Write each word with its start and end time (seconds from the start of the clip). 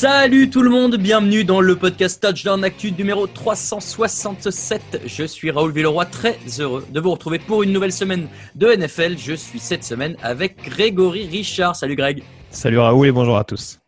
Salut 0.00 0.48
tout 0.48 0.62
le 0.62 0.70
monde, 0.70 0.96
bienvenue 0.96 1.44
dans 1.44 1.60
le 1.60 1.76
podcast 1.76 2.22
Touchdown 2.22 2.64
Actu 2.64 2.90
numéro 2.90 3.26
367. 3.26 5.02
Je 5.04 5.24
suis 5.24 5.50
Raoul 5.50 5.72
Villeroy, 5.72 6.06
très 6.06 6.38
heureux 6.58 6.86
de 6.90 7.00
vous 7.00 7.10
retrouver 7.10 7.38
pour 7.38 7.62
une 7.64 7.70
nouvelle 7.70 7.92
semaine 7.92 8.26
de 8.54 8.68
NFL. 8.68 9.18
Je 9.18 9.34
suis 9.34 9.58
cette 9.58 9.84
semaine 9.84 10.16
avec 10.22 10.56
Grégory 10.64 11.26
Richard. 11.26 11.76
Salut 11.76 11.96
Greg. 11.96 12.22
Salut 12.50 12.78
Raoul 12.78 13.08
et 13.08 13.12
bonjour 13.12 13.36
à 13.36 13.44
tous. 13.44 13.78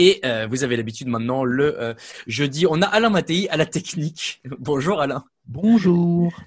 Et 0.00 0.20
euh, 0.24 0.46
vous 0.48 0.62
avez 0.62 0.76
l'habitude 0.76 1.08
maintenant, 1.08 1.42
le 1.42 1.78
euh, 1.82 1.92
jeudi, 2.28 2.66
on 2.70 2.80
a 2.82 2.86
Alain 2.86 3.10
Mattei 3.10 3.48
à 3.50 3.56
la 3.56 3.66
technique. 3.66 4.40
Bonjour 4.60 5.00
Alain. 5.00 5.24
Bonjour. 5.46 6.32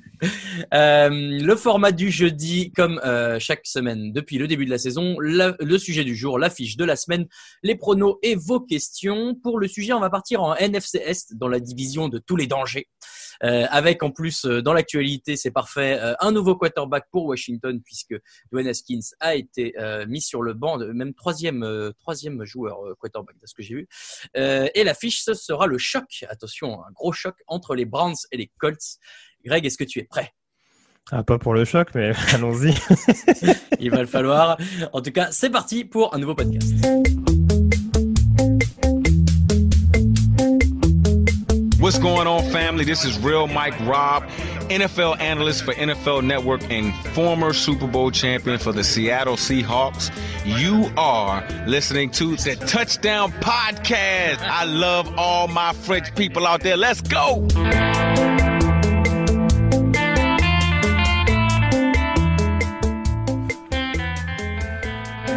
Euh, 0.76 1.10
le 1.10 1.56
format 1.56 1.92
du 1.92 2.12
jeudi, 2.12 2.72
comme 2.76 3.02
chaque 3.40 3.66
semaine 3.66 4.14
depuis 4.14 4.38
le 4.38 4.48
début 4.48 4.66
de 4.66 4.70
la 4.70 4.78
saison, 4.78 5.20
la- 5.20 5.56
le 5.60 5.80
sujet 5.80 6.04
du 6.04 6.16
jour, 6.16 6.38
l'affiche 6.38 6.78
de 6.78 6.86
la 6.86 6.96
semaine, 6.96 7.26
les 7.64 7.74
pronos 7.74 8.20
et 8.22 8.36
vos 8.36 8.60
questions. 8.60 9.34
Pour 9.34 9.58
le 9.58 9.68
sujet, 9.68 9.94
on 9.94 10.00
va 10.00 10.12
partir 10.12 10.44
en 10.44 10.56
NFC 10.56 11.00
Est, 11.04 11.34
dans 11.36 11.48
la 11.48 11.60
division 11.60 12.08
de 12.08 12.20
tous 12.20 12.36
les 12.36 12.46
dangers. 12.46 12.88
Euh, 13.44 13.66
avec 13.70 14.04
en 14.04 14.12
plus 14.12 14.46
euh, 14.46 14.62
dans 14.62 14.74
l'actualité, 14.74 15.36
c'est 15.36 15.52
parfait, 15.52 15.98
euh, 16.00 16.14
un 16.20 16.32
nouveau 16.32 16.56
quarterback 16.56 17.06
pour 17.12 17.26
Washington 17.26 17.82
puisque 17.84 18.16
Dwayne 18.52 18.68
Haskins 18.68 19.00
a 19.20 19.36
été 19.36 19.78
euh, 19.80 20.06
mis 20.08 20.22
sur 20.22 20.42
le 20.42 20.54
banc, 20.54 20.78
même 20.78 21.14
troisième 21.14 21.64
euh, 21.64 21.92
troisième 22.00 22.44
joueur 22.46 22.86
euh, 22.86 22.96
quarterback, 23.00 23.36
de 23.42 23.48
ce 23.48 23.54
que 23.54 23.64
j'ai 23.64 23.76
vu. 23.76 23.88
Euh, 24.38 24.68
et 24.76 24.84
l'affiche, 24.84 25.24
ce 25.24 25.34
sera 25.34 25.68
le 25.68 25.78
choc. 25.78 26.26
Attention, 26.30 26.84
un 26.84 26.92
gros 26.92 27.12
choc 27.12 27.36
entre 27.48 27.76
les 27.76 27.86
Browns 27.86 28.16
et 28.32 28.38
les 28.38 28.52
Colts. 28.58 28.98
Greg, 29.46 29.66
est-ce 29.66 29.78
que 29.78 29.84
tu 29.84 30.00
es 30.00 30.04
prêt? 30.04 30.34
Ah, 31.12 31.24
pas 31.24 31.40
pour 31.40 31.54
le 31.54 31.66
choc, 31.66 31.90
mais 31.96 32.12
allons-y. 32.34 32.76
Il 33.80 33.90
va 33.92 34.02
le 34.02 34.08
falloir. 34.08 34.58
En 34.94 35.02
tout 35.02 35.12
cas, 35.12 35.32
c'est 35.32 35.50
parti 35.50 35.84
pour 35.84 36.14
un 36.14 36.20
nouveau 36.20 36.36
podcast. 36.36 36.74
What's 41.92 42.02
going 42.02 42.26
on, 42.26 42.50
family? 42.52 42.86
This 42.86 43.04
is 43.04 43.20
Real 43.20 43.48
Mike 43.48 43.78
Robb, 43.82 44.24
NFL 44.70 45.20
analyst 45.20 45.66
for 45.66 45.74
NFL 45.74 46.24
Network 46.24 46.64
and 46.72 46.96
former 47.08 47.52
Super 47.52 47.86
Bowl 47.86 48.12
champion 48.12 48.60
for 48.60 48.72
the 48.72 48.82
Seattle 48.82 49.36
Seahawks. 49.36 50.10
You 50.46 50.90
are 50.96 51.46
listening 51.68 52.10
to 52.12 52.38
the 52.38 52.56
Touchdown 52.56 53.34
Podcast. 53.34 54.40
I 54.40 54.64
love 54.64 55.14
all 55.18 55.50
my 55.50 55.74
French 55.74 56.16
people 56.16 56.48
out 56.48 56.62
there. 56.62 56.78
Let's 56.78 57.02
go! 57.02 57.42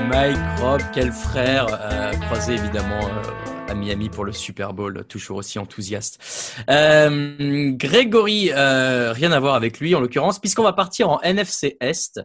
Mike 0.09 0.60
Robb, 0.60 0.82
quel 0.93 1.10
frère, 1.10 1.66
euh, 1.69 2.12
croisé 2.12 2.54
évidemment 2.54 3.00
euh, 3.03 3.44
à 3.74 3.76
Miami 3.76 4.08
pour 4.08 4.24
le 4.24 4.32
Super 4.32 4.72
Bowl, 4.72 5.04
toujours 5.08 5.38
aussi 5.38 5.58
enthousiaste. 5.58 6.20
Euh, 6.70 7.72
Grégory, 7.72 8.50
euh, 8.52 9.12
rien 9.12 9.32
à 9.32 9.40
voir 9.40 9.54
avec 9.54 9.80
lui 9.80 9.96
en 9.96 10.00
l'occurrence, 10.00 10.38
puisqu'on 10.38 10.62
va 10.62 10.72
partir 10.72 11.10
en 11.10 11.20
NFC 11.22 11.76
Est. 11.80 12.20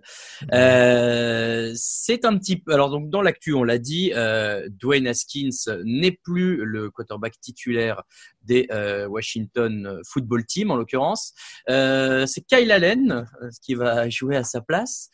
Euh, 0.53 1.71
c'est 1.75 2.23
un 2.25 2.38
petit 2.38 2.57
peu, 2.57 2.73
alors 2.73 2.91
donc 2.91 3.09
dans 3.09 3.23
l'actu, 3.23 3.53
on 3.53 3.63
l'a 3.63 3.79
dit, 3.79 4.11
euh, 4.15 4.67
Dwayne 4.69 5.07
Haskins 5.07 5.49
n'est 5.83 6.19
plus 6.23 6.63
le 6.63 6.91
quarterback 6.91 7.39
titulaire 7.41 8.03
des 8.49 8.67
euh, 8.71 9.07
Washington 9.07 10.01
Football 10.05 10.45
Team 10.45 10.71
en 10.71 10.75
l'occurrence. 10.75 11.33
Euh, 11.69 12.25
c'est 12.25 12.41
Kyle 12.41 12.71
Allen 12.71 13.11
euh, 13.11 13.49
qui 13.63 13.75
va 13.75 14.09
jouer 14.09 14.35
à 14.35 14.43
sa 14.43 14.59
place. 14.59 15.09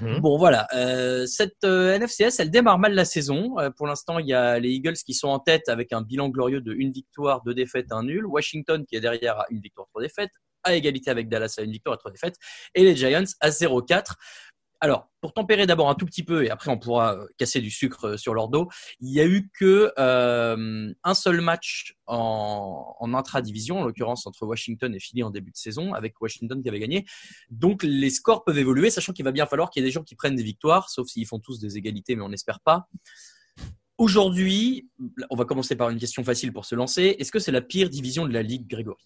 Mhm. 0.00 0.20
Bon 0.20 0.38
voilà, 0.38 0.66
euh, 0.74 1.26
cette 1.26 1.64
euh, 1.64 1.98
NFCS, 1.98 2.40
elle 2.40 2.50
démarre 2.50 2.78
mal 2.78 2.94
la 2.94 3.04
saison. 3.04 3.58
Euh, 3.58 3.70
pour 3.70 3.86
l'instant, 3.86 4.18
il 4.18 4.26
y 4.26 4.34
a 4.34 4.58
les 4.58 4.70
Eagles 4.70 4.96
qui 4.96 5.14
sont 5.14 5.28
en 5.28 5.38
tête 5.38 5.68
avec 5.68 5.92
un 5.92 6.02
bilan 6.02 6.28
glorieux 6.30 6.60
de 6.60 6.72
une 6.72 6.92
victoire, 6.92 7.42
deux 7.44 7.54
défaites, 7.54 7.92
un 7.92 8.04
nul. 8.04 8.26
Washington 8.26 8.84
qui 8.86 8.96
est 8.96 9.00
derrière 9.00 9.38
à 9.40 9.46
une 9.50 9.60
victoire, 9.60 9.86
trois 9.88 10.02
défaites, 10.02 10.30
à 10.62 10.74
égalité 10.74 11.10
avec 11.10 11.28
Dallas 11.28 11.54
à 11.58 11.62
une 11.62 11.72
victoire 11.72 11.94
et 11.94 11.98
trois 11.98 12.10
défaites, 12.10 12.36
et 12.74 12.84
les 12.84 12.96
Giants 12.96 13.24
à 13.40 13.50
0-4. 13.50 14.14
Alors, 14.80 15.10
pour 15.20 15.32
tempérer 15.32 15.66
d'abord 15.66 15.90
un 15.90 15.94
tout 15.96 16.06
petit 16.06 16.22
peu 16.22 16.44
et 16.44 16.50
après 16.50 16.70
on 16.70 16.78
pourra 16.78 17.16
euh, 17.16 17.26
casser 17.36 17.60
du 17.60 17.70
sucre 17.70 18.10
euh, 18.10 18.16
sur 18.16 18.32
leur 18.32 18.48
dos, 18.48 18.68
il 19.00 19.12
y 19.12 19.20
a 19.20 19.26
eu 19.26 19.50
que 19.58 19.92
euh, 19.98 20.92
un 21.02 21.14
seul 21.14 21.40
match 21.40 21.96
en, 22.06 22.94
en 22.98 23.14
intra-division, 23.14 23.80
en 23.80 23.84
l'occurrence 23.84 24.26
entre 24.26 24.46
Washington 24.46 24.94
et 24.94 25.00
Philly 25.00 25.24
en 25.24 25.30
début 25.30 25.50
de 25.50 25.56
saison, 25.56 25.94
avec 25.94 26.20
Washington 26.20 26.62
qui 26.62 26.68
avait 26.68 26.78
gagné. 26.78 27.04
Donc 27.50 27.82
les 27.82 28.10
scores 28.10 28.44
peuvent 28.44 28.58
évoluer, 28.58 28.90
sachant 28.90 29.12
qu'il 29.12 29.24
va 29.24 29.32
bien 29.32 29.46
falloir 29.46 29.70
qu'il 29.70 29.82
y 29.82 29.84
ait 29.84 29.88
des 29.88 29.92
gens 29.92 30.04
qui 30.04 30.14
prennent 30.14 30.36
des 30.36 30.44
victoires, 30.44 30.88
sauf 30.90 31.08
s'ils 31.08 31.26
font 31.26 31.40
tous 31.40 31.58
des 31.58 31.76
égalités, 31.76 32.14
mais 32.14 32.22
on 32.22 32.28
n'espère 32.28 32.60
pas. 32.60 32.88
Aujourd'hui, 33.96 34.88
on 35.28 35.34
va 35.34 35.44
commencer 35.44 35.74
par 35.74 35.90
une 35.90 35.98
question 35.98 36.22
facile 36.22 36.52
pour 36.52 36.64
se 36.64 36.76
lancer. 36.76 37.16
Est-ce 37.18 37.32
que 37.32 37.40
c'est 37.40 37.50
la 37.50 37.62
pire 37.62 37.90
division 37.90 38.28
de 38.28 38.32
la 38.32 38.42
ligue, 38.42 38.68
Grégory? 38.68 39.02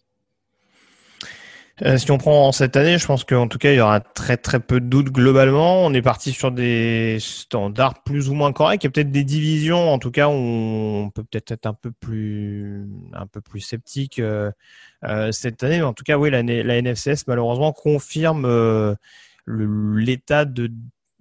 Euh, 1.81 1.97
si 1.97 2.11
on 2.11 2.19
prend 2.19 2.53
cette 2.53 2.77
année, 2.77 2.99
je 2.99 3.07
pense 3.07 3.25
qu'en 3.25 3.49
tout 3.49 3.57
cas, 3.59 3.73
il 3.73 3.77
y 3.77 3.81
aura 3.81 4.01
très 4.01 4.37
très 4.37 4.61
peu 4.61 4.79
de 4.79 4.87
doutes 4.87 5.11
globalement. 5.11 5.85
On 5.85 5.95
est 5.95 6.03
parti 6.03 6.33
sur 6.33 6.53
des 6.53 7.17
standards 7.19 8.03
plus 8.03 8.29
ou 8.29 8.35
moins 8.35 8.53
corrects. 8.53 8.85
Il 8.85 8.87
y 8.87 8.89
a 8.89 8.91
peut-être 8.91 9.11
des 9.11 9.25
divisions, 9.25 9.91
en 9.91 9.99
tout 9.99 10.11
cas, 10.11 10.29
où 10.29 10.33
on 10.33 11.11
peut 11.11 11.25
peut-être 11.25 11.51
être 11.53 11.67
un 11.67 11.73
peu 11.73 11.91
plus 11.91 12.87
un 13.15 13.27
peu 13.27 13.41
plus 13.41 13.61
sceptique 13.61 14.19
euh, 14.19 14.51
euh, 15.05 15.33
cette 15.33 15.63
année. 15.63 15.79
Mais 15.79 15.83
en 15.85 15.95
tout 15.95 16.05
cas, 16.05 16.19
oui, 16.19 16.31
la, 16.31 16.43
la 16.43 16.83
NFCS 16.83 17.27
malheureusement 17.27 17.73
confirme 17.73 18.47
l'état 19.47 20.45
de 20.45 20.71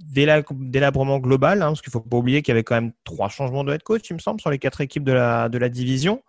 déla- 0.04 0.44
délabrement 0.52 1.20
global, 1.20 1.62
hein, 1.62 1.68
parce 1.68 1.82
qu'il 1.82 1.92
faut 1.92 2.02
pas 2.02 2.18
oublier 2.18 2.42
qu'il 2.42 2.52
y 2.52 2.56
avait 2.56 2.64
quand 2.64 2.76
même 2.76 2.92
trois 3.06 3.30
changements 3.30 3.64
de 3.64 3.74
head 3.74 3.84
coach, 3.84 4.10
il 4.10 4.14
me 4.16 4.20
semble, 4.20 4.42
sur 4.42 4.50
les 4.50 4.60
quatre 4.60 4.82
équipes 4.82 5.06
de 5.06 5.14
la 5.14 5.70
division. 5.70 6.22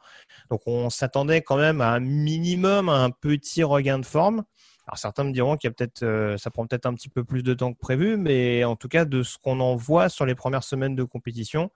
Donc 0.51 0.63
on 0.67 0.91
s'attendait 0.91 1.43
quand 1.43 1.57
même 1.57 1.81
à 1.81 1.91
un 1.93 2.01
minimum, 2.01 2.89
à 2.89 2.99
un 2.99 3.11
petit 3.11 3.63
regain 3.63 3.99
de 3.99 4.07
forme. 4.07 4.45
Alors 4.87 4.99
certains 4.99 5.25
me 5.25 5.33
diront 5.33 5.57
qu'il 5.57 5.69
y 5.69 5.71
a 5.71 5.75
peut-être, 5.75 6.03
euh, 6.03 6.37
ça 6.39 6.51
prend 6.51 6.67
peut-être 6.67 6.87
un 6.87 6.95
petit 6.95 7.09
peu 7.09 7.23
plus 7.25 7.43
de 7.43 7.55
temps 7.55 7.73
que 7.73 7.79
prévu, 7.79 8.17
mais 8.17 8.65
en 8.65 8.75
tout 8.77 8.89
cas 8.89 9.05
de 9.05 9.23
ce 9.23 9.39
qu'on 9.39 9.61
en 9.61 9.77
voit 9.77 10.09
sur 10.09 10.27
les 10.27 10.35
premières 10.35 10.65
semaines 10.65 10.97
de 10.97 11.05
compétition, 11.05 11.71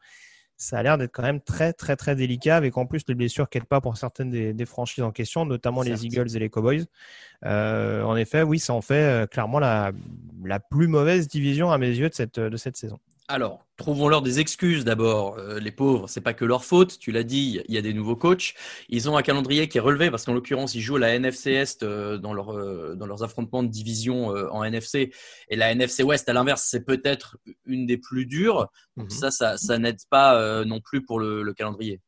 ça 0.57 0.79
a 0.79 0.83
l'air 0.83 0.99
d'être 0.99 1.13
quand 1.13 1.23
même 1.23 1.41
très 1.41 1.73
très 1.73 1.97
très 1.97 2.17
délicat, 2.17 2.57
avec 2.57 2.77
en 2.79 2.87
plus 2.87 3.03
les 3.07 3.15
blessures 3.15 3.49
qu'elle 3.49 3.65
pas 3.67 3.81
pour 3.81 3.97
certaines 3.97 4.31
des, 4.31 4.55
des 4.55 4.65
franchises 4.67 5.05
en 5.05 5.13
question, 5.13 5.45
notamment 5.45 5.83
Certes. 5.83 6.01
les 6.01 6.07
Eagles 6.07 6.35
et 6.35 6.39
les 6.39 6.49
Cowboys. 6.49 6.87
Euh, 7.45 8.03
en 8.03 8.17
effet, 8.17 8.43
oui, 8.43 8.59
ça 8.59 8.73
en 8.73 8.81
fait 8.81 9.03
euh, 9.03 9.27
clairement 9.27 9.59
la, 9.59 9.93
la 10.45 10.59
plus 10.59 10.89
mauvaise 10.89 11.29
division 11.29 11.71
à 11.71 11.79
mes 11.79 11.91
yeux 11.91 12.09
de 12.09 12.15
cette 12.15 12.41
de 12.41 12.57
cette 12.57 12.77
saison. 12.77 12.99
Alors, 13.29 13.67
trouvons-leur 13.77 14.23
des 14.23 14.39
excuses 14.39 14.85
d'abord. 14.85 15.37
Euh, 15.39 15.59
les 15.59 15.73
pauvres, 15.73 16.09
c'est 16.09 16.21
pas 16.21 16.33
que 16.33 16.45
leur 16.45 16.65
faute. 16.65 16.99
Tu 17.01 17.11
l'as 17.11 17.25
dit, 17.25 17.61
il 17.67 17.75
y 17.75 17.79
a 17.79 17.83
des 17.83 17.93
nouveaux 17.93 18.15
coachs. 18.15 18.55
Ils 18.89 19.11
ont 19.11 19.17
un 19.17 19.23
calendrier 19.23 19.69
qui 19.69 19.79
est 19.79 19.81
relevé 19.81 20.13
parce 20.13 20.25
qu'en 20.25 20.33
l'occurrence, 20.33 20.77
ils 20.77 20.81
jouent 20.81 20.97
la 20.97 21.15
NFC 21.15 21.51
Est 21.51 21.83
euh, 21.83 22.19
dans, 22.19 22.33
leur, 22.33 22.53
euh, 22.57 22.95
dans 22.95 23.07
leurs 23.07 23.25
affrontements 23.25 23.65
de 23.65 23.69
division 23.69 24.29
en 24.29 24.63
NFC. 24.63 25.13
Et 25.49 25.57
la 25.57 25.73
NFC 25.73 26.05
Ouest, 26.05 26.29
à 26.29 26.33
l'inverse, 26.33 26.67
c'est 26.71 26.85
peut-être 26.85 27.37
une 27.65 27.85
des 27.87 27.99
plus 27.99 28.27
dures. 28.27 28.69
Donc 28.97 29.07
Mhm. 29.07 29.19
ça, 29.19 29.31
ça, 29.33 29.57
ça 29.57 29.79
n'aide 29.79 29.99
pas 30.09 30.65
non 30.65 30.81
plus 30.81 31.03
pour 31.03 31.19
le, 31.19 31.43
le 31.43 31.53
calendrier. 31.53 32.01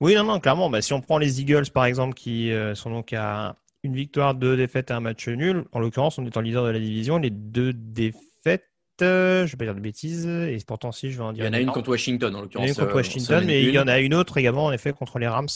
Oui, 0.00 0.14
non, 0.14 0.24
non, 0.24 0.40
clairement. 0.40 0.70
Bah, 0.70 0.82
si 0.82 0.92
on 0.92 1.00
prend 1.00 1.18
les 1.18 1.40
Eagles, 1.40 1.70
par 1.72 1.84
exemple, 1.84 2.14
qui 2.14 2.50
euh, 2.52 2.74
sont 2.74 2.90
donc 2.90 3.12
à 3.12 3.56
une 3.82 3.94
victoire, 3.94 4.34
deux 4.34 4.56
défaites 4.56 4.90
et 4.90 4.94
un 4.94 5.00
match 5.00 5.28
nul, 5.28 5.64
en 5.72 5.80
l'occurrence, 5.80 6.18
on 6.18 6.26
est 6.26 6.36
en 6.36 6.40
leader 6.40 6.64
de 6.64 6.70
la 6.70 6.78
division. 6.78 7.18
Les 7.18 7.30
deux 7.30 7.72
défaites, 7.72 8.70
je 9.02 9.50
vais 9.52 9.56
pas 9.56 9.64
dire 9.64 9.74
de 9.74 9.80
bêtises, 9.80 10.26
et 10.26 10.58
pourtant, 10.66 10.92
si 10.92 11.10
je 11.10 11.18
vais 11.18 11.24
en 11.24 11.30
Il 11.32 11.36
dire 11.36 11.44
y 11.44 11.48
en 11.48 11.52
a 11.52 11.60
une 11.60 11.70
contre 11.70 11.90
Washington, 11.90 12.34
en 12.34 12.38
Il 12.38 12.38
y 12.38 12.38
en 12.38 12.42
l'occurrence. 12.42 12.66
a 12.66 12.68
une 12.68 12.74
contre 12.74 12.90
euh, 12.92 12.96
Washington, 12.96 13.44
mais 13.46 13.62
il 13.62 13.70
y 13.74 13.78
en 13.78 13.88
a 13.88 13.98
une 14.00 14.14
autre 14.14 14.36
également, 14.38 14.66
en 14.66 14.72
effet, 14.72 14.92
contre 14.92 15.18
les 15.18 15.28
Rams. 15.28 15.48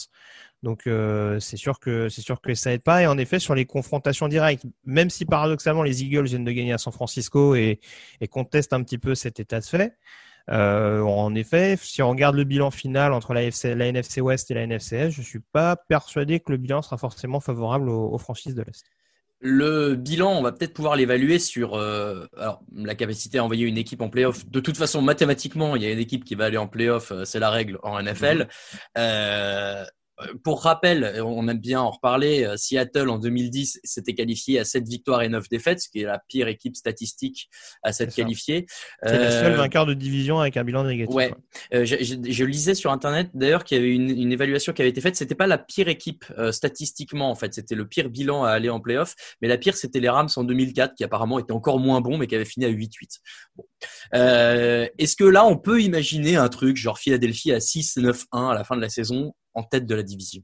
Donc, 0.63 0.87
euh, 0.87 1.39
c'est 1.39 1.57
sûr 1.57 1.79
que 1.79 2.09
c'est 2.09 2.23
sûr 2.23 2.41
que 2.41 2.55
ça 2.55 2.73
aide 2.73 2.83
pas. 2.83 3.03
Et 3.03 3.07
en 3.07 3.19
effet, 3.19 3.39
sur 3.39 3.55
les 3.55 3.67
confrontations 3.67 4.27
directes, 4.29 4.65
même 4.85 5.11
si 5.11 5.25
paradoxalement 5.25 5.83
les 5.83 6.03
Eagles 6.03 6.25
viennent 6.25 6.45
de 6.45 6.53
gagner 6.53 6.73
à 6.73 6.79
San 6.79 6.93
Francisco 6.93 7.55
et, 7.55 7.81
et 8.21 8.29
contestent 8.29 8.73
un 8.73 8.83
petit 8.83 8.99
peu 8.99 9.15
cet 9.15 9.39
état 9.39 9.61
de 9.61 9.65
fait, 9.65 9.95
euh, 10.51 11.01
en 11.01 11.35
effet, 11.35 11.77
si 11.81 12.03
on 12.03 12.11
regarde 12.11 12.37
le 12.37 12.45
bilan 12.45 12.71
final 12.71 13.13
entre 13.13 13.35
la, 13.35 13.43
FC 13.43 13.75
la 13.75 13.87
NFC 13.87 14.21
West 14.21 14.51
et 14.51 14.55
la 14.55 14.67
NFCS, 14.67 15.11
je 15.11 15.23
suis 15.23 15.41
pas 15.41 15.77
persuadé 15.77 16.41
que 16.41 16.53
le 16.53 16.59
bilan 16.59 16.83
sera 16.83 16.97
forcément 16.99 17.41
favorable 17.41 17.89
aux, 17.89 18.11
aux 18.13 18.19
franchises 18.19 18.55
de 18.55 18.63
l'Est. 18.63 18.85
Le 19.41 19.95
bilan, 19.97 20.33
on 20.33 20.43
va 20.43 20.53
peut-être 20.53 20.73
pouvoir 20.73 20.97
l'évaluer 20.97 21.39
sur 21.39 21.75
euh, 21.75 22.27
alors, 22.39 22.63
la 22.75 22.95
capacité 22.95 23.39
à 23.39 23.45
envoyer 23.45 23.67
une 23.67 23.77
équipe 23.77 24.01
en 24.01 24.09
playoff. 24.09 24.49
De 24.49 24.61
toute 24.61 24.79
façon, 24.79 25.03
mathématiquement, 25.03 25.77
il 25.77 25.83
y 25.83 25.87
a 25.87 25.91
une 25.91 25.99
équipe 25.99 26.25
qui 26.25 26.35
va 26.35 26.47
aller 26.47 26.57
en 26.57 26.67
playoff, 26.67 27.13
euh, 27.13 27.25
c'est 27.25 27.39
la 27.39 27.51
règle 27.51 27.79
en 27.83 28.01
NFL. 28.01 28.49
Euh, 28.97 29.85
pour 30.43 30.63
rappel, 30.63 31.21
on 31.23 31.47
aime 31.49 31.59
bien 31.59 31.81
en 31.81 31.91
reparler, 31.91 32.45
euh, 32.45 32.57
Seattle 32.57 33.11
en 33.11 33.19
2010 33.19 33.81
s'était 33.85 34.15
qualifié 34.15 34.59
à 34.59 34.65
7 34.65 34.89
victoires 34.89 35.23
et 35.23 35.29
9 35.29 35.49
défaites, 35.49 35.81
ce 35.81 35.89
qui 35.91 36.01
est 36.01 36.05
la 36.05 36.21
pire 36.27 36.49
équipe 36.49 36.75
statistique 36.75 37.51
à 37.83 37.93
s'être 37.93 38.15
qualifiée. 38.15 38.67
C'est 39.03 39.19
la 39.19 39.31
seule 39.31 39.55
vainqueur 39.55 39.85
de 39.85 39.95
division 39.95 40.41
avec 40.41 40.57
un 40.57 40.65
bilan 40.65 40.85
négatif. 40.85 41.15
Ouais. 41.15 41.35
Euh, 41.75 41.85
je, 41.85 41.97
je, 42.03 42.15
je, 42.31 42.45
lisais 42.45 42.75
sur 42.75 42.93
internet 42.93 43.29
d'ailleurs 43.35 43.65
qu'il 43.65 43.77
y 43.77 43.81
avait 43.81 43.95
une, 43.95 44.11
une, 44.11 44.33
évaluation 44.33 44.73
qui 44.73 44.83
avait 44.83 44.89
été 44.91 45.01
faite. 45.01 45.17
C'était 45.17 45.35
pas 45.35 45.47
la 45.47 45.59
pire 45.59 45.89
équipe 45.89 46.25
euh, 46.39 46.51
statistiquement 46.51 47.31
en 47.31 47.35
fait, 47.35 47.53
c'était 47.53 47.75
le 47.75 47.87
pire 47.87 48.09
bilan 48.09 48.45
à 48.45 48.51
aller 48.51 48.71
en 48.71 48.81
playoff, 48.81 49.15
mais 49.43 49.49
la 49.49 49.59
pire 49.59 49.77
c'était 49.77 50.01
les 50.01 50.09
Rams 50.09 50.29
en 50.35 50.45
2004 50.45 50.95
qui 50.95 51.05
apparemment 51.05 51.39
étaient 51.39 51.53
encore 51.53 51.79
moins 51.79 52.01
bons 52.01 52.17
mais 52.17 52.27
qui 52.27 52.35
avaient 52.35 52.45
fini 52.45 52.65
à 52.65 52.71
8-8. 52.71 53.21
Bon. 53.57 53.65
Est-ce 54.13 55.17
que 55.17 55.25
là 55.25 55.45
on 55.45 55.57
peut 55.57 55.81
imaginer 55.83 56.37
un 56.37 56.49
truc 56.49 56.77
genre 56.77 56.99
Philadelphie 56.99 57.53
à 57.53 57.59
6-9-1 57.59 58.25
à 58.33 58.55
la 58.55 58.65
fin 58.65 58.77
de 58.77 58.81
la 58.81 58.89
saison 58.89 59.35
en 59.55 59.63
tête 59.63 59.87
de 59.87 59.95
la 59.95 60.03
division? 60.03 60.43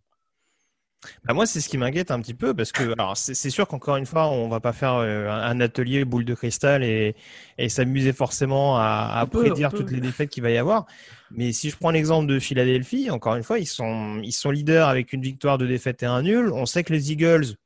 Bah 1.24 1.34
moi, 1.34 1.46
c'est 1.46 1.60
ce 1.60 1.68
qui 1.68 1.78
m'inquiète 1.78 2.10
un 2.10 2.20
petit 2.20 2.34
peu 2.34 2.54
parce 2.54 2.70
que, 2.70 2.94
c'est 3.16 3.50
sûr 3.50 3.66
qu'encore 3.66 3.96
une 3.96 4.06
fois, 4.06 4.28
on 4.28 4.48
va 4.48 4.60
pas 4.60 4.72
faire 4.72 4.94
euh, 4.94 5.28
un 5.28 5.60
atelier 5.60 6.04
boule 6.04 6.24
de 6.24 6.34
cristal 6.34 6.84
et, 6.84 7.16
et 7.58 7.68
s'amuser 7.68 8.12
forcément 8.12 8.78
à, 8.78 9.10
à 9.14 9.26
prédire 9.26 9.72
toutes 9.72 9.90
les 9.90 10.00
défaites 10.00 10.30
qu'il 10.30 10.42
va 10.42 10.50
y 10.50 10.58
avoir. 10.58 10.86
Mais 11.30 11.52
si 11.52 11.70
je 11.70 11.76
prends 11.76 11.90
l'exemple 11.90 12.26
de 12.28 12.38
Philadelphie, 12.38 13.10
encore 13.10 13.34
une 13.34 13.42
fois, 13.42 13.58
ils 13.58 13.66
sont, 13.66 14.20
ils 14.22 14.32
sont 14.32 14.50
leaders 14.50 14.88
avec 14.88 15.12
une 15.12 15.22
victoire, 15.22 15.58
de 15.58 15.66
défaite 15.66 16.02
et 16.02 16.06
un 16.06 16.22
nul. 16.22 16.50
On 16.52 16.66
sait 16.66 16.84
que 16.84 16.92
les 16.92 17.10
Eagles, 17.10 17.56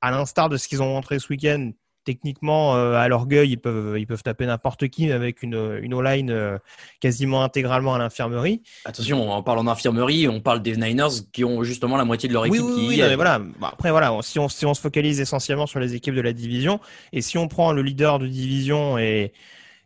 à 0.00 0.10
l'instar 0.10 0.48
de 0.48 0.56
ce 0.56 0.68
qu'ils 0.68 0.82
ont 0.82 0.88
montré 0.88 1.18
ce 1.18 1.28
week-end, 1.28 1.72
techniquement, 2.06 2.76
euh, 2.76 2.94
à 2.94 3.08
l'orgueil, 3.08 3.50
ils 3.50 3.58
peuvent, 3.58 3.98
ils 3.98 4.06
peuvent 4.06 4.22
taper 4.22 4.46
n'importe 4.46 4.88
qui 4.88 5.12
avec 5.12 5.42
une, 5.42 5.78
une 5.82 5.92
O-line 5.92 6.30
euh, 6.30 6.56
quasiment 7.00 7.42
intégralement 7.42 7.94
à 7.94 7.98
l'infirmerie. 7.98 8.62
Attention, 8.86 9.30
en 9.30 9.42
parlant 9.42 9.64
d'infirmerie, 9.64 10.28
on 10.28 10.40
parle 10.40 10.62
des 10.62 10.76
Niners 10.76 11.26
qui 11.32 11.44
ont 11.44 11.62
justement 11.64 11.98
la 11.98 12.06
moitié 12.06 12.28
de 12.30 12.32
leur 12.32 12.46
équipe 12.46 12.62
oui, 12.62 12.66
oui, 12.66 12.80
qui 12.80 12.88
oui, 12.88 12.98
non, 13.00 13.08
mais 13.08 13.16
voilà. 13.16 13.42
Après, 13.60 13.90
voilà, 13.90 14.16
si 14.22 14.38
on, 14.38 14.48
si 14.48 14.64
on 14.64 14.72
se 14.72 14.80
focalise 14.80 15.20
essentiellement 15.20 15.66
sur 15.66 15.80
les 15.80 15.94
équipes 15.94 16.14
de 16.14 16.22
la 16.22 16.32
division, 16.32 16.80
et 17.12 17.20
si 17.20 17.36
on 17.36 17.48
prend 17.48 17.72
le 17.72 17.82
leader 17.82 18.18
de 18.18 18.26
division 18.26 18.96
et, 18.96 19.32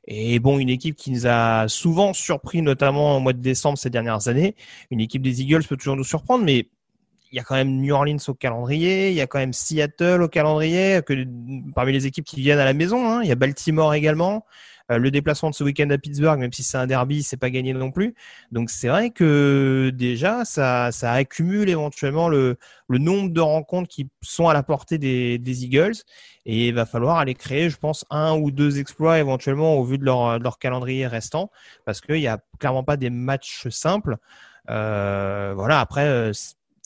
et 0.07 0.39
bon, 0.39 0.59
une 0.59 0.71
équipe 0.71 0.97
qui 0.97 1.11
nous 1.11 1.27
a 1.27 1.67
souvent 1.69 2.13
surpris, 2.13 2.63
notamment 2.63 3.17
au 3.17 3.21
mois 3.21 3.33
de 3.33 3.41
décembre 3.41 3.79
ces 3.79 3.91
dernières 3.91 4.29
années, 4.29 4.55
une 4.91 5.01
équipe 5.01 5.23
des 5.23 5.41
Eagles 5.41 5.65
peut 5.65 5.77
toujours 5.77 5.97
nous 5.97 6.05
surprendre, 6.05 6.45
mais 6.45 6.69
il 7.33 7.37
y 7.37 7.39
a 7.41 7.45
quand 7.45 7.55
même 7.55 7.81
New 7.81 7.95
Orleans 7.95 8.17
au 8.29 8.35
calendrier, 8.35 9.11
il 9.11 9.15
y 9.15 9.21
a 9.21 9.27
quand 9.27 9.39
même 9.39 9.53
Seattle 9.53 10.23
au 10.23 10.29
calendrier, 10.29 11.01
que 11.07 11.15
parmi 11.75 11.93
les 11.93 12.07
équipes 12.07 12.25
qui 12.25 12.41
viennent 12.41 12.59
à 12.59 12.65
la 12.65 12.75
maison, 12.75 13.09
hein, 13.09 13.23
il 13.23 13.29
y 13.29 13.33
a 13.33 13.37
Baltimore 13.37 13.95
également. 13.95 14.45
Euh, 14.91 14.99
le 14.99 15.13
déplacement 15.13 15.51
de 15.51 15.55
ce 15.55 15.63
week-end 15.63 15.89
à 15.91 15.99
Pittsburgh, 15.99 16.41
même 16.41 16.53
si 16.53 16.65
c'est 16.65 16.77
un 16.77 16.87
derby, 16.87 17.23
c'est 17.23 17.37
pas 17.37 17.51
gagné 17.51 17.73
non 17.73 17.93
plus. 17.93 18.15
Donc 18.51 18.71
c'est 18.71 18.89
vrai 18.89 19.11
que 19.11 19.93
déjà, 19.95 20.45
ça, 20.45 20.91
ça 20.91 21.13
accumule 21.13 21.69
éventuellement 21.69 22.29
le, 22.29 22.57
le 22.89 22.99
nombre 22.99 23.31
de 23.31 23.41
rencontres 23.41 23.89
qui 23.89 24.09
sont 24.21 24.49
à 24.49 24.55
la 24.55 24.65
portée 24.65 24.99
des, 24.99 25.39
des 25.39 25.65
Eagles. 25.65 25.95
Et 26.45 26.69
il 26.69 26.75
va 26.75 26.87
falloir 26.87 27.19
aller 27.19 27.35
créer, 27.35 27.71
je 27.71 27.77
pense, 27.77 28.05
un 28.11 28.37
ou 28.37 28.51
deux 28.51 28.81
exploits 28.81 29.21
éventuellement 29.21 29.77
au 29.77 29.85
vu 29.85 29.99
de 29.99 30.05
leur, 30.05 30.39
de 30.39 30.43
leur 30.43 30.59
calendrier 30.59 31.07
restant, 31.07 31.51
parce 31.85 32.01
qu'il 32.01 32.17
n'y 32.17 32.27
a 32.27 32.41
clairement 32.59 32.83
pas 32.83 32.97
des 32.97 33.11
matchs 33.11 33.69
simples. 33.69 34.17
Euh, 34.71 35.53
voilà, 35.55 35.81
après, 35.81 36.07
euh, 36.07 36.33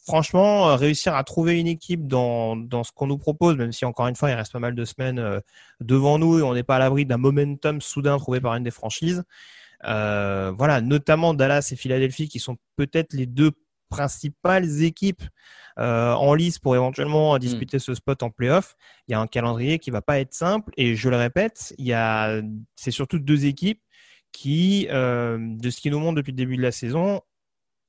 franchement, 0.07 0.71
euh, 0.71 0.77
réussir 0.77 1.15
à 1.15 1.25
trouver 1.25 1.59
une 1.59 1.67
équipe 1.67 2.07
dans, 2.07 2.57
dans 2.57 2.85
ce 2.85 2.93
qu'on 2.93 3.07
nous 3.07 3.19
propose, 3.19 3.57
même 3.57 3.73
si 3.73 3.85
encore 3.85 4.07
une 4.07 4.17
fois, 4.17 4.31
il 4.31 4.35
reste 4.35 4.53
pas 4.53 4.59
mal 4.59 4.75
de 4.75 4.85
semaines 4.85 5.19
euh, 5.19 5.41
devant 5.81 6.19
nous 6.19 6.39
et 6.39 6.43
on 6.43 6.55
n'est 6.55 6.63
pas 6.63 6.77
à 6.77 6.79
l'abri 6.79 7.07
d'un 7.07 7.17
momentum 7.17 7.81
soudain 7.81 8.19
trouvé 8.19 8.41
par 8.41 8.55
une 8.55 8.65
des 8.65 8.71
franchises. 8.71 9.25
Euh, 9.85 10.53
voilà, 10.57 10.81
notamment 10.81 11.35
Dallas 11.35 11.69
et 11.73 11.77
Philadelphie 11.77 12.29
qui 12.29 12.39
sont 12.39 12.57
peut-être 12.77 13.13
les 13.13 13.27
deux 13.27 13.53
principales 13.91 14.83
équipes 14.83 15.23
euh, 15.79 16.13
en 16.13 16.35
lice 16.35 16.59
pour 16.59 16.75
éventuellement 16.75 17.37
disputer 17.39 17.79
ce 17.79 17.95
spot 17.95 18.23
en 18.23 18.31
playoff. 18.31 18.77
Il 19.09 19.13
y 19.13 19.15
a 19.15 19.21
un 19.21 19.27
calendrier 19.27 19.79
qui 19.79 19.91
va 19.91 20.03
pas 20.03 20.21
être 20.21 20.33
simple 20.35 20.73
et 20.77 20.97
je 20.97 21.09
le 21.09 21.17
répète, 21.17 21.75
il 21.79 21.87
y 21.87 21.93
a, 21.93 22.41
c'est 22.77 22.91
surtout 22.91 23.19
deux 23.19 23.47
équipes 23.47 23.81
qui, 24.33 24.89
euh, 24.91 25.39
de 25.41 25.71
ce 25.71 25.81
qui 25.81 25.91
nous 25.91 25.99
montre 25.99 26.17
depuis 26.17 26.33
le 26.33 26.37
début 26.37 26.57
de 26.57 26.63
la 26.63 26.73
saison, 26.73 27.21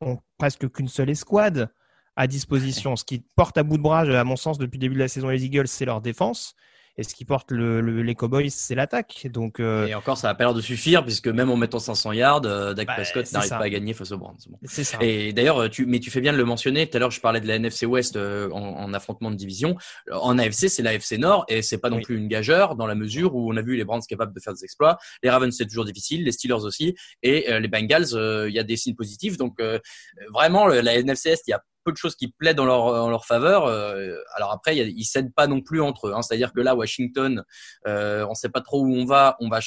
ont 0.02 0.20
presque 0.38 0.70
qu'une 0.70 0.88
seule 0.88 1.10
escouade 1.10 1.72
à 2.16 2.28
disposition. 2.28 2.96
Ce 2.96 3.04
qui 3.04 3.24
porte 3.36 3.58
à 3.58 3.64
bout 3.64 3.78
de 3.78 3.84
bras, 3.84 4.02
à 4.02 4.24
mon 4.24 4.36
sens, 4.36 4.58
depuis 4.58 4.78
le 4.78 4.82
début 4.82 4.96
de 4.96 5.00
la 5.00 5.08
saison, 5.08 5.30
les 5.30 5.46
Eagles, 5.46 5.68
c'est 5.68 5.86
leur 5.86 6.02
défense. 6.02 6.56
Et 6.98 7.04
ce 7.04 7.14
qui 7.14 7.26
porte 7.26 7.52
le, 7.52 7.82
le, 7.82 8.02
les 8.04 8.16
Cowboys, 8.16 8.50
c'est 8.50 8.74
l'attaque. 8.74 9.28
Donc, 9.30 9.60
euh... 9.60 9.86
Et 9.86 9.94
encore, 9.96 10.18
ça 10.18 10.30
n'a 10.30 10.36
pas 10.36 10.46
l'air 10.46 10.54
de 10.54 10.62
suffire, 10.62 11.04
puisque 11.04 11.28
même 11.28 11.50
en 11.50 11.58
mettant 11.58 11.80
500 11.80 12.14
yards, 12.14 12.46
euh, 12.46 12.74
Dak 12.74 12.88
bah, 12.88 12.94
Prescott 12.94 13.30
n'arrive 13.34 13.50
pas 13.50 13.58
à 13.58 13.70
gagner 13.70 13.94
face 13.94 14.12
aux 14.12 14.18
Browns. 14.18 14.38
Bon. 14.48 14.58
C'est 14.64 14.86
ça. 14.86 14.98
Et 15.02 15.34
d'ailleurs, 15.34 15.70
tu, 15.70 15.86
mais 15.86 16.00
tu 16.00 16.10
fais 16.10 16.22
bien 16.22 16.32
de 16.32 16.38
le 16.38 16.46
mentionner. 16.46 16.88
Tout 16.90 16.96
à 16.96 17.00
l'heure, 17.02 17.12
je 17.12 17.20
parlais 17.20 17.42
de 17.42 17.48
la 17.48 17.56
NFC 17.56 17.86
West 17.86 18.16
euh, 18.16 18.50
en, 18.52 18.62
en, 18.62 18.94
affrontement 18.94 19.30
de 19.30 19.36
division. 19.36 19.76
En 20.10 20.40
AFC, 20.40 20.70
c'est 20.70 20.84
l'AFC 20.84 21.18
Nord, 21.18 21.44
et 21.50 21.62
c'est 21.62 21.80
pas 21.80 21.90
non 21.90 21.98
oui. 21.98 22.04
plus 22.04 22.18
une 22.18 22.30
gageure 22.30 22.78
dans 22.78 22.88
la 22.88 22.96
mesure 22.96 23.36
où 23.36 23.52
on 23.52 23.58
a 23.58 23.62
vu 23.62 23.76
les 23.76 23.84
Browns 23.84 24.04
capables 24.08 24.34
de 24.34 24.40
faire 24.40 24.54
des 24.54 24.64
exploits. 24.64 24.98
Les 25.22 25.30
Ravens, 25.30 25.54
c'est 25.54 25.66
toujours 25.66 25.86
difficile, 25.86 26.24
les 26.24 26.32
Steelers 26.32 26.64
aussi, 26.64 26.96
et 27.24 27.52
euh, 27.52 27.60
les 27.60 27.68
Bengals, 27.68 28.08
il 28.48 28.54
y 28.54 28.60
a 28.60 28.64
des 28.64 28.78
signes 28.78 28.96
positifs. 28.96 29.36
Donc, 29.36 29.62
vraiment, 30.34 30.68
la 30.68 30.96
NFC 30.96 31.32
Est, 31.32 31.44
il 31.48 31.52
y 31.52 31.54
a 31.54 31.62
peu 31.86 31.92
de 31.92 31.98
choses 31.98 32.16
qui 32.16 32.28
plaident 32.28 32.60
en 32.60 32.66
leur, 32.66 32.84
en 32.84 33.10
leur 33.10 33.26
faveur. 33.26 33.66
Euh, 33.66 34.18
alors 34.36 34.52
après, 34.52 34.76
ils 34.76 35.06
cèdent 35.06 35.34
pas 35.34 35.48
non 35.48 35.62
plus 35.62 35.82
entre 35.82 36.08
eux. 36.08 36.14
Hein. 36.14 36.22
C'est-à-dire 36.22 36.52
que 36.52 36.60
là, 36.60 36.76
Washington, 36.76 37.44
euh, 37.88 38.26
on 38.30 38.34
sait 38.34 38.50
pas 38.50 38.62
trop 38.62 38.82
où 38.84 38.94
on 38.94 39.06
va. 39.06 39.38
On 39.40 39.50
va. 39.50 39.60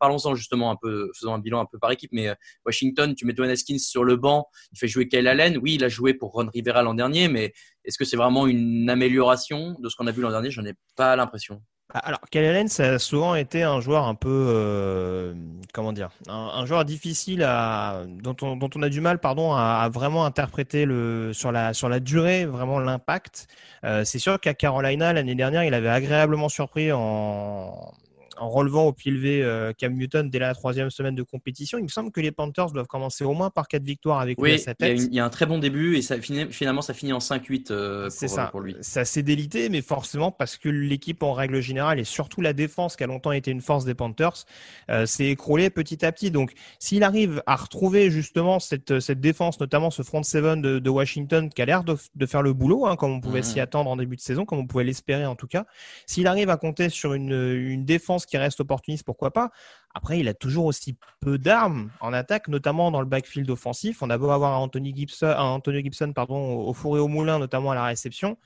Parlons-en 0.00 0.34
justement 0.34 0.70
un 0.70 0.76
peu, 0.80 1.10
faisons 1.14 1.34
un 1.34 1.38
bilan 1.38 1.60
un 1.60 1.66
peu 1.66 1.78
par 1.78 1.92
équipe. 1.92 2.10
Mais 2.12 2.28
euh, 2.28 2.34
Washington, 2.64 3.14
tu 3.14 3.26
mets 3.26 3.34
Dwayne 3.34 3.50
Haskins 3.50 3.78
sur 3.78 4.02
le 4.02 4.16
banc, 4.16 4.46
il 4.72 4.78
fait 4.78 4.88
jouer 4.88 5.06
Kyle 5.06 5.28
Allen. 5.28 5.58
Oui, 5.58 5.74
il 5.74 5.84
a 5.84 5.88
joué 5.88 6.14
pour 6.14 6.32
Ron 6.32 6.48
Rivera 6.52 6.82
l'an 6.82 6.94
dernier, 6.94 7.28
mais 7.28 7.52
est-ce 7.84 7.98
que 7.98 8.04
c'est 8.04 8.16
vraiment 8.16 8.46
une 8.46 8.88
amélioration 8.90 9.76
de 9.78 9.88
ce 9.88 9.96
qu'on 9.96 10.06
a 10.06 10.12
vu 10.12 10.22
l'an 10.22 10.30
dernier? 10.30 10.50
J'en 10.50 10.64
ai 10.64 10.74
pas 10.96 11.14
l'impression. 11.14 11.62
Alors, 11.94 12.20
Kyle 12.30 12.44
Allen, 12.44 12.66
ça 12.68 12.94
a 12.94 12.98
souvent 12.98 13.36
été 13.36 13.62
un 13.62 13.80
joueur 13.80 14.06
un 14.06 14.16
peu, 14.16 14.28
euh, 14.28 15.34
comment 15.72 15.92
dire, 15.92 16.10
un, 16.28 16.50
un, 16.54 16.66
joueur 16.66 16.84
difficile 16.84 17.44
à, 17.44 18.02
dont 18.08 18.36
on, 18.42 18.56
dont 18.56 18.68
on 18.74 18.82
a 18.82 18.88
du 18.88 19.00
mal, 19.00 19.20
pardon, 19.20 19.52
à, 19.52 19.82
à, 19.82 19.88
vraiment 19.88 20.24
interpréter 20.24 20.84
le 20.84 21.32
sur 21.32 21.52
la 21.52 21.74
sur 21.74 21.88
la 21.88 22.00
durée 22.00 22.44
vraiment 22.44 22.80
l'impact. 22.80 23.46
Euh, 23.84 24.04
c'est 24.04 24.18
sûr 24.18 24.40
qu'à 24.40 24.52
Carolina 24.52 25.12
l'année 25.12 25.36
dernière, 25.36 25.62
il 25.62 25.74
avait 25.74 25.88
agréablement 25.88 26.48
surpris 26.48 26.90
en 26.92 27.92
en 28.38 28.48
relevant 28.48 28.86
au 28.86 28.92
pied 28.92 29.10
levé 29.10 29.42
euh, 29.42 29.72
Cam 29.76 29.94
Newton 29.94 30.30
dès 30.30 30.38
la 30.38 30.54
troisième 30.54 30.90
semaine 30.90 31.14
de 31.14 31.22
compétition. 31.22 31.78
Il 31.78 31.84
me 31.84 31.88
semble 31.88 32.10
que 32.10 32.20
les 32.20 32.32
Panthers 32.32 32.70
doivent 32.70 32.86
commencer 32.86 33.24
au 33.24 33.32
moins 33.32 33.50
par 33.50 33.68
quatre 33.68 33.84
victoires 33.84 34.20
avec 34.20 34.40
oui, 34.40 34.50
lui 34.50 34.54
à 34.56 34.58
sa 34.58 34.74
tête. 34.74 34.98
Il 34.98 35.02
y, 35.02 35.04
a 35.04 35.08
il 35.08 35.14
y 35.14 35.20
a 35.20 35.24
un 35.24 35.30
très 35.30 35.46
bon 35.46 35.58
début 35.58 35.96
et 35.96 36.02
ça, 36.02 36.16
finalement 36.20 36.82
ça 36.82 36.94
finit 36.94 37.12
en 37.12 37.18
5-8 37.18 37.66
euh, 37.70 38.08
pour, 38.08 38.28
ça. 38.28 38.46
pour 38.48 38.60
lui. 38.60 38.76
Ça 38.80 39.04
s'est 39.04 39.22
délité, 39.22 39.68
mais 39.68 39.82
forcément 39.82 40.30
parce 40.30 40.56
que 40.56 40.68
l'équipe 40.68 41.22
en 41.22 41.32
règle 41.32 41.60
générale 41.60 41.98
et 41.98 42.04
surtout 42.04 42.40
la 42.40 42.52
défense 42.52 42.96
qui 42.96 43.04
a 43.04 43.06
longtemps 43.06 43.32
été 43.32 43.50
une 43.50 43.60
force 43.60 43.84
des 43.84 43.94
Panthers 43.94 44.44
euh, 44.90 45.06
s'est 45.06 45.26
écroulée 45.26 45.70
petit 45.70 46.04
à 46.04 46.12
petit. 46.12 46.30
Donc 46.30 46.52
s'il 46.78 47.02
arrive 47.02 47.42
à 47.46 47.56
retrouver 47.56 48.10
justement 48.10 48.58
cette, 48.58 49.00
cette 49.00 49.20
défense, 49.20 49.58
notamment 49.60 49.90
ce 49.90 50.02
front 50.02 50.22
seven 50.22 50.60
de, 50.60 50.78
de 50.78 50.90
Washington 50.90 51.50
qui 51.50 51.62
a 51.62 51.64
l'air 51.64 51.84
de, 51.84 51.96
de, 52.14 52.26
faire 52.26 52.42
le 52.42 52.52
boulot, 52.52 52.86
hein, 52.86 52.96
comme 52.96 53.12
on 53.12 53.20
pouvait 53.20 53.40
mmh. 53.40 53.44
s'y 53.44 53.60
attendre 53.60 53.90
en 53.90 53.96
début 53.96 54.16
de 54.16 54.20
saison, 54.20 54.44
comme 54.44 54.58
on 54.58 54.66
pouvait 54.66 54.84
l'espérer 54.84 55.26
en 55.26 55.36
tout 55.36 55.46
cas, 55.46 55.66
s'il 56.06 56.26
arrive 56.26 56.50
à 56.50 56.56
compter 56.56 56.88
sur 56.88 57.14
une, 57.14 57.32
une 57.32 57.84
défense 57.84 58.25
qui 58.26 58.36
reste 58.36 58.60
opportuniste, 58.60 59.04
pourquoi 59.04 59.32
pas. 59.32 59.50
Après, 59.94 60.18
il 60.18 60.28
a 60.28 60.34
toujours 60.34 60.66
aussi 60.66 60.98
peu 61.20 61.38
d'armes 61.38 61.90
en 62.00 62.12
attaque, 62.12 62.48
notamment 62.48 62.90
dans 62.90 63.00
le 63.00 63.06
backfield 63.06 63.48
offensif. 63.50 64.02
On 64.02 64.10
a 64.10 64.18
beau 64.18 64.30
avoir 64.30 64.60
Anthony 64.60 64.94
Gibson, 64.94 65.34
Antonio 65.36 65.80
Gibson 65.80 66.12
pardon, 66.12 66.58
au 66.58 66.72
four 66.74 66.96
et 66.96 67.00
au 67.00 67.08
moulin, 67.08 67.38
notamment 67.38 67.70
à 67.70 67.74
la 67.74 67.84
réception. 67.84 68.36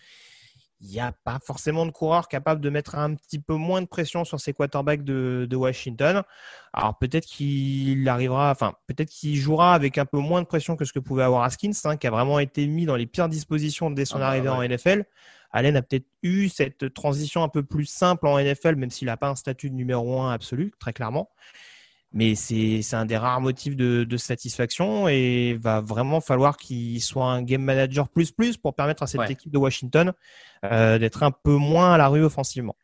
Il 0.83 0.89
n'y 0.89 1.01
a 1.01 1.13
pas 1.25 1.39
forcément 1.45 1.85
de 1.85 1.91
coureur 1.91 2.27
capable 2.27 2.63
de 2.63 2.71
mettre 2.71 2.95
un 2.95 3.15
petit 3.15 3.39
peu 3.39 3.55
moins 3.55 3.83
de 3.83 3.87
pression 3.87 4.25
sur 4.25 4.41
ses 4.41 4.55
quarterbacks 4.55 5.05
de, 5.05 5.47
de 5.49 5.57
Washington. 5.57 6.23
Alors 6.73 6.97
peut-être 6.97 7.27
qu'il 7.27 8.09
arrivera, 8.09 8.51
enfin 8.51 8.73
peut-être 8.87 9.11
qu'il 9.11 9.37
jouera 9.37 9.75
avec 9.75 9.99
un 9.99 10.07
peu 10.07 10.17
moins 10.17 10.41
de 10.41 10.47
pression 10.47 10.77
que 10.77 10.87
ce 10.87 10.95
que 10.95 10.99
pouvait 10.99 11.23
avoir 11.23 11.43
Haskins, 11.43 11.73
hein, 11.85 11.99
qui 11.99 12.07
a 12.07 12.11
vraiment 12.11 12.39
été 12.39 12.67
mis 12.67 12.87
dans 12.87 12.97
les 12.97 13.07
pires 13.07 13.29
dispositions 13.29 13.91
dès 13.91 14.07
son 14.07 14.23
ah, 14.23 14.29
arrivée 14.29 14.49
ouais. 14.49 14.55
en 14.55 14.63
NFL. 14.63 15.05
Allen 15.53 15.77
a 15.77 15.83
peut-être 15.83 16.07
eu 16.23 16.49
cette 16.49 16.93
transition 16.95 17.43
un 17.43 17.49
peu 17.49 17.63
plus 17.63 17.87
simple 17.87 18.27
en 18.27 18.39
NFL, 18.39 18.77
même 18.77 18.91
s'il 18.91 19.07
n'a 19.07 19.17
pas 19.17 19.29
un 19.29 19.35
statut 19.35 19.71
de 19.71 19.75
numéro 19.75 20.21
un 20.21 20.33
absolu, 20.33 20.73
très 20.79 20.93
clairement. 20.93 21.31
Mais 22.13 22.35
c'est 22.35 22.83
un 22.93 23.07
des 23.07 23.17
rares 23.17 23.41
motifs 23.41 23.77
de, 23.77 24.03
de 24.03 24.17
satisfaction 24.17 25.07
et 25.07 25.57
va 25.61 25.81
vraiment 25.81 26.21
falloir 26.21 26.57
qu'il 26.57 27.01
soit 27.01 27.27
un 27.27 27.43
game 27.43 27.63
manager 27.63 28.09
plus 28.09 28.33
plus 28.33 28.57
pour 28.57 28.75
permettre 28.75 29.05
à 29.05 29.07
cette 29.07 29.21
ouais. 29.21 29.31
équipe 29.31 29.53
de 29.53 29.59
Washington 29.59 30.13
euh, 30.65 30.99
d'être 30.99 31.23
un 31.23 31.31
peu 31.31 31.55
moins 31.55 31.95
à 31.95 31.99
la 31.99 32.09
rue 32.09 32.25
offensivement. 32.25 32.75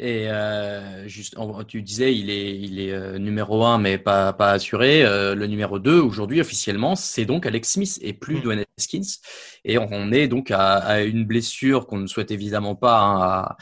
Et 0.00 0.30
euh, 0.30 1.08
juste, 1.08 1.36
tu 1.66 1.82
disais, 1.82 2.14
il 2.14 2.30
est, 2.30 2.56
il 2.56 2.78
est 2.78 2.92
euh, 2.92 3.18
numéro 3.18 3.64
un, 3.64 3.78
mais 3.78 3.98
pas, 3.98 4.32
pas 4.32 4.52
assuré. 4.52 5.04
Euh, 5.04 5.34
le 5.34 5.46
numéro 5.48 5.80
2, 5.80 5.98
aujourd'hui, 5.98 6.40
officiellement, 6.40 6.94
c'est 6.94 7.24
donc 7.24 7.46
Alex 7.46 7.72
Smith 7.72 7.98
et 8.00 8.12
plus 8.12 8.36
mm. 8.36 8.42
Dwayne 8.42 8.64
Haskins. 8.78 9.18
Et 9.64 9.76
on, 9.76 10.12
est 10.12 10.28
donc 10.28 10.52
à, 10.52 10.74
à 10.74 11.00
une 11.00 11.26
blessure 11.26 11.88
qu'on 11.88 11.98
ne 11.98 12.06
souhaite 12.06 12.30
évidemment 12.30 12.76
pas 12.76 13.00
hein, 13.00 13.20
à, 13.20 13.56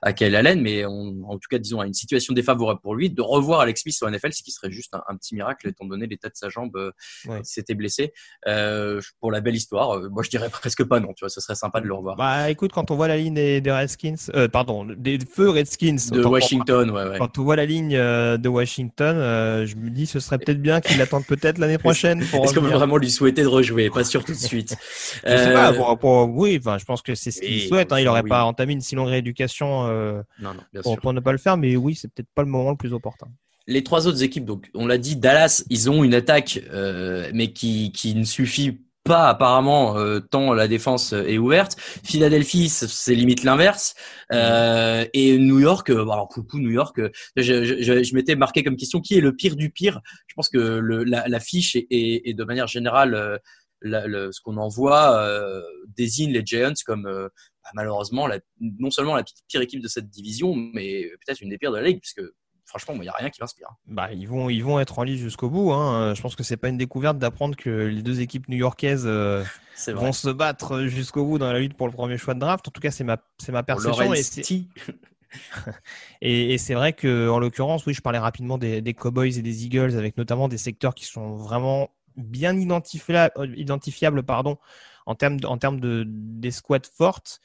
à 0.00 0.12
Kyle 0.14 0.34
Allen, 0.34 0.62
mais 0.62 0.86
on, 0.86 1.22
en 1.28 1.34
tout 1.34 1.48
cas, 1.50 1.58
disons, 1.58 1.80
à 1.80 1.86
une 1.86 1.92
situation 1.92 2.32
défavorable 2.32 2.80
pour 2.80 2.94
lui, 2.94 3.10
de 3.10 3.20
revoir 3.20 3.60
Alex 3.60 3.82
Smith 3.82 3.98
au 4.00 4.08
NFL, 4.08 4.32
ce 4.32 4.42
qui 4.42 4.50
serait 4.50 4.70
juste 4.70 4.94
un, 4.94 5.16
petit 5.16 5.34
miracle, 5.34 5.68
étant 5.68 5.84
donné 5.84 6.06
l'état 6.06 6.30
de 6.30 6.36
sa 6.36 6.48
jambe, 6.48 6.92
ouais. 7.26 7.40
s'était 7.44 7.74
blessé. 7.74 8.14
Pour 9.20 9.30
la 9.30 9.42
belle 9.42 9.56
histoire, 9.56 10.00
moi, 10.10 10.22
je 10.22 10.30
dirais 10.30 10.48
presque 10.50 10.84
pas 10.84 11.00
non, 11.00 11.12
tu 11.12 11.20
vois, 11.20 11.28
ce 11.28 11.42
serait 11.42 11.54
sympa 11.54 11.82
de 11.82 11.86
le 11.86 11.94
revoir. 11.94 12.16
Bah, 12.16 12.50
écoute, 12.50 12.72
quand 12.72 12.90
on 12.90 12.96
voit 12.96 13.08
la 13.08 13.18
ligne 13.18 13.34
des, 13.34 13.60
des 13.60 13.70
Redskins, 13.70 14.16
pardon, 14.50 14.86
des 14.86 15.18
feux 15.18 15.50
Redskins, 15.52 15.96
de 16.10 16.24
Washington, 16.24 16.90
ouais, 16.90 17.04
ouais. 17.04 17.18
Quand 17.18 17.38
on 17.38 17.42
voit 17.42 17.56
la 17.56 17.66
ligne 17.66 17.96
euh, 17.96 18.36
de 18.36 18.48
Washington, 18.48 19.16
euh, 19.16 19.66
je 19.66 19.76
me 19.76 19.90
dis 19.90 20.06
ce 20.06 20.20
serait 20.20 20.38
peut-être 20.38 20.60
bien 20.60 20.80
qu'il 20.80 21.00
attende 21.00 21.24
peut-être 21.26 21.58
l'année 21.58 21.78
prochaine. 21.78 22.20
Est-ce 22.22 22.54
qu'on 22.54 22.60
peut 22.62 22.68
vraiment 22.68 22.96
lui 22.96 23.10
souhaiter 23.10 23.42
de 23.42 23.48
rejouer? 23.48 23.90
Pas 23.90 24.04
sûr 24.04 24.24
tout 24.24 24.32
de 24.32 24.38
suite. 24.38 24.76
je 25.24 25.36
sais 25.36 25.52
pas, 25.52 25.72
euh, 25.72 25.96
pour, 25.96 26.28
oui, 26.30 26.58
enfin, 26.58 26.78
je 26.78 26.84
pense 26.84 27.02
que 27.02 27.14
c'est 27.14 27.30
ce 27.30 27.40
qu'il 27.40 27.60
souhaite. 27.62 27.92
Hein, 27.92 28.00
il 28.00 28.04
n'aurait 28.04 28.22
pas 28.22 28.44
entamé 28.44 28.72
une 28.72 28.80
si 28.80 28.94
longue 28.94 29.08
rééducation 29.08 29.86
non, 30.40 30.54
non, 30.54 30.82
pour, 30.82 30.98
pour, 30.98 31.12
ne 31.12 31.20
pas 31.20 31.32
le 31.32 31.38
faire, 31.38 31.56
mais 31.56 31.76
oui, 31.76 31.94
c'est 31.94 32.12
peut-être 32.12 32.30
pas 32.34 32.42
le 32.42 32.48
moment 32.48 32.70
le 32.70 32.76
plus 32.76 32.92
opportun 32.92 33.28
les 33.66 33.84
trois 33.84 34.06
autres 34.06 34.22
équipes, 34.22 34.44
donc 34.44 34.70
on 34.74 34.86
l'a 34.86 34.98
dit, 34.98 35.16
Dallas, 35.16 35.64
ils 35.70 35.90
ont 35.90 36.04
une 36.04 36.14
attaque, 36.14 36.60
euh, 36.72 37.30
mais 37.34 37.52
qui, 37.52 37.92
qui 37.92 38.14
ne 38.14 38.24
suffit 38.24 38.80
pas 39.04 39.28
apparemment 39.28 39.98
euh, 39.98 40.20
tant 40.20 40.54
la 40.54 40.68
défense 40.68 41.12
est 41.12 41.38
ouverte. 41.38 41.76
Philadelphie, 42.04 42.68
c'est 42.68 43.14
limite 43.14 43.44
l'inverse. 43.44 43.94
Euh, 44.32 45.04
et 45.12 45.38
New 45.38 45.58
York, 45.58 45.90
euh, 45.90 46.02
alors 46.02 46.28
pour 46.28 46.58
New 46.58 46.70
York, 46.70 46.98
euh, 46.98 47.10
je, 47.36 47.64
je, 47.64 48.02
je 48.02 48.14
m'étais 48.14 48.36
marqué 48.36 48.62
comme 48.62 48.76
question 48.76 49.00
qui 49.00 49.16
est 49.16 49.20
le 49.20 49.34
pire 49.34 49.56
du 49.56 49.70
pire? 49.70 50.00
Je 50.26 50.34
pense 50.34 50.48
que 50.48 50.58
le, 50.58 51.04
la, 51.04 51.26
la, 51.26 51.40
fiche 51.40 51.76
est, 51.76 51.86
est, 51.90 52.34
de 52.34 52.44
manière 52.44 52.66
générale 52.66 53.40
la, 53.80 54.06
le, 54.06 54.30
ce 54.30 54.40
qu'on 54.40 54.56
en 54.56 54.68
voit 54.68 55.20
désigne 55.96 56.32
les 56.32 56.42
Giants 56.44 56.72
comme 56.86 57.02
bah, 57.04 57.70
malheureusement 57.74 58.26
la, 58.26 58.38
non 58.60 58.90
seulement 58.90 59.16
la 59.16 59.24
pire 59.48 59.60
équipe 59.60 59.82
de 59.82 59.88
cette 59.88 60.08
division, 60.08 60.54
mais 60.54 61.10
peut-être 61.24 61.40
une 61.40 61.50
des 61.50 61.58
pires 61.58 61.72
de 61.72 61.78
la 61.78 61.84
ligue 61.84 62.00
puisque 62.00 62.22
franchement, 62.64 62.94
il 62.94 63.00
n'y 63.00 63.08
a 63.08 63.12
rien 63.12 63.30
qui 63.30 63.40
m'inspire. 63.40 63.68
Bah, 63.86 64.12
ils 64.12 64.26
vont, 64.26 64.48
ils 64.48 64.64
vont 64.64 64.80
être 64.80 64.98
en 64.98 65.02
lice 65.02 65.20
jusqu'au 65.20 65.50
bout. 65.50 65.72
Hein. 65.72 66.14
Je 66.14 66.22
pense 66.22 66.36
que 66.36 66.42
c'est 66.42 66.56
pas 66.56 66.68
une 66.68 66.78
découverte 66.78 67.18
d'apprendre 67.18 67.56
que 67.56 67.70
les 67.70 68.02
deux 68.02 68.20
équipes 68.20 68.48
new-yorkaises 68.48 69.04
euh, 69.06 69.44
vont 69.88 70.12
se 70.12 70.30
battre 70.30 70.84
jusqu'au 70.84 71.24
bout 71.24 71.38
dans 71.38 71.52
la 71.52 71.58
lutte 71.58 71.76
pour 71.76 71.86
le 71.86 71.92
premier 71.92 72.18
choix 72.18 72.34
de 72.34 72.40
draft. 72.40 72.66
En 72.68 72.70
tout 72.70 72.80
cas, 72.80 72.90
c'est 72.90 73.04
ma, 73.04 73.18
c'est 73.38 73.52
ma 73.52 73.62
perception. 73.62 74.12
Et, 76.20 76.52
et, 76.52 76.58
c'est 76.58 76.74
vrai 76.74 76.92
que, 76.92 77.30
en 77.30 77.38
l'occurrence, 77.38 77.86
oui, 77.86 77.94
je 77.94 78.02
parlais 78.02 78.18
rapidement 78.18 78.58
des, 78.58 78.82
des, 78.82 78.92
Cowboys 78.92 79.38
et 79.38 79.42
des 79.42 79.64
Eagles, 79.64 79.96
avec 79.96 80.18
notamment 80.18 80.46
des 80.46 80.58
secteurs 80.58 80.94
qui 80.94 81.06
sont 81.06 81.36
vraiment 81.36 81.88
bien 82.16 82.58
identifiables, 82.58 83.32
identifiables 83.56 84.22
pardon, 84.22 84.58
en 85.06 85.14
termes, 85.14 85.38
en 85.44 85.58
termes 85.58 85.80
de, 85.80 86.04
des 86.06 86.50
squads 86.50 86.90
fortes. 86.94 87.40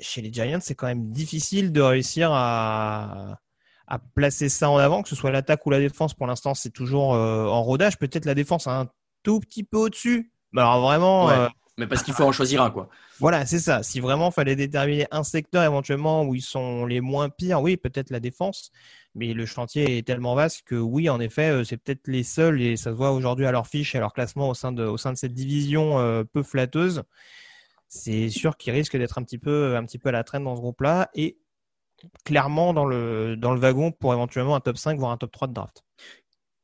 Chez 0.00 0.22
les 0.22 0.32
Giants, 0.32 0.60
c'est 0.60 0.74
quand 0.74 0.86
même 0.86 1.10
difficile 1.10 1.72
de 1.72 1.80
réussir 1.80 2.30
à, 2.32 3.40
à 3.88 3.98
placer 3.98 4.48
ça 4.48 4.70
en 4.70 4.76
avant, 4.76 5.02
que 5.02 5.08
ce 5.08 5.16
soit 5.16 5.30
l'attaque 5.30 5.64
ou 5.66 5.70
la 5.70 5.80
défense. 5.80 6.14
Pour 6.14 6.26
l'instant, 6.26 6.54
c'est 6.54 6.70
toujours 6.70 7.14
euh, 7.14 7.46
en 7.46 7.62
rodage. 7.62 7.98
Peut-être 7.98 8.26
la 8.26 8.34
défense 8.34 8.66
un 8.66 8.88
tout 9.22 9.40
petit 9.40 9.64
peu 9.64 9.78
au-dessus. 9.78 10.30
Mais 10.52 10.60
alors 10.60 10.82
vraiment. 10.82 11.30
Euh, 11.30 11.48
mais 11.78 11.86
parce 11.86 12.02
qu'il 12.02 12.12
faut 12.12 12.24
en 12.24 12.32
choisir 12.32 12.62
un, 12.62 12.70
quoi. 12.70 12.88
Voilà, 13.20 13.46
c'est 13.46 13.58
ça. 13.58 13.82
Si 13.82 13.98
vraiment 13.98 14.30
fallait 14.30 14.54
déterminer 14.54 15.06
un 15.10 15.24
secteur 15.24 15.64
éventuellement 15.64 16.22
où 16.22 16.36
ils 16.36 16.42
sont 16.42 16.86
les 16.86 17.00
moins 17.00 17.30
pires, 17.30 17.60
oui, 17.60 17.76
peut-être 17.76 18.10
la 18.10 18.20
défense. 18.20 18.70
Mais 19.16 19.32
le 19.32 19.44
chantier 19.44 19.98
est 19.98 20.06
tellement 20.06 20.36
vaste 20.36 20.62
que 20.64 20.76
oui, 20.76 21.08
en 21.08 21.18
effet, 21.18 21.50
euh, 21.50 21.64
c'est 21.64 21.78
peut-être 21.78 22.06
les 22.06 22.22
seuls, 22.22 22.60
et 22.60 22.76
ça 22.76 22.90
se 22.90 22.94
voit 22.94 23.10
aujourd'hui 23.10 23.46
à 23.46 23.50
leur 23.50 23.66
fiche 23.66 23.94
et 23.94 23.98
à 23.98 24.00
leur 24.00 24.12
classement 24.12 24.48
au 24.50 24.54
sein 24.54 24.70
de, 24.70 24.84
au 24.84 24.98
sein 24.98 25.12
de 25.12 25.18
cette 25.18 25.34
division 25.34 26.24
peu 26.32 26.42
flatteuse. 26.42 27.02
C'est 27.88 28.28
sûr 28.28 28.56
qu'ils 28.56 28.74
risquent 28.74 28.98
d'être 28.98 29.18
un 29.18 29.24
petit 29.24 29.38
peu, 29.38 29.74
un 29.76 29.84
petit 29.84 29.98
peu 29.98 30.10
à 30.10 30.12
la 30.12 30.22
traîne 30.22 30.44
dans 30.44 30.54
ce 30.54 30.60
groupe-là. 30.60 31.10
Et 31.14 31.38
clairement 32.24 32.72
dans 32.72 32.86
le, 32.86 33.36
dans 33.36 33.52
le 33.52 33.60
wagon 33.60 33.92
pour 33.92 34.12
éventuellement 34.12 34.54
un 34.54 34.60
top 34.60 34.76
5, 34.78 34.98
voire 34.98 35.12
un 35.12 35.16
top 35.16 35.32
3 35.32 35.48
de 35.48 35.54
draft. 35.54 35.84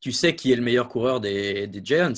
Tu 0.00 0.12
sais 0.12 0.36
qui 0.36 0.52
est 0.52 0.56
le 0.56 0.62
meilleur 0.62 0.88
coureur 0.88 1.20
des, 1.20 1.66
des 1.66 1.80
Giants? 1.82 2.12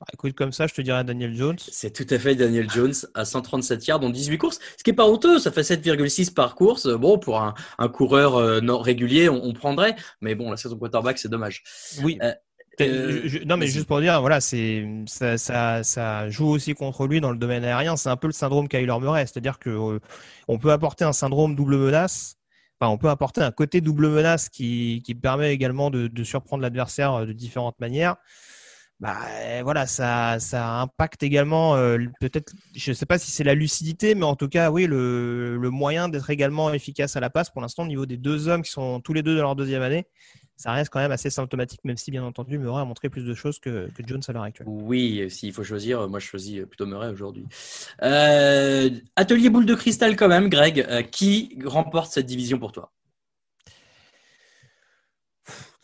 Bah, 0.00 0.06
écoute, 0.12 0.34
comme 0.34 0.52
ça, 0.52 0.66
je 0.66 0.74
te 0.74 0.82
dirais 0.82 1.04
Daniel 1.04 1.34
Jones. 1.34 1.56
C'est 1.58 1.92
tout 1.92 2.12
à 2.12 2.18
fait 2.18 2.34
Daniel 2.34 2.68
Jones 2.68 2.94
à 3.14 3.24
137 3.24 3.86
yards 3.86 4.00
dans 4.00 4.10
18 4.10 4.38
courses, 4.38 4.58
ce 4.76 4.82
qui 4.82 4.90
est 4.90 4.94
pas 4.94 5.06
honteux, 5.06 5.38
ça 5.38 5.52
fait 5.52 5.62
7,6 5.62 6.34
par 6.34 6.56
course. 6.56 6.88
Bon, 6.88 7.18
pour 7.18 7.40
un, 7.40 7.54
un 7.78 7.88
coureur 7.88 8.36
euh, 8.36 8.60
régulier, 8.76 9.28
on, 9.28 9.44
on, 9.44 9.52
prendrait, 9.52 9.94
mais 10.20 10.34
bon, 10.34 10.50
la 10.50 10.56
saison 10.56 10.76
quarterback, 10.76 11.18
c'est 11.18 11.28
dommage. 11.28 11.62
Oui. 12.02 12.18
Euh, 12.22 12.32
euh, 12.80 13.44
non, 13.46 13.56
mais 13.56 13.66
juste 13.66 13.86
pour 13.86 14.00
dire, 14.00 14.20
voilà, 14.20 14.40
c'est 14.40 14.86
ça, 15.06 15.38
ça, 15.38 15.82
ça, 15.84 16.28
joue 16.30 16.48
aussi 16.48 16.74
contre 16.74 17.06
lui 17.06 17.20
dans 17.20 17.30
le 17.30 17.38
domaine 17.38 17.64
aérien. 17.64 17.96
C'est 17.96 18.08
un 18.08 18.16
peu 18.16 18.26
le 18.26 18.32
syndrome 18.32 18.68
Kyler 18.68 18.98
Murray, 19.00 19.26
c'est-à-dire 19.26 19.58
que 19.58 19.70
euh, 19.70 20.00
on 20.48 20.58
peut 20.58 20.72
apporter 20.72 21.04
un 21.04 21.12
syndrome 21.12 21.54
double 21.54 21.76
menace. 21.76 22.36
Enfin, 22.80 22.90
on 22.90 22.98
peut 22.98 23.08
apporter 23.08 23.40
un 23.40 23.52
côté 23.52 23.80
double 23.80 24.08
menace 24.08 24.48
qui, 24.48 25.02
qui 25.04 25.14
permet 25.14 25.52
également 25.52 25.90
de, 25.90 26.08
de 26.08 26.24
surprendre 26.24 26.62
l'adversaire 26.62 27.14
euh, 27.14 27.26
de 27.26 27.32
différentes 27.32 27.78
manières. 27.80 28.16
Bah 29.00 29.18
voilà, 29.64 29.86
ça, 29.86 30.38
ça 30.38 30.80
impacte 30.80 31.24
également 31.24 31.74
peut-être, 32.20 32.52
je 32.76 32.92
ne 32.92 32.94
sais 32.94 33.06
pas 33.06 33.18
si 33.18 33.32
c'est 33.32 33.42
la 33.42 33.54
lucidité, 33.54 34.14
mais 34.14 34.24
en 34.24 34.36
tout 34.36 34.48
cas, 34.48 34.70
oui, 34.70 34.86
le, 34.86 35.58
le 35.58 35.70
moyen 35.70 36.08
d'être 36.08 36.30
également 36.30 36.72
efficace 36.72 37.16
à 37.16 37.20
la 37.20 37.28
passe. 37.28 37.50
Pour 37.50 37.60
l'instant, 37.60 37.82
au 37.82 37.88
niveau 37.88 38.06
des 38.06 38.16
deux 38.16 38.46
hommes 38.46 38.62
qui 38.62 38.70
sont 38.70 39.00
tous 39.00 39.12
les 39.12 39.22
deux 39.22 39.36
dans 39.36 39.42
leur 39.42 39.56
deuxième 39.56 39.82
année, 39.82 40.06
ça 40.56 40.72
reste 40.72 40.90
quand 40.90 41.00
même 41.00 41.12
assez 41.12 41.30
symptomatique, 41.30 41.80
même 41.84 41.96
si 41.96 42.10
bien 42.10 42.22
entendu 42.22 42.58
Murray 42.58 42.82
a 42.82 42.84
montré 42.84 43.08
plus 43.08 43.24
de 43.24 43.34
choses 43.34 43.58
que, 43.58 43.90
que 43.90 44.02
Jones 44.06 44.22
à 44.28 44.32
l'heure 44.32 44.44
actuelle. 44.44 44.68
Oui, 44.68 45.28
s'il 45.30 45.52
faut 45.52 45.64
choisir, 45.64 46.08
moi 46.08 46.20
je 46.20 46.26
choisis 46.26 46.64
plutôt 46.66 46.86
Murray 46.86 47.08
aujourd'hui. 47.08 47.46
Euh, 48.02 48.90
atelier 49.16 49.50
boule 49.50 49.66
de 49.66 49.74
cristal 49.74 50.16
quand 50.16 50.28
même, 50.28 50.48
Greg, 50.48 50.86
euh, 50.88 51.02
qui 51.02 51.58
remporte 51.64 52.12
cette 52.12 52.26
division 52.26 52.58
pour 52.58 52.72
toi? 52.72 52.92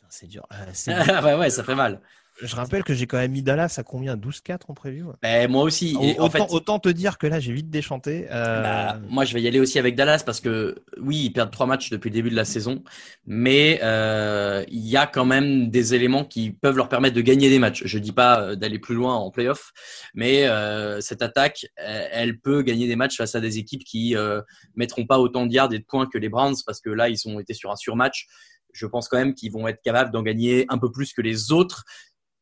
C'est 0.09 0.27
dur. 0.27 0.47
Euh, 0.53 1.23
ouais, 1.23 1.35
ouais, 1.39 1.50
ça 1.50 1.65
fait 1.65 1.75
mal. 1.75 2.00
Je 2.43 2.57
rappelle 2.57 2.85
que 2.85 2.95
j'ai 2.95 3.07
quand 3.07 3.19
même 3.19 3.33
mis 3.33 3.43
Dallas 3.43 3.75
à 3.79 3.83
combien? 3.83 4.17
12-4 4.17 4.61
en 4.69 4.75
prévu 4.75 5.05
ben, 5.23 5.51
Moi 5.51 5.63
aussi. 5.63 5.97
Et 6.01 6.13
autant, 6.13 6.25
en 6.25 6.31
fait, 6.31 6.55
autant, 6.55 6.79
te 6.79 6.89
dire 6.89 7.19
que 7.19 7.27
là, 7.27 7.41
j'ai 7.41 7.53
vite 7.53 7.71
déchanté. 7.71 8.27
Euh... 8.31 8.63
Bah, 8.63 9.01
moi, 9.09 9.25
je 9.25 9.35
vais 9.35 9.43
y 9.43 9.49
aller 9.49 9.61
aussi 9.61 9.79
avec 9.79 9.95
Dallas 9.95 10.23
parce 10.25 10.41
que, 10.41 10.83
oui, 10.99 11.25
ils 11.25 11.33
perdent 11.33 11.51
trois 11.51 11.67
matchs 11.67 11.91
depuis 11.91 12.09
le 12.09 12.15
début 12.15 12.31
de 12.31 12.37
la 12.37 12.45
saison, 12.45 12.83
mais 13.27 13.81
euh, 13.83 14.65
il 14.69 14.87
y 14.87 14.97
a 14.97 15.07
quand 15.07 15.25
même 15.25 15.71
des 15.71 15.95
éléments 15.95 16.25
qui 16.25 16.51
peuvent 16.51 16.77
leur 16.77 16.89
permettre 16.89 17.15
de 17.15 17.21
gagner 17.21 17.51
des 17.51 17.59
matchs. 17.59 17.83
Je 17.85 17.99
dis 17.99 18.13
pas 18.13 18.41
euh, 18.41 18.57
d'aller 18.57 18.79
plus 18.79 18.95
loin 18.95 19.15
en 19.15 19.31
playoff, 19.31 19.73
mais 20.15 20.49
euh, 20.49 21.01
cette 21.01 21.23
attaque, 21.23 21.67
elle 21.77 22.39
peut 22.39 22.63
gagner 22.63 22.87
des 22.87 22.97
matchs 22.97 23.17
face 23.17 23.35
à 23.35 23.41
des 23.41 23.59
équipes 23.59 23.85
qui 23.85 24.17
euh, 24.17 24.41
mettront 24.75 25.07
pas 25.07 25.19
autant 25.19 25.47
de 25.47 25.53
yards 25.53 25.73
et 25.73 25.79
de 25.79 25.85
points 25.85 26.07
que 26.07 26.19
les 26.19 26.29
Browns 26.29 26.57
parce 26.67 26.81
que 26.81 26.91
là, 26.91 27.09
ils 27.09 27.29
ont 27.29 27.41
été 27.41 27.55
sur 27.55 27.71
un 27.71 27.77
surmatch 27.77 28.29
je 28.73 28.87
pense 28.87 29.09
quand 29.09 29.19
même 29.19 29.35
qu'ils 29.35 29.53
vont 29.53 29.67
être 29.69 29.83
capables 29.83 30.11
d'en 30.11 30.23
gagner 30.23 30.65
un 30.69 30.79
peu 30.79 30.91
plus 30.91 31.13
que 31.13 31.23
les 31.23 31.53
autres. 31.53 31.85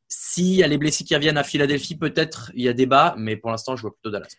S'il 0.08 0.54
y 0.54 0.62
a 0.62 0.66
les 0.66 0.78
blessés 0.78 1.04
qui 1.04 1.14
reviennent 1.14 1.38
à 1.38 1.44
Philadelphie, 1.44 1.96
peut-être 1.96 2.50
il 2.54 2.62
y 2.62 2.68
a 2.68 2.72
débat, 2.72 3.14
mais 3.18 3.36
pour 3.36 3.50
l'instant, 3.50 3.76
je 3.76 3.82
vois 3.82 3.92
plutôt 3.92 4.10
Dallas. 4.10 4.34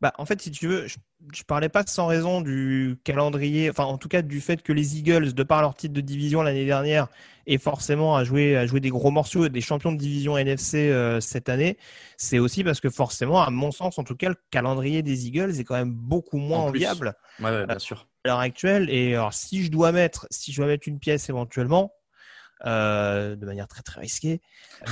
Bah, 0.00 0.12
en 0.18 0.24
fait, 0.24 0.40
si 0.40 0.50
tu 0.50 0.68
veux, 0.68 0.86
je, 0.86 0.96
ne 1.20 1.44
parlais 1.46 1.68
pas 1.68 1.84
sans 1.86 2.06
raison 2.06 2.40
du 2.40 2.98
calendrier, 3.04 3.70
enfin 3.70 3.84
en 3.84 3.98
tout 3.98 4.08
cas 4.08 4.22
du 4.22 4.40
fait 4.40 4.62
que 4.62 4.72
les 4.72 4.98
Eagles, 4.98 5.32
de 5.32 5.42
par 5.42 5.62
leur 5.62 5.74
titre 5.74 5.94
de 5.94 6.00
division 6.00 6.42
l'année 6.42 6.64
dernière, 6.64 7.08
et 7.46 7.58
forcément 7.58 8.16
à 8.16 8.24
jouer, 8.24 8.56
à 8.56 8.66
jouer 8.66 8.80
des 8.80 8.90
gros 8.90 9.10
morceaux, 9.10 9.48
des 9.48 9.60
champions 9.60 9.92
de 9.92 9.98
division 9.98 10.36
NFC 10.36 10.90
euh, 10.90 11.20
cette 11.20 11.48
année, 11.48 11.76
c'est 12.16 12.38
aussi 12.38 12.64
parce 12.64 12.80
que 12.80 12.90
forcément, 12.90 13.42
à 13.42 13.50
mon 13.50 13.70
sens, 13.70 13.98
en 13.98 14.04
tout 14.04 14.16
cas, 14.16 14.28
le 14.28 14.36
calendrier 14.50 15.02
des 15.02 15.26
Eagles 15.26 15.58
est 15.58 15.64
quand 15.64 15.74
même 15.74 15.92
beaucoup 15.92 16.38
moins 16.38 16.60
enviable 16.60 17.14
ouais, 17.40 17.66
bien 17.66 17.78
sûr. 17.78 18.06
à 18.24 18.28
l'heure 18.28 18.38
actuelle. 18.38 18.90
Et 18.90 19.14
alors, 19.14 19.34
si 19.34 19.64
je 19.64 19.70
dois 19.70 19.92
mettre, 19.92 20.26
si 20.30 20.52
je 20.52 20.58
dois 20.58 20.66
mettre 20.66 20.88
une 20.88 20.98
pièce 20.98 21.28
éventuellement, 21.28 21.92
euh, 22.66 23.36
de 23.36 23.44
manière 23.44 23.68
très 23.68 23.82
très 23.82 24.00
risquée. 24.00 24.40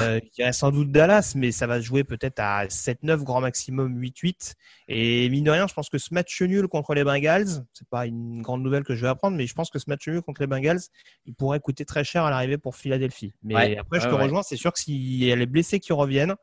Euh, 0.00 0.20
il 0.36 0.44
reste 0.44 0.60
sans 0.60 0.70
doute 0.70 0.92
Dallas, 0.92 1.32
mais 1.36 1.52
ça 1.52 1.66
va 1.66 1.80
se 1.80 1.86
jouer 1.86 2.04
peut-être 2.04 2.38
à 2.38 2.66
7-9, 2.66 3.22
grand 3.22 3.40
maximum 3.40 3.98
8-8. 4.00 4.54
Et 4.88 5.28
mine 5.30 5.44
de 5.44 5.50
rien, 5.50 5.66
je 5.66 5.74
pense 5.74 5.88
que 5.88 5.98
ce 5.98 6.12
match 6.12 6.42
nul 6.42 6.68
contre 6.68 6.94
les 6.94 7.04
Bengals, 7.04 7.64
c'est 7.72 7.88
pas 7.88 8.06
une 8.06 8.42
grande 8.42 8.62
nouvelle 8.62 8.84
que 8.84 8.94
je 8.94 9.02
vais 9.02 9.08
apprendre, 9.08 9.36
mais 9.36 9.46
je 9.46 9.54
pense 9.54 9.70
que 9.70 9.78
ce 9.78 9.88
match 9.88 10.06
nul 10.06 10.20
contre 10.22 10.42
les 10.42 10.46
Bengals, 10.46 10.80
il 11.26 11.34
pourrait 11.34 11.60
coûter 11.60 11.84
très 11.84 12.04
cher 12.04 12.24
à 12.24 12.30
l'arrivée 12.30 12.58
pour 12.58 12.76
Philadelphie. 12.76 13.32
Mais 13.42 13.78
après, 13.78 14.00
je 14.00 14.08
te 14.08 14.14
rejoins, 14.14 14.42
c'est 14.42 14.56
sûr 14.56 14.72
que 14.72 14.78
s'il 14.78 15.24
y 15.24 15.32
a 15.32 15.36
les 15.36 15.46
blessés 15.46 15.80
qui 15.80 15.92
reviennent, 15.92 16.34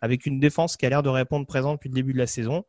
avec 0.00 0.26
une 0.26 0.40
défense 0.40 0.76
qui 0.76 0.86
a 0.86 0.88
l'air 0.88 1.02
de 1.02 1.08
répondre 1.08 1.46
présent 1.46 1.72
depuis 1.72 1.88
le 1.88 1.94
début 1.94 2.12
de 2.12 2.18
la 2.18 2.26
saison, 2.26 2.64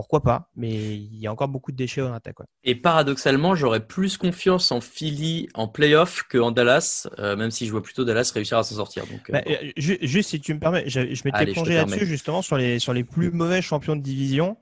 pourquoi 0.00 0.22
pas, 0.22 0.48
mais 0.56 0.70
il 0.70 1.18
y 1.18 1.26
a 1.26 1.32
encore 1.32 1.48
beaucoup 1.48 1.72
de 1.72 1.76
déchets 1.76 2.00
en 2.00 2.14
attaque. 2.14 2.36
Et 2.64 2.74
paradoxalement, 2.74 3.54
j'aurais 3.54 3.84
plus 3.86 4.16
confiance 4.16 4.72
en 4.72 4.80
Philly 4.80 5.46
en 5.52 5.68
playoff 5.68 6.22
qu'en 6.22 6.52
Dallas, 6.52 7.06
euh, 7.18 7.36
même 7.36 7.50
si 7.50 7.66
je 7.66 7.70
vois 7.70 7.82
plutôt 7.82 8.04
Dallas 8.04 8.30
réussir 8.32 8.56
à 8.56 8.62
s'en 8.62 8.76
sortir. 8.76 9.06
Donc, 9.06 9.30
bah, 9.30 9.42
euh, 9.46 9.72
juste 9.76 10.30
si 10.30 10.40
tu 10.40 10.54
me 10.54 10.58
permets, 10.58 10.84
je, 10.86 11.14
je 11.14 11.22
m'étais 11.26 11.52
plongé 11.52 11.74
là-dessus 11.74 12.06
justement 12.06 12.40
sur 12.40 12.56
les, 12.56 12.78
sur 12.78 12.94
les 12.94 13.04
plus 13.04 13.30
mauvais 13.30 13.60
champions 13.60 13.94
de 13.94 14.00
division. 14.00 14.56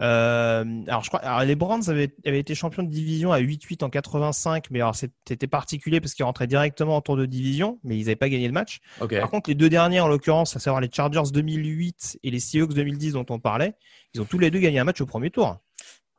Euh, 0.00 0.64
alors, 0.86 1.02
je 1.04 1.08
crois, 1.10 1.20
alors 1.20 1.42
les 1.44 1.54
Browns 1.56 1.88
avaient, 1.88 2.14
avaient 2.24 2.40
été 2.40 2.54
champions 2.54 2.82
de 2.82 2.88
division 2.88 3.32
à 3.32 3.40
8-8 3.40 3.84
en 3.84 3.90
85, 3.90 4.66
mais 4.70 4.80
alors 4.80 4.94
c'était 4.94 5.46
particulier 5.46 6.00
parce 6.00 6.14
qu'ils 6.14 6.24
rentraient 6.24 6.46
directement 6.46 6.96
en 6.96 7.00
tour 7.00 7.16
de 7.16 7.26
division, 7.26 7.78
mais 7.84 7.96
ils 7.96 8.02
n'avaient 8.04 8.16
pas 8.16 8.28
gagné 8.28 8.46
le 8.46 8.52
match. 8.54 8.80
Ok. 9.00 9.18
Par 9.18 9.30
contre, 9.30 9.50
les 9.50 9.54
deux 9.54 9.68
derniers, 9.68 10.00
en 10.00 10.08
l'occurrence, 10.08 10.56
à 10.56 10.58
savoir 10.58 10.80
les 10.80 10.88
Chargers 10.90 11.30
2008 11.32 12.18
et 12.22 12.30
les 12.30 12.40
Seahawks 12.40 12.72
2010 12.74 13.12
dont 13.12 13.26
on 13.30 13.38
parlait, 13.38 13.74
ils 14.14 14.20
ont 14.20 14.24
tous 14.24 14.38
les 14.38 14.50
deux 14.50 14.58
gagné 14.60 14.78
un 14.78 14.84
match 14.84 15.00
au 15.00 15.06
premier 15.06 15.30
tour. 15.30 15.58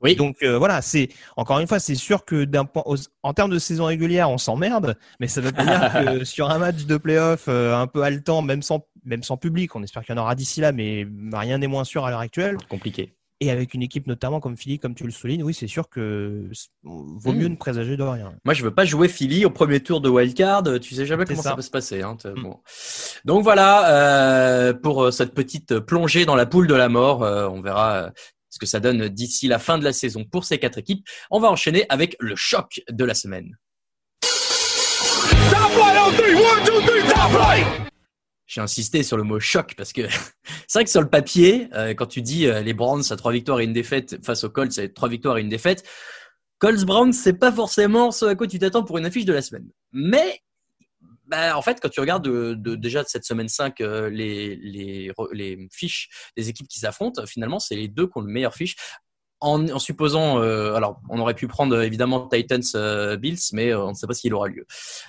Oui. 0.03 0.15
Donc 0.15 0.37
euh, 0.41 0.57
voilà, 0.57 0.81
c'est 0.81 1.09
encore 1.37 1.59
une 1.59 1.67
fois, 1.67 1.79
c'est 1.79 1.93
sûr 1.93 2.25
que 2.25 2.43
d'un 2.43 2.65
point, 2.65 2.81
aux- 2.87 2.95
en 3.21 3.33
termes 3.33 3.51
de 3.51 3.59
saison 3.59 3.85
régulière, 3.85 4.31
on 4.31 4.39
s'emmerde, 4.39 4.97
mais 5.19 5.27
ça 5.27 5.41
veut 5.41 5.51
pas 5.51 5.63
dire 5.63 5.79
que 6.19 6.23
sur 6.25 6.49
un 6.49 6.57
match 6.57 6.85
de 6.85 6.97
playoff 6.97 7.45
euh, 7.47 7.75
un 7.75 7.85
peu 7.85 8.01
haletant, 8.01 8.41
même 8.41 8.63
sans 8.63 8.87
même 9.05 9.21
sans 9.23 9.37
public, 9.37 9.75
on 9.75 9.83
espère 9.83 10.03
qu'il 10.03 10.15
y 10.15 10.17
en 10.17 10.21
aura 10.21 10.33
d'ici 10.35 10.59
là, 10.61 10.71
mais 10.71 11.05
rien 11.33 11.59
n'est 11.59 11.67
moins 11.67 11.83
sûr 11.83 12.05
à 12.05 12.09
l'heure 12.09 12.19
actuelle. 12.19 12.57
Compliqué. 12.69 13.13
Et 13.43 13.49
avec 13.49 13.73
une 13.73 13.81
équipe 13.81 14.05
notamment 14.05 14.39
comme 14.39 14.55
Philly, 14.55 14.77
comme 14.77 14.93
tu 14.93 15.03
le 15.03 15.09
soulignes, 15.11 15.41
oui, 15.41 15.55
c'est 15.55 15.65
sûr 15.67 15.89
que 15.89 16.47
vaut 16.83 17.31
Mm. 17.33 17.35
mieux 17.35 17.47
ne 17.47 17.55
présager 17.55 17.97
de 17.97 18.03
rien. 18.03 18.33
Moi, 18.45 18.53
je 18.53 18.63
veux 18.63 18.73
pas 18.73 18.85
jouer 18.85 19.07
Philly 19.07 19.45
au 19.45 19.49
premier 19.49 19.79
tour 19.79 19.99
de 19.99 20.09
wildcard. 20.09 20.61
Tu 20.79 20.93
sais 20.93 21.07
jamais 21.07 21.25
comment 21.25 21.41
ça. 21.41 21.49
ça. 21.49 21.55
va 21.55 21.61
se 21.63 21.71
passer. 21.71 22.03
Hein, 22.03 22.17
Mm. 22.23 22.41
bon. 22.43 22.59
Donc 23.25 23.43
voilà 23.43 23.89
euh, 23.89 24.73
pour 24.73 25.05
euh, 25.05 25.11
cette 25.11 25.33
petite 25.33 25.79
plongée 25.79 26.25
dans 26.25 26.35
la 26.35 26.45
poule 26.45 26.67
de 26.67 26.75
la 26.75 26.87
mort. 26.87 27.23
Euh, 27.23 27.49
on 27.49 27.61
verra 27.61 27.93
euh, 27.95 28.09
ce 28.51 28.59
que 28.59 28.67
ça 28.67 28.79
donne 28.79 29.07
d'ici 29.09 29.47
la 29.47 29.57
fin 29.57 29.79
de 29.79 29.83
la 29.83 29.93
saison 29.93 30.23
pour 30.23 30.45
ces 30.45 30.59
quatre 30.59 30.77
équipes. 30.77 31.03
On 31.31 31.39
va 31.39 31.49
enchaîner 31.49 31.85
avec 31.89 32.15
le 32.19 32.35
choc 32.35 32.79
de 32.91 33.03
la 33.05 33.15
semaine. 33.15 33.57
J'ai 38.51 38.59
insisté 38.59 39.01
sur 39.01 39.15
le 39.15 39.23
mot 39.23 39.39
choc 39.39 39.75
parce 39.77 39.93
que 39.93 40.01
c'est 40.67 40.73
vrai 40.79 40.83
que 40.83 40.89
sur 40.89 40.99
le 40.99 41.09
papier, 41.09 41.69
euh, 41.73 41.93
quand 41.93 42.07
tu 42.07 42.21
dis 42.21 42.47
euh, 42.47 42.59
les 42.59 42.73
Browns 42.73 43.03
à 43.09 43.15
trois 43.15 43.31
victoires 43.31 43.61
et 43.61 43.63
une 43.63 43.71
défaite 43.71 44.17
face 44.25 44.43
aux 44.43 44.49
Colts, 44.49 44.73
c'est 44.73 44.93
trois 44.93 45.07
victoires 45.07 45.37
et 45.37 45.41
une 45.41 45.47
défaite. 45.47 45.87
Colts 46.59 46.83
Browns, 46.83 47.13
c'est 47.13 47.39
pas 47.39 47.53
forcément 47.53 48.11
ce 48.11 48.25
à 48.25 48.35
quoi 48.35 48.47
tu 48.47 48.59
t'attends 48.59 48.83
pour 48.83 48.97
une 48.97 49.05
affiche 49.05 49.23
de 49.23 49.31
la 49.31 49.41
semaine. 49.41 49.69
Mais 49.93 50.41
bah, 51.27 51.55
en 51.57 51.61
fait, 51.61 51.79
quand 51.81 51.87
tu 51.87 52.01
regardes 52.01 52.25
de, 52.25 52.53
de- 52.53 52.75
déjà 52.75 53.05
cette 53.05 53.23
semaine 53.23 53.47
5 53.47 53.79
euh, 53.79 54.09
les, 54.09 54.57
les, 54.57 55.13
les 55.31 55.69
fiches 55.71 56.09
des 56.35 56.49
équipes 56.49 56.67
qui 56.67 56.79
s'affrontent, 56.79 57.25
finalement, 57.25 57.59
c'est 57.59 57.77
les 57.77 57.87
deux 57.87 58.05
qui 58.05 58.17
ont 58.17 58.21
le 58.21 58.33
meilleur 58.33 58.53
fiche. 58.53 58.75
En, 59.43 59.67
en 59.69 59.79
supposant, 59.79 60.39
euh, 60.39 60.75
alors 60.75 61.01
on 61.09 61.17
aurait 61.19 61.33
pu 61.33 61.47
prendre 61.47 61.75
euh, 61.75 61.81
évidemment 61.81 62.27
Titans 62.27 62.61
euh, 62.75 63.17
Bills, 63.17 63.39
mais 63.53 63.71
euh, 63.73 63.83
on 63.85 63.89
ne 63.89 63.93
sait 63.95 64.05
pas 64.05 64.13
s'il 64.13 64.33
aura 64.35 64.47
lieu. 64.47 64.67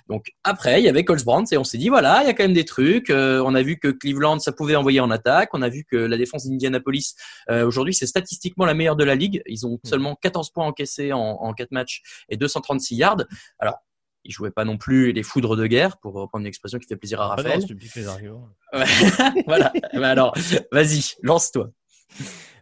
Donc 0.09 0.33
après, 0.43 0.81
il 0.81 0.85
y 0.85 0.89
avait 0.89 1.05
Colts 1.05 1.23
Browns 1.25 1.45
et 1.53 1.59
on 1.59 1.65
s'est 1.65 1.77
dit 1.77 1.91
voilà, 1.91 2.23
il 2.23 2.27
y 2.27 2.31
a 2.31 2.33
quand 2.33 2.45
même 2.45 2.55
des 2.55 2.65
trucs. 2.65 3.11
Euh, 3.11 3.43
on 3.45 3.55
a 3.55 3.63
vu 3.63 3.79
que 3.79 3.89
Cleveland, 3.89 4.39
ça 4.39 4.53
pouvait 4.53 4.75
envoyer 4.75 5.01
en 5.01 5.11
attaque. 5.11 5.51
On 5.53 5.61
a 5.61 5.69
vu 5.69 5.85
que 5.85 5.97
la 5.97 6.17
défense 6.17 6.47
d'Indianapolis, 6.47 7.15
euh, 7.51 7.67
aujourd'hui, 7.67 7.93
c'est 7.93 8.07
statistiquement 8.07 8.65
la 8.65 8.73
meilleure 8.73 8.97
de 8.97 9.05
la 9.05 9.15
ligue. 9.15 9.43
Ils 9.45 9.67
ont 9.67 9.79
seulement 9.85 10.17
14 10.23 10.51
points 10.51 10.67
encaissés 10.67 11.13
en, 11.13 11.19
en 11.21 11.53
4 11.53 11.71
matchs 11.71 12.01
et 12.31 12.39
236 12.39 12.97
yards. 12.97 13.25
Alors, 13.59 13.77
ils 14.25 14.33
jouaient 14.33 14.51
pas 14.51 14.65
non 14.65 14.79
plus 14.79 15.13
les 15.13 15.23
foudres 15.25 15.57
de 15.57 15.67
guerre, 15.67 15.99
pour 15.99 16.15
reprendre 16.15 16.43
une 16.43 16.47
expression 16.47 16.79
qui 16.79 16.87
fait 16.87 16.97
plaisir 16.97 17.21
à 17.21 17.25
Ah 17.25 17.29
non, 17.29 17.43
Raphaël. 17.43 17.61
si 17.61 17.67
tu 17.67 17.77
piques 17.77 17.97
les 17.97 18.07
arguments. 18.07 18.49
Ouais. 18.73 18.85
voilà. 19.47 19.73
Bah 19.93 20.09
alors, 20.11 20.33
vas-y, 20.71 21.17
lance-toi. 21.23 21.71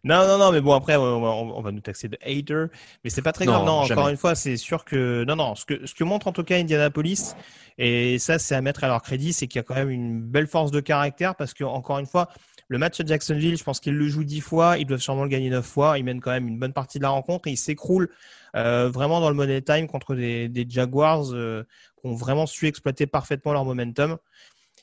Non, 0.04 0.26
non, 0.26 0.38
non, 0.38 0.52
mais 0.52 0.60
bon, 0.60 0.72
après, 0.72 0.96
on 0.96 1.20
va, 1.20 1.28
on 1.28 1.60
va 1.60 1.72
nous 1.72 1.80
taxer 1.80 2.08
de 2.08 2.16
hater, 2.22 2.66
mais 3.04 3.10
c'est 3.10 3.22
pas 3.22 3.32
très 3.32 3.44
Non, 3.44 3.52
grave. 3.52 3.66
Non, 3.66 3.84
jamais. 3.84 4.00
encore 4.00 4.10
une 4.10 4.16
fois, 4.16 4.34
c'est 4.34 4.56
sûr 4.56 4.84
que, 4.84 5.24
non, 5.24 5.36
non, 5.36 5.54
ce 5.54 5.64
que, 5.66 5.86
ce 5.86 5.94
que 5.94 6.04
montre 6.04 6.26
en 6.26 6.32
tout 6.32 6.44
cas 6.44 6.56
Indianapolis, 6.56 7.34
et 7.78 8.18
ça, 8.18 8.38
c'est 8.38 8.54
à 8.54 8.60
mettre 8.62 8.84
à 8.84 8.88
leur 8.88 9.02
crédit, 9.02 9.32
c'est 9.32 9.46
qu'il 9.46 9.58
y 9.58 9.60
a 9.60 9.62
quand 9.62 9.74
même 9.74 9.90
une 9.90 10.22
belle 10.22 10.46
force 10.46 10.70
de 10.70 10.80
caractère 10.80 11.34
parce 11.34 11.54
que, 11.54 11.64
encore 11.64 11.98
une 11.98 12.06
fois, 12.06 12.28
le 12.68 12.78
match 12.78 13.00
à 13.00 13.04
Jacksonville, 13.04 13.56
je 13.56 13.64
pense 13.64 13.80
qu'ils 13.80 13.96
le 13.96 14.08
jouent 14.08 14.24
dix 14.24 14.40
fois, 14.40 14.78
ils 14.78 14.86
doivent 14.86 15.00
sûrement 15.00 15.24
le 15.24 15.28
gagner 15.28 15.50
neuf 15.50 15.66
fois, 15.66 15.98
ils 15.98 16.04
mènent 16.04 16.20
quand 16.20 16.30
même 16.30 16.46
une 16.46 16.58
bonne 16.58 16.72
partie 16.72 16.98
de 16.98 17.02
la 17.02 17.08
rencontre 17.10 17.48
et 17.48 17.52
ils 17.52 17.56
s'écroulent 17.56 18.08
euh, 18.54 18.88
vraiment 18.88 19.20
dans 19.20 19.28
le 19.28 19.34
money 19.34 19.60
time 19.60 19.86
contre 19.86 20.14
des, 20.14 20.48
des 20.48 20.66
Jaguars 20.68 21.32
euh, 21.32 21.64
qui 22.00 22.06
ont 22.06 22.14
vraiment 22.14 22.46
su 22.46 22.66
exploiter 22.66 23.06
parfaitement 23.06 23.52
leur 23.52 23.64
momentum. 23.64 24.18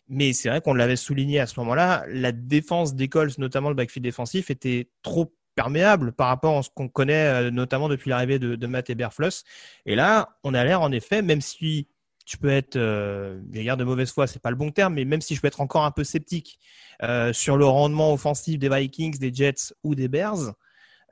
Mais 0.10 0.34
c'est 0.34 0.50
vrai 0.50 0.62
qu'on 0.62 0.74
l'avait 0.74 0.96
souligné 0.96 1.40
à 1.40 1.48
ce 1.48 1.60
moment-là, 1.60 2.06
la 2.08 2.32
défense 2.32 2.96
des 2.96 3.10
Colts, 3.10 3.38
notamment 3.38 3.70
le 3.70 3.76
backfield 3.76 4.04
défensif, 4.04 4.50
était 4.50 4.90
trop 5.02 5.34
perméable 5.56 6.14
par 6.14 6.28
rapport 6.28 6.58
à 6.58 6.64
ce 6.64 6.70
qu'on 6.70 6.88
connaît, 6.88 7.48
euh, 7.48 7.52
notamment 7.52 7.90
depuis 7.90 8.10
l'arrivée 8.10 8.40
de, 8.40 8.56
de 8.56 8.68
Matt 8.68 8.90
Eberfluss. 8.90 9.44
Et 9.86 9.96
là, 9.96 10.38
on 10.44 10.54
a 10.54 10.64
l'air 10.64 10.82
en 10.82 10.92
effet, 10.92 11.22
même 11.22 11.42
si 11.42 11.88
tu 12.28 12.38
peux 12.38 12.50
être, 12.50 12.76
euh, 12.76 13.40
de 13.42 13.84
mauvaise 13.86 14.12
foi, 14.12 14.28
c'est 14.28 14.42
pas 14.42 14.50
le 14.50 14.58
bon 14.58 14.70
terme, 14.70 14.96
mais 14.96 15.06
même 15.06 15.22
si 15.22 15.34
je 15.34 15.42
peux 15.42 15.48
être 15.48 15.62
encore 15.62 15.86
un 15.86 15.92
peu 15.92 16.04
sceptique 16.04 16.60
euh, 17.02 17.32
sur 17.32 17.56
le 17.56 17.66
rendement 17.66 18.14
offensif 18.14 18.60
des 18.60 18.68
Vikings, 18.68 19.18
des 19.18 19.34
Jets 19.34 19.74
ou 19.84 19.96
des 19.96 20.10
Bears, 20.10 20.54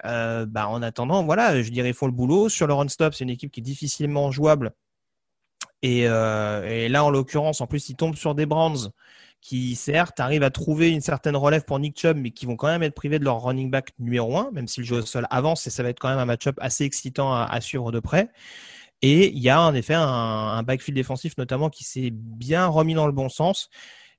euh, 0.03 0.45
bah, 0.45 0.67
en 0.67 0.81
attendant, 0.81 1.23
voilà, 1.23 1.61
je 1.61 1.71
dirais, 1.71 1.89
ils 1.89 1.93
font 1.93 2.07
le 2.07 2.11
boulot. 2.11 2.49
Sur 2.49 2.67
le 2.67 2.73
run-stop, 2.73 3.13
c'est 3.13 3.23
une 3.23 3.29
équipe 3.29 3.51
qui 3.51 3.61
est 3.61 3.63
difficilement 3.63 4.29
jouable. 4.29 4.73
Et, 5.81 6.07
euh, 6.07 6.67
et 6.67 6.89
là, 6.89 7.03
en 7.03 7.09
l'occurrence, 7.09 7.61
en 7.61 7.67
plus, 7.67 7.89
ils 7.89 7.95
tombent 7.95 8.15
sur 8.15 8.35
des 8.35 8.45
Browns 8.45 8.89
qui, 9.41 9.75
certes, 9.75 10.19
arrivent 10.19 10.43
à 10.43 10.49
trouver 10.49 10.89
une 10.89 11.01
certaine 11.01 11.35
relève 11.35 11.63
pour 11.65 11.77
Nick 11.77 11.99
Chubb, 11.99 12.17
mais 12.17 12.31
qui 12.31 12.47
vont 12.47 12.55
quand 12.55 12.67
même 12.67 12.81
être 12.81 12.95
privés 12.95 13.19
de 13.19 13.23
leur 13.23 13.43
running 13.43 13.69
back 13.69 13.91
numéro 13.99 14.35
un, 14.37 14.49
même 14.51 14.67
si 14.67 14.79
le 14.79 14.85
jeu 14.87 14.97
au 14.97 15.05
sol 15.05 15.27
avance, 15.29 15.67
et 15.67 15.69
ça 15.69 15.83
va 15.83 15.89
être 15.89 15.99
quand 15.99 16.09
même 16.09 16.17
un 16.17 16.25
match-up 16.25 16.57
assez 16.59 16.83
excitant 16.83 17.31
à, 17.33 17.61
suivre 17.61 17.91
de 17.91 17.99
près. 17.99 18.29
Et 19.03 19.29
il 19.31 19.37
y 19.37 19.49
a 19.49 19.61
en 19.61 19.75
effet 19.75 19.93
un, 19.93 20.01
un 20.01 20.63
backfield 20.63 20.95
défensif, 20.95 21.37
notamment, 21.37 21.69
qui 21.69 21.83
s'est 21.83 22.09
bien 22.11 22.65
remis 22.65 22.95
dans 22.95 23.05
le 23.05 23.11
bon 23.11 23.29
sens, 23.29 23.69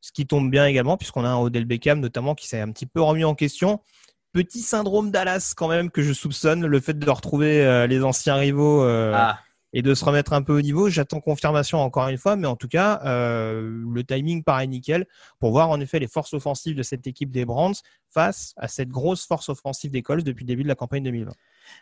ce 0.00 0.12
qui 0.12 0.26
tombe 0.26 0.48
bien 0.48 0.66
également, 0.66 0.96
puisqu'on 0.96 1.24
a 1.24 1.28
un 1.28 1.38
Odell 1.38 1.64
Beckham, 1.64 1.98
notamment, 1.98 2.36
qui 2.36 2.46
s'est 2.46 2.60
un 2.60 2.70
petit 2.70 2.86
peu 2.86 3.00
remis 3.00 3.24
en 3.24 3.34
question. 3.34 3.80
Petit 4.32 4.60
syndrome 4.60 5.10
Dallas, 5.10 5.54
quand 5.56 5.66
même, 5.66 5.90
que 5.90 6.02
je 6.02 6.12
soupçonne, 6.12 6.64
le 6.64 6.80
fait 6.80 6.96
de 6.96 7.10
retrouver 7.10 7.64
euh, 7.64 7.88
les 7.88 8.04
anciens 8.04 8.36
rivaux. 8.36 8.84
euh, 8.84 9.12
Ah, 9.16 9.40
et 9.76 9.82
de 9.82 9.92
se 9.92 10.06
remettre 10.06 10.32
un 10.32 10.40
peu 10.40 10.56
au 10.56 10.62
niveau. 10.62 10.88
J'attends 10.88 11.20
confirmation 11.20 11.80
encore 11.80 12.08
une 12.08 12.16
fois, 12.16 12.34
mais 12.34 12.46
en 12.46 12.56
tout 12.56 12.66
cas, 12.66 12.98
euh, 13.04 13.60
le 13.92 14.04
timing 14.04 14.42
paraît 14.42 14.66
nickel 14.66 15.06
pour 15.38 15.50
voir 15.50 15.68
en 15.68 15.78
effet 15.80 15.98
les 15.98 16.08
forces 16.08 16.32
offensives 16.32 16.74
de 16.74 16.82
cette 16.82 17.06
équipe 17.06 17.30
des 17.30 17.44
Browns 17.44 17.74
face 18.08 18.54
à 18.56 18.68
cette 18.68 18.88
grosse 18.88 19.26
force 19.26 19.50
offensive 19.50 19.90
des 19.90 20.00
Colts 20.00 20.24
depuis 20.24 20.44
le 20.44 20.48
début 20.48 20.62
de 20.62 20.68
la 20.68 20.76
campagne 20.76 21.02
2020. 21.02 21.30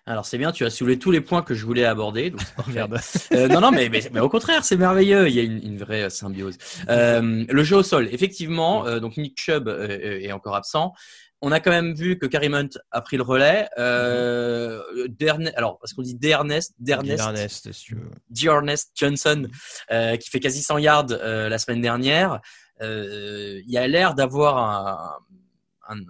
alors 0.07 0.26
c'est 0.26 0.38
bien, 0.38 0.50
tu 0.50 0.64
as 0.64 0.70
soulevé 0.70 0.98
tous 0.98 1.12
les 1.12 1.20
points 1.20 1.42
que 1.42 1.54
je 1.54 1.64
voulais 1.64 1.85
aborder. 1.85 2.30
Donc. 2.30 2.40
Euh, 3.33 3.46
non, 3.46 3.61
non, 3.61 3.70
mais, 3.70 3.88
mais, 3.88 4.02
mais 4.12 4.20
au 4.20 4.28
contraire, 4.28 4.64
c'est 4.64 4.76
merveilleux. 4.76 5.28
Il 5.28 5.35
y 5.35 5.38
a 5.38 5.42
une, 5.44 5.62
une 5.62 5.78
vraie 5.78 6.11
symbiose. 6.11 6.57
Euh, 6.88 7.44
le 7.48 7.62
jeu 7.62 7.76
au 7.76 7.83
sol, 7.85 8.09
effectivement. 8.11 8.87
euh, 8.87 8.98
donc 8.98 9.16
Nick 9.16 9.35
Chubb 9.38 9.68
est 9.68 10.33
encore 10.33 10.57
absent. 10.57 10.94
On 11.46 11.52
a 11.52 11.61
quand 11.61 11.70
même 11.70 11.92
vu 11.94 12.18
que 12.18 12.24
Karim 12.26 12.54
Hunt 12.54 12.70
a 12.90 13.00
pris 13.02 13.16
le 13.18 13.22
relais. 13.22 13.68
Euh, 13.78 14.83
Derne- 15.09 15.52
alors, 15.57 15.78
parce 15.78 15.92
qu'on 15.92 16.00
dit 16.02 16.14
Dernest, 16.14 16.74
Dernest, 16.78 17.20
Ernest, 17.20 17.72
si 17.72 17.85
tu 17.85 17.94
veux. 17.96 18.11
Dearnest 18.30 18.92
Johnson, 18.94 19.46
euh, 19.90 20.16
qui 20.16 20.30
fait 20.30 20.40
quasi 20.40 20.62
100 20.62 20.78
yards 20.78 21.07
euh, 21.11 21.48
la 21.50 21.59
semaine 21.59 21.83
dernière. 21.83 22.40
Euh, 22.80 23.61
il 23.66 23.76
a 23.76 23.87
l'air 23.88 24.14
d'avoir 24.14 24.57
un, 25.88 25.94
un- 25.94 26.00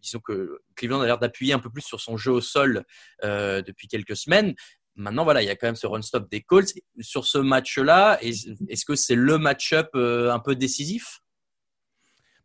disons 0.00 0.20
que 0.20 0.60
Cleveland 0.76 1.00
a 1.00 1.06
l'air 1.06 1.18
d'appuyer 1.18 1.54
un 1.54 1.58
peu 1.58 1.70
plus 1.70 1.82
sur 1.82 2.00
son 2.00 2.16
jeu 2.16 2.30
au 2.32 2.40
sol 2.40 2.84
depuis 3.22 3.88
quelques 3.88 4.16
semaines. 4.16 4.54
Maintenant, 4.96 5.24
voilà, 5.24 5.42
il 5.42 5.46
y 5.46 5.50
a 5.50 5.56
quand 5.56 5.66
même 5.66 5.74
ce 5.76 5.88
run-stop 5.88 6.30
des 6.30 6.40
Colts. 6.42 6.72
Sur 7.00 7.24
ce 7.26 7.38
match-là, 7.38 8.18
est- 8.22 8.48
est-ce 8.68 8.84
que 8.84 8.94
c'est 8.94 9.16
le 9.16 9.38
match-up 9.38 9.88
un 9.96 10.38
peu 10.38 10.54
décisif? 10.54 11.20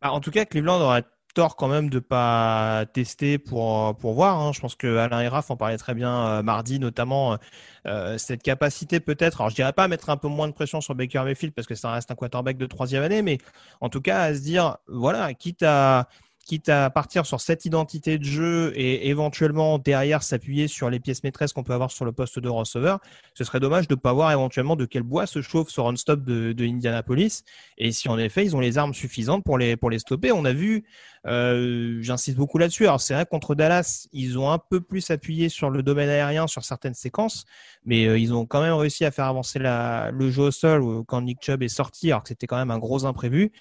Ah, 0.00 0.12
en 0.12 0.20
tout 0.20 0.30
cas, 0.32 0.46
Cleveland 0.46 0.80
aurait 0.80 1.04
tort 1.34 1.56
quand 1.56 1.68
même 1.68 1.90
de 1.90 1.98
pas 1.98 2.86
tester 2.92 3.38
pour 3.38 3.96
pour 3.96 4.14
voir. 4.14 4.38
hein. 4.40 4.52
Je 4.52 4.60
pense 4.60 4.74
que 4.74 4.96
Alain 4.98 5.20
et 5.20 5.28
en 5.28 5.56
parlait 5.56 5.78
très 5.78 5.94
bien 5.94 6.26
euh, 6.26 6.42
mardi, 6.42 6.78
notamment 6.78 7.38
euh, 7.86 8.18
cette 8.18 8.42
capacité 8.42 9.00
peut-être. 9.00 9.40
Alors 9.40 9.50
je 9.50 9.54
dirais 9.56 9.72
pas 9.72 9.88
mettre 9.88 10.10
un 10.10 10.16
peu 10.16 10.28
moins 10.28 10.48
de 10.48 10.52
pression 10.52 10.80
sur 10.80 10.94
Baker 10.94 11.22
Mayfield 11.24 11.54
parce 11.54 11.66
que 11.66 11.74
ça 11.74 11.92
reste 11.92 12.10
un 12.10 12.14
quarterback 12.14 12.56
de 12.56 12.66
troisième 12.66 13.02
année, 13.02 13.22
mais 13.22 13.38
en 13.80 13.88
tout 13.88 14.00
cas 14.00 14.22
à 14.22 14.34
se 14.34 14.40
dire 14.40 14.76
voilà, 14.88 15.34
quitte 15.34 15.62
à 15.62 16.08
quitte 16.50 16.68
à 16.68 16.90
partir 16.90 17.26
sur 17.26 17.40
cette 17.40 17.64
identité 17.64 18.18
de 18.18 18.24
jeu 18.24 18.72
et 18.74 19.08
éventuellement 19.08 19.78
derrière 19.78 20.24
s'appuyer 20.24 20.66
sur 20.66 20.90
les 20.90 20.98
pièces 20.98 21.22
maîtresses 21.22 21.52
qu'on 21.52 21.62
peut 21.62 21.74
avoir 21.74 21.92
sur 21.92 22.04
le 22.04 22.10
poste 22.10 22.40
de 22.40 22.48
receveur, 22.48 22.98
ce 23.34 23.44
serait 23.44 23.60
dommage 23.60 23.86
de 23.86 23.94
ne 23.94 24.00
pas 24.00 24.12
voir 24.12 24.32
éventuellement 24.32 24.74
de 24.74 24.84
quel 24.84 25.04
bois 25.04 25.28
se 25.28 25.42
chauffe 25.42 25.68
ce 25.68 25.80
run-stop 25.80 26.24
de, 26.24 26.52
Indianapolis 26.60 27.44
et 27.78 27.92
si 27.92 28.08
en 28.08 28.18
effet 28.18 28.44
ils 28.44 28.56
ont 28.56 28.60
les 28.60 28.78
armes 28.78 28.94
suffisantes 28.94 29.44
pour 29.44 29.58
les, 29.58 29.76
pour 29.76 29.90
les 29.90 30.00
stopper. 30.00 30.32
On 30.32 30.44
a 30.44 30.52
vu, 30.52 30.82
euh, 31.24 31.98
j'insiste 32.02 32.36
beaucoup 32.36 32.58
là-dessus, 32.58 32.86
alors 32.86 33.00
c'est 33.00 33.14
vrai 33.14 33.26
contre 33.26 33.54
Dallas, 33.54 34.08
ils 34.12 34.36
ont 34.36 34.50
un 34.50 34.58
peu 34.58 34.80
plus 34.80 35.08
appuyé 35.12 35.48
sur 35.50 35.70
le 35.70 35.84
domaine 35.84 36.08
aérien 36.08 36.48
sur 36.48 36.64
certaines 36.64 36.94
séquences, 36.94 37.44
mais 37.84 38.06
euh, 38.06 38.18
ils 38.18 38.34
ont 38.34 38.44
quand 38.44 38.60
même 38.60 38.74
réussi 38.74 39.04
à 39.04 39.12
faire 39.12 39.26
avancer 39.26 39.60
le 39.60 40.30
jeu 40.32 40.42
au 40.42 40.50
sol 40.50 41.04
quand 41.06 41.22
Nick 41.22 41.38
Chubb 41.42 41.62
est 41.62 41.68
sorti, 41.68 42.10
alors 42.10 42.24
que 42.24 42.30
c'était 42.30 42.48
quand 42.48 42.58
même 42.58 42.72
un 42.72 42.78
gros 42.78 43.04
imprévu. 43.04 43.52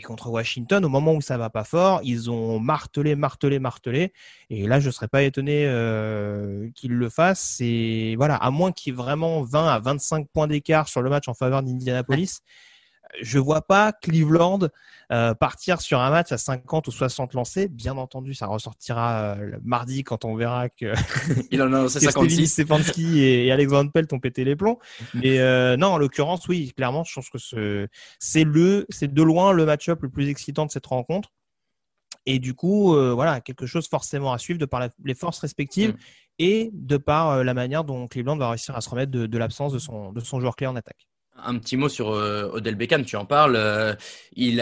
Et 0.00 0.02
contre 0.02 0.30
Washington, 0.30 0.84
au 0.84 0.88
moment 0.88 1.14
où 1.14 1.20
ça 1.20 1.36
va 1.38 1.50
pas 1.50 1.64
fort, 1.64 2.00
ils 2.04 2.30
ont 2.30 2.60
martelé, 2.60 3.16
martelé, 3.16 3.58
martelé. 3.58 4.12
Et 4.48 4.68
là, 4.68 4.78
je 4.78 4.90
serais 4.90 5.08
pas 5.08 5.24
étonné 5.24 5.64
euh, 5.66 6.70
qu'ils 6.76 6.92
le 6.92 7.08
fassent. 7.08 7.56
Et 7.60 8.14
voilà, 8.14 8.36
à 8.36 8.52
moins 8.52 8.70
qu'il 8.70 8.92
y 8.92 8.94
ait 8.94 8.96
vraiment 8.96 9.42
20 9.42 9.66
à 9.66 9.80
25 9.80 10.28
points 10.28 10.46
d'écart 10.46 10.88
sur 10.88 11.02
le 11.02 11.10
match 11.10 11.26
en 11.26 11.34
faveur 11.34 11.64
d'Indianapolis, 11.64 12.42
je 13.20 13.38
vois 13.38 13.62
pas 13.62 13.92
Cleveland 13.92 14.68
euh, 15.10 15.34
partir 15.34 15.80
sur 15.80 16.00
un 16.00 16.10
match 16.10 16.32
à 16.32 16.38
50 16.38 16.86
ou 16.88 16.90
60 16.90 17.32
lancés. 17.34 17.68
Bien 17.68 17.96
entendu, 17.96 18.34
ça 18.34 18.46
ressortira 18.46 19.36
euh, 19.38 19.58
mardi 19.64 20.04
quand 20.04 20.26
on 20.26 20.34
verra 20.34 20.68
que 20.68 20.92
il 21.50 21.62
en 21.62 21.72
a 21.72 21.82
lancé 21.82 22.00
56. 22.00 22.46
Stefanski 22.46 23.20
et, 23.20 23.50
Alex 23.50 23.70
Van 23.70 23.88
Pelt 23.88 24.12
ont 24.12 24.20
pété 24.20 24.44
les 24.44 24.54
plombs. 24.54 24.78
Mais 25.14 25.38
euh, 25.38 25.76
non, 25.76 25.88
en 25.88 25.98
l'occurrence, 25.98 26.46
oui, 26.48 26.72
clairement, 26.76 27.04
je 27.04 27.14
pense 27.14 27.30
que 27.30 27.88
c'est 28.18 28.44
le, 28.44 28.86
c'est 28.90 29.12
de 29.12 29.22
loin 29.22 29.52
le 29.52 29.64
match-up 29.64 30.02
le 30.02 30.10
plus 30.10 30.28
excitant 30.28 30.66
de 30.66 30.70
cette 30.70 30.86
rencontre. 30.86 31.30
Et 32.26 32.38
du 32.38 32.52
coup, 32.52 32.94
voilà, 33.14 33.40
quelque 33.40 33.64
chose 33.64 33.88
forcément 33.88 34.34
à 34.34 34.38
suivre 34.38 34.58
de 34.58 34.66
par 34.66 34.86
les 35.02 35.14
forces 35.14 35.38
respectives 35.38 35.92
mm. 35.92 35.98
et 36.40 36.70
de 36.74 36.98
par 36.98 37.42
la 37.42 37.54
manière 37.54 37.84
dont 37.84 38.06
Cleveland 38.06 38.36
va 38.36 38.50
réussir 38.50 38.76
à 38.76 38.82
se 38.82 38.90
remettre 38.90 39.10
de, 39.10 39.24
de 39.24 39.38
l'absence 39.38 39.72
de 39.72 39.78
son, 39.78 40.12
de 40.12 40.20
son 40.20 40.38
joueur 40.38 40.54
clé 40.54 40.66
en 40.66 40.76
attaque. 40.76 41.07
Un 41.42 41.58
petit 41.58 41.76
mot 41.76 41.88
sur 41.88 42.10
euh, 42.10 42.50
Odell 42.52 42.74
Beckham, 42.74 43.04
tu 43.04 43.16
en 43.16 43.24
parles. 43.24 43.56
Euh, 43.56 43.94
il, 44.34 44.60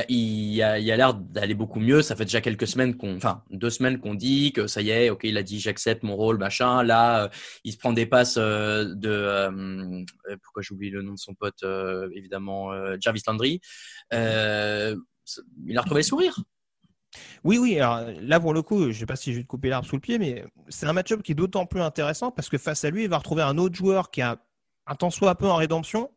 a, 0.62 0.78
l'air 0.78 1.14
d'aller 1.14 1.54
beaucoup 1.54 1.80
mieux. 1.80 2.02
Ça 2.02 2.16
fait 2.16 2.24
déjà 2.24 2.40
quelques 2.40 2.66
semaines 2.66 2.96
qu'on, 2.96 3.16
enfin 3.16 3.42
deux 3.50 3.70
semaines 3.70 3.98
qu'on 3.98 4.14
dit 4.14 4.52
que 4.52 4.66
ça 4.66 4.82
y 4.82 4.90
est, 4.90 5.10
ok, 5.10 5.22
il 5.24 5.38
a 5.38 5.42
dit 5.42 5.60
j'accepte 5.60 6.02
mon 6.02 6.16
rôle, 6.16 6.38
machin. 6.38 6.82
Là, 6.82 7.24
euh, 7.24 7.28
il 7.64 7.72
se 7.72 7.78
prend 7.78 7.92
des 7.92 8.06
passes 8.06 8.36
de, 8.36 10.04
pourquoi 10.42 10.62
j'oublie 10.62 10.90
le 10.90 11.02
nom 11.02 11.12
de 11.12 11.18
son 11.18 11.34
pote, 11.34 11.64
évidemment, 12.14 12.70
Jarvis 13.00 13.22
Landry. 13.26 13.60
il 14.12 14.18
a 14.18 15.80
retrouvé 15.80 16.00
le 16.00 16.06
sourire. 16.06 16.36
Oui, 17.44 17.58
oui. 17.58 17.76
Là, 17.76 18.40
pour 18.40 18.52
le 18.52 18.62
coup, 18.62 18.82
je 18.82 18.88
ne 18.88 18.92
sais 18.92 19.06
pas 19.06 19.16
si 19.16 19.32
je 19.32 19.38
vais 19.38 19.42
te 19.42 19.48
couper 19.48 19.68
l'arbre 19.68 19.86
sous 19.86 19.96
le 19.96 20.00
pied, 20.00 20.18
mais 20.18 20.44
c'est 20.68 20.86
un 20.86 20.92
match-up 20.92 21.22
qui 21.22 21.32
est 21.32 21.36
d'autant 21.36 21.66
plus 21.66 21.80
intéressant 21.80 22.30
parce 22.30 22.48
que 22.48 22.58
face 22.58 22.84
à 22.84 22.90
lui, 22.90 23.04
il 23.04 23.08
va 23.08 23.18
retrouver 23.18 23.42
un 23.42 23.56
autre 23.58 23.74
joueur 23.74 24.10
qui 24.10 24.22
a 24.22 24.38
un 24.86 24.94
temps 24.94 25.10
soit 25.10 25.30
un 25.30 25.34
peu 25.34 25.46
en 25.46 25.56
rédemption, 25.56 26.10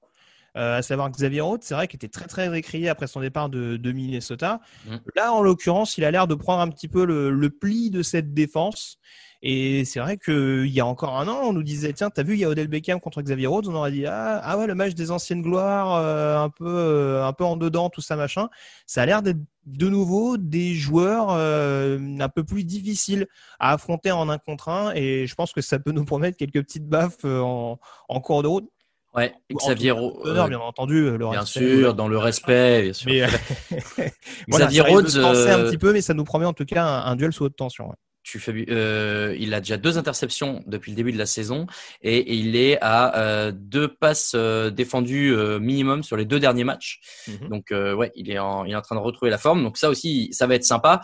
euh, 0.58 0.78
à 0.78 0.82
savoir 0.82 1.10
Xavier 1.10 1.42
Rhodes, 1.42 1.64
c'est 1.64 1.74
vrai 1.74 1.88
qu'il 1.88 1.98
était 1.98 2.08
très 2.08 2.26
très 2.26 2.48
récrié 2.48 2.90
après 2.90 3.08
son 3.08 3.22
départ 3.22 3.50
de, 3.50 3.92
Minnesota. 3.92 4.60
Mm. 4.86 4.96
Là, 5.16 5.34
en 5.34 5.42
l'occurrence, 5.42 5.98
il 5.98 6.06
a 6.06 6.12
l'air 6.12 6.28
de 6.28 6.36
prendre 6.36 6.62
un 6.62 6.70
petit 6.70 6.88
peu 6.88 7.06
le, 7.06 7.50
pli 7.50 7.90
de 7.90 8.04
cette 8.04 8.34
défense. 8.34 8.98
Et 9.42 9.86
c'est 9.86 10.02
vrai 10.02 10.18
qu'il 10.18 10.68
y 10.68 10.82
a 10.82 10.86
encore 10.86 11.18
un 11.18 11.28
an, 11.30 11.40
on 11.44 11.54
nous 11.54 11.64
disait 11.64 11.94
tiens, 11.94 12.10
t'as 12.10 12.24
vu, 12.24 12.34
il 12.34 12.40
y 12.40 12.44
a 12.44 12.50
Odell 12.50 12.68
Beckham 12.68 13.00
contre 13.00 13.22
Xavier 13.22 13.48
Rhodes, 13.48 13.68
on 13.68 13.76
aurait 13.76 13.92
dit 13.92 14.06
ah, 14.06 14.42
ah 14.44 14.58
ouais, 14.58 14.68
le 14.68 14.76
match 14.76 14.96
des 14.96 15.12
anciennes 15.12 15.42
gloires, 15.42 15.96
euh, 15.96 16.38
un 16.38 16.50
peu 16.50 16.68
euh, 16.68 17.26
un 17.26 17.32
peu 17.32 17.46
en 17.46 17.56
dedans, 17.56 17.90
tout 17.90 18.02
ça 18.02 18.18
machin. 18.18 18.50
Ça 18.86 19.04
a 19.04 19.06
l'air 19.06 19.22
d'être 19.22 19.40
de 19.66 19.88
nouveau 19.88 20.36
des 20.36 20.74
joueurs 20.74 21.30
un 21.30 22.30
peu 22.30 22.44
plus 22.44 22.66
difficiles 22.66 23.28
à 23.60 23.72
affronter 23.72 24.12
en 24.12 24.28
un 24.28 24.40
contre 24.40 24.68
un, 24.68 24.92
et 24.94 25.26
je 25.26 25.36
pense 25.36 25.54
que 25.54 25.62
ça 25.62 25.80
peut 25.80 25.92
nous 25.92 26.04
promettre 26.04 26.38
quelques 26.38 26.62
petites 26.62 26.88
baffes 26.88 27.24
en, 27.24 27.80
en 28.10 28.20
cours 28.20 28.44
de 28.44 28.50
route. 28.50 28.70
Ouais, 29.16 29.34
Xavier 29.52 29.92
Rhodes. 29.92 30.28
Euh, 30.28 30.48
bien 30.48 30.60
entendu, 30.60 31.10
le 31.10 31.18
bien 31.18 31.46
sûr, 31.46 31.96
dans 31.96 32.08
le 32.08 32.18
respect, 32.18 32.84
bien 32.84 32.94
sûr. 32.94 33.28
Xavier 34.50 34.82
Rhodes. 34.82 35.18
un 35.18 35.34
euh, 35.34 35.70
petit 35.70 35.78
peu, 35.78 35.94
mais 35.94 36.02
ça 36.02 36.14
nous 36.14 36.24
promet 36.24 36.46
en 36.46 36.54
tout 36.54 36.66
cas 36.66 36.86
un, 36.86 37.16
duel 37.16 37.34
sous 37.34 37.46
haute 37.46 37.56
tension. 37.56 37.92
Tu 38.22 38.38
fais, 38.38 38.66
euh, 38.70 39.36
il 39.40 39.54
a 39.56 39.62
déjà 39.62 39.78
deux 39.78 39.98
interceptions 39.98 40.62
depuis 40.68 40.92
le 40.92 40.96
début 40.96 41.12
de 41.12 41.18
la 41.18 41.26
saison 41.26 41.66
et, 42.04 42.36
il 42.36 42.56
est 42.56 42.78
à 42.82 43.52
deux 43.52 43.88
passes 43.88 44.36
défendues 44.36 45.36
minimum 45.60 46.04
sur 46.04 46.16
les 46.16 46.26
deux 46.26 46.40
derniers 46.40 46.66
matchs. 46.66 47.00
Mhm. 47.28 47.50
Donc 47.50 47.66
ouais, 47.72 48.12
il 48.16 48.30
est, 48.30 48.38
en, 48.38 48.66
il 48.66 48.74
est 48.74 48.76
en 48.76 48.82
train 48.82 48.96
de 48.96 49.02
retrouver 49.02 49.32
la 49.32 49.40
forme. 49.40 49.64
Donc 49.64 49.78
ça 49.78 49.90
aussi, 49.90 50.30
ça 50.34 50.46
va 50.46 50.56
être 50.56 50.66
sympa. 50.66 51.02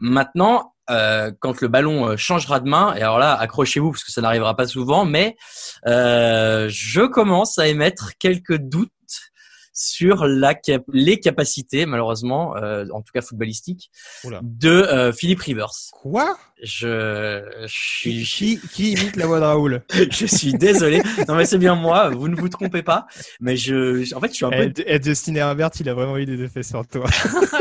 Maintenant, 0.00 0.71
euh, 0.90 1.30
quand 1.40 1.60
le 1.60 1.68
ballon 1.68 2.08
euh, 2.08 2.16
changera 2.16 2.60
de 2.60 2.68
main, 2.68 2.94
et 2.94 3.02
alors 3.02 3.18
là, 3.18 3.34
accrochez-vous 3.34 3.90
parce 3.92 4.04
que 4.04 4.12
ça 4.12 4.20
n'arrivera 4.20 4.56
pas 4.56 4.66
souvent, 4.66 5.04
mais 5.04 5.36
euh, 5.86 6.68
je 6.70 7.02
commence 7.02 7.58
à 7.58 7.68
émettre 7.68 8.12
quelques 8.18 8.56
doutes 8.56 8.90
sur 9.72 10.26
la 10.26 10.54
les 10.92 11.18
capacités, 11.18 11.86
malheureusement, 11.86 12.56
euh, 12.56 12.84
en 12.92 13.00
tout 13.00 13.12
cas 13.12 13.22
footballistiques, 13.22 13.90
de 14.42 14.70
euh, 14.70 15.12
Philippe 15.12 15.40
Rivers. 15.40 15.72
Quoi? 15.92 16.36
Je, 16.62 17.42
je 17.62 17.66
suis 17.66 18.24
qui, 18.24 18.60
qui, 18.68 18.92
imite 18.92 19.16
la 19.16 19.26
voix 19.26 19.40
de 19.40 19.44
Raoul 19.44 19.82
Je 20.10 20.26
suis 20.26 20.52
désolé. 20.54 21.02
Non 21.28 21.34
mais 21.34 21.44
c'est 21.44 21.58
bien 21.58 21.74
moi. 21.74 22.10
Vous 22.10 22.28
ne 22.28 22.36
vous 22.36 22.48
trompez 22.48 22.82
pas. 22.82 23.06
Mais 23.40 23.56
je, 23.56 24.14
en 24.14 24.20
fait, 24.20 24.28
je 24.28 24.34
suis 24.34 24.44
un 24.44 24.50
peu. 24.50 24.72
Et, 24.86 25.02
Justin 25.02 25.34
Herbert, 25.34 25.70
il 25.80 25.88
a 25.88 25.94
vraiment 25.94 26.16
eu 26.16 26.24
des 26.24 26.40
effets 26.42 26.62
sur 26.62 26.86
toi. 26.86 27.04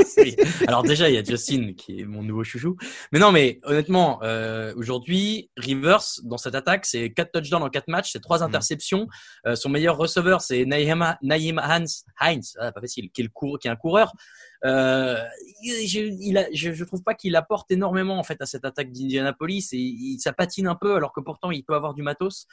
Alors 0.68 0.84
déjà, 0.84 1.10
il 1.10 1.16
y 1.16 1.18
a 1.18 1.24
Justin 1.24 1.74
qui 1.76 2.02
est 2.02 2.06
mon 2.06 2.22
nouveau 2.22 2.44
chouchou. 2.44 2.76
Mais 3.12 3.20
non, 3.20 3.32
mais 3.32 3.60
honnêtement, 3.64 4.20
euh, 4.24 4.74
aujourd'hui, 4.76 5.50
Rivers 5.58 6.04
dans 6.24 6.38
cette 6.38 6.56
attaque, 6.56 6.86
c'est 6.86 7.12
quatre 7.12 7.32
touchdowns 7.32 7.64
en 7.64 7.70
quatre 7.70 7.88
matchs, 7.88 8.12
c'est 8.12 8.22
trois 8.22 8.40
mm. 8.40 8.44
interceptions. 8.44 9.08
Euh, 9.48 9.56
son 9.56 9.70
meilleur 9.70 9.98
receveur, 9.98 10.42
c'est 10.42 10.66
Naïm, 10.66 11.16
Naïm 11.24 11.60
Hans 11.60 11.86
Heinz, 12.20 12.54
ah, 12.60 12.72
pas 12.72 12.82
facile, 12.82 13.10
qui 13.12 13.22
est, 13.22 13.24
le 13.24 13.30
cour, 13.30 13.58
qui 13.60 13.68
est 13.68 13.72
un 13.72 13.76
coureur. 13.76 14.14
Euh, 14.64 15.18
je, 15.64 16.00
il 16.00 16.38
a, 16.38 16.46
je, 16.54 16.72
je, 16.72 16.84
trouve 16.84 17.02
pas 17.04 17.16
qu'il 17.16 17.36
apporte 17.36 17.72
énormément 17.72 18.20
en 18.20 18.24
fait 18.24 18.42
à 18.42 18.46
cette 18.46 18.64
attaque 18.64 18.92
d'Indianapolis 18.92 19.74
et 19.74 19.78
il, 19.78 20.20
ça 20.20 20.34
patine 20.34 20.68
un 20.68 20.76
peu 20.76 20.96
alors 20.96 21.14
que 21.14 21.20
pourtant 21.20 21.50
il 21.50 21.64
peut 21.64 21.74
avoir 21.74 21.96
du 21.96 22.04
matos 22.04 22.48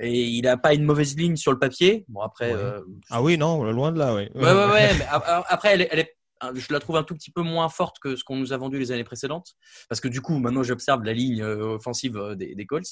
et 0.00 0.24
il 0.24 0.42
n'a 0.42 0.56
pas 0.56 0.74
une 0.74 0.84
mauvaise 0.84 1.16
ligne 1.16 1.36
sur 1.36 1.52
le 1.52 1.58
papier. 1.58 2.04
Bon 2.08 2.20
après. 2.20 2.52
Euh, 2.52 2.80
ah 3.10 3.22
oui 3.22 3.38
non 3.38 3.62
loin 3.70 3.92
de 3.92 3.98
là 3.98 4.14
oui. 4.14 4.28
Ouais 4.34 4.52
ouais 4.52 4.72
ouais. 4.72 4.94
mais 4.98 5.06
après 5.10 5.74
elle 5.74 5.82
est, 5.82 5.88
elle 5.92 6.00
est, 6.00 6.16
je 6.54 6.72
la 6.72 6.80
trouve 6.80 6.96
un 6.96 7.04
tout 7.04 7.14
petit 7.14 7.30
peu 7.30 7.42
moins 7.42 7.68
forte 7.68 8.00
que 8.00 8.16
ce 8.16 8.24
qu'on 8.24 8.36
nous 8.36 8.52
a 8.52 8.56
vendu 8.56 8.78
les 8.78 8.90
années 8.90 9.04
précédentes 9.04 9.54
parce 9.88 10.00
que 10.00 10.08
du 10.08 10.20
coup 10.20 10.38
maintenant 10.38 10.64
j'observe 10.64 11.04
la 11.04 11.12
ligne 11.12 11.42
euh, 11.42 11.76
offensive 11.76 12.34
des, 12.36 12.56
des 12.56 12.66
Colts 12.66 12.88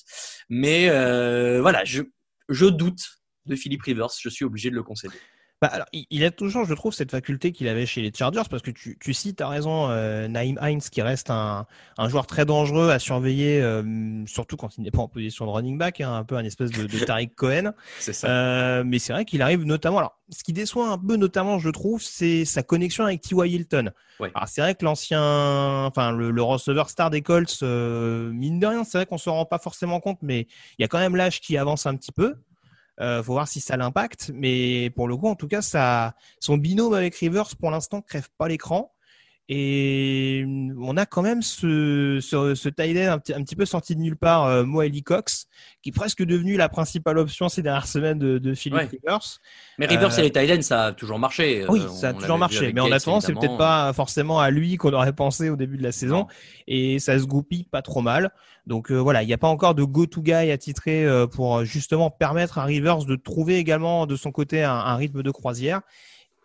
mais 0.48 0.88
euh, 0.88 1.60
voilà 1.60 1.84
je 1.84 2.02
je 2.48 2.66
doute 2.66 3.02
de 3.46 3.56
Philippe 3.56 3.82
Rivers 3.82 4.10
je 4.20 4.28
suis 4.28 4.44
obligé 4.44 4.70
de 4.70 4.76
le 4.76 4.84
concéder. 4.84 5.18
Bah, 5.62 5.68
alors, 5.68 5.86
il 5.92 6.24
a 6.24 6.32
toujours, 6.32 6.64
je 6.64 6.74
trouve, 6.74 6.92
cette 6.92 7.12
faculté 7.12 7.52
qu'il 7.52 7.68
avait 7.68 7.86
chez 7.86 8.02
les 8.02 8.12
Chargers, 8.12 8.42
parce 8.50 8.62
que 8.62 8.72
tu, 8.72 8.98
tu 9.00 9.14
cites, 9.14 9.40
à 9.40 9.48
raison, 9.48 9.88
euh, 9.90 10.26
Naïm 10.26 10.58
Heinz, 10.60 10.90
qui 10.90 11.02
reste 11.02 11.30
un, 11.30 11.68
un, 11.98 12.08
joueur 12.08 12.26
très 12.26 12.44
dangereux 12.44 12.90
à 12.90 12.98
surveiller, 12.98 13.62
euh, 13.62 14.26
surtout 14.26 14.56
quand 14.56 14.76
il 14.76 14.82
n'est 14.82 14.90
pas 14.90 15.02
en 15.02 15.06
position 15.06 15.46
de 15.46 15.52
running 15.52 15.78
back, 15.78 16.00
hein, 16.00 16.12
un 16.14 16.24
peu 16.24 16.34
un 16.34 16.42
espèce 16.44 16.72
de, 16.72 16.88
de 16.88 16.98
Tariq 17.04 17.36
Cohen. 17.36 17.74
C'est 18.00 18.12
ça. 18.12 18.26
Euh, 18.26 18.82
mais 18.84 18.98
c'est 18.98 19.12
vrai 19.12 19.24
qu'il 19.24 19.40
arrive 19.40 19.62
notamment. 19.64 19.98
Alors, 19.98 20.18
ce 20.30 20.42
qui 20.42 20.52
déçoit 20.52 20.88
un 20.88 20.98
peu, 20.98 21.14
notamment, 21.14 21.60
je 21.60 21.70
trouve, 21.70 22.02
c'est 22.02 22.44
sa 22.44 22.64
connexion 22.64 23.04
avec 23.04 23.20
T.Y. 23.20 23.52
Hilton. 23.52 23.92
Ouais. 24.18 24.32
Alors, 24.34 24.48
c'est 24.48 24.62
vrai 24.62 24.74
que 24.74 24.84
l'ancien, 24.84 25.84
enfin, 25.84 26.10
le, 26.10 26.32
le, 26.32 26.42
receveur 26.42 26.90
star 26.90 27.08
des 27.10 27.22
Colts, 27.22 27.60
euh, 27.62 28.32
mine 28.32 28.58
de 28.58 28.66
rien, 28.66 28.82
c'est 28.82 28.98
vrai 28.98 29.06
qu'on 29.06 29.16
se 29.16 29.30
rend 29.30 29.44
pas 29.44 29.58
forcément 29.58 30.00
compte, 30.00 30.18
mais 30.22 30.48
il 30.78 30.82
y 30.82 30.84
a 30.84 30.88
quand 30.88 30.98
même 30.98 31.14
l'âge 31.14 31.40
qui 31.40 31.56
avance 31.56 31.86
un 31.86 31.94
petit 31.94 32.10
peu. 32.10 32.34
Euh, 33.00 33.22
faut 33.22 33.32
voir 33.32 33.48
si 33.48 33.60
ça 33.60 33.76
l'impacte, 33.76 34.30
mais 34.34 34.90
pour 34.90 35.08
le 35.08 35.16
coup, 35.16 35.28
en 35.28 35.34
tout 35.34 35.48
cas, 35.48 35.62
ça, 35.62 36.14
son 36.40 36.58
binôme 36.58 36.94
avec 36.94 37.16
Rivers 37.16 37.56
pour 37.58 37.70
l'instant 37.70 38.02
crève 38.02 38.28
pas 38.36 38.48
l'écran. 38.48 38.92
Et 39.48 40.44
on 40.78 40.96
a 40.96 41.04
quand 41.04 41.20
même 41.20 41.42
ce, 41.42 42.20
ce, 42.22 42.54
ce 42.54 42.68
un, 42.68 43.12
un, 43.14 43.18
petit 43.18 43.56
peu 43.56 43.66
sorti 43.66 43.96
de 43.96 44.00
nulle 44.00 44.16
part, 44.16 44.46
euh, 44.46 44.64
Moali 44.64 45.02
Cox, 45.02 45.46
qui 45.82 45.90
est 45.90 45.92
presque 45.92 46.22
devenu 46.22 46.56
la 46.56 46.68
principale 46.68 47.18
option 47.18 47.48
ces 47.48 47.60
dernières 47.60 47.88
semaines 47.88 48.18
de, 48.18 48.38
de 48.38 48.54
Philippe 48.54 48.90
Rivers. 48.90 49.40
Mais 49.78 49.86
Rivers 49.86 50.12
euh, 50.12 50.22
et 50.22 50.22
les 50.22 50.32
tight 50.32 50.62
ça 50.62 50.86
a 50.86 50.92
toujours 50.92 51.18
marché. 51.18 51.66
Oui, 51.68 51.82
ça 51.90 52.10
a 52.10 52.12
toujours 52.14 52.38
marché. 52.38 52.72
Mais 52.72 52.80
en 52.80 52.90
attendant, 52.90 53.20
c'est 53.20 53.34
peut-être 53.34 53.58
pas 53.58 53.92
forcément 53.92 54.40
à 54.40 54.50
lui 54.50 54.76
qu'on 54.76 54.92
aurait 54.92 55.12
pensé 55.12 55.50
au 55.50 55.56
début 55.56 55.76
de 55.76 55.82
la 55.82 55.92
saison. 55.92 56.28
Et 56.68 56.98
ça 57.00 57.18
se 57.18 57.24
goupille 57.24 57.64
pas 57.64 57.82
trop 57.82 58.00
mal. 58.00 58.30
Donc 58.66 58.90
euh, 58.92 58.96
voilà, 58.96 59.22
il 59.22 59.26
n'y 59.26 59.32
a 59.32 59.38
pas 59.38 59.48
encore 59.48 59.74
de 59.74 59.82
go-to-guy 59.82 60.50
attitré 60.50 61.04
euh, 61.04 61.26
pour 61.26 61.64
justement 61.64 62.10
permettre 62.10 62.58
à 62.58 62.64
Rivers 62.64 63.04
de 63.04 63.16
trouver 63.16 63.56
également 63.56 64.06
de 64.06 64.16
son 64.16 64.30
côté 64.30 64.62
un, 64.62 64.72
un 64.72 64.96
rythme 64.96 65.22
de 65.22 65.30
croisière. 65.30 65.82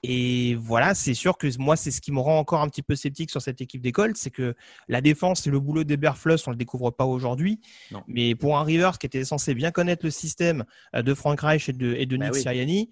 Et 0.04 0.56
voilà, 0.56 0.94
c'est 0.94 1.16
sûr 1.16 1.38
que 1.38 1.48
moi, 1.58 1.76
c'est 1.76 1.90
ce 1.92 2.02
qui 2.02 2.12
me 2.12 2.20
rend 2.20 2.38
encore 2.38 2.62
un 2.62 2.70
petit 2.70 2.84
peu 2.84 2.96
sceptique 2.96 3.32
sur 3.32 3.42
cette 3.42 3.62
équipe 3.62 3.82
d'école, 3.82 4.16
c'est 4.16 4.30
que 4.30 4.56
la 4.88 5.02
défense 5.02 5.48
et 5.48 5.50
le 5.50 5.60
boulot 5.60 5.84
d'Eberfluss, 5.84 6.48
on 6.48 6.52
le 6.52 6.56
découvre 6.56 6.92
pas 6.92 7.06
aujourd'hui. 7.06 7.60
Mais 8.08 8.36
pour 8.36 8.58
un 8.58 8.64
Rivers 8.64 9.00
qui 9.00 9.08
était 9.08 9.26
censé 9.26 9.56
bien 9.56 9.72
connaître 9.72 10.06
le 10.06 10.12
système 10.12 10.66
euh, 10.96 11.02
de 11.02 11.14
Frank 11.14 11.40
Reich 11.42 11.70
et 11.70 11.74
de, 11.74 11.94
et 11.96 12.06
de 12.06 12.16
bah 12.16 12.26
Nick 12.26 12.36
Sirianni, 12.36 12.90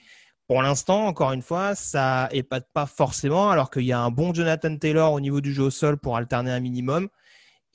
pour 0.47 0.61
l'instant, 0.61 1.05
encore 1.05 1.31
une 1.31 1.41
fois, 1.41 1.73
ça 1.73 2.29
épate 2.31 2.67
pas 2.73 2.85
forcément, 2.85 3.49
alors 3.49 3.71
qu'il 3.71 3.83
y 3.83 3.91
a 3.91 3.99
un 3.99 4.11
bon 4.11 4.33
Jonathan 4.33 4.75
Taylor 4.77 5.13
au 5.13 5.19
niveau 5.19 5.41
du 5.41 5.53
jeu 5.53 5.63
au 5.63 5.71
sol 5.71 5.97
pour 5.97 6.17
alterner 6.17 6.51
un 6.51 6.59
minimum. 6.59 7.07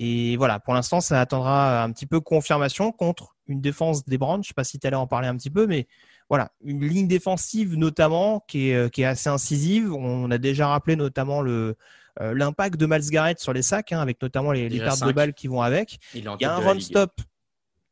Et 0.03 0.39
voilà, 0.39 0.59
pour 0.61 0.73
l'instant, 0.73 1.03
ça 1.03 1.21
attendra 1.21 1.83
un 1.83 1.93
petit 1.93 2.07
peu 2.07 2.21
confirmation 2.21 2.91
contre 2.91 3.37
une 3.47 3.61
défense 3.61 4.07
des 4.07 4.17
Browns. 4.17 4.43
Je 4.43 4.49
sais 4.49 4.55
pas 4.55 4.65
si 4.65 4.79
tu 4.79 4.87
allais 4.87 4.97
en 4.97 5.07
parler 5.07 5.29
un 5.29 5.37
petit 5.37 5.51
peu, 5.51 5.67
mais 5.67 5.87
voilà, 6.31 6.53
une 6.65 6.83
ligne 6.83 7.07
défensive 7.07 7.77
notamment 7.77 8.43
qui 8.49 8.71
est, 8.71 8.75
euh, 8.75 8.89
qui 8.89 9.03
est 9.03 9.05
assez 9.05 9.29
incisive. 9.29 9.93
On 9.93 10.31
a 10.31 10.39
déjà 10.39 10.69
rappelé 10.69 10.97
notamment 10.97 11.43
le 11.43 11.77
euh, 12.21 12.35
l'impact 12.35 12.81
de 12.81 12.87
Miles 12.87 13.11
Garrett 13.11 13.39
sur 13.39 13.53
les 13.53 13.63
sacs, 13.63 13.93
hein, 13.93 14.01
avec 14.01 14.21
notamment 14.23 14.53
les, 14.53 14.71
les 14.71 14.79
pertes 14.79 15.05
de 15.05 15.13
balles 15.13 15.35
qui 15.35 15.49
vont 15.49 15.61
avec. 15.61 15.99
Il, 16.15 16.25
y 16.25 16.45
a 16.45 16.55
un 16.55 16.59
run 16.59 16.81
stop 16.81 17.21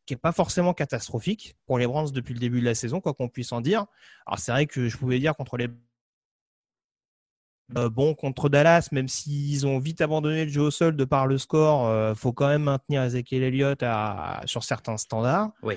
qui 0.07 0.15
est 0.15 0.17
pas 0.17 0.33
forcément 0.33 0.73
catastrophique 0.73 1.57
pour 1.67 1.79
les 1.79 1.87
Browns 1.87 2.11
depuis 2.11 2.33
le 2.33 2.41
début 2.41 2.61
de 2.61 2.65
la 2.65 2.75
saison, 2.75 3.03
quoi 3.03 3.13
qu'on 3.13 3.29
puisse 3.29 3.53
en 3.53 3.61
dire. 3.61 3.85
Alors 4.27 4.39
c'est 4.39 4.51
vrai 4.51 4.65
que 4.65 4.89
je 4.89 4.97
pouvais 4.97 5.19
dire 5.19 5.37
contre 5.37 5.59
les 5.59 5.69
euh, 7.77 7.91
bon 7.91 8.15
contre 8.15 8.49
Dallas, 8.49 8.89
même 8.93 9.09
s'ils 9.09 9.67
ont 9.67 9.79
vite 9.79 10.01
abandonné 10.01 10.45
le 10.47 10.51
jeu 10.51 10.63
au 10.63 10.71
sol 10.71 10.97
de 10.97 11.05
par 11.05 11.27
le 11.27 11.37
score, 11.37 11.87
euh, 11.87 12.15
faut 12.15 12.33
quand 12.33 12.49
même 12.49 12.63
maintenir 12.63 13.03
Ezekiel 13.03 13.43
Elliott 13.43 13.83
à, 13.83 14.41
sur 14.47 14.65
certains 14.65 14.97
standards. 14.97 15.51
Oui. 15.63 15.75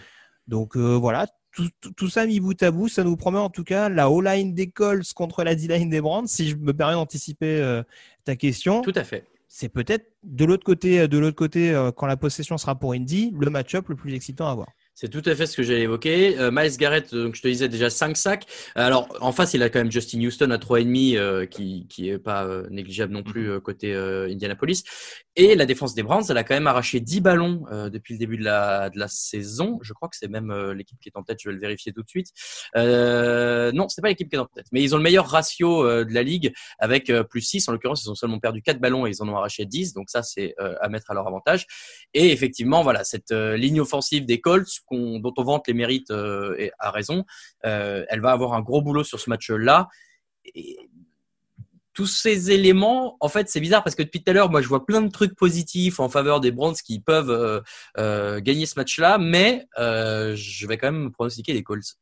Donc 0.48 0.78
euh, 0.78 0.96
voilà, 0.96 1.28
tout, 1.52 1.68
tout- 1.82 1.92
tout 1.92 2.10
ça 2.10 2.26
mis 2.26 2.40
bout 2.40 2.62
à 2.64 2.72
bout, 2.72 2.88
ça 2.88 3.04
nous 3.04 3.18
promet 3.18 3.40
en 3.40 3.50
tout 3.50 3.64
cas 3.64 3.90
la 3.90 4.10
O-line 4.10 4.54
des 4.54 4.70
Colts 4.70 5.12
contre 5.14 5.44
la 5.44 5.54
D-line 5.56 5.90
des 5.90 6.02
Brands. 6.02 6.28
Si 6.28 6.50
je 6.50 6.56
me 6.56 6.74
permets 6.74 6.94
d'anticiper 6.94 7.60
euh, 7.60 7.84
ta 8.24 8.36
question, 8.36 8.82
Tout 8.82 8.94
à 8.96 9.04
fait. 9.04 9.26
c'est 9.48 9.70
peut-être 9.70 10.06
de 10.24 10.46
l'autre 10.46 10.64
côté, 10.64 11.08
de 11.08 11.18
l'autre 11.18 11.36
côté, 11.36 11.74
euh, 11.74 11.92
quand 11.92 12.06
la 12.08 12.18
possession 12.18 12.58
sera 12.58 12.76
pour 12.76 12.94
Indy, 12.94 13.34
le 13.38 13.50
match-up 13.50 13.90
le 13.90 13.96
plus 13.96 14.14
excitant 14.14 14.48
à 14.50 14.56
voir. 14.56 14.68
C'est 15.02 15.10
tout 15.10 15.24
à 15.26 15.34
fait 15.34 15.48
ce 15.48 15.58
que 15.58 15.64
j'allais 15.64 15.82
évoquer. 15.82 16.38
Euh, 16.38 16.52
Miles 16.54 16.78
Garrett, 16.78 17.12
donc 17.12 17.34
je 17.34 17.42
te 17.42 17.48
disais 17.48 17.68
déjà 17.68 17.90
5 17.90 18.16
sacs. 18.16 18.46
Alors 18.76 19.08
en 19.20 19.32
face, 19.32 19.56
il 19.56 19.64
a 19.64 19.70
quand 19.72 19.80
même 19.80 19.92
Justin 19.92 20.22
Houston 20.22 20.52
à 20.52 20.58
3,5 20.58 21.18
euh, 21.18 21.48
qui 21.48 21.88
qui 21.90 22.10
est 22.10 22.20
pas 22.20 22.46
euh, 22.46 22.68
négligeable 22.70 23.12
non 23.12 23.24
plus 23.24 23.50
euh, 23.50 23.60
côté 23.60 23.96
euh, 23.96 24.30
Indianapolis. 24.30 24.84
Et 25.36 25.56
la 25.56 25.66
défense 25.66 25.96
des 25.96 26.04
Browns, 26.04 26.26
elle 26.30 26.38
a 26.38 26.44
quand 26.44 26.54
même 26.54 26.68
arraché 26.68 27.00
10 27.00 27.22
ballons 27.22 27.64
depuis 27.90 28.16
le 28.16 28.20
début 28.20 28.38
de 28.38 28.44
la 28.44 28.90
de 28.90 29.00
la 29.00 29.08
saison. 29.08 29.80
Je 29.82 29.94
crois 29.94 30.10
que 30.10 30.18
c'est 30.18 30.28
même 30.28 30.54
l'équipe 30.74 31.00
qui 31.00 31.08
est 31.08 31.18
en 31.18 31.24
tête. 31.24 31.40
Je 31.42 31.48
vais 31.48 31.56
le 31.56 31.62
vérifier 31.62 31.94
tout 31.94 32.04
de 32.04 32.10
suite. 32.10 32.28
Euh, 32.76 33.72
non, 33.72 33.88
c'est 33.88 34.02
pas 34.02 34.10
l'équipe 34.10 34.30
qui 34.30 34.36
est 34.36 34.40
en 34.40 34.46
tête, 34.46 34.66
mais 34.74 34.84
ils 34.84 34.94
ont 34.94 34.98
le 34.98 35.04
meilleur 35.04 35.26
ratio 35.30 36.04
de 36.04 36.14
la 36.14 36.22
ligue 36.22 36.52
avec 36.80 37.10
plus 37.30 37.40
6. 37.40 37.70
En 37.70 37.72
l'occurrence, 37.72 38.04
ils 38.04 38.10
ont 38.10 38.16
seulement 38.16 38.40
perdu 38.40 38.62
4 38.62 38.82
ballons 38.82 39.08
et 39.08 39.12
ils 39.12 39.24
en 39.24 39.30
ont 39.30 39.38
arraché 39.38 39.64
10. 39.64 39.94
Donc 39.94 40.10
ça, 40.10 40.22
c'est 40.22 40.54
à 40.82 40.90
mettre 40.90 41.10
à 41.12 41.14
leur 41.14 41.26
avantage. 41.26 41.66
Et 42.14 42.34
effectivement, 42.34 42.84
voilà, 42.84 43.06
cette 43.06 43.32
ligne 43.32 43.80
offensive 43.80 44.26
des 44.26 44.42
Colts, 44.42 44.82
dont 44.92 45.34
on 45.38 45.44
vante 45.44 45.68
les 45.68 45.74
mérites 45.74 46.12
euh, 46.12 46.56
et 46.58 46.72
à 46.80 46.92
raison, 46.92 47.26
euh, 47.66 48.06
elle 48.10 48.22
va 48.22 48.32
avoir 48.32 48.54
un 48.54 48.62
gros 48.62 48.82
boulot 48.82 49.04
sur 49.04 49.20
ce 49.20 49.30
match-là. 49.30 49.88
Et 50.56 50.78
tous 51.94 52.08
ces 52.08 52.52
éléments, 52.52 53.18
en 53.20 53.28
fait, 53.28 53.50
c'est 53.50 53.60
bizarre 53.60 53.84
parce 53.84 53.96
que 53.96 54.04
depuis 54.04 54.24
tout 54.24 54.30
à 54.32 54.34
l'heure, 54.34 54.50
moi, 54.50 54.62
je 54.62 54.68
vois 54.68 54.86
plein 54.86 55.02
de 55.02 55.12
trucs 55.12 55.36
positifs 55.36 56.00
en 56.00 56.10
faveur 56.10 56.40
des 56.40 56.52
Browns 56.52 56.76
qui 56.76 57.00
peuvent 57.00 57.30
euh, 57.30 57.60
euh, 57.98 58.40
gagner 58.40 58.66
ce 58.66 58.74
match-là, 58.78 59.18
mais 59.18 59.68
euh, 59.78 60.36
je 60.36 60.68
vais 60.68 60.78
quand 60.78 60.92
même 60.92 61.12
pronostiquer 61.12 61.54
les 61.54 61.64
Colts. 61.64 61.98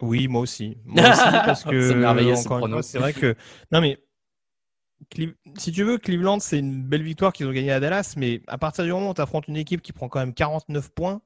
Oui, 0.00 0.26
moi 0.26 0.40
aussi. 0.40 0.76
Moi 0.84 1.08
aussi, 1.10 1.20
parce 1.22 1.62
que 1.62 1.88
C'est 1.88 1.94
merveilleux, 1.94 2.34
ce 2.34 2.46
encore 2.46 2.58
une 2.58 2.62
prono. 2.62 2.76
fois, 2.76 2.82
c'est 2.82 2.98
vrai 2.98 3.12
que 3.12 3.36
non 3.70 3.80
mais 3.80 4.02
si 5.58 5.72
tu 5.72 5.84
veux, 5.84 5.98
Cleveland, 5.98 6.40
c'est 6.40 6.58
une 6.58 6.82
belle 6.82 7.02
victoire 7.02 7.32
qu'ils 7.32 7.46
ont 7.46 7.52
gagnée 7.52 7.72
à 7.72 7.80
Dallas, 7.80 8.14
mais 8.16 8.42
à 8.46 8.58
partir 8.58 8.84
du 8.84 8.92
moment 8.92 9.10
où 9.10 9.14
tu 9.14 9.20
affrontes 9.20 9.48
une 9.48 9.56
équipe 9.56 9.82
qui 9.82 9.92
prend 9.92 10.08
quand 10.08 10.20
même 10.20 10.34
49 10.34 10.90
points, 10.90 11.20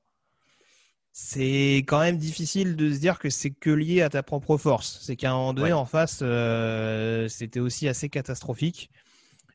c'est 1.12 1.78
quand 1.86 2.00
même 2.00 2.18
difficile 2.18 2.76
de 2.76 2.92
se 2.92 2.98
dire 2.98 3.18
que 3.18 3.30
c'est 3.30 3.50
que 3.50 3.70
lié 3.70 4.02
à 4.02 4.10
ta 4.10 4.22
propre 4.22 4.58
force. 4.58 4.98
C'est 5.02 5.16
qu'à 5.16 5.30
un 5.30 5.34
moment 5.34 5.54
donné, 5.54 5.68
Ouais. 5.68 5.72
en 5.72 5.86
face, 5.86 6.20
euh, 6.22 7.26
c'était 7.28 7.60
aussi 7.60 7.88
assez 7.88 8.10
catastrophique. 8.10 8.90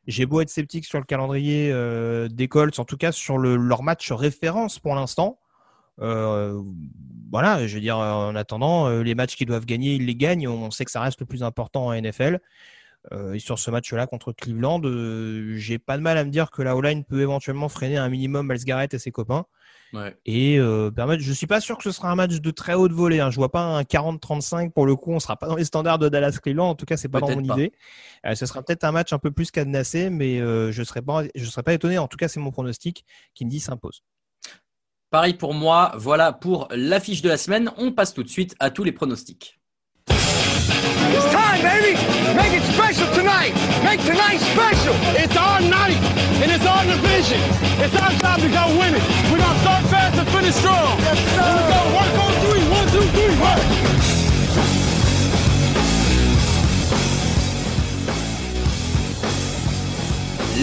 J'ai 0.07 0.25
beau 0.25 0.41
être 0.41 0.49
sceptique 0.49 0.85
sur 0.85 0.97
le 0.97 1.05
calendrier 1.05 1.69
euh, 1.71 2.27
des 2.27 2.47
Colts, 2.47 2.79
en 2.79 2.85
tout 2.85 2.97
cas 2.97 3.11
sur 3.11 3.37
le, 3.37 3.55
leur 3.57 3.83
match 3.83 4.11
référence 4.11 4.79
pour 4.79 4.95
l'instant. 4.95 5.39
Euh, 5.99 6.59
voilà, 7.31 7.67
je 7.67 7.75
veux 7.75 7.81
dire, 7.81 7.97
en 7.97 8.35
attendant, 8.35 8.89
les 9.01 9.13
matchs 9.13 9.35
qu'ils 9.35 9.45
doivent 9.45 9.67
gagner, 9.67 9.93
ils 9.93 10.07
les 10.07 10.15
gagnent. 10.15 10.47
On 10.47 10.71
sait 10.71 10.83
que 10.83 10.91
ça 10.91 11.01
reste 11.01 11.19
le 11.19 11.27
plus 11.27 11.43
important 11.43 11.85
en 11.87 11.93
NFL. 11.93 12.39
Euh, 13.11 13.33
et 13.33 13.39
sur 13.39 13.57
ce 13.57 13.71
match-là 13.71 14.05
contre 14.07 14.31
Cleveland, 14.31 14.81
euh, 14.83 15.55
j'ai 15.57 15.79
pas 15.79 15.97
de 15.97 16.03
mal 16.03 16.17
à 16.17 16.23
me 16.23 16.29
dire 16.29 16.51
que 16.51 16.61
la 16.61 16.75
O-line 16.75 17.03
peut 17.03 17.21
éventuellement 17.21 17.67
freiner 17.69 17.97
un 17.97 18.09
minimum 18.09 18.47
Miles 18.47 18.63
Garrett 18.63 18.93
et 18.93 18.99
ses 18.99 19.11
copains 19.11 19.45
Ouais. 19.93 20.15
et 20.25 20.57
euh, 20.57 20.89
permettre. 20.89 21.21
Je 21.21 21.33
suis 21.33 21.47
pas 21.47 21.59
sûr 21.59 21.77
que 21.77 21.83
ce 21.83 21.91
sera 21.91 22.09
un 22.09 22.15
match 22.15 22.39
de 22.39 22.51
très 22.51 22.73
haute 22.75 22.93
volée. 22.93 23.19
Hein. 23.19 23.29
Je 23.29 23.35
vois 23.35 23.51
pas 23.51 23.61
un 23.61 23.81
40-35 23.81 24.71
pour 24.71 24.85
le 24.85 24.95
coup. 24.95 25.11
On 25.11 25.19
sera 25.19 25.35
pas 25.35 25.47
dans 25.47 25.55
les 25.55 25.65
standards 25.65 25.99
de 25.99 26.07
Dallas 26.07 26.37
Cleveland. 26.41 26.69
En 26.69 26.75
tout 26.75 26.85
cas, 26.85 26.95
c'est 26.95 27.09
pas 27.09 27.19
dans 27.19 27.29
mon 27.29 27.45
pas. 27.45 27.55
idée. 27.55 27.73
Euh, 28.25 28.35
ce 28.35 28.45
sera 28.45 28.63
peut-être 28.63 28.83
un 28.85 28.93
match 28.93 29.11
un 29.11 29.19
peu 29.19 29.31
plus 29.31 29.51
cadenassé, 29.51 30.09
mais 30.09 30.39
euh, 30.39 30.71
je 30.71 30.83
serais 30.83 31.01
pas, 31.01 31.23
je 31.35 31.45
serais 31.45 31.63
pas 31.63 31.73
étonné. 31.73 31.97
En 31.97 32.07
tout 32.07 32.17
cas, 32.17 32.29
c'est 32.29 32.39
mon 32.39 32.51
pronostic 32.51 33.05
qui 33.33 33.45
me 33.45 33.49
dit 33.49 33.59
s'impose. 33.59 34.03
Pareil 35.09 35.33
pour 35.33 35.53
moi, 35.53 35.91
voilà 35.97 36.31
pour 36.31 36.69
l'affiche 36.71 37.21
de 37.21 37.27
la 37.27 37.37
semaine. 37.37 37.69
On 37.77 37.91
passe 37.91 38.13
tout 38.13 38.23
de 38.23 38.29
suite 38.29 38.55
à 38.59 38.69
tous 38.71 38.85
les 38.85 38.93
pronostics. 38.93 39.59
Time, 41.31 41.61
baby. 41.61 41.93
Make 42.35 42.53
it 42.59 42.63
special 42.73 43.07
tonight. 43.13 43.53
Make 43.83 44.01
tonight 44.03 44.39
special. 44.53 44.95
It's 45.15 45.35
our 45.37 45.61
night, 45.61 45.99
and 46.41 46.51
it's 46.51 46.65
our 46.65 46.83
division. 46.85 47.39
It's 47.83 47.95
our 47.95 48.11
time 48.19 48.41
to 48.41 48.49
go 48.49 48.63
win 48.79 48.95
it. 48.95 49.03
We're 49.31 49.39
gonna 49.39 49.59
start 49.59 49.83
fast 49.87 50.17
and 50.19 50.27
finish 50.29 50.55
strong. 50.55 50.99
Yes, 50.99 51.17
sir. 51.35 51.41
And 51.41 51.53
we're 51.57 51.71
gonna 51.71 51.95
work 51.99 52.13
on 52.25 52.31
three. 52.43 52.63
One, 52.77 52.87
two, 52.91 53.05
three, 53.15 53.35
work. 53.39 53.61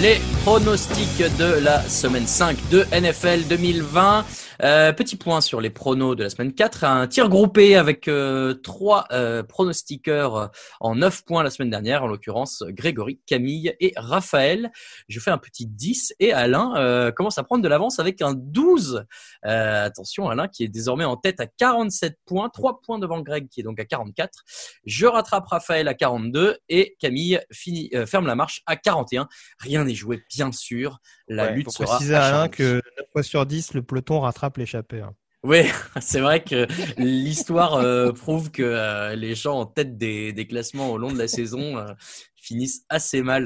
Les 0.01 0.21
pronostics 0.45 1.37
de 1.39 1.61
la 1.61 1.89
semaine 1.89 2.27
5 2.27 2.57
de 2.71 2.87
NFL 2.93 3.49
2020. 3.49 4.48
Euh, 4.63 4.93
petit 4.93 5.17
point 5.17 5.41
sur 5.41 5.61
les 5.61 5.71
pronos 5.71 6.17
de 6.17 6.25
la 6.25 6.31
semaine 6.31 6.53
4. 6.53 6.85
Un 6.85 7.07
tir 7.07 7.29
groupé 7.29 7.77
avec 7.77 8.09
euh, 8.09 8.55
trois 8.55 9.07
euh, 9.13 9.45
pronostiqueurs 9.45 10.51
en 10.81 10.97
9 10.97 11.25
points 11.25 11.45
la 11.45 11.51
semaine 11.51 11.71
dernière, 11.71 12.03
en 12.03 12.09
l'occurrence 12.09 12.65
Grégory, 12.69 13.21
Camille 13.27 13.75
et 13.79 13.93
Raphaël. 13.97 14.73
Je 15.09 15.21
fais 15.21 15.31
un 15.31 15.39
petit 15.39 15.67
10 15.67 16.15
et 16.19 16.33
Alain 16.33 16.75
euh, 16.77 17.13
commence 17.13 17.39
à 17.39 17.45
prendre 17.45 17.63
de 17.63 17.69
l'avance 17.69 18.01
avec 18.01 18.21
un 18.21 18.35
12. 18.35 19.05
Euh, 19.47 19.85
attention, 19.85 20.29
Alain 20.29 20.49
qui 20.49 20.65
est 20.65 20.69
désormais 20.69 21.05
en 21.05 21.17
tête 21.17 21.41
à 21.41 21.47
47 21.47 22.19
points, 22.25 22.49
3 22.49 22.81
points 22.81 22.99
devant 22.99 23.21
Greg 23.21 23.49
qui 23.49 23.61
est 23.61 23.65
donc 23.65 23.79
à 23.79 23.85
44. 23.85 24.43
Je 24.85 25.07
rattrape 25.07 25.47
Raphaël 25.47 25.87
à 25.87 25.95
42 25.95 26.59
et 26.69 26.97
Camille 26.99 27.41
finit, 27.53 27.91
euh, 27.95 28.07
ferme 28.07 28.27
la 28.27 28.35
marche 28.35 28.63
à 28.67 28.77
41. 28.77 29.29
Rien 29.61 29.85
n'est 29.85 29.95
joué, 29.95 30.23
bien 30.29 30.51
sûr. 30.51 30.99
La 31.29 31.47
Ouais, 31.47 31.55
lutte 31.57 31.71
sera 31.71 31.87
préciser 31.87 32.15
à 32.15 32.25
Alain 32.27 32.49
que 32.49 32.75
9 32.75 32.83
fois 33.13 33.23
sur 33.23 33.47
10, 33.47 33.75
le 33.75 33.83
peloton 33.83 34.21
rattrape 34.21 34.57
l'échappée. 34.59 35.01
hein. 35.01 35.15
Oui, 35.45 35.63
c'est 36.01 36.21
vrai 36.21 36.43
que 36.43 36.67
l'histoire 37.01 37.75
euh, 37.75 38.13
prouve 38.13 38.51
que 38.51 38.63
euh, 38.63 39.15
les 39.15 39.35
gens 39.35 39.59
en 39.61 39.67
tête 39.67 39.97
des, 39.97 40.33
des 40.33 40.47
classements 40.47 40.91
au 40.91 40.99
long 40.99 41.13
de 41.13 41.19
la 41.19 41.29
saison 41.29 41.79
euh, 41.79 41.93
finissent 42.37 42.85
assez 42.89 43.23
mal 43.23 43.45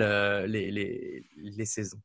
les, 0.49 0.71
les, 0.71 1.27
les 1.37 1.65
saisons. 1.67 2.01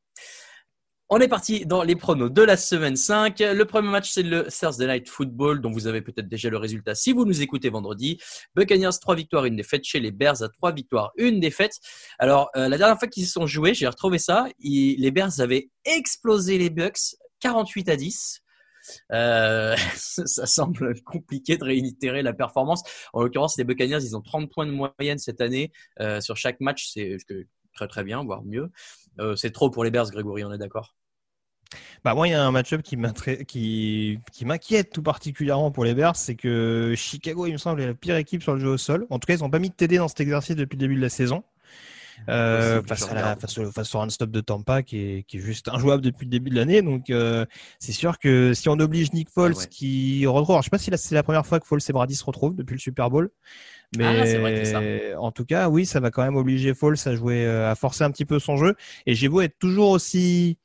On 1.10 1.22
est 1.22 1.30
parti 1.30 1.66
dans 1.66 1.84
les 1.84 1.96
pronos 1.96 2.30
de 2.30 2.42
la 2.42 2.58
semaine 2.58 2.98
5. 2.98 3.40
Le 3.40 3.64
premier 3.64 3.88
match, 3.88 4.12
c'est 4.12 4.24
le 4.24 4.46
Thursday 4.48 4.88
Night 4.88 5.08
Football, 5.08 5.62
dont 5.62 5.72
vous 5.72 5.88
avez 5.88 6.02
peut-être 6.02 6.28
déjà 6.28 6.50
le 6.50 6.58
résultat 6.58 6.96
si 6.96 7.14
vous 7.14 7.24
nous 7.24 7.42
écoutez 7.42 7.70
vendredi. 7.70 8.20
Buccaneers, 8.56 8.90
3 9.00 9.16
victoires, 9.16 9.46
une 9.46 9.56
défaite 9.56 9.86
chez 9.86 10.02
les 10.02 10.12
Bears 10.12 10.44
à 10.44 10.50
3 10.50 10.74
victoires, 10.74 11.14
une 11.16 11.40
défaite. 11.40 11.80
Alors, 12.20 12.50
euh, 12.58 12.68
la 12.68 12.78
dernière 12.78 13.00
fois 13.00 13.08
qu'ils 13.08 13.26
se 13.26 13.32
sont 13.32 13.48
joués, 13.48 13.74
j'ai 13.74 13.88
retrouvé 13.88 14.20
ça, 14.20 14.48
les 14.60 15.12
Bears 15.12 15.40
avaient 15.40 15.70
explosé 15.86 16.58
les 16.58 16.70
Bucks 16.70 17.16
48 17.40 17.88
à 17.88 17.96
10. 17.96 18.42
Euh, 19.14 19.78
ça 19.96 20.46
semble 20.46 21.02
compliqué 21.04 21.56
de 21.56 21.64
réitérer 21.64 22.22
la 22.22 22.34
performance. 22.34 22.84
En 23.14 23.24
l'occurrence, 23.24 23.58
les 23.58 23.64
Buccaneers, 23.64 24.04
ils 24.04 24.18
ont 24.18 24.22
30 24.22 24.52
points 24.52 24.66
de 24.66 24.72
moyenne 24.72 25.20
cette 25.20 25.40
année 25.40 25.72
euh, 26.02 26.20
sur 26.20 26.36
chaque 26.36 26.60
match. 26.60 26.90
C'est 26.92 27.16
très 27.74 27.88
très 27.88 28.04
bien, 28.04 28.26
voire 28.26 28.44
mieux. 28.44 28.70
Euh, 29.20 29.36
c'est 29.36 29.52
trop 29.52 29.70
pour 29.70 29.84
les 29.84 29.92
Bears, 29.92 30.10
Grégory, 30.12 30.44
on 30.44 30.54
est 30.54 30.58
d'accord 30.58 30.96
Bah 32.04 32.14
moi, 32.14 32.28
il 32.28 32.32
y 32.32 32.34
a 32.34 32.44
un 32.46 32.52
match-up 32.52 32.82
qui 32.82 32.98
m'intré- 32.98 33.46
qui, 33.46 34.20
qui 34.32 34.46
m'inquiète 34.46 34.92
tout 34.92 35.04
particulièrement 35.04 35.72
pour 35.72 35.84
les 35.86 35.94
Bears, 35.94 36.16
c'est 36.16 36.36
que 36.36 36.94
Chicago, 36.96 37.46
il 37.46 37.54
me 37.54 37.58
semble, 37.58 37.82
est 37.82 37.88
la 37.88 37.94
pire 37.94 38.16
équipe 38.16 38.44
sur 38.44 38.54
le 38.54 38.60
jeu 38.60 38.70
au 38.70 38.78
sol. 38.78 39.06
En 39.10 39.20
tout 39.20 39.26
cas, 39.26 39.36
ils 39.36 39.40
n'ont 39.42 39.50
pas 39.50 39.60
mis 39.60 39.70
de 39.70 39.76
TD 39.76 39.98
dans 39.98 40.08
cet 40.08 40.22
exercice 40.22 40.56
depuis 40.56 40.76
le 40.76 40.82
début 40.82 40.96
de 40.96 41.02
la 41.02 41.10
saison. 41.10 41.44
Euh, 42.30 42.82
face, 42.82 43.08
à 43.10 43.14
la, 43.14 43.36
face, 43.36 43.60
au, 43.60 43.72
face 43.72 43.94
au 43.94 44.00
run 44.00 44.10
stop 44.10 44.32
de 44.32 44.42
Tampa 44.42 44.82
qui 44.82 44.98
est, 44.98 45.24
qui 45.24 45.38
est 45.38 45.40
juste 45.40 45.68
injouable 45.70 46.02
depuis 46.02 46.26
le 46.26 46.32
début 46.32 46.50
de 46.50 46.56
l'année. 46.56 46.82
Donc, 46.82 47.10
euh, 47.12 47.46
c'est 47.80 47.92
sûr 47.92 48.18
que 48.18 48.54
si 48.56 48.70
on 48.70 48.80
oblige 48.80 49.14
Nick 49.14 49.30
Foles 49.30 49.54
Ah 49.56 49.60
ouais. 49.60 49.68
qui 49.70 50.26
retrouve, 50.26 50.56
alors 50.56 50.62
je 50.64 50.66
sais 50.66 50.72
pas 50.72 50.80
si 50.80 50.92
c'est 51.08 51.16
la 51.16 51.24
première 51.24 51.46
fois 51.46 51.60
que 51.60 51.68
Foles 51.68 51.80
et 51.88 51.94
Brady 51.94 52.16
se 52.16 52.26
retrouvent 52.26 52.56
depuis 52.56 52.74
le 52.74 52.80
Super 52.80 53.10
Bowl. 53.12 53.30
Mais 53.96 54.06
Ah, 54.06 54.26
c'est 54.26 55.16
en 55.16 55.32
tout 55.32 55.46
cas, 55.46 55.70
oui, 55.70 55.86
ça 55.86 56.00
va 56.00 56.12
quand 56.12 56.24
même 56.24 56.36
obliger 56.36 56.74
Foles 56.74 56.98
à 57.06 57.16
jouer, 57.16 57.46
euh, 57.46 57.72
à 57.72 57.76
forcer 57.76 58.04
un 58.04 58.12
petit 58.12 58.26
peu 58.26 58.40
son 58.40 58.58
jeu. 58.58 58.76
Et 59.06 59.16
j'ai 59.16 59.30
beau 59.30 59.42
être 59.42 59.58
toujours 59.60 59.90
aussi 59.90 60.58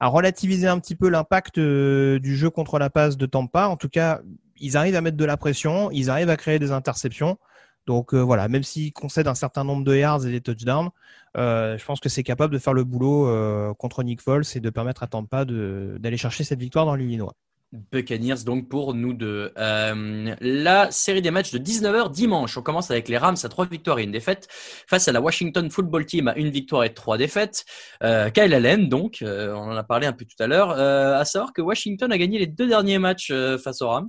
à 0.00 0.08
relativiser 0.08 0.68
un 0.68 0.78
petit 0.78 0.94
peu 0.94 1.08
l'impact 1.08 1.58
euh, 1.58 2.18
du 2.18 2.36
jeu 2.36 2.50
contre 2.50 2.78
la 2.78 2.90
passe 2.90 3.16
de 3.16 3.26
Tampa. 3.26 3.68
En 3.68 3.76
tout 3.76 3.88
cas, 3.88 4.20
ils 4.60 4.76
arrivent 4.76 4.96
à 4.96 5.00
mettre 5.00 5.16
de 5.16 5.24
la 5.24 5.36
pression, 5.36 5.90
ils 5.90 6.10
arrivent 6.10 6.30
à 6.30 6.36
créer 6.36 6.58
des 6.58 6.72
interceptions. 6.72 7.38
Donc 7.86 8.12
euh, 8.12 8.20
voilà, 8.20 8.48
même 8.48 8.62
s'ils 8.62 8.92
concèdent 8.92 9.28
un 9.28 9.34
certain 9.34 9.64
nombre 9.64 9.82
de 9.82 9.96
yards 9.96 10.26
et 10.26 10.30
des 10.30 10.42
touchdowns, 10.42 10.90
je 11.34 11.84
pense 11.84 12.00
que 12.00 12.08
c'est 12.08 12.22
capable 12.22 12.52
de 12.52 12.58
faire 12.58 12.74
le 12.74 12.84
boulot 12.84 13.74
contre 13.76 14.02
Nick 14.02 14.20
Foles 14.20 14.44
et 14.54 14.60
de 14.60 14.70
permettre 14.70 15.04
à 15.04 15.06
Tampa 15.06 15.44
d'aller 15.44 16.16
chercher 16.16 16.44
cette 16.44 16.60
victoire 16.60 16.84
dans 16.84 16.96
l'Illinois. 16.96 17.34
Buccaneers 17.72 18.44
donc 18.46 18.68
pour 18.68 18.94
nous 18.94 19.12
deux. 19.12 19.52
Euh, 19.58 20.34
la 20.40 20.90
série 20.90 21.20
des 21.20 21.30
matchs 21.30 21.52
de 21.52 21.58
19h 21.58 22.10
dimanche. 22.10 22.56
On 22.56 22.62
commence 22.62 22.90
avec 22.90 23.08
les 23.08 23.18
Rams 23.18 23.36
à 23.42 23.48
3 23.48 23.66
victoires 23.66 23.98
et 23.98 24.04
une 24.04 24.12
défaite 24.12 24.48
face 24.50 25.06
à 25.08 25.12
la 25.12 25.20
Washington 25.20 25.70
Football 25.70 26.06
Team 26.06 26.28
à 26.28 26.36
une 26.36 26.48
victoire 26.48 26.84
et 26.84 26.94
trois 26.94 27.18
défaites. 27.18 27.66
Euh, 28.02 28.30
Kyle 28.30 28.54
Allen 28.54 28.88
donc, 28.88 29.18
euh, 29.22 29.52
on 29.52 29.70
en 29.70 29.76
a 29.76 29.84
parlé 29.84 30.06
un 30.06 30.12
peu 30.12 30.24
tout 30.24 30.42
à 30.42 30.46
l'heure. 30.46 30.70
Euh, 30.70 31.18
à 31.18 31.24
savoir 31.24 31.52
que 31.52 31.60
Washington 31.60 32.10
a 32.10 32.16
gagné 32.18 32.38
les 32.38 32.46
deux 32.46 32.68
derniers 32.68 32.98
matchs 32.98 33.30
euh, 33.30 33.58
face 33.58 33.82
aux 33.82 33.88
Rams. 33.88 34.08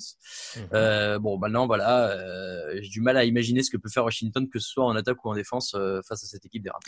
Euh, 0.74 1.20
bon 1.20 1.38
maintenant 1.38 1.68
voilà, 1.68 2.12
euh, 2.12 2.80
j'ai 2.82 2.90
du 2.90 3.02
mal 3.02 3.18
à 3.18 3.26
imaginer 3.26 3.62
ce 3.62 3.70
que 3.72 3.78
peut 3.78 3.90
faire 3.90 4.06
Washington 4.06 4.48
que 4.50 4.60
ce 4.60 4.70
soit 4.70 4.86
en 4.86 4.96
attaque 4.96 5.24
ou 5.26 5.30
en 5.30 5.36
défense 5.36 5.74
euh, 5.76 6.02
face 6.08 6.24
à 6.24 6.28
cette 6.28 6.46
équipe 6.46 6.64
des 6.64 6.70
Rams. 6.70 6.80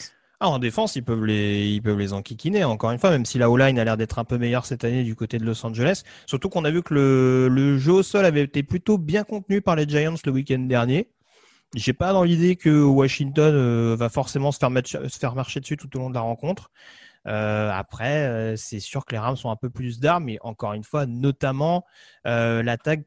Ah, 0.43 0.49
en 0.49 0.57
défense, 0.57 0.95
ils 0.95 1.03
peuvent 1.03 1.23
les, 1.23 2.13
enquiquiner. 2.13 2.63
Encore 2.63 2.89
une 2.89 2.97
fois, 2.97 3.11
même 3.11 3.25
si 3.25 3.37
la 3.37 3.51
O-line 3.51 3.77
a 3.77 3.83
l'air 3.83 3.95
d'être 3.95 4.17
un 4.17 4.23
peu 4.23 4.39
meilleure 4.39 4.65
cette 4.65 4.83
année 4.83 5.03
du 5.03 5.15
côté 5.15 5.37
de 5.37 5.45
Los 5.45 5.63
Angeles. 5.63 6.01
Surtout 6.25 6.49
qu'on 6.49 6.65
a 6.65 6.71
vu 6.71 6.81
que 6.81 6.95
le, 6.95 7.77
jeu 7.77 7.91
au 7.91 8.01
sol 8.01 8.25
avait 8.25 8.41
été 8.41 8.63
plutôt 8.63 8.97
bien 8.97 9.23
contenu 9.23 9.61
par 9.61 9.75
les 9.75 9.87
Giants 9.87 10.15
le 10.25 10.31
week-end 10.31 10.57
dernier. 10.57 11.11
J'ai 11.75 11.93
pas 11.93 12.11
dans 12.11 12.23
l'idée 12.23 12.55
que 12.55 12.83
Washington 12.83 13.53
euh, 13.53 13.95
va 13.95 14.09
forcément 14.09 14.51
se 14.51 14.57
faire, 14.57 15.35
marcher 15.35 15.59
dessus 15.59 15.77
tout 15.77 15.95
au 15.95 15.99
long 15.99 16.09
de 16.09 16.15
la 16.15 16.21
rencontre. 16.21 16.71
Euh, 17.27 17.69
après, 17.71 18.25
euh, 18.27 18.55
c'est 18.55 18.79
sûr 18.79 19.05
que 19.05 19.11
les 19.11 19.19
Rams 19.19 19.37
ont 19.43 19.51
un 19.51 19.55
peu 19.55 19.69
plus 19.69 19.99
d'armes, 19.99 20.23
mais 20.23 20.39
encore 20.41 20.73
une 20.73 20.83
fois, 20.83 21.05
notamment 21.05 21.85
euh, 22.25 22.63
l'attaque, 22.63 23.05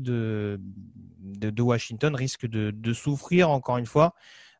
de, 0.00 0.58
Washington 1.58 2.14
risque 2.14 2.46
de 2.46 2.92
souffrir 2.94 3.50
encore 3.50 3.76
une 3.76 3.84
fois, 3.84 4.14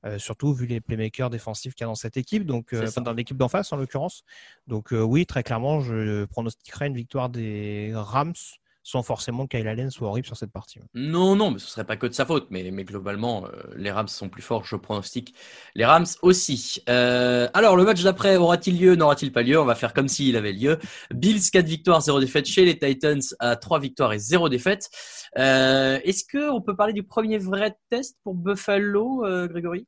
euh, 0.07 0.19
surtout 0.19 0.55
vu 0.55 0.67
les 0.67 0.81
playmakers 0.81 1.29
défensifs 1.29 1.75
qu'il 1.75 1.85
y 1.85 1.85
a 1.85 1.89
dans 1.89 1.95
cette 1.95 2.17
équipe, 2.17 2.47
donc 2.47 2.73
euh, 2.73 2.87
dans 3.03 3.13
l'équipe 3.13 3.37
d'en 3.37 3.49
face 3.49 3.73
en 3.73 3.77
l'occurrence. 3.77 4.25
Donc 4.67 4.93
euh, 4.93 5.03
oui, 5.03 5.27
très 5.27 5.43
clairement, 5.43 5.81
je 5.81 6.25
pronostiquerais 6.25 6.87
une 6.87 6.95
victoire 6.95 7.29
des 7.29 7.93
Rams 7.95 8.33
sans 8.91 9.03
forcément 9.05 9.47
que 9.47 9.57
Kyle 9.57 9.69
Allen 9.69 9.91
soit 9.91 10.09
horrible 10.09 10.27
sur 10.27 10.37
cette 10.37 10.51
partie. 10.51 10.81
Non, 10.95 11.37
non, 11.37 11.53
mais 11.53 11.61
ce 11.61 11.69
serait 11.69 11.85
pas 11.85 11.97
que 11.97 12.07
de 12.07 12.13
sa 12.13 12.27
faute, 12.27 12.49
mais, 12.51 12.69
globalement, 12.85 13.47
euh, 13.47 13.51
les 13.77 13.91
Rams 13.93 14.09
sont 14.09 14.29
plus 14.29 14.43
forts, 14.43 14.65
je 14.65 14.75
pronostique. 14.75 15.35
Les 15.77 15.85
Rams 15.85 16.07
aussi. 16.23 16.83
Euh, 16.89 17.49
alors, 17.55 17.77
le 17.77 17.85
match 17.85 18.03
d'après 18.03 18.37
aura-t-il 18.37 18.81
lieu, 18.81 18.97
n'aura-t-il 18.97 19.33
pas 19.33 19.43
lieu? 19.43 19.61
On 19.61 19.65
va 19.65 19.77
faire 19.77 19.95
comme 19.95 20.09
s'il 20.09 20.37
avait 20.37 20.53
lieu. 20.53 20.79
Bills 21.13 21.51
4 21.53 21.67
victoires, 21.67 22.01
0 22.01 22.19
défaites 22.21 22.47
chez 22.47 22.65
les 22.65 22.79
Titans 22.79 23.21
à 23.39 23.55
3 23.57 23.79
victoires 23.79 24.13
et 24.13 24.19
0 24.19 24.49
défaites. 24.49 24.91
Euh, 25.39 26.01
Est-ce 26.03 26.25
que 26.25 26.51
on 26.51 26.61
peut 26.61 26.75
parler 26.75 26.93
du 26.93 27.05
premier 27.05 27.39
vrai 27.39 27.77
test 27.91 28.17
pour 28.25 28.35
Buffalo, 28.35 29.25
euh, 29.25 29.47
Grégory? 29.47 29.87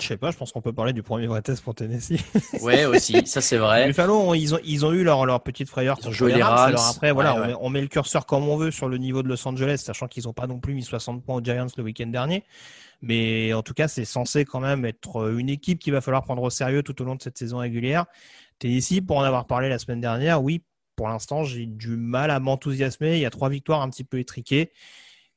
Je 0.00 0.08
sais 0.08 0.16
pas, 0.16 0.32
je 0.32 0.36
pense 0.36 0.50
qu'on 0.50 0.60
peut 0.60 0.72
parler 0.72 0.92
du 0.92 1.04
premier 1.04 1.28
vrai 1.28 1.40
test 1.40 1.62
pour 1.62 1.74
Tennessee. 1.74 2.18
Ouais, 2.60 2.84
aussi, 2.84 3.26
ça 3.26 3.40
c'est 3.40 3.58
vrai. 3.58 3.86
Buffalo, 3.86 4.34
ils 4.34 4.54
ont, 4.54 4.58
ils 4.64 4.84
ont 4.84 4.92
eu 4.92 5.04
leur, 5.04 5.24
leur 5.24 5.40
petite 5.42 5.68
frayeur 5.68 5.96
Ils 6.02 6.08
ont 6.08 6.12
joué 6.12 6.34
les 6.34 6.42
Rams. 6.42 6.68
Alors 6.68 6.88
après, 6.88 7.12
voilà, 7.12 7.40
Ouais, 7.40 7.46
ouais. 7.48 7.54
On, 7.60 7.70
met, 7.70 7.80
le 7.80 7.86
curseur 7.86 8.26
comme 8.26 8.48
on 8.48 8.56
veut 8.56 8.72
sur 8.72 8.88
le 8.88 8.98
niveau 8.98 9.22
de 9.22 9.28
Los 9.28 9.46
Angeles, 9.46 9.82
sachant 9.84 10.08
qu'ils 10.08 10.24
n'ont 10.24 10.32
pas 10.32 10.48
non 10.48 10.58
plus 10.58 10.74
mis 10.74 10.82
60 10.82 11.24
points 11.24 11.36
aux 11.36 11.44
Giants 11.44 11.68
le 11.76 11.82
week-end 11.84 12.08
dernier. 12.08 12.44
Mais 13.02 13.52
en 13.52 13.62
tout 13.62 13.74
cas, 13.74 13.86
c'est 13.86 14.04
censé 14.04 14.44
quand 14.44 14.60
même 14.60 14.84
être 14.84 15.30
une 15.38 15.48
équipe 15.48 15.78
qu'il 15.78 15.92
va 15.92 16.00
falloir 16.00 16.24
prendre 16.24 16.42
au 16.42 16.50
sérieux 16.50 16.82
tout 16.82 17.00
au 17.00 17.04
long 17.04 17.14
de 17.14 17.22
cette 17.22 17.38
saison 17.38 17.58
régulière. 17.58 18.06
Tennessee, 18.58 19.00
pour 19.06 19.18
en 19.18 19.22
avoir 19.22 19.46
parlé 19.46 19.68
la 19.68 19.78
semaine 19.78 20.00
dernière, 20.00 20.42
oui, 20.42 20.62
pour 20.96 21.08
l'instant, 21.08 21.44
j'ai 21.44 21.66
du 21.66 21.96
mal 21.96 22.30
à 22.30 22.40
m'enthousiasmer. 22.40 23.14
Il 23.14 23.20
y 23.20 23.26
a 23.26 23.30
trois 23.30 23.48
victoires 23.48 23.82
un 23.82 23.90
petit 23.90 24.04
peu 24.04 24.18
étriquées. 24.18 24.72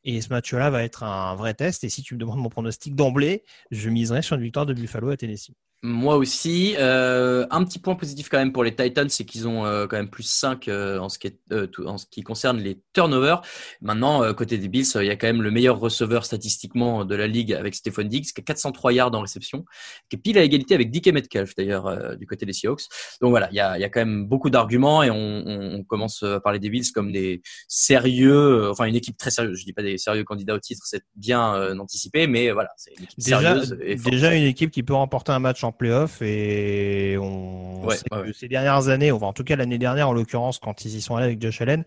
Et 0.07 0.21
ce 0.21 0.29
match-là 0.29 0.69
va 0.69 0.83
être 0.83 1.03
un 1.03 1.35
vrai 1.35 1.53
test. 1.53 1.83
Et 1.83 1.89
si 1.89 2.01
tu 2.01 2.15
me 2.15 2.19
demandes 2.19 2.39
mon 2.39 2.49
pronostic 2.49 2.95
d'emblée, 2.95 3.43
je 3.71 3.89
miserais 3.89 4.21
sur 4.21 4.37
une 4.37 4.41
victoire 4.41 4.65
de 4.65 4.73
Buffalo 4.73 5.09
à 5.09 5.17
Tennessee. 5.17 5.53
Moi 5.83 6.15
aussi. 6.17 6.75
Euh, 6.79 7.45
un 7.51 7.63
petit 7.63 7.77
point 7.79 7.95
positif 7.95 8.29
quand 8.29 8.37
même 8.39 8.51
pour 8.51 8.63
les 8.63 8.75
Titans, 8.75 9.07
c'est 9.09 9.25
qu'ils 9.25 9.47
ont 9.47 9.65
euh, 9.65 9.85
quand 9.85 9.95
même 9.97 10.09
plus 10.09 10.23
5 10.23 10.67
euh, 10.67 10.97
en, 10.99 11.07
ce 11.07 11.19
qui 11.19 11.27
est, 11.27 11.39
euh, 11.51 11.67
tout- 11.67 11.85
en 11.85 11.97
ce 11.99 12.05
qui 12.09 12.23
concerne 12.23 12.57
les 12.57 12.81
turnovers. 12.93 13.41
Maintenant, 13.81 14.23
euh, 14.23 14.33
côté 14.33 14.57
des 14.57 14.67
Bills, 14.67 14.87
euh, 14.95 15.03
il 15.03 15.07
y 15.07 15.11
a 15.11 15.15
quand 15.15 15.27
même 15.27 15.41
le 15.43 15.51
meilleur 15.51 15.79
receveur 15.79 16.25
statistiquement 16.25 17.05
de 17.05 17.15
la 17.15 17.27
ligue 17.27 17.53
avec 17.53 17.75
Stephon 17.75 18.03
Diggs, 18.05 18.25
qui 18.25 18.41
a 18.41 18.43
403 18.43 18.91
yards 18.91 19.13
en 19.13 19.21
réception, 19.21 19.65
qui 20.09 20.15
est 20.15 20.19
pile 20.19 20.37
à 20.39 20.43
égalité 20.43 20.73
avec 20.73 20.89
DK 20.91 21.13
Metcalf 21.13 21.53
d'ailleurs 21.55 21.85
euh, 21.85 22.15
du 22.15 22.25
côté 22.25 22.45
des 22.47 22.53
Seahawks. 22.53 22.83
Donc 23.21 23.29
voilà, 23.29 23.47
il 23.51 23.55
y 23.55 23.59
a, 23.59 23.77
il 23.77 23.81
y 23.81 23.85
a 23.85 23.89
quand 23.89 23.99
même 24.01 24.25
beaucoup 24.25 24.49
d'arguments 24.49 25.03
et 25.03 25.11
on, 25.11 25.15
on, 25.45 25.75
on 25.75 25.83
commence 25.83 26.23
à 26.23 26.39
parler 26.39 26.57
des 26.59 26.69
Bills 26.69 26.91
comme 26.93 27.11
des 27.11 27.41
sérieux, 27.67 28.69
enfin 28.71 28.85
une 28.85 28.95
équipe 28.95 29.17
très 29.17 29.29
sérieuse. 29.31 29.59
Je 29.59 29.63
dis 29.65 29.73
pas 29.73 29.83
des 29.83 29.97
sérieux 29.97 30.23
candidats 30.23 30.55
au 30.55 30.59
titre, 30.59 30.81
c'est 30.85 31.03
bien 31.15 31.53
euh, 31.55 31.77
anticipé, 31.77 32.25
mais 32.27 32.51
voilà, 32.51 32.69
c'est 32.77 32.91
une 32.97 33.03
équipe 33.03 33.19
Déjà, 33.19 33.39
sérieuse. 33.39 33.77
Et 33.83 33.95
déjà 33.95 34.33
une 34.35 34.43
équipe 34.45 34.71
qui 34.71 34.83
peut 34.83 34.93
remporter 34.95 35.31
un 35.31 35.39
match 35.39 35.63
en 35.63 35.71
playoff 35.77 36.21
et 36.21 37.17
on 37.19 37.83
Ouais, 37.83 37.95
sait 37.95 38.03
ouais, 38.11 38.23
que 38.27 38.33
ces 38.33 38.47
dernières 38.47 38.87
années, 38.89 39.11
enfin 39.11 39.27
en 39.27 39.33
tout 39.33 39.43
cas 39.43 39.55
l'année 39.55 39.77
dernière 39.77 40.09
en 40.09 40.13
l'occurrence 40.13 40.59
quand 40.59 40.83
ils 40.85 40.95
y 40.95 41.01
sont 41.01 41.15
allés 41.15 41.27
avec 41.27 41.41
Josh 41.41 41.61
Allen, 41.61 41.85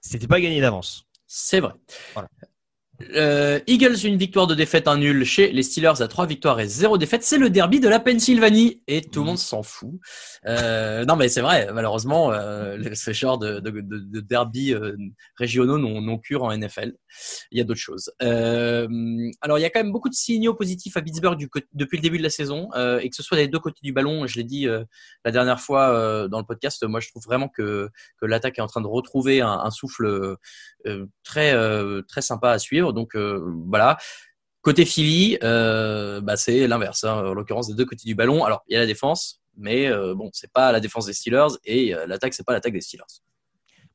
c'était 0.00 0.26
pas 0.26 0.40
gagné 0.40 0.60
d'avance. 0.60 1.06
C'est 1.26 1.60
vrai. 1.60 1.72
Voilà. 2.14 2.28
Euh, 3.14 3.60
Eagles, 3.66 4.04
une 4.04 4.16
victoire 4.16 4.46
de 4.46 4.54
défaite, 4.54 4.86
un 4.88 4.98
nul 4.98 5.24
chez 5.24 5.52
les 5.52 5.62
Steelers 5.62 6.00
à 6.02 6.08
trois 6.08 6.26
victoires 6.26 6.60
et 6.60 6.66
zéro 6.66 6.98
défaite. 6.98 7.22
C'est 7.22 7.38
le 7.38 7.50
derby 7.50 7.80
de 7.80 7.88
la 7.88 8.00
Pennsylvanie 8.00 8.82
et 8.86 9.02
tout 9.02 9.20
le 9.20 9.26
monde 9.26 9.38
s'en 9.38 9.62
fout. 9.62 9.94
Euh, 10.46 11.04
non, 11.04 11.16
mais 11.16 11.28
c'est 11.28 11.40
vrai, 11.40 11.68
malheureusement, 11.72 12.32
euh, 12.32 12.78
ce 12.94 13.12
genre 13.12 13.38
de, 13.38 13.60
de, 13.60 13.70
de, 13.70 13.98
de 13.98 14.20
derby 14.20 14.74
euh, 14.74 14.96
régionaux 15.36 15.78
n'ont 15.78 16.18
cure 16.18 16.44
en 16.44 16.56
NFL. 16.56 16.92
Il 17.50 17.58
y 17.58 17.60
a 17.60 17.64
d'autres 17.64 17.80
choses. 17.80 18.12
Alors, 18.20 19.58
il 19.58 19.62
y 19.62 19.64
a 19.64 19.70
quand 19.70 19.80
même 19.80 19.92
beaucoup 19.92 20.08
de 20.08 20.14
signaux 20.14 20.54
positifs 20.54 20.96
à 20.96 21.02
Pittsburgh 21.02 21.38
depuis 21.72 21.96
le 21.96 22.02
début 22.02 22.18
de 22.18 22.22
la 22.22 22.30
saison 22.30 22.68
et 23.00 23.08
que 23.08 23.16
ce 23.16 23.22
soit 23.22 23.36
des 23.36 23.48
deux 23.48 23.58
côtés 23.58 23.80
du 23.82 23.92
ballon. 23.92 24.26
Je 24.26 24.36
l'ai 24.36 24.44
dit 24.44 24.66
la 25.24 25.30
dernière 25.32 25.60
fois 25.60 26.28
dans 26.28 26.38
le 26.38 26.44
podcast. 26.44 26.84
Moi, 26.84 27.00
je 27.00 27.08
trouve 27.08 27.24
vraiment 27.24 27.48
que, 27.48 27.88
que 28.20 28.26
l'attaque 28.26 28.58
est 28.58 28.62
en 28.62 28.66
train 28.66 28.80
de 28.80 28.86
retrouver 28.86 29.40
un, 29.40 29.50
un 29.50 29.70
souffle 29.70 30.36
très 31.24 31.54
très 32.08 32.22
sympa 32.22 32.50
à 32.50 32.58
suivre. 32.58 32.89
Donc 32.92 33.14
euh, 33.14 33.42
voilà. 33.68 33.98
Côté 34.62 34.84
Philly, 34.84 35.38
euh, 35.42 36.20
bah, 36.20 36.36
c'est 36.36 36.66
l'inverse. 36.66 37.04
hein, 37.04 37.14
en 37.14 37.34
l'occurrence, 37.34 37.68
des 37.68 37.74
deux 37.74 37.86
côtés 37.86 38.04
du 38.04 38.14
ballon. 38.14 38.44
Alors 38.44 38.62
il 38.68 38.74
y 38.74 38.76
a 38.76 38.80
la 38.80 38.86
défense, 38.86 39.40
mais 39.56 39.86
euh, 39.88 40.14
bon, 40.14 40.30
c'est 40.32 40.52
pas 40.52 40.70
la 40.72 40.80
défense 40.80 41.06
des 41.06 41.12
Steelers 41.14 41.56
et 41.64 41.94
l'attaque, 42.06 42.34
c'est 42.34 42.44
pas 42.44 42.52
l'attaque 42.52 42.74
des 42.74 42.80
Steelers. 42.82 43.04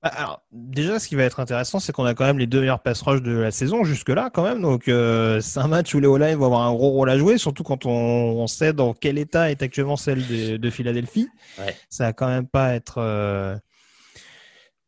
Bah, 0.02 0.10
Alors 0.10 0.42
déjà, 0.52 1.00
ce 1.00 1.08
qui 1.08 1.16
va 1.16 1.24
être 1.24 1.40
intéressant, 1.40 1.80
c'est 1.80 1.92
qu'on 1.92 2.06
a 2.06 2.14
quand 2.14 2.26
même 2.26 2.38
les 2.40 2.48
deux 2.48 2.60
meilleurs 2.60 2.82
pass 2.82 3.02
rush 3.02 3.22
de 3.22 3.32
la 3.32 3.52
saison 3.52 3.84
jusque 3.84 4.10
là 4.10 4.30
quand 4.34 4.44
même. 4.44 4.62
Donc 4.62 4.88
euh, 4.88 5.40
c'est 5.40 5.60
un 5.60 5.68
match 5.68 5.94
où 5.94 6.00
les 6.00 6.08
O-line 6.08 6.36
vont 6.36 6.46
avoir 6.46 6.62
un 6.62 6.74
gros 6.74 6.90
rôle 6.90 7.10
à 7.10 7.18
jouer, 7.18 7.38
surtout 7.38 7.64
quand 7.64 7.86
on, 7.86 7.92
on 7.92 8.48
sait 8.48 8.74
dans 8.74 8.94
quel 8.94 9.18
état 9.18 9.52
est 9.52 9.62
actuellement 9.62 9.98
celle 9.98 10.26
de, 10.28 10.58
de 10.58 10.70
Philadelphie. 10.70 11.28
Ouais. 11.60 11.76
Ça 11.90 12.06
va 12.06 12.14
quand 12.14 12.28
même 12.28 12.48
pas 12.48 12.74
être 12.74 12.98
euh, 12.98 13.56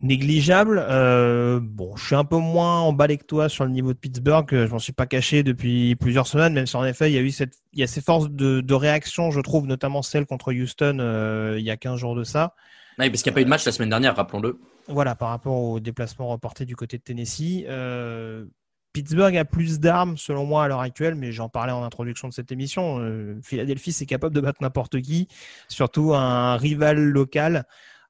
négligeable. 0.01 0.85
Euh, 0.89 1.59
bon, 1.61 1.95
je 1.95 2.05
suis 2.05 2.15
un 2.15 2.23
peu 2.23 2.37
moins 2.37 2.81
emballé 2.81 3.17
que 3.17 3.25
toi 3.25 3.49
sur 3.49 3.65
le 3.65 3.71
niveau 3.71 3.93
de 3.93 3.97
Pittsburgh. 3.97 4.47
Je 4.49 4.71
m'en 4.71 4.79
suis 4.79 4.93
pas 4.93 5.05
caché 5.05 5.43
depuis 5.43 5.95
plusieurs 5.95 6.27
semaines, 6.27 6.53
même 6.53 6.67
si 6.67 6.75
en 6.75 6.85
effet 6.85 7.09
il 7.09 7.15
y 7.15 7.17
a 7.17 7.21
eu 7.21 7.31
cette, 7.31 7.55
il 7.73 7.79
y 7.79 7.83
a 7.83 7.87
ces 7.87 8.01
forces 8.01 8.29
de, 8.29 8.61
de 8.61 8.73
réaction, 8.73 9.31
je 9.31 9.41
trouve, 9.41 9.65
notamment 9.65 10.01
celle 10.01 10.25
contre 10.25 10.53
Houston 10.53 10.97
euh, 10.99 11.55
il 11.57 11.65
y 11.65 11.71
a 11.71 11.77
15 11.77 11.99
jours 11.99 12.15
de 12.15 12.23
ça. 12.23 12.53
Ouais, 12.99 13.09
parce 13.09 13.21
qu'il 13.21 13.31
n'y 13.31 13.33
a 13.33 13.35
pas 13.35 13.41
eu 13.41 13.45
de 13.45 13.49
match 13.49 13.65
la 13.65 13.71
semaine 13.71 13.89
dernière, 13.89 14.15
rappelons-le. 14.15 14.59
Voilà, 14.87 15.15
par 15.15 15.29
rapport 15.29 15.59
au 15.59 15.79
déplacement 15.79 16.27
reporté 16.27 16.65
du 16.65 16.75
côté 16.75 16.97
de 16.97 17.03
Tennessee. 17.03 17.65
Euh, 17.67 18.45
Pittsburgh 18.93 19.35
a 19.37 19.45
plus 19.45 19.79
d'armes, 19.79 20.17
selon 20.17 20.45
moi, 20.45 20.63
à 20.63 20.67
l'heure 20.67 20.79
actuelle, 20.79 21.13
mais 21.13 21.31
j'en 21.31 21.49
parlais 21.49 21.73
en 21.73 21.83
introduction 21.83 22.27
de 22.27 22.33
cette 22.33 22.51
émission. 22.51 22.99
Euh, 22.99 23.37
Philadelphie, 23.43 23.91
c'est 23.91 24.07
capable 24.07 24.33
de 24.33 24.41
battre 24.41 24.61
n'importe 24.61 24.99
qui, 25.01 25.27
surtout 25.67 26.15
un 26.15 26.57
rival 26.57 26.97
local. 26.97 27.65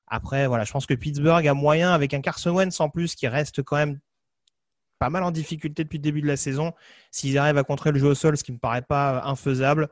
Après, 0.08 0.48
voilà, 0.48 0.64
je 0.64 0.72
pense 0.72 0.86
que 0.86 0.94
Pittsburgh 0.94 1.46
a 1.48 1.54
moyen, 1.54 1.94
avec 1.94 2.14
un 2.14 2.22
Carson 2.22 2.52
Wentz 2.52 2.80
en 2.80 2.90
plus, 2.90 3.16
qui 3.16 3.28
reste 3.28 3.62
quand 3.62 3.76
même 3.76 4.00
pas 5.00 5.10
mal 5.10 5.24
en 5.24 5.32
difficulté 5.32 5.84
depuis 5.84 5.98
le 5.98 6.04
début 6.04 6.22
de 6.22 6.28
la 6.28 6.38
saison, 6.38 6.74
s'ils 7.12 7.38
arrivent 7.38 7.58
à 7.58 7.64
contrer 7.64 7.92
le 7.92 8.00
jeu 8.00 8.08
au 8.08 8.16
sol, 8.16 8.38
ce 8.38 8.44
qui 8.44 8.52
me 8.52 8.58
paraît 8.58 8.82
pas 8.82 9.22
infaisable. 9.26 9.90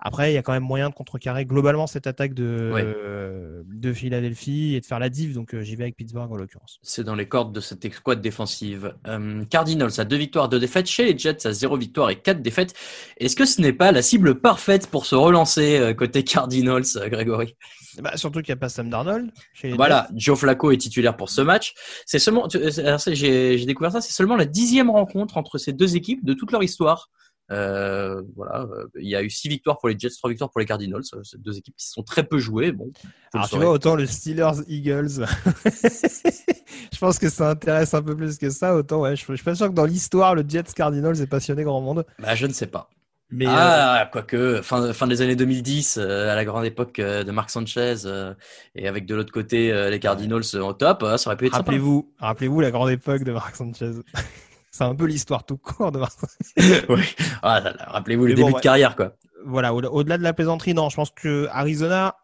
Après, 0.00 0.30
il 0.30 0.34
y 0.34 0.38
a 0.38 0.42
quand 0.42 0.52
même 0.52 0.62
moyen 0.62 0.90
de 0.90 0.94
contrecarrer 0.94 1.44
globalement 1.44 1.88
cette 1.88 2.06
attaque 2.06 2.32
de, 2.32 2.70
Ouais. 2.72 2.82
euh, 2.84 3.62
de 3.66 3.92
Philadelphie 3.92 4.74
et 4.76 4.80
de 4.80 4.86
faire 4.86 5.00
la 5.00 5.08
div. 5.08 5.34
Donc, 5.34 5.54
euh, 5.54 5.62
j'y 5.62 5.74
vais 5.74 5.84
avec 5.84 5.96
Pittsburgh 5.96 6.30
en 6.30 6.36
l'occurrence. 6.36 6.78
C'est 6.82 7.02
dans 7.02 7.16
les 7.16 7.26
cordes 7.26 7.52
de 7.52 7.60
cette 7.60 7.84
escouade 7.84 8.20
défensive. 8.20 8.94
Euh, 9.08 9.44
Cardinals 9.46 9.90
à 9.98 10.04
deux 10.04 10.16
victoires, 10.16 10.48
deux 10.48 10.60
défaites. 10.60 10.86
Chez 10.86 11.04
les 11.12 11.18
Jets 11.18 11.46
à 11.46 11.52
zéro 11.52 11.76
victoire 11.76 12.10
et 12.10 12.16
quatre 12.20 12.42
défaites. 12.42 12.74
Est-ce 13.16 13.34
que 13.34 13.44
ce 13.44 13.60
n'est 13.60 13.72
pas 13.72 13.90
la 13.90 14.02
cible 14.02 14.40
parfaite 14.40 14.86
pour 14.86 15.04
se 15.04 15.16
relancer 15.16 15.94
côté 15.98 16.22
Cardinals, 16.22 16.84
Grégory? 17.06 17.56
Bah, 18.00 18.16
surtout 18.16 18.40
qu'il 18.42 18.52
n'y 18.52 18.58
a 18.58 18.60
pas 18.60 18.68
Sam 18.68 18.90
Darnold. 18.90 19.32
Chez 19.52 19.70
les 19.70 19.74
Voilà, 19.76 20.08
Joe 20.14 20.38
Flacco 20.38 20.70
est 20.70 20.76
titulaire 20.76 21.16
pour 21.16 21.30
ce 21.30 21.40
match. 21.40 21.74
C'est 22.06 22.20
seulement, 22.20 22.46
j'ai 22.48 23.64
découvert 23.66 23.90
ça, 23.90 24.00
c'est 24.00 24.12
seulement 24.12 24.36
la 24.36 24.44
dixième 24.44 24.90
rencontre 24.90 25.36
entre 25.36 25.58
ces 25.58 25.72
deux 25.72 25.96
équipes 25.96 26.24
de 26.24 26.34
toute 26.34 26.52
leur 26.52 26.62
histoire. 26.62 27.10
Euh, 27.50 28.22
voilà, 28.36 28.62
euh, 28.62 28.86
il 29.00 29.08
y 29.08 29.16
a 29.16 29.22
eu 29.22 29.30
six 29.30 29.48
victoires 29.48 29.78
pour 29.78 29.88
les 29.88 29.98
Jets, 29.98 30.10
trois 30.18 30.28
victoires 30.28 30.50
pour 30.50 30.60
les 30.60 30.66
Cardinals. 30.66 31.02
Euh, 31.14 31.20
C'est 31.22 31.40
deux 31.40 31.56
équipes 31.56 31.74
qui 31.76 31.86
se 31.86 31.92
sont 31.92 32.02
très 32.02 32.22
peu 32.24 32.38
jouées. 32.38 32.72
Bon, 32.72 32.90
Alors, 33.32 33.48
tu 33.48 33.56
vois, 33.56 33.70
autant 33.70 33.96
le 33.96 34.06
Steelers 34.06 34.60
Eagles, 34.68 35.24
je 35.64 36.98
pense 36.98 37.18
que 37.18 37.28
ça 37.28 37.50
intéresse 37.50 37.94
un 37.94 38.02
peu 38.02 38.16
plus 38.16 38.38
que 38.38 38.50
ça. 38.50 38.74
Autant, 38.74 39.00
ouais, 39.00 39.16
je, 39.16 39.24
je 39.26 39.34
suis 39.34 39.44
pas 39.44 39.54
sûr 39.54 39.68
que 39.68 39.74
dans 39.74 39.86
l'histoire, 39.86 40.34
le 40.34 40.44
Jets 40.46 40.72
Cardinals 40.74 41.20
ait 41.20 41.26
passionné 41.26 41.64
grand 41.64 41.80
monde. 41.80 42.04
bah, 42.18 42.34
je 42.34 42.46
ne 42.46 42.52
sais 42.52 42.66
pas. 42.66 42.90
Mais 43.30 43.46
euh, 43.46 43.50
ah, 43.52 44.08
quoique 44.10 44.62
fin, 44.62 44.90
fin 44.94 45.06
des 45.06 45.20
années 45.20 45.36
2010, 45.36 45.98
euh, 45.98 46.32
à 46.32 46.34
la 46.34 46.46
grande 46.46 46.64
époque 46.64 46.98
euh, 46.98 47.24
de 47.24 47.30
Mark 47.30 47.50
Sanchez 47.50 47.96
euh, 48.06 48.32
et 48.74 48.88
avec 48.88 49.04
de 49.04 49.14
l'autre 49.14 49.32
côté 49.32 49.70
euh, 49.70 49.90
les 49.90 50.00
Cardinals 50.00 50.40
euh, 50.54 50.60
au 50.62 50.72
top, 50.72 51.02
euh, 51.02 51.18
ça 51.18 51.28
aurait 51.28 51.36
pu 51.36 51.44
être 51.46 51.52
rappelez-vous, 51.52 52.10
rappelez-vous 52.20 52.60
la 52.60 52.70
grande 52.70 52.88
époque 52.88 53.24
de 53.24 53.32
Mark 53.32 53.54
Sanchez. 53.54 53.92
c'est 54.70 54.84
un 54.84 54.94
peu 54.94 55.06
l'histoire 55.06 55.44
tout 55.44 55.56
court 55.56 55.92
de 55.92 55.98
Sanchez. 56.00 56.84
Oui. 56.88 57.14
Ah, 57.42 57.60
Rappelez-vous 57.88 58.24
le 58.24 58.28
Mais 58.30 58.34
début 58.34 58.42
bon, 58.44 58.50
de 58.50 58.54
ouais. 58.56 58.60
carrière, 58.60 58.96
quoi. 58.96 59.12
Voilà, 59.46 59.72
au- 59.74 59.82
au-delà 59.82 60.18
de 60.18 60.22
la 60.22 60.32
plaisanterie, 60.32 60.74
non, 60.74 60.88
je 60.88 60.96
pense 60.96 61.10
que 61.10 61.46
Arizona, 61.52 62.16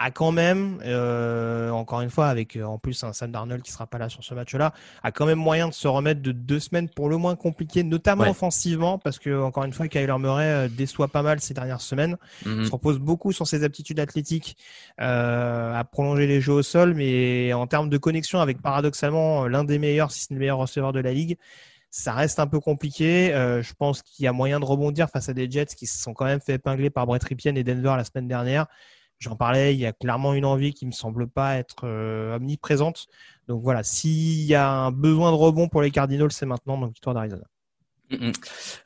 a 0.00 0.10
quand 0.12 0.30
même, 0.30 0.80
euh, 0.84 1.70
encore 1.70 2.00
une 2.02 2.10
fois, 2.10 2.28
avec 2.28 2.54
euh, 2.56 2.62
en 2.64 2.78
plus 2.78 3.02
un 3.02 3.12
Sam 3.12 3.32
Darnold 3.32 3.62
qui 3.62 3.72
sera 3.72 3.86
pas 3.88 3.98
là 3.98 4.08
sur 4.08 4.22
ce 4.22 4.32
match-là, 4.32 4.72
a 5.02 5.10
quand 5.10 5.26
même 5.26 5.38
moyen 5.38 5.66
de 5.68 5.74
se 5.74 5.88
remettre 5.88 6.22
de 6.22 6.30
deux 6.30 6.60
semaines 6.60 6.88
pour 6.88 7.08
le 7.08 7.16
moins 7.16 7.34
compliquées, 7.34 7.82
notamment 7.82 8.22
Ouais. 8.22 8.30
offensivement, 8.30 8.98
parce 8.98 9.18
que 9.18 9.42
encore 9.42 9.64
une 9.64 9.72
fois, 9.72 9.88
Kyler 9.88 10.14
Murray 10.18 10.44
euh, 10.44 10.68
déçoit 10.68 11.08
pas 11.08 11.22
mal 11.22 11.40
ces 11.40 11.52
dernières 11.52 11.80
semaines. 11.80 12.16
Mhm. 12.46 12.64
se 12.64 12.70
repose 12.70 12.98
beaucoup 12.98 13.32
sur 13.32 13.46
ses 13.48 13.64
aptitudes 13.64 13.98
athlétiques 13.98 14.56
euh, 15.00 15.74
à 15.74 15.82
prolonger 15.84 16.26
les 16.26 16.40
jeux 16.40 16.52
au 16.52 16.62
sol, 16.62 16.94
mais 16.94 17.52
en 17.52 17.66
termes 17.66 17.88
de 17.88 17.98
connexion 17.98 18.40
avec 18.40 18.62
paradoxalement 18.62 19.46
l'un 19.48 19.64
des 19.64 19.78
meilleurs, 19.78 20.12
si 20.12 20.20
ce 20.24 20.26
n'est 20.32 20.36
le 20.36 20.40
meilleur 20.40 20.58
receveur 20.58 20.92
de 20.92 21.00
la 21.00 21.12
ligue, 21.12 21.36
ça 21.90 22.12
reste 22.12 22.38
un 22.38 22.46
peu 22.46 22.60
compliqué. 22.60 23.34
Euh, 23.34 23.62
je 23.62 23.72
pense 23.74 24.02
qu'il 24.02 24.24
y 24.24 24.28
a 24.28 24.32
moyen 24.32 24.60
de 24.60 24.64
rebondir 24.64 25.08
face 25.10 25.28
à 25.28 25.32
des 25.34 25.50
Jets 25.50 25.74
qui 25.76 25.86
se 25.86 25.98
sont 26.00 26.14
quand 26.14 26.26
même 26.26 26.40
fait 26.40 26.54
épingler 26.54 26.90
par 26.90 27.06
Brett 27.06 27.24
Ripien 27.24 27.54
et 27.56 27.64
Denver 27.64 27.94
la 27.96 28.04
semaine 28.04 28.28
dernière. 28.28 28.66
J'en 29.18 29.34
parlais, 29.34 29.74
il 29.74 29.80
y 29.80 29.86
a 29.86 29.92
clairement 29.92 30.32
une 30.34 30.44
envie 30.44 30.72
qui 30.72 30.86
me 30.86 30.92
semble 30.92 31.26
pas 31.28 31.56
être 31.56 31.84
euh, 31.84 32.36
omniprésente. 32.36 33.06
Donc 33.48 33.62
voilà, 33.62 33.82
s'il 33.82 34.42
y 34.44 34.54
a 34.54 34.68
un 34.70 34.92
besoin 34.92 35.32
de 35.32 35.36
rebond 35.36 35.68
pour 35.68 35.82
les 35.82 35.90
Cardinals, 35.90 36.30
c'est 36.30 36.46
maintenant, 36.46 36.78
donc 36.78 36.92
victoire 36.92 37.14
d'Arizona. 37.14 37.44
Mhm. 38.10 38.32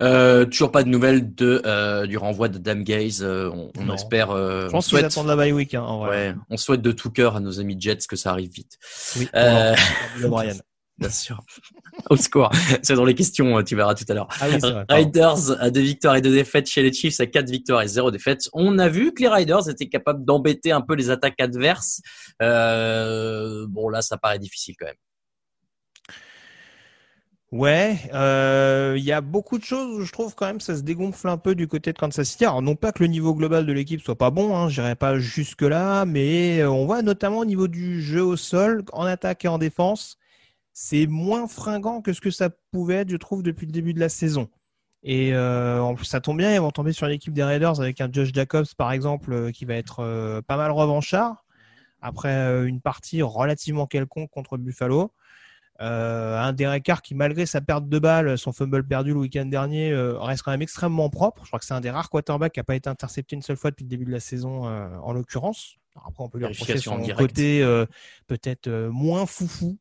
Euh, 0.03 0.45
toujours 0.47 0.73
pas 0.73 0.83
de 0.83 0.89
nouvelles 0.89 1.33
de 1.35 1.63
euh, 1.65 2.07
du 2.07 2.17
renvoi 2.17 2.49
de 2.49 2.59
Dam 2.59 2.83
Gaze. 2.83 3.23
on, 3.23 3.71
on 3.79 3.95
espère. 3.95 4.35
Je 4.37 4.67
on 4.67 4.71
pense 4.71 4.87
qu'ils 4.89 4.99
souhaite. 4.99 5.13
attendent 5.13 5.29
la 5.29 5.37
bye 5.37 5.53
week. 5.53 5.75
Hein. 5.75 5.99
Ouais, 6.01 6.35
on 6.51 6.57
souhaite 6.57 6.83
de 6.83 6.91
tout 6.93 7.11
cœur 7.11 7.37
à 7.37 7.41
nos 7.41 7.61
amis 7.61 7.77
Jets 7.79 7.99
que 8.09 8.17
ça 8.17 8.31
arrive 8.31 8.51
vite. 8.51 8.79
Oui, 9.17 9.29
O'Brien. 10.25 10.55
Bien 10.99 11.11
sûr. 11.11 11.41
Au 12.11 12.17
secours. 12.17 12.51
C'est 12.83 12.95
dans 12.95 13.05
les 13.05 13.15
questions, 13.15 13.59
euh, 13.59 13.63
tu 13.63 13.75
verras 13.75 13.95
tout 13.95 14.05
à 14.09 14.15
l'heure. 14.15 14.29
Ah 14.41 14.47
oui, 14.49 14.59
vrai. 14.59 14.85
Riders 14.89 15.61
à 15.61 15.71
deux 15.71 15.81
victoires 15.81 16.17
et 16.17 16.21
deux 16.21 16.33
défaites 16.33 16.69
chez 16.69 16.83
les 16.83 16.93
Chiefs 16.93 17.21
à 17.21 17.27
quatre 17.27 17.51
victoires 17.51 17.83
et 17.83 17.89
zéro 17.89 18.11
défaite. 18.11 18.49
On 18.53 18.79
a 18.79 18.89
vu 18.89 19.13
que 19.13 19.23
les 19.23 19.29
Riders 19.29 19.69
étaient 19.69 19.89
capables 19.89 20.25
d'embêter 20.25 20.71
un 20.71 20.81
peu 20.81 20.95
les 20.95 21.11
attaques 21.11 21.41
adverses. 21.41 22.01
Euh, 22.41 23.67
bon 23.69 23.89
là, 23.89 24.03
ça 24.03 24.17
paraît 24.17 24.39
difficile 24.39 24.77
quand 24.79 24.87
même. 24.87 24.97
Ouais, 27.53 27.99
euh, 28.15 28.95
il 28.97 29.05
y 29.05 29.13
a 29.13 29.21
beaucoup 29.21 29.59
de 29.59 29.65
choses 29.65 29.99
où 29.99 30.05
je 30.07 30.13
trouve 30.13 30.35
quand 30.35 30.47
même 30.47 30.61
ça 30.61 30.75
se 30.75 30.81
dégonfle 30.81 31.29
un 31.29 31.37
peu 31.37 31.55
du 31.55 31.69
côté 31.69 31.93
de 31.93 31.99
Kansas 31.99 32.27
City. 32.27 32.47
Alors 32.47 32.63
non 32.63 32.77
pas 32.77 32.93
que 32.93 33.03
le 33.03 33.09
niveau 33.09 33.35
global 33.35 33.67
de 33.67 33.73
l'équipe 33.75 34.01
soit 34.01 34.17
pas 34.17 34.31
bon, 34.31 34.57
hein, 34.57 34.71
j'irai 34.71 34.95
pas 34.95 35.19
jusque 35.19 35.61
là, 35.61 36.07
mais 36.07 36.65
on 36.65 36.87
voit 36.87 37.03
notamment 37.03 37.41
au 37.41 37.45
niveau 37.45 37.69
du 37.69 38.01
jeu 38.01 38.25
au 38.25 38.39
sol, 38.39 38.83
en 38.95 39.05
attaque 39.05 39.45
et 39.45 39.49
en 39.49 39.59
défense, 39.59 40.17
c'est 40.73 41.07
moins 41.07 41.47
fringant 41.49 42.01
que 42.01 42.13
ce 42.13 42.21
que 42.21 42.31
ça 42.31 42.51
pouvait 42.71 42.97
être, 42.97 43.11
je 43.11 43.17
trouve, 43.17 43.43
depuis 43.43 43.67
le 43.67 43.73
début 43.73 43.95
de 43.95 44.01
la 44.01 44.09
saison. 44.09 44.49
Et 45.05 45.35
euh, 45.35 45.97
ça 46.05 46.21
tombe 46.21 46.39
bien, 46.39 46.55
ils 46.55 46.61
vont 46.61 46.71
tomber 46.71 46.93
sur 46.93 47.07
l'équipe 47.07 47.33
des 47.33 47.43
Raiders 47.43 47.81
avec 47.81 48.01
un 48.01 48.09
Josh 48.11 48.33
Jacobs 48.33 48.67
par 48.77 48.93
exemple 48.93 49.33
euh, 49.33 49.51
qui 49.51 49.65
va 49.65 49.75
être 49.75 50.01
euh, 50.01 50.41
pas 50.43 50.57
mal 50.57 50.71
revanchard 50.71 51.45
après 52.01 52.35
euh, 52.35 52.67
une 52.67 52.81
partie 52.81 53.21
relativement 53.21 53.87
quelconque 53.87 54.31
contre 54.31 54.57
Buffalo. 54.59 55.13
Un 55.85 56.53
Derek 56.53 56.85
Carr 56.85 57.03
qui, 57.03 57.17
malgré 57.17 57.45
sa 57.45 57.61
perte 57.61 57.89
de 57.89 57.99
balle, 57.99 58.39
son 58.39 58.53
fumble 58.53 58.87
perdu 58.87 59.13
le 59.15 59.19
week-end 59.19 59.47
dernier, 59.47 59.93
reste 59.93 60.45
quand 60.45 60.53
même 60.53 60.63
extrêmement 60.63 61.11
propre. 61.11 61.43
Je 61.43 61.49
crois 61.49 61.59
que 61.59 61.65
c'est 61.65 61.75
un 61.75 61.81
des 61.81 61.91
rares 61.91 62.09
quarterbacks 62.09 62.53
qui 62.53 62.61
n'a 62.61 62.65
pas 62.65 62.77
été 62.77 62.89
intercepté 62.89 63.35
une 63.35 63.43
seule 63.43 63.57
fois 63.57 63.73
depuis 63.73 63.83
le 63.83 63.89
début 63.89 64.05
de 64.05 64.13
la 64.13 64.21
saison, 64.21 64.63
en 64.63 65.13
l'occurrence. 65.13 65.75
Après, 65.97 66.23
on 66.23 66.29
peut 66.29 66.39
lui 66.39 66.45
reprocher 66.45 66.75
Vérification 66.75 66.93
en 66.93 66.97
son 66.99 67.03
direct. 67.03 67.19
côté 67.19 67.85
peut-être 68.29 68.71
moins 68.93 69.27
foufou, 69.27 69.77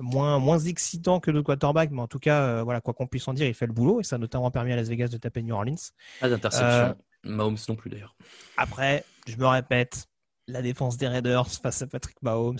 moins, 0.00 0.38
moins 0.38 0.58
excitant 0.58 1.20
que 1.20 1.30
d'autres 1.30 1.46
quarterbacks, 1.46 1.90
mais 1.90 2.00
en 2.02 2.08
tout 2.08 2.18
cas, 2.18 2.40
euh, 2.42 2.62
voilà, 2.62 2.80
quoi 2.80 2.94
qu'on 2.94 3.06
puisse 3.06 3.26
en 3.28 3.32
dire, 3.34 3.46
il 3.46 3.54
fait 3.54 3.66
le 3.66 3.72
boulot 3.72 4.00
et 4.00 4.04
ça 4.04 4.16
a 4.16 4.18
notamment 4.18 4.50
permis 4.50 4.72
à 4.72 4.76
Las 4.76 4.88
Vegas 4.88 5.08
de 5.08 5.16
taper 5.16 5.42
New 5.42 5.54
Orleans. 5.54 5.74
Pas 6.20 6.28
d'interception. 6.28 6.68
Euh, 6.68 6.94
Mahomes 7.24 7.56
non 7.68 7.76
plus 7.76 7.90
d'ailleurs. 7.90 8.16
Après, 8.56 9.04
je 9.26 9.36
me 9.36 9.46
répète, 9.46 10.06
la 10.46 10.60
défense 10.62 10.96
des 10.96 11.08
Raiders 11.08 11.48
face 11.48 11.82
à 11.82 11.86
Patrick 11.86 12.20
Mahomes, 12.22 12.58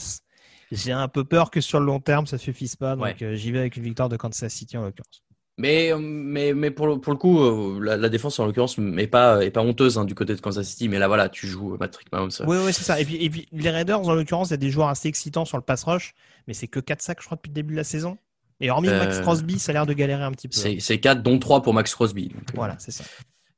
j'ai 0.72 0.92
un 0.92 1.08
peu 1.08 1.24
peur 1.24 1.50
que 1.50 1.60
sur 1.60 1.80
le 1.80 1.86
long 1.86 2.00
terme, 2.00 2.26
ça 2.26 2.38
suffise 2.38 2.76
pas. 2.76 2.96
Donc 2.96 3.04
Ouais. 3.04 3.16
euh, 3.22 3.34
j'y 3.34 3.52
vais 3.52 3.58
avec 3.58 3.76
une 3.76 3.82
victoire 3.84 4.08
de 4.08 4.16
Kansas 4.16 4.52
City 4.52 4.76
en 4.78 4.82
l'occurrence. 4.82 5.22
Mais, 5.56 5.92
mais, 6.00 6.52
mais 6.52 6.72
pour, 6.72 6.88
le, 6.88 6.98
pour 6.98 7.12
le 7.12 7.18
coup, 7.18 7.40
euh, 7.40 7.78
la, 7.80 7.96
la 7.96 8.08
défense 8.08 8.40
en 8.40 8.46
l'occurrence 8.46 8.76
n'est 8.76 9.06
pas, 9.06 9.44
est 9.44 9.52
pas 9.52 9.60
honteuse 9.62 9.98
hein, 9.98 10.04
du 10.04 10.14
côté 10.14 10.34
de 10.34 10.40
Kansas 10.40 10.66
City. 10.66 10.88
Mais 10.88 10.98
là, 10.98 11.06
voilà, 11.06 11.28
tu 11.28 11.46
joues 11.46 11.76
Patrick 11.78 12.10
Mahomes. 12.10 12.30
Oui, 12.46 12.56
oui, 12.64 12.72
c'est 12.72 12.82
ça. 12.82 13.00
Et 13.00 13.04
puis, 13.04 13.24
et 13.24 13.30
puis 13.30 13.48
les 13.52 13.70
Raiders, 13.70 14.00
en 14.00 14.14
l'occurrence, 14.14 14.48
il 14.48 14.52
y 14.52 14.54
a 14.54 14.58
des 14.58 14.70
joueurs 14.70 14.88
assez 14.88 15.08
excitants 15.08 15.44
sur 15.44 15.56
le 15.56 15.62
pass 15.62 15.84
rush, 15.84 16.14
mais 16.48 16.54
c'est 16.54 16.66
que 16.66 16.80
4 16.80 17.00
sacs, 17.02 17.18
je 17.20 17.26
crois, 17.26 17.36
depuis 17.36 17.50
le 17.50 17.54
début 17.54 17.74
de 17.74 17.78
la 17.78 17.84
saison. 17.84 18.18
Et 18.60 18.70
hormis 18.70 18.88
Max 18.88 19.16
Euh, 19.16 19.22
Crosby, 19.22 19.58
ça 19.58 19.70
a 19.70 19.72
l'air 19.74 19.86
de 19.86 19.92
galérer 19.92 20.22
un 20.22 20.32
petit 20.32 20.48
peu. 20.48 20.56
C'est 20.56 20.78
c'est 20.80 20.98
4, 20.98 21.22
dont 21.22 21.38
3 21.38 21.62
pour 21.62 21.74
Max 21.74 21.94
Crosby. 21.94 22.28
Donc, 22.28 22.38
euh, 22.38 22.52
Voilà, 22.54 22.76
c'est 22.78 22.92
ça. 22.92 23.04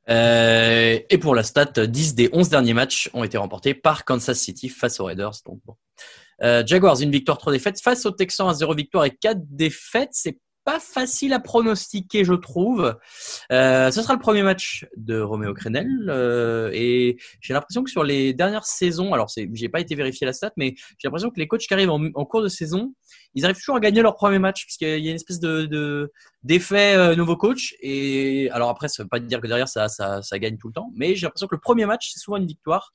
Euh, 0.09 0.99
et 1.11 1.19
pour 1.19 1.35
la 1.35 1.43
stat, 1.43 1.87
10 1.87 2.15
des 2.15 2.29
11 2.33 2.49
derniers 2.49 2.75
matchs 2.75 3.11
ont 3.13 3.25
été 3.25 3.39
remportés 3.39 3.75
par 3.75 4.05
Kansas 4.05 4.39
City 4.39 4.69
face 4.69 5.01
aux 5.01 5.05
Raiders. 5.05 5.33
Donc 5.45 5.61
bon. 5.67 5.75
Euh, 6.43 6.63
Jaguars, 6.67 7.01
une 7.01 7.11
victoire, 7.11 7.39
trois 7.39 7.53
défaites. 7.53 7.81
Face 7.81 8.07
aux 8.07 8.11
Texans 8.11 8.49
à 8.49 8.55
0 8.55 8.75
victoire 8.75 9.05
et 9.05 9.11
4 9.11 9.39
défaites. 9.51 10.11
C'est 10.13 10.39
pas 10.67 10.81
facile 10.81 11.33
à 11.33 11.39
pronostiquer, 11.39 12.25
je 12.25 12.35
trouve. 12.35 12.99
Euh, 13.53 13.91
ce 13.93 14.03
sera 14.03 14.15
le 14.15 14.19
premier 14.19 14.43
match 14.43 14.85
de 14.97 15.21
Roméo 15.21 15.55
Crenel. 15.55 15.87
euh, 16.09 16.71
et 16.75 17.19
j'ai 17.41 17.55
l'impression 17.55 17.85
que 17.85 17.91
sur 17.91 18.03
les 18.03 18.35
dernières 18.35 18.67
saisons, 18.67 19.15
alors 19.15 19.29
j'ai 19.29 19.69
pas 19.69 19.79
été 19.79 19.95
vérifié 19.95 20.27
la 20.27 20.33
stat, 20.33 20.51
mais 20.57 20.75
j'ai 20.99 21.07
l'impression 21.07 21.31
que 21.31 21.39
les 21.39 21.47
coachs 21.47 21.61
qui 21.61 21.73
arrivent 21.73 21.93
en, 21.93 22.25
cours 22.25 22.43
de 22.43 22.49
saison, 22.49 22.95
ils 23.35 23.45
arrivent 23.45 23.57
toujours 23.57 23.77
à 23.77 23.81
gagner 23.81 24.03
leur 24.03 24.17
premier 24.17 24.41
match, 24.41 24.65
puisqu'il 24.65 24.89
y 25.05 25.07
a 25.07 25.11
une 25.11 25.17
espèce 25.17 25.39
de, 25.39 25.67
de 25.67 26.13
d'effet 26.43 26.97
euh, 26.97 27.15
nouveau 27.15 27.37
coach. 27.37 27.77
Et 27.81 28.51
alors 28.51 28.69
après, 28.69 28.89
ça 28.89 29.05
veut 29.05 29.09
pas 29.09 29.21
dire 29.21 29.41
que 29.41 29.47
derrière 29.47 29.69
ça 29.69 29.89
gagne 30.33 30.59
tout 30.59 30.67
le 30.67 30.75
temps, 30.75 30.91
mais 30.97 31.15
j'ai 31.15 31.27
l'impression 31.27 31.47
que 31.47 31.55
le 31.55 31.61
premier 31.61 31.87
match, 31.87 32.11
c'est 32.13 32.19
souvent 32.19 32.39
une 32.39 32.47
victoire. 32.47 32.93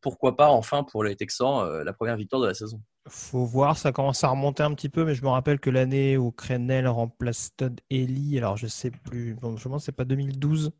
Pourquoi 0.00 0.36
pas 0.36 0.48
enfin 0.48 0.84
pour 0.84 1.02
les 1.02 1.16
Texans 1.16 1.66
euh, 1.66 1.82
la 1.82 1.92
première 1.92 2.16
victoire 2.16 2.40
de 2.40 2.46
la 2.46 2.54
saison. 2.54 2.80
Faut 3.06 3.44
voir, 3.44 3.76
ça 3.76 3.92
commence 3.92 4.24
à 4.24 4.28
remonter 4.28 4.62
un 4.62 4.72
petit 4.74 4.88
peu, 4.88 5.04
mais 5.04 5.14
je 5.14 5.22
me 5.22 5.28
rappelle 5.28 5.60
que 5.60 5.68
l'année 5.68 6.16
où 6.16 6.30
Crenel 6.30 6.88
remplace 6.88 7.50
Todd 7.54 7.78
Ellie, 7.90 8.38
alors 8.38 8.56
je 8.56 8.66
sais 8.66 8.90
plus, 8.90 9.34
bon, 9.34 9.58
je 9.58 9.68
pense 9.68 9.82
que 9.82 9.86
c'est 9.86 9.92
pas 9.92 10.06
2012, 10.06 10.72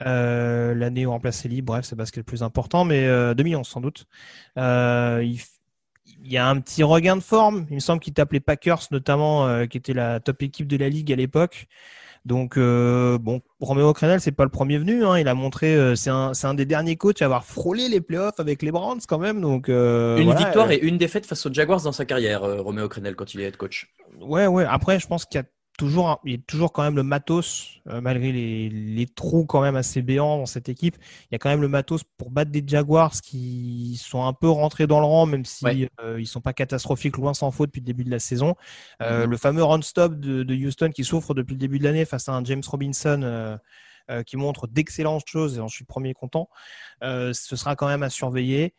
euh, 0.00 0.74
l'année 0.74 1.04
où 1.06 1.10
remplace 1.10 1.44
Ellie, 1.44 1.60
bref, 1.62 1.84
c'est 1.84 1.96
pas 1.96 2.06
ce 2.06 2.12
qui 2.12 2.20
est 2.20 2.22
le 2.22 2.24
plus 2.24 2.42
important, 2.42 2.84
mais 2.86 3.06
euh, 3.06 3.34
2011 3.34 3.68
sans 3.68 3.82
doute. 3.82 4.06
Euh, 4.58 5.20
il, 5.24 5.40
il 6.24 6.32
y 6.32 6.38
a 6.38 6.48
un 6.48 6.60
petit 6.60 6.82
regain 6.82 7.16
de 7.16 7.22
forme, 7.22 7.66
il 7.70 7.74
me 7.76 7.80
semble 7.80 8.00
qu'il 8.00 8.14
tape 8.14 8.32
les 8.32 8.40
Packers 8.40 8.82
notamment, 8.90 9.46
euh, 9.46 9.66
qui 9.66 9.76
était 9.78 9.92
la 9.94 10.20
top 10.20 10.42
équipe 10.42 10.68
de 10.68 10.76
la 10.76 10.88
ligue 10.88 11.12
à 11.12 11.16
l'époque. 11.16 11.68
Donc 12.24 12.56
euh, 12.56 13.18
bon, 13.18 13.40
Roméo 13.60 13.92
Crenel, 13.92 14.20
c'est 14.20 14.32
pas 14.32 14.44
le 14.44 14.50
premier 14.50 14.78
venu. 14.78 15.04
Hein. 15.04 15.18
Il 15.18 15.26
a 15.26 15.34
montré, 15.34 15.74
euh, 15.74 15.96
c'est 15.96 16.10
un, 16.10 16.34
c'est 16.34 16.46
un 16.46 16.54
des 16.54 16.66
derniers 16.66 16.96
coachs 16.96 17.20
à 17.20 17.24
avoir 17.24 17.44
frôlé 17.44 17.88
les 17.88 18.00
playoffs 18.00 18.38
avec 18.38 18.62
les 18.62 18.70
Browns 18.70 19.00
quand 19.08 19.18
même. 19.18 19.40
Donc 19.40 19.68
euh, 19.68 20.18
une 20.18 20.26
voilà, 20.26 20.40
victoire 20.40 20.68
euh, 20.68 20.72
et 20.72 20.78
une 20.78 20.98
défaite 20.98 21.26
face 21.26 21.44
aux 21.46 21.52
Jaguars 21.52 21.82
dans 21.82 21.92
sa 21.92 22.04
carrière, 22.04 22.42
Roméo 22.42 22.88
Crenel, 22.88 23.16
quand 23.16 23.34
il 23.34 23.40
est 23.40 23.44
head 23.44 23.56
coach. 23.56 23.92
Ouais, 24.20 24.46
ouais. 24.46 24.64
Après, 24.68 25.00
je 25.00 25.06
pense 25.06 25.24
qu'il 25.24 25.40
y 25.40 25.42
a 25.42 25.46
toujours, 25.78 26.20
il 26.24 26.32
y 26.32 26.34
a 26.36 26.38
toujours 26.46 26.72
quand 26.72 26.82
même 26.82 26.96
le 26.96 27.02
matos, 27.02 27.80
euh, 27.88 28.00
malgré 28.00 28.30
les, 28.32 28.68
les 28.70 29.06
trous 29.06 29.46
quand 29.46 29.60
même 29.62 29.76
assez 29.76 30.02
béants 30.02 30.38
dans 30.38 30.46
cette 30.46 30.68
équipe. 30.68 30.96
Il 31.24 31.28
y 31.32 31.34
a 31.34 31.38
quand 31.38 31.48
même 31.48 31.62
le 31.62 31.68
matos 31.68 32.02
pour 32.18 32.30
battre 32.30 32.50
des 32.50 32.62
Jaguars 32.66 33.12
qui 33.22 33.96
sont 34.00 34.24
un 34.24 34.32
peu 34.32 34.48
rentrés 34.48 34.86
dans 34.86 35.00
le 35.00 35.06
rang, 35.06 35.26
même 35.26 35.44
si 35.44 35.64
Ouais. 35.64 35.88
euh, 36.00 36.20
ils 36.20 36.26
sont 36.26 36.40
pas 36.40 36.52
catastrophiques, 36.52 37.16
loin 37.16 37.34
s'en 37.34 37.50
faut 37.50 37.66
depuis 37.66 37.80
le 37.80 37.86
début 37.86 38.04
de 38.04 38.10
la 38.10 38.18
saison. 38.18 38.54
Euh, 39.02 39.24
Mhm. 39.24 39.30
Le 39.30 39.36
fameux 39.38 39.64
run 39.64 39.82
stop 39.82 40.14
de, 40.14 40.42
de 40.42 40.54
Houston 40.54 40.90
qui 40.94 41.04
souffre 41.04 41.34
depuis 41.34 41.54
le 41.54 41.58
début 41.58 41.78
de 41.78 41.84
l'année 41.84 42.04
face 42.04 42.28
à 42.28 42.32
un 42.32 42.44
James 42.44 42.62
Robinson. 42.66 43.20
euh, 44.10 44.22
qui 44.24 44.36
montre 44.36 44.66
d'excellentes 44.66 45.22
choses 45.26 45.54
et 45.54 45.56
j'en 45.58 45.68
suis 45.68 45.84
le 45.84 45.86
premier 45.86 46.12
content. 46.12 46.48
Ce 47.02 47.32
sera 47.32 47.76
quand 47.76 47.86
même 47.86 48.02
à 48.02 48.10
surveiller. 48.10 48.74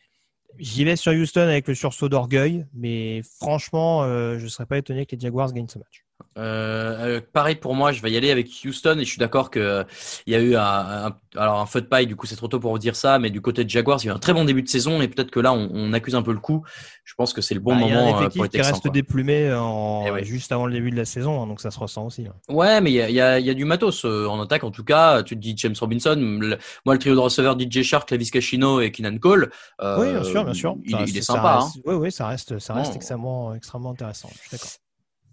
J'y 0.60 0.84
vais 0.84 0.96
sur 0.98 1.14
Houston 1.14 1.42
avec 1.42 1.68
le 1.68 1.76
sursaut 1.76 2.10
d'orgueil, 2.10 2.66
mais 2.74 3.22
franchement, 3.40 4.04
je 4.38 4.44
ne 4.44 4.48
serais 4.50 4.66
pas 4.66 4.78
étonné 4.78 5.06
que 5.06 5.16
les 5.16 5.20
Jaguars 5.22 5.52
gagnent 5.54 5.68
ce 5.70 5.80
match. 5.80 6.04
Euh, 6.38 7.18
euh, 7.18 7.22
pareil 7.34 7.56
pour 7.56 7.76
moi, 7.76 7.92
je 7.92 8.02
vais 8.02 8.12
y 8.12 8.18
aller 8.18 8.32
avec 8.32 8.50
Houston 8.66 8.96
et 8.98 9.06
je 9.06 9.10
suis 9.10 9.20
d'accord 9.20 9.52
que 9.52 9.60
euh, 9.60 9.84
y 10.28 10.36
a 10.36 10.40
eu 10.40 10.56
un, 10.56 10.62
un- 11.08 11.18
alors 11.36 11.60
un 11.60 11.66
feu 11.66 11.82
de 11.82 11.86
paille. 11.88 12.08
Du 12.08 12.16
coup, 12.16 12.26
c'est 12.26 12.36
trop 12.36 12.48
tôt 12.48 12.60
pour 12.60 12.72
vous 12.72 12.80
dire 12.80 12.96
ça, 12.96 13.20
mais 13.20 13.30
du 13.30 13.42
côté 13.42 13.64
de 13.64 13.70
Jaguars, 13.70 14.00
il 14.02 14.08
y 14.08 14.10
a 14.10 14.14
eu 14.14 14.16
un 14.16 14.20
très 14.20 14.34
bon 14.34 14.44
début 14.46 14.64
de 14.64 14.68
saison 14.70 15.02
et 15.02 15.08
peut-être 15.08 15.32
que 15.32 15.40
là, 15.40 15.54
on, 15.54 15.70
on 15.74 15.94
accuse 15.94 16.16
un 16.16 16.22
peu 16.24 16.34
le 16.34 16.40
coup. 16.40 16.64
Je 17.06 17.14
pense 17.16 17.34
que 17.34 17.42
c'est 17.42 17.54
le 17.54 17.60
bon 17.60 17.76
Bah, 17.76 17.82
y 17.82 17.92
a 17.92 17.96
moment 17.96 18.16
un 18.16 18.20
effectif 18.20 18.38
pour 18.38 18.44
les 18.46 18.50
qui 18.50 18.58
Texans. 18.58 18.74
reste 18.74 18.84
quoi. 18.84 18.92
déplumé 18.92 19.54
en, 19.54 20.04
Eh 20.08 20.12
ouais. 20.12 20.24
juste 20.24 20.52
avant 20.52 20.66
le 20.66 20.74
début 20.74 20.90
de 20.92 20.96
la 20.96 21.06
saison, 21.06 21.42
hein, 21.42 21.48
donc 21.48 21.62
ça 21.62 21.70
se 21.72 21.80
ressent 21.80 22.06
aussi. 22.06 22.26
hein. 22.28 22.34
Ouais, 22.50 22.82
mais 22.82 22.92
il 22.92 22.96
y 22.96 23.22
a, 23.22 23.40
y, 23.40 23.44
y 23.50 23.56
du 23.56 23.66
matos 23.66 24.06
euh, 24.06 24.26
en 24.28 24.42
attaque. 24.42 24.64
En 24.64 24.72
tout 24.72 24.84
cas, 24.84 25.22
tu 25.24 25.36
te 25.36 25.40
dis 25.42 25.54
James 25.58 25.76
Robinson. 25.80 26.16
le- 26.18 26.58
moi, 26.86 26.96
le 26.96 27.00
trio 27.00 27.14
de 27.16 27.20
receveurs 27.20 27.58
DJ 27.60 27.84
Shark, 27.84 28.10
Lavis 28.12 28.32
Cashino 28.32 28.82
et 28.82 28.92
Keenan 28.92 29.18
Cole. 29.18 29.52
oui, 29.82 30.12
bien 30.12 30.24
sûr, 30.24 30.44
bien 30.46 30.54
sûr. 30.54 30.76
Il, 30.86 30.92
Ça 30.92 30.98
il 30.98 31.02
reste- 31.02 31.16
est 31.18 31.22
sympa. 31.22 31.54
hein. 31.60 31.64
reste- 31.66 31.82
Oui, 31.86 31.96
oui, 31.96 32.12
ça 32.12 32.28
reste, 32.28 32.60
ça 32.60 32.74
reste 32.74 32.92
Bon. 32.92 32.96
extrêmement, 32.96 33.54
extrêmement 33.54 33.92
intéressant. 33.92 34.30
Je 34.34 34.40
suis 34.40 34.50
d'accord. 34.52 34.70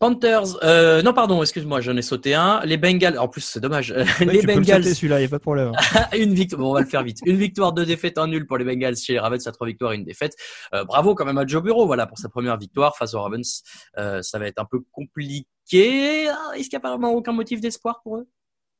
Panthers, 0.01 0.57
euh, 0.64 1.03
non 1.03 1.12
pardon, 1.12 1.42
excuse-moi, 1.42 1.82
j'en 1.82 1.94
ai 1.94 2.01
sauté 2.01 2.32
un. 2.34 2.61
Les 2.64 2.78
Bengals, 2.78 3.18
en 3.18 3.28
plus 3.28 3.42
c'est 3.42 3.61
dommage. 3.61 3.94
Oui, 3.94 4.26
les 4.26 4.40
tu 4.40 4.46
Bengals, 4.46 4.82
celui-là, 4.82 5.18
il 5.18 5.20
n'y 5.20 5.26
a 5.26 5.28
pas 5.28 5.36
de 5.36 5.42
problème. 5.42 5.72
une 6.18 6.32
victoire. 6.32 6.61
Bon, 6.62 6.70
on 6.70 6.74
va 6.74 6.80
le 6.80 6.86
faire 6.86 7.03
vite. 7.05 7.18
Une 7.26 7.36
victoire, 7.36 7.74
deux 7.74 7.84
défaites, 7.84 8.16
un 8.16 8.26
nul 8.26 8.46
pour 8.46 8.57
les 8.57 8.64
Bengals 8.64 8.96
chez 8.96 9.12
les 9.12 9.18
Ravens, 9.18 9.46
à 9.46 9.53
trois 9.53 9.66
victoires 9.66 9.92
et 9.92 9.96
une 9.96 10.05
défaite. 10.05 10.34
Euh, 10.74 10.84
bravo 10.84 11.14
quand 11.14 11.26
même 11.26 11.36
à 11.36 11.46
Joe 11.46 11.62
Bureau, 11.62 11.84
voilà 11.86 12.07
pour 12.07 12.16
sa 12.16 12.30
première 12.30 12.57
victoire 12.57 12.96
face 12.96 13.12
aux 13.12 13.20
Ravens. 13.20 13.62
Euh, 13.98 14.22
ça 14.22 14.38
va 14.38 14.46
être 14.46 14.59
un 14.59 14.64
peu 14.64 14.80
compliqué. 14.90 16.28
Ah, 16.30 16.53
Est-ce 16.55 16.62
qu'il 16.62 16.70
n'y 16.70 16.76
a 16.76 16.78
apparemment 16.78 17.12
aucun 17.12 17.32
motif 17.32 17.61
d'espoir 17.61 18.01
pour 18.03 18.16
eux 18.16 18.28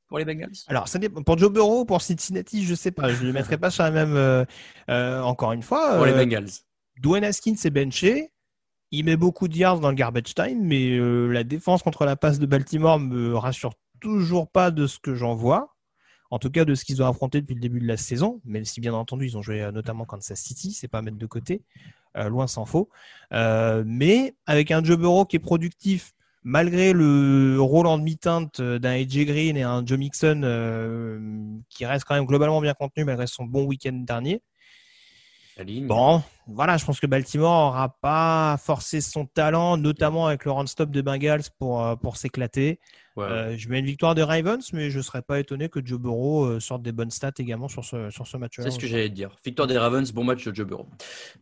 pour 0.09 0.19
les 0.19 0.25
Bengals? 0.25 0.51
Alors, 0.69 0.89
ça 0.89 0.99
dépend. 0.99 1.23
Pour 1.23 1.37
Joe 1.37 1.53
Burrow, 1.53 1.85
pour 1.85 2.01
Cincinnati, 2.01 2.65
je 2.65 2.75
sais 2.75 2.93
pas. 2.93 3.11
Je 3.13 3.21
ne 3.21 3.27
le 3.27 3.33
mettrai 3.35 3.59
pas 3.59 3.71
sur 3.71 3.83
la 3.85 3.91
même. 3.91 4.17
euh, 4.17 4.45
euh, 4.89 5.21
encore 5.21 5.53
une 5.53 5.63
fois, 5.63 5.97
Pour 5.97 6.07
les 6.07 6.13
Bengals. 6.15 6.49
Dwayne 6.99 7.25
Haskins 7.25 7.57
est 7.63 7.71
benché. 7.71 8.33
Il 8.93 9.05
met 9.05 9.17
beaucoup 9.17 9.49
de 9.49 9.57
yards 9.57 9.81
dans 9.81 9.91
le 9.91 9.95
garbage 9.95 10.35
time, 10.35 10.63
mais 10.63 10.99
euh, 10.99 11.29
la 11.29 11.45
défense 11.45 11.83
contre 11.83 12.05
la 12.05 12.17
passe 12.17 12.39
de 12.39 12.47
Baltimore 12.47 12.99
me 12.99 13.37
rassure 13.37 13.75
toujours 14.01 14.49
pas 14.49 14.71
de 14.71 14.87
ce 14.87 14.99
que 14.99 15.15
j'en 15.15 15.35
vois. 15.35 15.77
En 16.31 16.39
tout 16.39 16.51
cas, 16.51 16.65
de 16.65 16.75
ce 16.75 16.85
qu'ils 16.85 17.03
ont 17.03 17.07
affronté 17.07 17.41
depuis 17.41 17.55
le 17.55 17.61
début 17.61 17.81
de 17.81 17.87
la 17.87 17.97
saison, 17.97 18.41
même 18.45 18.65
si 18.65 18.81
bien 18.81 18.95
entendu 18.95 19.27
ils 19.27 19.37
ont 19.37 19.43
joué 19.43 19.63
euh, 19.63 19.73
notamment 19.73 20.05
Kansas 20.05 20.41
City, 20.41 20.73
c'est 20.73 20.89
pas 20.89 20.99
à 20.99 21.03
mettre 21.03 21.19
de 21.19 21.27
côté, 21.27 21.63
euh, 22.17 22.29
loin 22.29 22.47
s'en 22.47 22.65
faut. 22.65 22.89
Euh, 23.33 23.85
mais 23.87 24.35
avec 24.47 24.71
un 24.71 24.83
Joe 24.83 24.99
Burrow 24.99 25.25
qui 25.25 25.37
est 25.37 25.41
productif, 25.41 26.13
malgré 26.43 26.93
le 26.93 27.59
rôle 27.61 27.87
en 27.87 27.99
demi-teinte 27.99 28.61
d'un 28.61 28.91
AJ 28.91 29.27
Green 29.27 29.57
et 29.57 29.63
un 29.63 29.85
Joe 29.85 29.99
Mixon 29.99 30.41
euh, 30.43 31.19
qui 31.69 31.87
reste 31.87 32.05
quand 32.05 32.15
même 32.15 32.27
globalement 32.27 32.61
bien 32.61 32.75
contenu 32.75 33.05
malgré 33.05 33.27
son 33.27 33.45
bon 33.45 33.65
week-end 33.65 33.93
dernier. 33.93 34.43
Bon, 35.87 36.23
voilà, 36.53 36.77
je 36.77 36.85
pense 36.85 37.01
que 37.01 37.07
Baltimore 37.07 37.69
aura 37.69 37.97
pas 38.01 38.57
forcé 38.63 39.01
son 39.01 39.27
talent, 39.27 39.77
notamment 39.77 40.27
avec 40.27 40.45
le 40.45 40.51
run-stop 40.51 40.91
de 40.91 41.01
Bengals 41.01 41.45
pour, 41.59 41.85
euh, 41.85 41.97
pour 41.97 42.17
s'éclater. 42.17 42.81
Ouais. 43.17 43.25
Euh, 43.25 43.57
je 43.57 43.69
mets 43.69 43.81
une 43.81 43.87
victoire 43.87 44.15
de 44.15 44.23
Ravens, 44.23 44.73
mais 44.73 44.91
je 44.91 44.99
ne 44.99 45.03
serais 45.03 45.23
pas 45.23 45.41
étonné 45.41 45.69
que 45.69 45.85
Joe 45.85 45.99
Burrow 45.99 46.45
euh, 46.45 46.61
sorte 46.61 46.83
des 46.83 46.93
bonnes 46.93 47.11
stats 47.11 47.33
également 47.39 47.69
sur 47.69 47.85
ce, 47.85 48.11
sur 48.11 48.27
ce 48.27 48.37
match-là. 48.37 48.65
C'est 48.65 48.71
ce 48.71 48.79
que 48.79 48.87
j'allais 48.87 49.09
te 49.09 49.15
dire. 49.15 49.37
Victoire 49.45 49.69
des 49.69 49.79
Ravens, 49.79 50.11
bon 50.13 50.25
match 50.25 50.45
de 50.45 50.55
Joe 50.55 50.67
Burrow. 50.67 50.89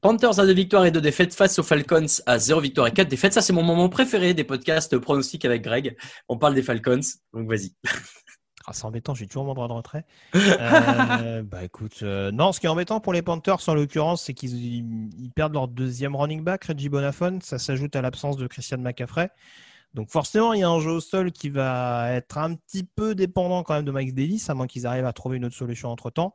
Panthers 0.01 0.41
à 0.41 0.47
deux 0.47 0.55
victoires 0.55 0.85
et 0.85 0.91
deux 0.91 1.01
défaites 1.01 1.35
face 1.35 1.59
aux 1.59 1.63
Falcons 1.63 2.07
à 2.27 2.39
zéro 2.39 2.61
victoire 2.61 2.87
et 2.87 2.93
quatre 2.93 3.09
défaites. 3.09 3.33
Ça, 3.33 3.43
c'est 3.43 3.53
mon 3.53 3.63
moment 3.63 3.89
préféré 3.89 4.35
des 4.35 4.45
podcasts 4.45 4.99
pronostics 4.99 5.45
avec 5.45 5.63
Greg. 5.63 5.97
On 6.29 6.39
parle 6.39 6.55
des 6.55 6.63
Falcons, 6.63 7.01
donc 7.33 7.49
vas-y. 7.49 7.73
Ah, 8.71 8.75
c'est 8.75 8.85
embêtant, 8.85 9.15
j'ai 9.15 9.27
toujours 9.27 9.47
mon 9.47 9.55
droit 9.55 9.67
de 9.67 9.73
retrait. 9.73 10.05
Euh, 10.35 11.43
bah 11.43 11.65
écoute, 11.65 12.01
euh, 12.03 12.31
non, 12.31 12.53
ce 12.53 12.61
qui 12.61 12.67
est 12.67 12.69
embêtant 12.69 13.01
pour 13.01 13.15
les 13.15 13.23
Panthers 13.23 13.67
en 13.67 13.73
l'occurrence, 13.73 14.25
c'est 14.25 14.35
qu'ils 14.35 14.55
ils- 14.63 15.11
ils 15.19 15.31
perdent 15.31 15.55
leur 15.55 15.69
deuxième 15.69 16.15
running 16.15 16.45
back, 16.45 16.65
Reggie 16.65 16.91
Bonafone. 16.91 17.41
Ça 17.41 17.59
s'ajoute 17.59 17.97
à 17.97 18.03
l'absence 18.03 18.37
de 18.37 18.47
Christian 18.47 18.77
McCaffrey. 18.77 19.31
Donc 19.95 20.11
forcément, 20.11 20.53
il 20.53 20.61
y 20.61 20.65
a 20.65 20.69
un 20.69 20.81
jeu 20.81 20.91
au 20.91 21.01
sol 21.01 21.33
qui 21.33 21.49
va 21.49 22.13
être 22.13 22.37
un 22.37 22.57
petit 22.57 22.85
peu 22.85 23.15
dépendant 23.15 23.63
quand 23.63 23.73
même 23.73 23.87
de 23.87 23.91
Mike 23.91 24.15
Davis, 24.15 24.51
à 24.51 24.55
moins 24.55 24.67
qu'ils 24.67 24.87
arrivent 24.87 25.07
à 25.07 25.15
trouver 25.15 25.39
une 25.39 25.47
autre 25.47 25.57
solution 25.57 25.89
entre-temps. 25.89 26.35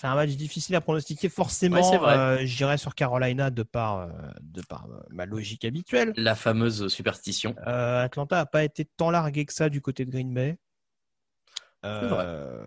C'est 0.00 0.06
un 0.06 0.14
match 0.14 0.30
difficile 0.30 0.76
à 0.76 0.80
pronostiquer. 0.80 1.28
Forcément, 1.28 1.90
Ouais, 1.90 1.98
vrai. 1.98 2.16
euh, 2.16 2.46
j'irai 2.46 2.78
sur 2.78 2.94
Carolina 2.94 3.50
de 3.50 3.64
par, 3.64 3.98
euh, 4.02 4.08
de 4.42 4.62
par 4.62 4.86
euh, 4.86 5.00
ma 5.10 5.26
logique 5.26 5.64
habituelle. 5.64 6.12
La 6.16 6.36
fameuse 6.36 6.86
superstition. 6.86 7.56
Euh, 7.66 8.04
Atlanta 8.04 8.36
n'a 8.36 8.46
pas 8.46 8.62
été 8.62 8.84
tant 8.84 9.10
largué 9.10 9.44
que 9.44 9.52
ça 9.52 9.68
du 9.68 9.80
côté 9.80 10.04
de 10.04 10.12
Green 10.12 10.32
Bay. 10.32 10.56
Euh, 11.84 12.64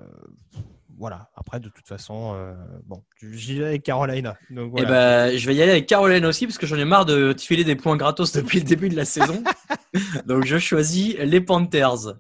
voilà. 1.02 1.32
Après, 1.36 1.60
de 1.60 1.68
toute 1.68 1.88
façon, 1.88 2.36
euh, 2.36 2.54
bon, 2.86 3.04
j'y 3.32 3.58
vais 3.58 3.66
avec 3.66 3.82
Carolina. 3.82 4.38
Donc, 4.52 4.68
Et 4.78 4.84
voilà. 4.86 5.30
ben, 5.32 5.36
je 5.36 5.48
vais 5.48 5.56
y 5.56 5.62
aller 5.64 5.72
avec 5.72 5.88
Caroline 5.88 6.24
aussi 6.28 6.46
parce 6.46 6.60
que 6.60 6.68
j'en 6.68 6.78
ai 6.78 6.86
marre 6.86 7.06
de 7.06 7.34
te 7.34 7.42
filer 7.42 7.64
des 7.64 7.76
points 7.76 7.98
gratos 7.98 8.32
depuis 8.34 8.60
le 8.60 8.66
début 8.66 8.88
de 8.88 8.96
la 8.96 9.04
saison. 9.04 9.44
Donc 10.28 10.46
je 10.46 10.60
choisis 10.60 11.16
les 11.18 11.42
Panthers. 11.42 12.14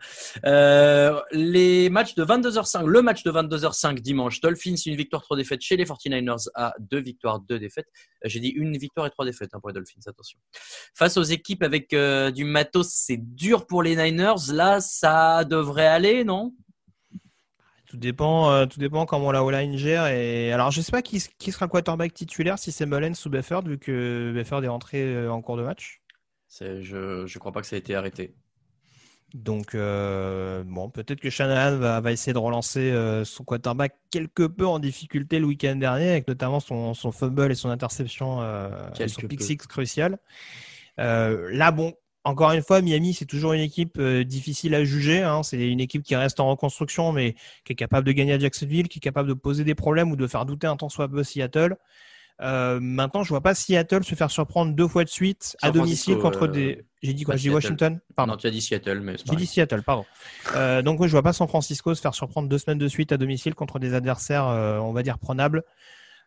Euh, 0.45 1.21
les 1.31 1.91
matchs 1.91 2.15
de 2.15 2.25
22h05, 2.25 2.87
le 2.87 3.03
match 3.03 3.21
de 3.21 3.31
22h05 3.31 3.99
dimanche, 3.99 4.41
Dolphins 4.41 4.73
une 4.87 4.95
victoire, 4.95 5.21
trois 5.21 5.37
défaites 5.37 5.61
chez 5.61 5.77
les 5.77 5.85
49ers 5.85 6.47
à 6.55 6.73
deux 6.79 7.01
victoires, 7.01 7.39
deux 7.39 7.59
défaites. 7.59 7.85
Euh, 8.25 8.29
J'ai 8.29 8.39
dit 8.39 8.49
une 8.49 8.75
victoire 8.79 9.05
et 9.05 9.11
trois 9.11 9.25
défaites 9.25 9.51
hein, 9.53 9.59
pour 9.59 9.69
les 9.69 9.75
Dolphins, 9.75 10.01
attention. 10.07 10.39
Face 10.95 11.17
aux 11.17 11.23
équipes 11.23 11.61
avec 11.61 11.93
euh, 11.93 12.31
du 12.31 12.45
matos, 12.45 12.89
c'est 12.89 13.17
dur 13.17 13.67
pour 13.67 13.83
les 13.83 13.95
Niners. 13.95 14.51
Là, 14.51 14.81
ça 14.81 15.43
devrait 15.43 15.85
aller, 15.85 16.23
non? 16.23 16.55
Tout 17.91 17.97
dépend, 17.97 18.49
euh, 18.49 18.65
tout 18.67 18.79
dépend 18.79 19.05
comment 19.05 19.33
la 19.33 19.43
O-line 19.43 19.75
gère. 19.75 20.07
Et 20.07 20.53
alors, 20.53 20.71
je 20.71 20.79
sais 20.79 20.93
pas 20.93 21.01
qui, 21.01 21.21
qui 21.37 21.51
sera 21.51 21.67
quarterback 21.67 22.13
titulaire, 22.13 22.57
si 22.57 22.71
c'est 22.71 22.85
Mullens 22.85 23.25
ou 23.25 23.29
Befford, 23.29 23.63
vu 23.63 23.77
que 23.77 24.31
Befford 24.33 24.63
est 24.63 24.69
entré 24.69 25.03
euh, 25.03 25.29
en 25.29 25.41
cours 25.41 25.57
de 25.57 25.63
match. 25.63 25.99
Je 26.57 27.25
je 27.27 27.37
crois 27.37 27.51
pas 27.51 27.59
que 27.59 27.67
ça 27.67 27.75
a 27.75 27.79
été 27.79 27.93
arrêté. 27.93 28.33
Donc, 29.33 29.75
euh, 29.75 30.63
bon, 30.65 30.89
peut-être 30.89 31.19
que 31.19 31.29
Shanahan 31.29 31.79
va, 31.79 31.99
va 31.99 32.11
essayer 32.13 32.31
de 32.31 32.37
relancer 32.37 32.91
euh, 32.91 33.25
son 33.25 33.43
quarterback 33.43 33.97
quelque 34.09 34.43
peu 34.43 34.65
en 34.65 34.79
difficulté 34.79 35.39
le 35.39 35.47
week-end 35.47 35.75
dernier, 35.75 36.11
avec 36.11 36.29
notamment 36.29 36.61
son, 36.61 36.93
son 36.93 37.11
fumble 37.11 37.51
et 37.51 37.55
son 37.55 37.69
interception, 37.69 38.41
euh, 38.41 38.69
son 39.05 39.27
pick 39.27 39.41
six 39.41 39.57
crucial. 39.57 40.17
Là, 40.97 41.71
bon, 41.71 41.93
encore 42.23 42.51
une 42.51 42.61
fois, 42.61 42.81
Miami, 42.81 43.13
c'est 43.13 43.25
toujours 43.25 43.53
une 43.53 43.61
équipe 43.61 43.97
euh, 43.97 44.23
difficile 44.23 44.75
à 44.75 44.83
juger. 44.83 45.23
hein. 45.23 45.43
C'est 45.43 45.67
une 45.67 45.79
équipe 45.79 46.03
qui 46.03 46.15
reste 46.15 46.39
en 46.39 46.49
reconstruction, 46.49 47.11
mais 47.11 47.35
qui 47.65 47.73
est 47.73 47.75
capable 47.75 48.05
de 48.05 48.11
gagner 48.11 48.33
à 48.33 48.39
Jacksonville, 48.39 48.87
qui 48.87 48.99
est 48.99 49.01
capable 49.01 49.29
de 49.29 49.33
poser 49.33 49.63
des 49.63 49.75
problèmes 49.75 50.11
ou 50.11 50.15
de 50.15 50.27
faire 50.27 50.45
douter 50.45 50.67
un 50.67 50.77
tant 50.77 50.89
soit 50.89 51.07
peu 51.07 51.23
Seattle. 51.23 51.77
Euh, 52.41 52.79
maintenant, 52.79 53.23
je 53.23 53.29
vois 53.29 53.41
pas 53.41 53.53
Seattle 53.53 54.03
se 54.03 54.15
faire 54.15 54.31
surprendre 54.31 54.73
deux 54.73 54.87
fois 54.87 55.03
de 55.03 55.09
suite 55.09 55.55
à 55.61 55.69
domicile 55.69 56.15
Francisco, 56.15 56.21
contre 56.21 56.45
euh, 56.45 56.51
des. 56.51 56.85
J'ai 57.03 57.13
dit 57.13 57.23
quoi? 57.23 57.35
J'ai 57.35 57.49
dit. 57.49 57.55
Washington? 57.55 57.99
Pardon. 58.15 58.33
Non, 58.33 58.37
tu 58.37 58.47
as 58.47 58.51
dit 58.51 58.61
Seattle, 58.61 58.99
mais 59.01 59.17
c'est 59.17 59.29
J'ai 59.29 59.35
dit. 59.35 59.45
Seattle, 59.45 59.83
pardon. 59.83 60.05
Euh, 60.55 60.81
donc, 60.81 61.03
je 61.05 61.11
vois 61.11 61.21
pas 61.21 61.33
San 61.33 61.47
Francisco 61.47 61.93
se 61.93 62.01
faire 62.01 62.15
surprendre 62.15 62.49
deux 62.49 62.57
semaines 62.57 62.79
de 62.79 62.87
suite 62.87 63.11
à 63.11 63.17
domicile 63.17 63.53
contre 63.53 63.77
des 63.77 63.93
adversaires, 63.93 64.47
euh, 64.47 64.79
on 64.79 64.91
va 64.91 65.03
dire, 65.03 65.19
prenables. 65.19 65.63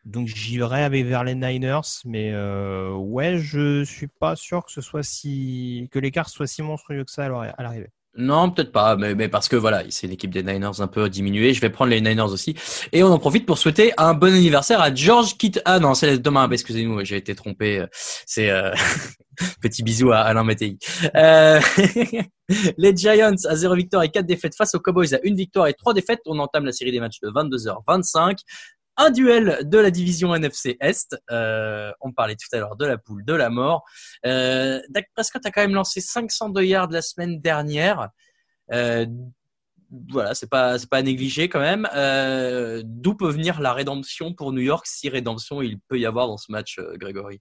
Donc, 0.04 0.28
j'irai 0.28 0.84
avec 0.84 1.06
vers 1.06 1.24
les 1.24 1.34
Niners, 1.34 1.80
mais 2.04 2.32
euh, 2.32 2.92
ouais, 2.92 3.38
je 3.38 3.84
suis 3.84 4.08
pas 4.08 4.36
sûr 4.36 4.64
que 4.64 4.70
ce 4.70 4.80
soit 4.80 5.02
si 5.02 5.88
que 5.92 5.98
l'écart 5.98 6.28
soit 6.28 6.46
si 6.46 6.62
monstrueux 6.62 7.04
que 7.04 7.10
ça 7.10 7.24
à 7.24 7.62
l'arrivée. 7.62 7.90
Non, 8.16 8.50
peut-être 8.50 8.70
pas, 8.70 8.94
mais, 8.96 9.28
parce 9.28 9.48
que 9.48 9.56
voilà, 9.56 9.82
c'est 9.88 10.06
l'équipe 10.06 10.30
des 10.30 10.44
Niners 10.44 10.80
un 10.80 10.86
peu 10.86 11.08
diminuée. 11.08 11.52
Je 11.52 11.60
vais 11.60 11.70
prendre 11.70 11.90
les 11.90 12.00
Niners 12.00 12.22
aussi. 12.22 12.54
Et 12.92 13.02
on 13.02 13.08
en 13.08 13.18
profite 13.18 13.44
pour 13.44 13.58
souhaiter 13.58 13.92
un 13.96 14.14
bon 14.14 14.32
anniversaire 14.32 14.80
à 14.80 14.94
George 14.94 15.36
Kitt. 15.36 15.60
Ah 15.64 15.80
non, 15.80 15.94
c'est 15.94 16.18
demain. 16.18 16.48
Excusez-nous, 16.48 17.04
j'ai 17.04 17.16
été 17.16 17.34
trompé. 17.34 17.84
C'est 17.92 18.50
euh... 18.50 18.72
petit 19.60 19.82
bisou 19.82 20.12
à 20.12 20.18
Alain 20.18 20.44
Mattei. 20.44 20.78
Euh... 21.16 21.60
les 22.78 22.96
Giants 22.96 23.34
à 23.48 23.56
0 23.56 23.74
victoire 23.74 24.04
et 24.04 24.10
4 24.10 24.24
défaites 24.24 24.54
face 24.54 24.76
aux 24.76 24.80
Cowboys 24.80 25.12
à 25.12 25.18
1 25.26 25.34
victoire 25.34 25.66
et 25.66 25.74
3 25.74 25.92
défaites. 25.92 26.20
On 26.26 26.38
entame 26.38 26.66
la 26.66 26.72
série 26.72 26.92
des 26.92 27.00
matchs 27.00 27.18
de 27.20 27.30
22h25. 27.30 28.36
Un 28.96 29.10
duel 29.10 29.60
de 29.64 29.78
la 29.78 29.90
division 29.90 30.34
NFC 30.34 30.76
Est. 30.80 31.16
Euh, 31.30 31.92
on 32.00 32.12
parlait 32.12 32.36
tout 32.36 32.46
à 32.52 32.58
l'heure 32.58 32.76
de 32.76 32.86
la 32.86 32.96
poule 32.96 33.24
de 33.24 33.34
la 33.34 33.50
mort. 33.50 33.84
Euh, 34.24 34.80
Dak 34.88 35.08
Prescott 35.14 35.44
a 35.44 35.50
quand 35.50 35.62
même 35.62 35.74
lancé 35.74 36.00
502 36.00 36.62
yards 36.62 36.90
la 36.90 37.02
semaine 37.02 37.40
dernière. 37.40 38.10
Euh, 38.72 39.06
voilà, 40.10 40.34
c'est 40.34 40.48
pas 40.48 40.78
c'est 40.78 40.88
pas 40.88 40.98
à 40.98 41.02
quand 41.02 41.60
même. 41.60 41.88
Euh, 41.94 42.82
D'où 42.84 43.14
peut 43.14 43.30
venir 43.30 43.60
la 43.60 43.72
rédemption 43.72 44.32
pour 44.32 44.52
New 44.52 44.62
York 44.62 44.86
si 44.86 45.08
rédemption 45.08 45.60
il 45.60 45.78
peut 45.80 45.98
y 45.98 46.06
avoir 46.06 46.28
dans 46.28 46.38
ce 46.38 46.50
match, 46.52 46.78
Grégory? 46.94 47.40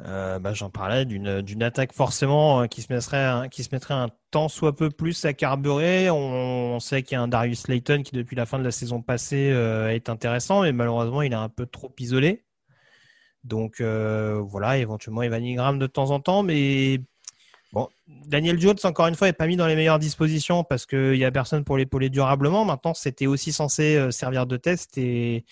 Euh, 0.00 0.38
bah, 0.40 0.52
J'en 0.54 0.70
parlais 0.70 1.04
d'une 1.04 1.62
attaque 1.62 1.92
forcément 1.92 2.62
euh, 2.62 2.66
qui 2.66 2.82
se 2.82 2.92
mettrait 2.92 3.48
qui 3.50 3.62
se 3.62 3.68
mettrait 3.72 3.94
un 3.94 4.08
tant 4.30 4.48
soit 4.48 4.74
peu 4.74 4.90
plus 4.90 5.24
à 5.24 5.32
carburer. 5.32 6.10
On, 6.10 6.80
sait 6.80 7.02
qu'il 7.02 7.14
y 7.14 7.18
a 7.18 7.22
un 7.22 7.28
Darius 7.28 7.60
Slayton 7.60 8.02
qui 8.02 8.12
depuis 8.12 8.34
la 8.34 8.46
fin 8.46 8.58
de 8.58 8.64
la 8.64 8.72
saison 8.72 9.02
passée 9.02 9.50
euh, 9.52 9.92
est 9.92 10.08
intéressant, 10.08 10.62
mais 10.62 10.72
malheureusement 10.72 11.22
il 11.22 11.32
est 11.32 11.36
un 11.36 11.48
peu 11.48 11.66
trop 11.66 11.92
isolé. 11.98 12.44
Donc 13.44 13.80
euh, 13.80 14.40
voilà, 14.44 14.78
éventuellement 14.78 15.22
Evan 15.22 15.44
Ingram 15.44 15.78
de 15.78 15.86
temps 15.86 16.10
en 16.10 16.18
temps, 16.18 16.42
mais 16.42 16.98
bon, 17.72 17.88
Daniel 18.26 18.58
Jones 18.60 18.78
encore 18.84 19.06
une 19.06 19.14
fois 19.14 19.28
est 19.28 19.32
pas 19.32 19.46
mis 19.46 19.56
dans 19.56 19.66
les 19.66 19.76
meilleures 19.76 19.98
dispositions 20.00 20.64
parce 20.64 20.86
qu'il 20.86 21.16
y 21.16 21.24
a 21.24 21.30
personne 21.30 21.62
pour 21.62 21.76
l'épauler 21.76 22.10
durablement. 22.10 22.64
Maintenant, 22.64 22.94
c'était 22.94 23.26
aussi 23.26 23.52
censé 23.52 24.10
servir 24.10 24.46
de 24.46 24.56
test 24.56 24.98
et 24.98 25.44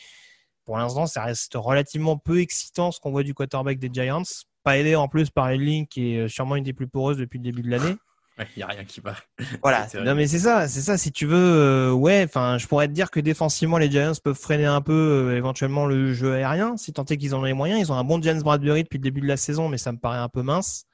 pour 0.64 0.78
l'instant, 0.78 1.06
ça 1.06 1.24
reste 1.24 1.54
relativement 1.54 2.16
peu 2.16 2.40
excitant 2.40 2.92
ce 2.92 3.00
qu'on 3.00 3.10
voit 3.10 3.22
du 3.22 3.34
quarterback 3.34 3.78
des 3.78 3.90
Giants. 3.92 4.22
Pas 4.62 4.78
aidé 4.78 4.94
en 4.94 5.08
plus 5.08 5.30
par 5.30 5.48
une 5.50 5.62
ligne 5.62 5.86
qui 5.86 6.14
est 6.14 6.18
euh, 6.20 6.28
sûrement 6.28 6.56
une 6.56 6.64
des 6.64 6.72
plus 6.72 6.86
poreuses 6.86 7.16
depuis 7.16 7.38
le 7.38 7.44
début 7.44 7.62
de 7.62 7.70
l'année. 7.70 7.96
Il 8.56 8.60
y 8.60 8.62
a 8.62 8.66
rien 8.66 8.84
qui 8.84 9.00
va. 9.00 9.14
Voilà. 9.62 9.86
Non 10.04 10.14
mais 10.14 10.26
c'est 10.26 10.38
ça, 10.38 10.66
c'est 10.66 10.80
ça. 10.80 10.96
Si 10.96 11.12
tu 11.12 11.26
veux, 11.26 11.36
euh, 11.36 11.92
ouais. 11.92 12.24
Enfin, 12.24 12.58
je 12.58 12.66
pourrais 12.66 12.88
te 12.88 12.92
dire 12.92 13.10
que 13.10 13.20
défensivement, 13.20 13.78
les 13.78 13.90
Giants 13.90 14.12
peuvent 14.22 14.38
freiner 14.38 14.64
un 14.66 14.80
peu 14.80 14.92
euh, 14.92 15.36
éventuellement 15.36 15.86
le 15.86 16.12
jeu 16.14 16.34
aérien, 16.34 16.76
si 16.76 16.92
tant 16.92 17.04
est 17.04 17.16
qu'ils 17.16 17.34
en 17.34 17.40
ont 17.40 17.44
les 17.44 17.52
moyens. 17.52 17.80
Ils 17.80 17.92
ont 17.92 17.96
un 17.96 18.04
bon 18.04 18.20
James 18.22 18.40
Bradbury 18.40 18.84
depuis 18.84 18.98
le 18.98 19.02
début 19.02 19.20
de 19.20 19.28
la 19.28 19.36
saison, 19.36 19.68
mais 19.68 19.78
ça 19.78 19.92
me 19.92 19.98
paraît 19.98 20.18
un 20.18 20.28
peu 20.28 20.42
mince. 20.42 20.86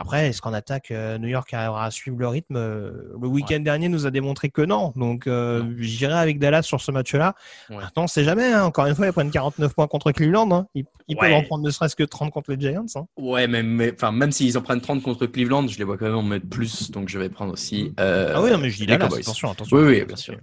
Après, 0.00 0.28
est-ce 0.28 0.40
qu'en 0.40 0.52
attaque, 0.52 0.92
euh, 0.92 1.18
New 1.18 1.26
York 1.26 1.52
arrivera 1.52 1.84
à 1.84 1.90
suivre 1.90 2.16
le 2.18 2.28
rythme 2.28 2.54
Euh, 2.56 2.92
Le 3.20 3.26
week-end 3.26 3.58
dernier 3.58 3.88
nous 3.88 4.06
a 4.06 4.12
démontré 4.12 4.48
que 4.48 4.62
non. 4.62 4.92
Donc, 4.94 5.26
euh, 5.26 5.64
j'irai 5.78 6.14
avec 6.14 6.38
Dallas 6.38 6.62
sur 6.62 6.80
ce 6.80 6.92
match-là. 6.92 7.34
Ouais. 7.68 7.76
Maintenant, 7.78 8.04
on 8.04 8.06
sait 8.06 8.22
jamais. 8.22 8.44
hein. 8.52 8.62
Encore 8.64 8.86
une 8.86 8.94
fois, 8.94 9.06
ils 9.08 9.12
prennent 9.12 9.32
49 9.32 9.74
points 9.74 9.88
contre 9.88 10.12
Cleveland. 10.12 10.48
hein. 10.52 10.66
Ils, 10.76 10.84
ils 11.08 11.16
Ouais. 11.16 11.28
peuvent 11.30 11.32
en 11.38 11.42
prendre 11.42 11.64
ne 11.64 11.70
serait-ce 11.70 11.96
que 11.96 12.04
30 12.04 12.30
contre 12.30 12.52
les 12.52 12.60
Giants. 12.60 12.86
hein. 12.94 13.06
Ouais, 13.16 13.48
mais, 13.48 13.64
mais 13.64 13.92
même 14.12 14.30
s'ils 14.30 14.56
en 14.56 14.62
prennent 14.62 14.80
30 14.80 15.02
contre 15.02 15.26
Cleveland, 15.26 15.66
je 15.66 15.78
les 15.78 15.84
vois 15.84 15.98
quand 15.98 16.04
même 16.06 16.14
en 16.16 16.22
mettre 16.22 16.48
plus, 16.48 16.92
donc 16.92 17.08
je 17.08 17.18
vais 17.18 17.28
prendre 17.28 17.52
aussi. 17.52 17.92
Euh, 17.98 18.34
ah 18.36 18.40
oui, 18.42 18.52
non, 18.52 18.58
mais 18.58 18.70
je 18.70 18.76
dis 18.78 18.86
Dallas. 18.86 19.06
Attention, 19.06 19.50
attention. 19.50 19.76
Oui, 19.76 19.82
oui, 19.82 20.04
bien 20.04 20.14
sûr. 20.16 20.36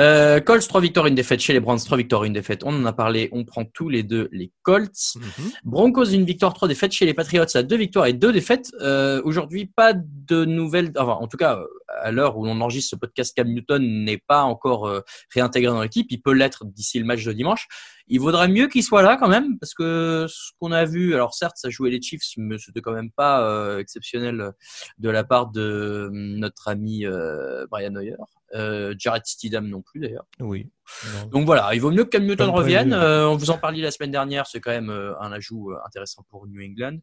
Euh, 0.00 0.40
Colts 0.40 0.66
3 0.66 0.80
victoires, 0.80 1.06
une 1.06 1.14
défaite 1.14 1.38
chez 1.40 1.52
les 1.52 1.60
Browns, 1.60 1.78
3 1.78 1.96
victoires, 1.96 2.24
une 2.24 2.32
défaite. 2.32 2.62
On 2.64 2.74
en 2.74 2.84
a 2.86 2.92
parlé, 2.92 3.28
on 3.30 3.44
prend 3.44 3.64
tous 3.64 3.88
les 3.88 4.02
deux 4.02 4.28
les 4.32 4.50
Colts. 4.62 5.14
Mhm. 5.16 5.50
Broncos 5.64 6.06
une 6.06 6.24
victoire, 6.24 6.54
trois 6.54 6.66
défaites 6.66 6.90
chez 6.92 7.06
les 7.06 7.14
Patriots 7.14 7.44
à 7.54 7.62
deux 7.62 7.76
victoires 7.76 8.06
et 8.06 8.12
deux 8.12 8.32
défaites. 8.32 8.72
Euh, 8.80 8.95
Euh, 8.96 9.20
Aujourd'hui, 9.24 9.66
pas 9.66 9.92
de 9.94 10.44
nouvelles. 10.44 10.92
Enfin, 10.96 11.12
en 11.12 11.28
tout 11.28 11.36
cas, 11.36 11.60
à 12.00 12.10
l'heure 12.10 12.36
où 12.36 12.46
on 12.46 12.60
enregistre 12.60 12.90
ce 12.90 12.96
podcast, 12.96 13.34
Cam 13.36 13.48
Newton 13.48 13.82
n'est 14.04 14.18
pas 14.18 14.42
encore 14.42 14.86
euh, 14.86 15.00
réintégré 15.34 15.72
dans 15.72 15.82
l'équipe. 15.82 16.06
Il 16.10 16.20
peut 16.20 16.32
l'être 16.32 16.64
d'ici 16.64 16.98
le 16.98 17.04
match 17.04 17.24
de 17.24 17.32
dimanche. 17.32 17.68
Il 18.08 18.20
vaudrait 18.20 18.48
mieux 18.48 18.68
qu'il 18.68 18.84
soit 18.84 19.02
là 19.02 19.16
quand 19.16 19.28
même, 19.28 19.58
parce 19.58 19.74
que 19.74 20.26
ce 20.28 20.52
qu'on 20.60 20.72
a 20.72 20.84
vu, 20.84 21.14
alors 21.14 21.34
certes, 21.34 21.56
ça 21.56 21.70
jouait 21.70 21.90
les 21.90 22.00
Chiefs, 22.00 22.22
mais 22.36 22.56
c'était 22.58 22.80
quand 22.80 22.92
même 22.92 23.10
pas 23.10 23.42
euh, 23.42 23.78
exceptionnel 23.78 24.52
de 24.98 25.10
la 25.10 25.24
part 25.24 25.50
de 25.50 25.60
euh, 25.60 26.08
notre 26.12 26.68
ami 26.68 27.04
euh, 27.04 27.66
Brian 27.70 27.94
Hoyer. 27.94 28.16
Euh, 28.54 28.94
Jared 28.96 29.26
Steedham 29.26 29.68
non 29.68 29.82
plus 29.82 30.00
d'ailleurs. 30.00 30.26
Oui. 30.38 30.70
Non. 31.14 31.26
Donc 31.26 31.46
voilà, 31.46 31.74
il 31.74 31.80
vaut 31.80 31.90
mieux 31.90 32.04
que 32.04 32.10
Cam 32.10 32.24
Newton 32.24 32.50
revienne. 32.50 32.92
Euh, 32.92 33.28
on 33.28 33.36
vous 33.36 33.50
en 33.50 33.58
parlait 33.58 33.82
la 33.82 33.90
semaine 33.90 34.12
dernière, 34.12 34.46
c'est 34.46 34.60
quand 34.60 34.70
même 34.70 34.88
euh, 34.88 35.18
un 35.20 35.32
ajout 35.32 35.72
euh, 35.72 35.78
intéressant 35.84 36.24
pour 36.30 36.46
New 36.46 36.62
England. 36.62 36.98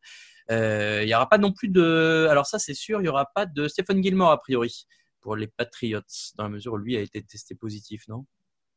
Euh, 0.52 1.02
Il 1.04 1.10
y 1.10 1.16
aura 1.16 1.30
pas 1.30 1.38
non 1.38 1.52
plus 1.52 1.70
de, 1.70 2.28
alors 2.30 2.46
ça 2.46 2.60
c'est 2.60 2.74
sûr, 2.74 3.02
il 3.02 3.06
y 3.06 3.10
aura 3.10 3.26
pas 3.34 3.46
de 3.46 3.68
Stephen 3.68 4.04
Gilmore 4.04 4.32
a 4.32 4.40
priori 4.42 4.86
pour 5.22 5.36
les 5.36 5.48
Patriots 5.48 6.02
dans 6.36 6.44
la 6.44 6.50
mesure 6.50 6.74
où 6.74 6.78
lui 6.78 6.98
a 6.98 7.02
été 7.02 7.22
testé 7.24 7.56
positif, 7.56 8.04
non? 8.08 8.26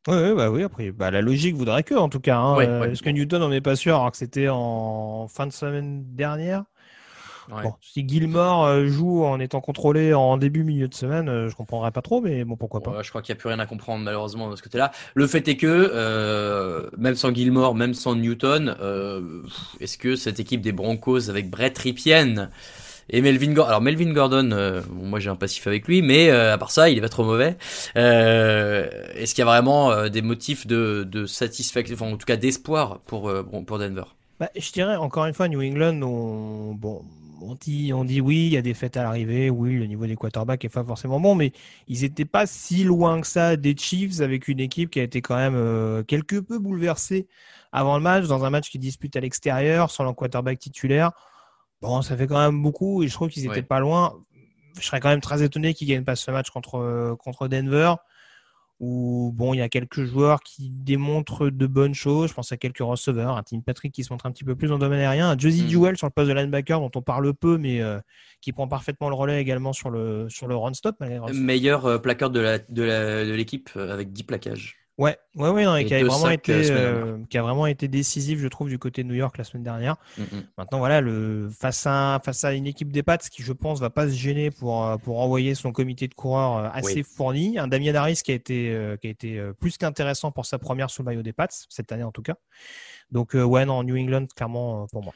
Oui, 0.08 0.14
oui, 0.16 0.34
bah 0.36 0.50
oui, 0.50 0.62
après, 0.62 0.92
bah, 0.92 1.10
la 1.10 1.20
logique 1.20 1.56
voudrait 1.56 1.82
que, 1.82 1.94
en 1.94 2.08
tout 2.08 2.20
cas. 2.20 2.36
Hein, 2.38 2.56
Ouais, 2.56 2.68
Euh. 2.68 2.84
Est-ce 2.92 3.02
que 3.02 3.10
Newton, 3.10 3.42
on 3.42 3.48
n'est 3.48 3.60
pas 3.60 3.74
sûr, 3.74 3.96
alors 3.96 4.12
que 4.12 4.16
c'était 4.16 4.46
en 4.48 5.26
fin 5.26 5.48
de 5.48 5.52
semaine 5.52 6.04
dernière 6.14 6.64
Ouais. 7.52 7.62
Bon, 7.62 7.74
si 7.80 8.06
Gilmore 8.06 8.64
euh, 8.64 8.86
joue 8.86 9.24
en 9.24 9.38
étant 9.38 9.60
contrôlé 9.60 10.12
en 10.14 10.36
début, 10.36 10.64
milieu 10.64 10.88
de 10.88 10.94
semaine, 10.94 11.28
euh, 11.28 11.48
je 11.48 11.54
comprendrais 11.54 11.92
pas 11.92 12.02
trop, 12.02 12.20
mais 12.20 12.44
bon, 12.44 12.56
pourquoi 12.56 12.80
pas. 12.80 12.90
Ouais, 12.90 13.04
je 13.04 13.10
crois 13.10 13.22
qu'il 13.22 13.32
n'y 13.32 13.38
a 13.38 13.40
plus 13.40 13.48
rien 13.48 13.58
à 13.60 13.66
comprendre 13.66 14.02
malheureusement 14.02 14.50
de 14.50 14.56
ce 14.56 14.62
côté-là. 14.62 14.90
Le 15.14 15.26
fait 15.26 15.46
est 15.46 15.56
que 15.56 15.66
euh, 15.66 16.90
même 16.98 17.14
sans 17.14 17.32
Gilmore, 17.32 17.74
même 17.74 17.94
sans 17.94 18.16
Newton, 18.16 18.76
euh, 18.80 19.42
est-ce 19.80 19.96
que 19.96 20.16
cette 20.16 20.40
équipe 20.40 20.60
des 20.60 20.72
Broncos 20.72 21.30
avec 21.30 21.48
Brett 21.48 21.76
Ripien 21.78 22.50
et 23.08 23.20
Melvin 23.20 23.52
Gordon, 23.52 23.68
alors 23.68 23.80
Melvin 23.80 24.12
Gordon, 24.12 24.50
euh, 24.50 24.80
bon, 24.90 25.06
moi 25.06 25.20
j'ai 25.20 25.30
un 25.30 25.36
passif 25.36 25.68
avec 25.68 25.86
lui, 25.86 26.02
mais 26.02 26.28
euh, 26.30 26.52
à 26.54 26.58
part 26.58 26.72
ça, 26.72 26.90
il 26.90 26.98
est 26.98 27.00
pas 27.00 27.08
trop 27.08 27.22
mauvais. 27.22 27.56
Euh, 27.96 28.88
est-ce 29.14 29.34
qu'il 29.36 29.42
y 29.42 29.46
a 29.48 29.50
vraiment 29.50 30.08
des 30.08 30.22
motifs 30.22 30.66
de, 30.66 31.06
de 31.08 31.26
satisfaction, 31.26 31.94
enfin, 31.94 32.12
en 32.12 32.16
tout 32.16 32.26
cas 32.26 32.36
d'espoir 32.36 32.98
pour 33.06 33.32
pour 33.66 33.78
Denver? 33.78 34.02
Bah, 34.38 34.50
je 34.54 34.70
dirais, 34.72 34.96
encore 34.96 35.24
une 35.24 35.32
fois, 35.32 35.48
New 35.48 35.62
England, 35.62 36.02
on, 36.02 36.74
bon, 36.74 37.02
on 37.40 37.54
dit, 37.54 37.92
on 37.92 38.04
dit 38.04 38.20
oui, 38.20 38.46
il 38.46 38.52
y 38.52 38.56
a 38.56 38.62
des 38.62 38.74
fêtes 38.74 38.96
à 38.96 39.02
l'arrivée, 39.02 39.50
oui, 39.50 39.74
le 39.76 39.86
niveau 39.86 40.06
des 40.06 40.16
quarterbacks 40.16 40.64
est 40.64 40.68
pas 40.68 40.84
forcément 40.84 41.20
bon, 41.20 41.34
mais 41.34 41.52
ils 41.88 42.04
étaient 42.04 42.24
pas 42.24 42.46
si 42.46 42.84
loin 42.84 43.20
que 43.20 43.26
ça 43.26 43.56
des 43.56 43.76
Chiefs 43.76 44.20
avec 44.20 44.48
une 44.48 44.60
équipe 44.60 44.90
qui 44.90 45.00
a 45.00 45.02
été 45.02 45.20
quand 45.20 45.36
même 45.36 45.54
euh, 45.54 46.02
quelque 46.02 46.36
peu 46.40 46.58
bouleversée 46.58 47.26
avant 47.72 47.96
le 47.96 48.02
match, 48.02 48.26
dans 48.26 48.44
un 48.44 48.50
match 48.50 48.70
qui 48.70 48.78
dispute 48.78 49.16
à 49.16 49.20
l'extérieur, 49.20 49.90
sans 49.90 50.04
leur 50.04 50.14
quarterback 50.14 50.58
titulaire. 50.58 51.12
Bon, 51.82 52.00
ça 52.02 52.16
fait 52.16 52.26
quand 52.26 52.38
même 52.38 52.62
beaucoup 52.62 53.02
et 53.02 53.08
je 53.08 53.12
trouve 53.12 53.28
qu'ils 53.28 53.44
étaient 53.44 53.56
Ouais. 53.56 53.62
pas 53.62 53.80
loin. 53.80 54.14
Je 54.78 54.84
serais 54.86 55.00
quand 55.00 55.08
même 55.08 55.20
très 55.20 55.42
étonné 55.42 55.74
qu'ils 55.74 55.88
gagnent 55.88 56.04
pas 56.04 56.16
ce 56.16 56.30
match 56.30 56.50
contre, 56.50 56.76
euh, 56.76 57.16
contre 57.16 57.48
Denver 57.48 57.94
où 58.80 59.32
bon, 59.34 59.54
il 59.54 59.58
y 59.58 59.62
a 59.62 59.68
quelques 59.68 60.04
joueurs 60.04 60.40
qui 60.40 60.70
démontrent 60.70 61.48
de 61.50 61.66
bonnes 61.66 61.94
choses. 61.94 62.28
Je 62.30 62.34
pense 62.34 62.52
à 62.52 62.56
quelques 62.56 62.78
receveurs, 62.80 63.36
un 63.36 63.42
Tim 63.42 63.60
Patrick 63.60 63.92
qui 63.94 64.04
se 64.04 64.12
montre 64.12 64.26
un 64.26 64.32
petit 64.32 64.44
peu 64.44 64.54
plus 64.54 64.68
dans 64.68 64.74
le 64.74 64.80
domaine 64.80 65.00
aérien, 65.00 65.30
un 65.30 65.38
Josie 65.38 65.64
Mm. 65.64 65.68
Jewell 65.68 65.96
sur 65.96 66.06
le 66.06 66.12
poste 66.12 66.28
de 66.28 66.34
linebacker 66.34 66.78
dont 66.80 66.90
on 66.94 67.02
parle 67.02 67.32
peu, 67.34 67.58
mais 67.58 67.80
euh, 67.80 67.98
qui 68.40 68.52
prend 68.52 68.68
parfaitement 68.68 69.08
le 69.08 69.14
relais 69.14 69.40
également 69.40 69.72
sur 69.72 69.90
le 69.90 70.28
sur 70.28 70.46
le 70.46 70.56
run 70.56 70.74
stop 70.74 70.96
malgré 71.00 71.18
le- 71.26 71.34
Meilleur 71.34 71.86
euh, 71.86 71.98
plaqueur 71.98 72.30
de 72.30 72.40
la 72.40 72.58
de 72.58 72.82
la 72.82 73.24
de 73.24 73.32
l'équipe 73.32 73.70
euh, 73.76 73.92
avec 73.92 74.12
10 74.12 74.24
plaquages. 74.24 74.76
Ouais, 74.98 75.18
ouais, 75.34 75.50
ouais, 75.50 75.64
non, 75.64 75.76
et 75.76 75.84
qui 75.84 75.94
a 75.94 76.02
vraiment 76.02 76.26
euh, 76.26 76.30
été, 76.30 76.64
semaine 76.64 76.82
euh, 76.82 77.18
qui 77.28 77.36
a 77.36 77.42
vraiment 77.42 77.66
été 77.66 77.86
décisif, 77.86 78.38
je 78.38 78.48
trouve, 78.48 78.70
du 78.70 78.78
côté 78.78 79.02
de 79.02 79.08
New 79.08 79.14
York 79.14 79.36
la 79.36 79.44
semaine 79.44 79.62
dernière. 79.62 79.96
Mm, 80.16 80.22
mm. 80.22 80.42
Maintenant, 80.56 80.78
voilà, 80.78 81.02
le 81.02 81.50
face 81.50 81.86
à 81.86 82.18
face 82.24 82.44
à 82.44 82.54
une 82.54 82.66
équipe 82.66 82.90
des 82.90 83.02
Pats 83.02 83.18
qui, 83.18 83.42
je 83.42 83.52
pense, 83.52 83.78
va 83.78 83.90
pas 83.90 84.08
se 84.08 84.14
gêner 84.14 84.50
pour 84.50 84.86
euh, 84.86 84.96
pour 84.96 85.20
envoyer 85.20 85.54
son 85.54 85.70
comité 85.72 86.08
de 86.08 86.14
coureurs 86.14 86.56
euh, 86.56 86.68
assez 86.72 86.94
Oui. 86.94 87.02
fourni. 87.02 87.58
Un 87.58 87.68
Damien 87.68 87.94
Harris 87.94 88.20
qui 88.24 88.32
a 88.32 88.34
été 88.34 88.72
euh, 88.72 88.96
qui 88.96 89.08
a 89.08 89.10
été 89.10 89.38
euh, 89.38 89.52
plus 89.52 89.76
qu'intéressant 89.76 90.32
pour 90.32 90.46
sa 90.46 90.58
première 90.58 90.88
sous 90.88 91.02
le 91.02 91.06
maillot 91.06 91.22
des 91.22 91.34
Pats 91.34 91.48
cette 91.50 91.92
année 91.92 92.04
en 92.04 92.12
tout 92.12 92.22
cas. 92.22 92.36
Donc 93.10 93.36
euh, 93.36 93.42
ouais, 93.44 93.66
non, 93.66 93.82
New 93.82 93.96
England 93.96 94.26
clairement 94.34 94.84
euh, 94.84 94.86
pour 94.90 95.02
moi. 95.02 95.12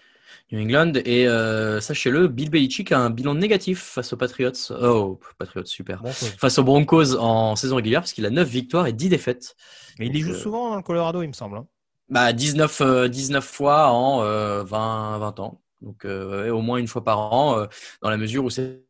New 0.53 0.61
England 0.61 0.93
et 1.05 1.27
euh, 1.29 1.81
sachez-le, 1.81 2.29
Bill 2.29 2.51
Belichick 2.51 2.93
a 2.93 2.99
un 2.99 3.11
bilan 3.11 3.35
négatif 3.35 3.81
face 3.81 4.13
aux 4.13 4.17
Patriots. 4.17 4.53
Oh, 4.71 5.21
Patriots, 5.39 5.67
super. 5.67 6.03
Bon. 6.03 6.11
Face 6.11 6.59
aux 6.59 6.65
Broncos 6.65 7.15
en 7.17 7.57
saison 7.57 7.77
régulière 7.77 8.01
parce 8.01 8.13
qu'il 8.13 8.27
a 8.27 8.31
9 8.31 8.49
victoires 8.49 8.87
et 8.87 8.93
10 8.93 9.09
défaites. 9.09 9.55
Mais 9.99 10.07
il 10.07 10.17
y 10.17 10.21
joue 10.21 10.33
euh, 10.33 10.35
souvent 10.35 10.71
dans 10.71 10.77
le 10.77 10.83
Colorado, 10.83 11.23
il 11.23 11.29
me 11.29 11.33
semble. 11.33 11.57
hein. 11.59 11.67
Bah 12.09 12.33
19 12.33 12.81
euh, 12.81 13.09
19 13.09 13.45
fois 13.45 13.89
en 13.93 14.23
euh, 14.23 14.65
20 14.65 15.19
20 15.19 15.41
ans. 15.41 15.61
Donc 15.81 16.03
ouais, 16.05 16.51
au 16.51 16.61
moins 16.61 16.79
une 16.79 16.89
fois 16.89 17.05
par 17.05 17.19
an 17.33 17.67
dans 18.03 18.11
la 18.11 18.17
mesure 18.17 18.45
où 18.45 18.51
c'est 18.51 18.85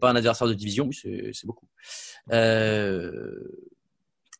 pas 0.00 0.10
un 0.10 0.16
adversaire 0.16 0.46
de 0.46 0.54
division, 0.54 0.86
oui, 0.86 0.94
c'est 1.00 1.30
c'est 1.32 1.46
beaucoup. 1.46 1.66
Euh, 2.32 3.32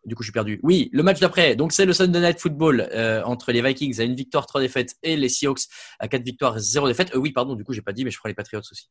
du 0.09 0.14
coup, 0.14 0.22
je 0.22 0.28
suis 0.28 0.32
perdu. 0.32 0.59
Oui, 0.62 0.88
le 0.92 1.02
match 1.02 1.20
d'après. 1.20 1.54
Donc, 1.54 1.72
c'est 1.72 1.84
le 1.84 1.92
Sunday 1.92 2.20
Night 2.20 2.40
Football 2.40 2.88
euh, 2.92 3.22
entre 3.24 3.52
les 3.52 3.62
Vikings 3.62 4.00
à 4.00 4.04
une 4.04 4.16
victoire, 4.16 4.46
trois 4.46 4.61
défaites 4.61 4.96
et 5.02 5.16
les 5.16 5.28
Seahawks 5.28 5.61
à 5.98 6.09
quatre 6.09 6.24
victoires, 6.24 6.59
zéro 6.59 6.88
défaite. 6.88 7.14
Euh, 7.14 7.18
oui, 7.18 7.32
pardon, 7.32 7.54
du 7.54 7.64
coup, 7.64 7.72
j'ai 7.72 7.82
pas 7.82 7.92
dit, 7.92 8.04
mais 8.04 8.11
je 8.11 8.18
prends 8.18 8.28
les 8.28 8.34
Patriots 8.34 8.62
aussi. 8.70 8.88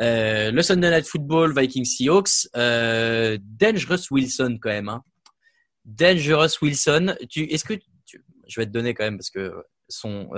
Euh, 0.00 0.50
le 0.50 0.62
Sunday 0.62 0.90
Night 0.90 1.06
Football, 1.06 1.56
Vikings 1.56 1.84
Seahawks. 1.84 2.48
Dangerous 2.54 4.06
Wilson 4.10 4.58
quand 4.60 4.70
même. 4.70 4.88
Hein. 4.88 5.04
Dangerous 5.84 6.56
Wilson. 6.62 7.14
Tu, 7.28 7.44
est-ce 7.44 7.64
que 7.64 7.74
je 8.48 8.60
vais 8.60 8.66
te 8.66 8.72
donner 8.72 8.94
quand 8.94 9.04
même 9.04 9.18
parce 9.18 9.30
que 9.30 9.52
son 9.88 10.30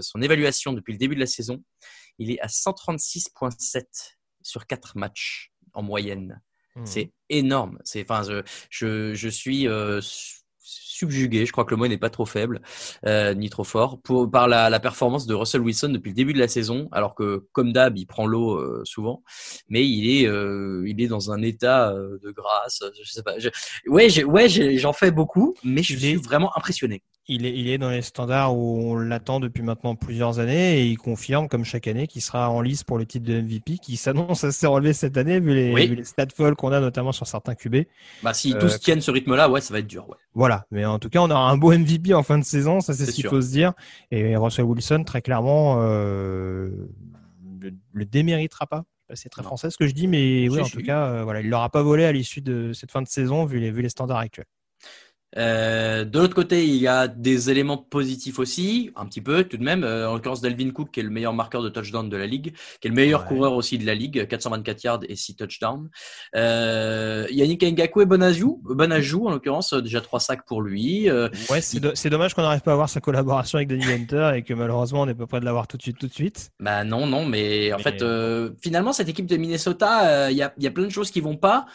son 0.00 0.22
évaluation 0.22 0.72
depuis 0.72 0.92
le 0.92 0.98
début 0.98 1.14
de 1.14 1.20
la 1.20 1.26
saison, 1.26 1.62
il 2.18 2.30
est 2.32 2.40
à 2.40 2.46
136.7 2.46 3.84
sur 4.42 4.66
quatre 4.66 4.96
matchs 4.96 5.52
en 5.72 5.82
moyenne. 5.82 6.40
Hmm. 6.78 6.86
C'est 6.86 7.12
énorme. 7.28 7.78
C'est, 7.84 8.02
enfin, 8.08 8.22
je, 8.22 8.42
je, 8.70 9.14
je 9.14 9.28
suis 9.28 9.66
euh, 9.68 10.00
su- 10.00 10.36
subjugué. 10.60 11.46
Je 11.46 11.52
crois 11.52 11.64
que 11.64 11.70
le 11.70 11.76
mot 11.76 11.86
n'est 11.88 11.98
pas 11.98 12.10
trop 12.10 12.26
faible 12.26 12.60
euh, 13.06 13.32
ni 13.34 13.48
trop 13.50 13.64
fort 13.64 14.00
pour 14.02 14.30
par 14.30 14.48
la, 14.48 14.68
la 14.70 14.80
performance 14.80 15.26
de 15.26 15.34
Russell 15.34 15.60
Wilson 15.60 15.90
depuis 15.90 16.10
le 16.10 16.14
début 16.14 16.32
de 16.32 16.38
la 16.38 16.48
saison. 16.48 16.88
Alors 16.92 17.14
que 17.14 17.46
comme 17.52 17.72
d'hab, 17.72 17.96
il 17.96 18.06
prend 18.06 18.26
l'eau 18.26 18.56
euh, 18.56 18.82
souvent, 18.84 19.22
mais 19.68 19.86
il 19.88 20.08
est 20.10 20.26
euh, 20.26 20.84
il 20.86 21.00
est 21.00 21.06
dans 21.08 21.30
un 21.30 21.42
état 21.42 21.90
euh, 21.92 22.18
de 22.22 22.30
grâce. 22.30 22.82
Je 23.02 23.10
sais 23.10 23.22
pas. 23.22 23.38
Je- 23.38 23.48
ouais, 23.88 24.08
j'ai- 24.10 24.24
ouais, 24.24 24.48
j'en 24.78 24.92
fais 24.92 25.10
beaucoup, 25.10 25.54
mais 25.64 25.82
je 25.82 25.96
suis 25.96 26.16
vraiment 26.16 26.56
impressionné. 26.56 27.02
Il 27.30 27.44
est, 27.44 27.54
il 27.58 27.68
est 27.68 27.76
dans 27.76 27.90
les 27.90 28.00
standards 28.00 28.56
où 28.56 28.80
on 28.90 28.96
l'attend 28.96 29.38
depuis 29.38 29.62
maintenant 29.62 29.94
plusieurs 29.94 30.38
années 30.38 30.80
et 30.80 30.86
il 30.86 30.96
confirme, 30.96 31.46
comme 31.46 31.62
chaque 31.62 31.86
année, 31.86 32.06
qu'il 32.06 32.22
sera 32.22 32.48
en 32.48 32.62
lice 32.62 32.84
pour 32.84 32.96
le 32.96 33.04
titre 33.04 33.26
de 33.26 33.38
MVP 33.40 33.76
qui 33.78 33.98
s'annonce 33.98 34.44
assez 34.44 34.66
relevé 34.66 34.94
cette 34.94 35.18
année 35.18 35.38
vu 35.38 35.54
les, 35.54 35.72
Oui. 35.74 35.88
vu 35.88 35.94
les 35.94 36.04
stats 36.04 36.24
folles 36.34 36.56
qu'on 36.56 36.72
a 36.72 36.80
notamment 36.80 37.12
sur 37.12 37.26
certains 37.26 37.54
QB. 37.54 37.84
Bah, 38.22 38.32
si 38.32 38.54
Euh, 38.54 38.58
tous 38.60 38.80
tiennent 38.80 39.02
ce 39.02 39.10
rythme-là, 39.10 39.50
ouais, 39.50 39.60
ça 39.60 39.74
va 39.74 39.80
être 39.80 39.86
dur. 39.86 40.08
Ouais. 40.08 40.16
Voilà. 40.32 40.64
Mais 40.70 40.86
en 40.86 40.98
tout 40.98 41.10
cas, 41.10 41.20
on 41.20 41.30
aura 41.30 41.50
un 41.50 41.58
beau 41.58 41.70
MVP 41.72 42.14
en 42.14 42.22
fin 42.22 42.38
de 42.38 42.44
saison, 42.44 42.80
ça 42.80 42.94
c'est 42.94 43.04
ce 43.04 43.12
qu'il 43.12 43.26
faut 43.26 43.42
se 43.42 43.50
dire. 43.50 43.74
Et 44.10 44.34
Russell 44.34 44.64
Wilson, 44.64 45.04
très 45.04 45.20
clairement, 45.20 45.76
euh, 45.82 46.70
le, 47.60 47.72
le 47.92 48.04
déméritera 48.06 48.66
pas. 48.66 48.84
C'est 49.14 49.28
très 49.30 49.42
Non. 49.42 49.48
français 49.48 49.70
ce 49.70 49.76
que 49.78 49.86
je 49.86 49.92
dis, 49.94 50.06
mais 50.06 50.48
oui, 50.50 50.60
en 50.60 50.64
tout 50.66 50.82
cas, 50.82 51.06
euh, 51.06 51.24
voilà, 51.24 51.40
il 51.40 51.48
l'aura 51.48 51.70
pas 51.70 51.82
volé 51.82 52.04
à 52.04 52.12
l'issue 52.12 52.42
de 52.42 52.72
cette 52.74 52.90
fin 52.90 53.00
de 53.02 53.08
saison 53.08 53.44
vu 53.46 53.58
les, 53.58 53.70
vu 53.70 53.80
les 53.82 53.88
standards 53.88 54.18
actuels. 54.18 54.44
Euh, 55.36 56.04
de 56.04 56.18
l'autre 56.18 56.34
côté, 56.34 56.64
il 56.66 56.76
y 56.76 56.88
a 56.88 57.06
des 57.06 57.50
éléments 57.50 57.76
positifs 57.76 58.38
aussi, 58.38 58.90
un 58.96 59.04
petit 59.04 59.20
peu 59.20 59.44
tout 59.44 59.58
de 59.58 59.62
même. 59.62 59.84
Euh, 59.84 60.08
en 60.08 60.14
l'occurrence, 60.14 60.40
Delvin 60.40 60.70
Cook, 60.70 60.90
qui 60.90 61.00
est 61.00 61.02
le 61.02 61.10
meilleur 61.10 61.34
marqueur 61.34 61.62
de 61.62 61.68
touchdown 61.68 62.08
de 62.08 62.16
la 62.16 62.26
ligue, 62.26 62.54
qui 62.80 62.88
est 62.88 62.90
le 62.90 62.94
meilleur 62.96 63.22
Ouais. 63.22 63.28
coureur 63.28 63.52
aussi 63.52 63.76
de 63.78 63.84
la 63.84 63.94
ligue, 63.94 64.26
424 64.26 64.82
yards 64.84 65.00
et 65.08 65.16
6 65.16 65.36
touchdowns. 65.36 65.90
Euh, 66.34 67.26
Yannick 67.30 67.62
Ngakwe 67.62 68.04
Bonajou, 68.06 68.60
Bonajou 68.64 69.26
en 69.26 69.30
l'occurrence, 69.30 69.74
déjà 69.74 70.00
trois 70.00 70.20
sacs 70.20 70.44
pour 70.46 70.62
lui. 70.62 71.10
Euh, 71.10 71.28
Ouais, 71.50 71.60
c'est 71.60 71.80
do- 71.80 71.92
c'est 71.94 72.10
dommage 72.10 72.34
qu'on 72.34 72.42
n'arrive 72.42 72.62
pas 72.62 72.70
à 72.70 72.74
avoir 72.74 72.88
sa 72.88 73.00
collaboration 73.00 73.56
avec 73.56 73.68
Danny 73.68 73.84
Hunter 73.84 74.32
et 74.36 74.42
que 74.42 74.54
malheureusement 74.54 75.02
on 75.02 75.06
n'est 75.06 75.14
pas 75.14 75.26
prêt 75.26 75.40
de 75.40 75.44
l'avoir 75.44 75.66
tout 75.66 75.76
de 75.76 75.82
suite, 75.82 75.98
tout 75.98 76.06
de 76.08 76.14
suite. 76.14 76.50
bah 76.60 76.84
non, 76.84 77.06
non, 77.06 77.24
mais 77.26 77.72
en 77.72 77.76
Mais- 77.76 77.82
fait, 77.82 78.02
euh, 78.02 78.50
finalement, 78.62 78.92
cette 78.92 79.08
équipe 79.08 79.26
de 79.26 79.36
Minnesota, 79.36 80.06
euh, 80.26 80.30
il 80.30 80.36
y, 80.36 80.42
a, 80.42 80.52
il 80.56 80.64
y 80.64 80.66
a 80.66 80.70
plein 80.70 80.84
de 80.84 80.90
choses 80.90 81.10
qui 81.10 81.20
vont 81.20 81.36
pas. 81.36 81.66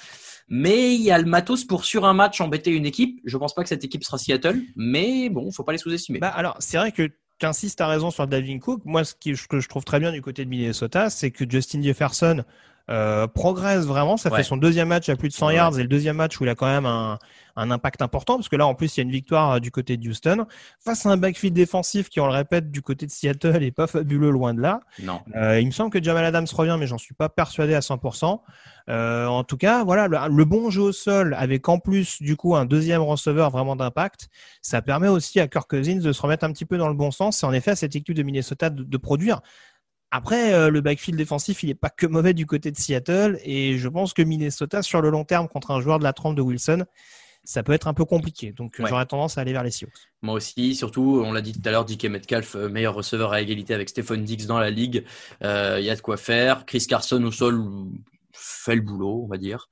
Mais 0.56 0.94
il 0.94 1.02
y 1.02 1.10
a 1.10 1.18
le 1.18 1.26
matos 1.26 1.66
pour 1.66 1.84
sur 1.84 2.06
un 2.06 2.14
match 2.14 2.40
embêter 2.40 2.70
une 2.70 2.86
équipe. 2.86 3.20
Je 3.26 3.36
pense 3.40 3.56
pas 3.56 3.64
que 3.64 3.70
cette 3.70 3.84
équipe 3.84 4.04
sera 4.04 4.20
Seattle, 4.20 4.62
mais 4.76 5.30
bon, 5.30 5.52
faut 5.52 5.64
pas 5.64 5.72
les 5.72 5.80
sous-estimer. 5.80 6.20
Bah 6.20 6.28
alors, 6.28 6.58
c'est 6.60 6.78
vrai 6.78 6.92
que 6.92 7.10
tu 7.40 7.46
insistes 7.48 7.82
à 7.82 7.88
raison 7.88 8.12
sur 8.12 8.28
Dalvin 8.28 8.60
Cook. 8.60 8.84
Moi, 8.86 9.04
ce 9.04 9.16
que 9.16 9.60
je 9.60 9.68
trouve 9.68 9.84
très 9.84 10.00
bien 10.00 10.12
du 10.12 10.22
côté 10.22 10.46
de 10.46 10.50
Minnesota, 10.52 11.10
c'est 11.10 11.32
que 11.32 11.50
Justin 11.50 11.82
Jefferson 11.82 12.44
euh, 12.90 13.28
progresse 13.28 13.86
vraiment. 13.86 14.18
Ça 14.18 14.30
Ouais. 14.30 14.38
fait 14.38 14.44
son 14.44 14.58
deuxième 14.58 14.90
match 14.90 15.08
à 15.10 15.16
plus 15.16 15.30
de 15.30 15.34
100 15.34 15.48
Ouais. 15.48 15.56
yards 15.56 15.80
et 15.80 15.84
le 15.84 15.88
deuxième 15.88 16.18
match 16.18 16.40
où 16.40 16.44
il 16.44 16.50
a 16.50 16.56
quand 16.56 16.66
même 16.66 16.86
un, 16.86 17.18
un 17.56 17.72
impact 17.72 18.02
important 18.02 18.36
parce 18.36 18.50
que 18.50 18.56
là, 18.56 18.66
en 18.68 18.76
plus, 18.76 18.98
il 18.98 19.00
y 19.00 19.02
a 19.02 19.04
une 19.06 19.12
victoire 19.12 19.52
euh, 19.52 19.60
du 19.60 19.72
côté 19.72 19.96
de 19.96 20.10
Houston 20.10 20.46
face 20.84 21.06
à 21.06 21.10
un 21.10 21.18
backfield 21.18 21.56
défensif 21.56 22.10
qui, 22.10 22.20
on 22.20 22.26
le 22.26 22.34
répète, 22.34 22.72
du 22.72 22.82
côté 22.82 23.06
de 23.06 23.12
Seattle 23.12 23.64
est 23.64 23.72
pas 23.72 23.88
fabuleux 23.88 24.32
loin 24.32 24.54
de 24.54 24.60
là. 24.62 24.82
non. 25.02 25.22
Euh, 25.36 25.60
il 25.62 25.66
me 25.68 25.72
semble 25.72 25.92
que 25.92 26.04
Jamal 26.04 26.26
Adams 26.26 26.46
revient, 26.54 26.76
mais 26.80 26.88
j'en 26.88 26.98
suis 26.98 27.14
pas 27.14 27.30
persuadé 27.30 27.74
à 27.74 27.80
100%. 27.82 28.42
Euh, 28.90 29.28
en 29.28 29.46
tout 29.46 29.56
cas, 29.56 29.86
voilà, 29.86 30.08
le, 30.10 30.18
le 30.36 30.46
bon 30.46 30.70
jeu 30.70 30.82
au 30.82 30.92
sol, 30.92 31.36
avec 31.40 31.70
en 31.70 31.80
plus 31.80 32.22
du 32.22 32.36
coup 32.36 32.54
un 32.58 32.66
deuxième 32.66 33.02
receveur 33.02 33.50
vraiment 33.50 33.78
d'impact, 33.78 34.28
ça 34.62 34.82
permet 34.82 35.08
aussi 35.08 35.40
à 35.40 35.48
Kirk 35.48 35.70
Cousins 35.70 36.00
de 36.02 36.12
se 36.12 36.22
remettre 36.22 36.44
un 36.44 36.52
petit 36.52 36.66
peu 36.66 36.78
dans 36.78 36.90
le 36.90 36.96
bon 36.96 37.12
sens. 37.12 37.44
Et 37.44 37.46
en 37.46 37.54
effet, 37.54 37.72
à 37.72 37.76
cette 37.78 37.96
équipe 37.96 38.16
de 38.16 38.24
Minnesota 38.24 38.70
de, 38.70 38.84
de 38.84 38.98
produire 38.98 39.40
Après, 40.16 40.54
euh, 40.54 40.70
le 40.70 40.80
backfield 40.82 41.18
défensif, 41.18 41.64
il 41.64 41.68
n'est 41.70 41.74
pas 41.76 41.90
que 41.90 42.06
mauvais 42.06 42.36
du 42.36 42.46
côté 42.46 42.70
de 42.70 42.78
Seattle. 42.78 43.40
Et 43.44 43.80
je 43.80 43.88
pense 43.90 44.14
que 44.14 44.22
Minnesota, 44.22 44.84
sur 44.84 45.02
le 45.02 45.10
long 45.10 45.24
terme, 45.26 45.48
contre 45.48 45.72
un 45.72 45.82
joueur 45.82 45.98
de 45.98 46.04
la 46.04 46.14
trempe 46.14 46.36
de 46.36 46.42
Wilson, 46.44 46.86
ça 47.44 47.64
peut 47.64 47.74
être 47.74 47.88
un 47.88 47.96
peu 47.96 48.06
compliqué. 48.06 48.52
Donc, 48.52 48.76
Ouais. 48.78 48.86
j'aurais 48.88 49.08
tendance 49.08 49.40
à 49.40 49.42
aller 49.42 49.54
vers 49.54 49.64
les 49.64 49.72
Seahawks. 49.72 49.92
Moi 50.22 50.36
aussi, 50.36 50.76
surtout, 50.76 51.24
on 51.26 51.34
l'a 51.34 51.42
dit 51.42 51.52
tout 51.54 51.68
à 51.68 51.72
l'heure, 51.72 51.84
DK 51.86 52.06
Metcalf, 52.06 52.56
euh, 52.56 52.70
meilleur 52.70 52.94
receveur 52.94 53.34
à 53.34 53.42
égalité 53.42 53.74
avec 53.74 53.90
Stephen 53.90 54.24
Dix 54.24 54.46
dans 54.46 54.60
la 54.60 54.70
ligue. 54.70 55.04
Euh, 55.44 55.78
Il 55.80 55.86
y 55.86 55.90
a 55.90 55.96
de 55.96 56.02
quoi 56.02 56.18
faire. 56.18 56.66
Chris 56.68 56.86
Carson 56.88 57.22
au 57.24 57.32
sol 57.32 57.60
fait 58.32 58.76
le 58.76 58.82
boulot, 58.82 59.24
on 59.24 59.28
va 59.28 59.38
dire. 59.38 59.68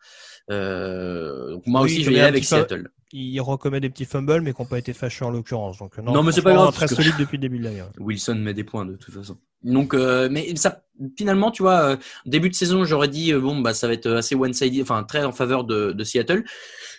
Euh, 0.50 1.52
donc 1.52 1.68
moi 1.68 1.82
Oui, 1.82 1.92
aussi, 1.92 2.04
je 2.04 2.10
vais 2.10 2.20
aller 2.20 2.28
avec 2.28 2.42
peu- 2.44 2.48
Seattle. 2.58 2.90
Il 3.14 3.40
recommet 3.42 3.80
des 3.80 3.90
petits 3.90 4.06
fumbles, 4.06 4.42
mais 4.42 4.54
qui 4.54 4.62
n'ont 4.62 4.68
pas 4.68 4.80
été 4.80 4.94
fâcheux 4.94 5.26
en 5.26 5.32
l'occurrence. 5.32 5.78
Donc, 5.80 5.98
Non, 5.98 6.24
mais 6.24 6.32
c'est 6.32 6.42
pas 6.42 6.54
grave, 6.54 6.74
Très 6.74 6.88
solide 6.88 7.16
depuis 7.20 7.38
le 7.38 7.42
début 7.42 7.60
de 7.60 7.68
ouais. 7.68 7.84
Wilson 8.00 8.36
met 8.36 8.54
des 8.54 8.64
points 8.64 8.86
de 8.86 8.96
toute 8.96 9.14
façon. 9.14 9.38
Donc, 9.64 9.94
euh, 9.94 10.28
mais 10.32 10.56
ça, 10.56 10.84
finalement, 11.18 11.52
tu 11.52 11.62
vois, 11.62 11.82
euh, 11.82 11.98
début 12.26 12.50
de 12.50 12.56
saison, 12.56 12.84
j'aurais 12.84 13.10
dit 13.10 13.34
euh, 13.34 13.40
bon, 13.40 13.60
bah, 13.60 13.74
ça 13.74 13.88
va 13.88 13.94
être 13.94 14.10
assez 14.10 14.36
one-sided, 14.36 14.82
enfin 14.82 15.04
très 15.04 15.24
en 15.24 15.32
faveur 15.32 15.64
de, 15.66 15.92
de 15.92 16.04
Seattle. 16.04 16.44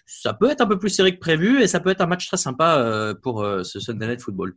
Ça 0.07 0.35
peut 0.35 0.51
être 0.51 0.61
un 0.61 0.67
peu 0.67 0.79
plus 0.79 0.91
serré 0.91 1.15
que 1.15 1.21
prévu 1.21 1.63
et 1.63 1.67
ça 1.67 1.81
peut 1.81 1.91
être 1.91 2.01
un 2.01 2.07
match 2.07 2.27
très 2.27 2.37
sympa 2.37 2.77
euh, 2.79 3.15
pour 3.15 3.43
euh, 3.43 3.63
ce 3.63 3.81
Sunday 3.81 4.07
Night 4.07 4.21
Football. 4.21 4.57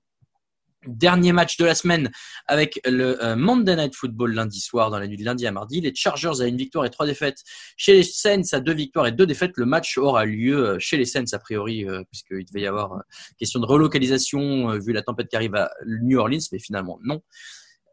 Dernier 0.88 1.32
match 1.32 1.58
de 1.58 1.66
la 1.66 1.76
semaine 1.76 2.12
avec 2.48 2.80
le 2.86 3.24
euh, 3.24 3.36
Monday 3.36 3.76
Night 3.76 3.96
Football 3.96 4.34
lundi 4.34 4.60
soir 4.60 4.90
dans 4.90 5.00
la 5.00 5.08
nuit 5.08 5.18
de 5.18 5.24
lundi 5.24 5.48
à 5.48 5.52
mardi. 5.52 5.82
Les 5.82 5.94
Chargers 5.96 6.42
à 6.42 6.46
une 6.46 6.58
victoire 6.58 6.86
et 6.86 6.90
trois 6.90 7.06
défaites. 7.06 7.42
Chez 7.78 7.94
les 7.94 8.04
Saints 8.04 8.54
à 8.54 8.60
deux 8.60 8.74
victoires 8.74 9.08
et 9.08 9.12
deux 9.12 9.26
défaites. 9.26 9.54
Le 9.58 9.66
match 9.66 9.98
aura 9.98 10.26
lieu 10.26 10.58
euh, 10.58 10.80
chez 10.80 10.98
les 10.98 11.06
Saints 11.06 11.26
a 11.32 11.40
priori 11.40 11.86
euh, 11.86 12.04
puisqu'il 12.12 12.46
devait 12.46 12.62
y 12.62 12.68
avoir 12.68 13.02
question 13.38 13.60
de 13.60 13.66
relocalisation 13.66 14.78
vu 14.80 14.94
la 14.94 15.02
tempête 15.02 15.28
qui 15.28 15.36
arrive 15.36 15.56
à 15.56 15.72
New 15.86 16.20
Orleans, 16.20 16.40
mais 16.52 16.60
finalement 16.60 17.00
non. 17.04 17.22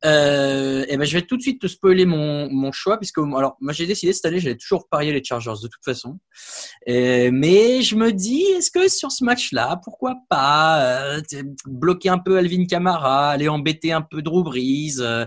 Euh, 0.05 0.85
et 0.89 0.97
ben 0.97 1.05
je 1.05 1.17
vais 1.17 1.23
tout 1.23 1.37
de 1.37 1.43
suite 1.43 1.61
te 1.61 1.69
spoiler 1.69 2.07
mon, 2.07 2.51
mon 2.51 2.73
choix 2.73 2.99
puisque 2.99 3.19
alors 3.19 3.57
moi 3.61 3.73
j'ai 3.73 3.87
décidé 3.87 4.13
cette 4.13 4.25
année 4.25 4.41
j'allais 4.41 4.57
toujours 4.57 4.89
parier 4.89 5.13
les 5.13 5.23
Chargers 5.23 5.55
de 5.63 5.69
toute 5.69 5.85
façon. 5.85 6.19
Euh, 6.89 7.31
mais 7.33 7.83
je 7.83 7.95
me 7.95 8.11
dis 8.13 8.43
est-ce 8.43 8.71
que 8.73 8.89
sur 8.89 9.13
ce 9.13 9.23
match-là 9.25 9.81
pourquoi 9.85 10.17
pas 10.29 10.83
euh, 11.17 11.21
bloquer 11.67 12.09
un 12.09 12.19
peu 12.19 12.37
Alvin 12.37 12.65
Kamara 12.67 13.31
aller 13.31 13.49
embêter 13.49 13.93
un 13.93 14.03
peu 14.03 14.23
Drew 14.23 14.43
Brees 14.43 14.97
euh, 14.99 15.25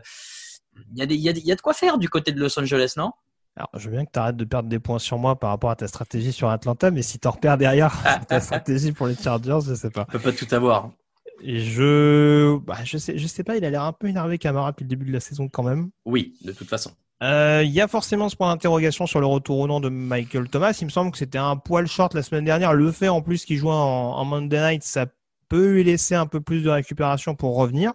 il 0.93 0.99
y 0.99 1.01
a 1.01 1.05
des 1.05 1.15
il 1.15 1.21
y 1.21 1.30
a 1.30 1.34
des- 1.34 1.39
il 1.39 1.47
y 1.47 1.51
a 1.53 1.55
de 1.55 1.61
quoi 1.61 1.73
faire 1.73 1.97
du 1.97 2.09
côté 2.09 2.34
de 2.34 2.39
Los 2.41 2.59
Angeles 2.59 2.95
non? 2.97 3.11
Alors, 3.57 3.69
je 3.78 3.86
veux 3.89 3.95
bien 3.95 4.03
que 4.03 4.11
tu 4.11 4.19
arrêtes 4.19 4.36
de 4.36 4.43
perdre 4.43 4.67
des 4.67 4.80
points 4.80 4.99
sur 4.99 5.17
moi 5.17 5.39
par 5.39 5.49
rapport 5.51 5.69
à 5.69 5.78
ta 5.78 5.88
stratégie 5.88 6.34
sur 6.34 6.49
Atlanta, 6.49 6.91
mais 6.91 7.01
si 7.01 7.19
tu 7.19 7.26
en 7.30 7.32
repères 7.32 7.57
derrière 7.57 7.95
ta 8.28 8.41
stratégie 8.41 8.91
pour 8.91 9.07
les 9.07 9.15
Chargers, 9.15 9.59
je 9.65 9.76
sais 9.76 9.89
pas. 9.91 10.05
on 10.09 10.11
peut 10.11 10.19
pas 10.19 10.34
tout 10.34 10.53
avoir 10.53 10.89
Et 11.41 11.59
je, 11.59 12.57
bah, 12.59 12.77
je 12.83 12.97
sais, 12.97 13.17
je 13.17 13.27
sais 13.27 13.43
pas, 13.43 13.57
il 13.57 13.65
a 13.65 13.69
l'air 13.69 13.83
un 13.83 13.93
peu 13.93 14.07
énervé 14.07 14.38
Camara 14.38 14.71
depuis 14.71 14.83
le 14.83 14.89
début 14.89 15.05
de 15.05 15.13
la 15.13 15.19
saison 15.19 15.47
quand 15.49 15.63
même. 15.63 15.89
oui 16.05 16.36
de 16.43 16.51
toute 16.51 16.69
façon 16.69 16.91
Euh, 17.23 17.61
Il 17.63 17.71
y 17.71 17.81
a 17.81 17.88
forcément 17.88 18.29
ce 18.29 18.36
point 18.36 18.51
d'interrogation 18.51 19.05
sur 19.05 19.19
le 19.19 19.25
retour 19.25 19.59
au 19.59 19.67
nom 19.67 19.79
de 19.79 19.89
Michael 19.89 20.49
Thomas. 20.49 20.77
Il 20.81 20.86
me 20.86 20.89
semble 20.89 21.11
que 21.11 21.17
c'était 21.17 21.38
un 21.38 21.57
poil 21.57 21.88
short 21.88 22.13
la 22.13 22.23
semaine 22.23 22.45
dernière. 22.45 22.73
Le 22.73 22.91
fait 22.91 23.09
en 23.09 23.21
plus 23.21 23.45
qu'il 23.45 23.57
joue 23.57 23.69
en, 23.69 24.17
en 24.17 24.25
Monday 24.25 24.59
Night, 24.71 24.83
ça 24.83 25.07
peut 25.49 25.73
lui 25.73 25.83
laisser 25.83 26.15
un 26.15 26.25
peu 26.25 26.41
plus 26.41 26.63
de 26.63 26.69
récupération 26.69 27.36
pour 27.36 27.55
revenir 27.55 27.93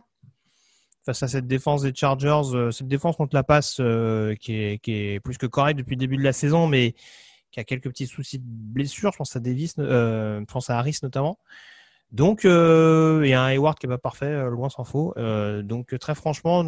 face 1.07 1.22
à 1.22 1.28
cette 1.28 1.47
défense 1.47 1.82
des 1.82 1.95
Chargers, 1.95 2.55
euh, 2.55 2.70
cette 2.70 2.86
défense 2.88 3.16
contre 3.16 3.34
la 3.34 3.43
passe 3.43 3.78
euh, 3.80 4.34
qui, 4.36 4.55
est, 4.55 4.78
qui 4.78 4.93
est 4.93 5.20
plus 5.20 5.38
que 5.38 5.47
correcte 5.47 5.78
depuis 5.78 5.95
le 5.95 6.01
début 6.01 6.16
de 6.18 6.22
la 6.22 6.34
saison, 6.34 6.66
mais 6.66 6.95
qui 7.51 7.59
a 7.59 7.64
quelques 7.64 7.88
petits 7.88 8.07
soucis 8.07 8.38
de 8.38 8.45
blessure. 8.47 9.11
Je 9.12 9.16
pense 9.16 9.34
à 9.34 9.41
Davis, 9.41 9.74
je 9.78 10.45
pense 10.45 10.68
à 10.70 10.78
Harris 10.78 10.99
notamment. 11.03 11.38
Donc, 12.13 12.45
euh, 12.45 13.23
et 13.23 13.35
un 13.35 13.47
Hayward 13.47 13.79
qui 13.79 13.87
est 13.87 13.89
pas 13.89 13.99
parfait, 13.99 14.27
euh, 14.27 14.49
loin 14.49 14.69
s'en 14.69 14.85
faut. 14.85 15.15
Euh, 15.17 15.63
donc, 15.63 15.97
très 15.99 16.15
franchement, 16.15 16.65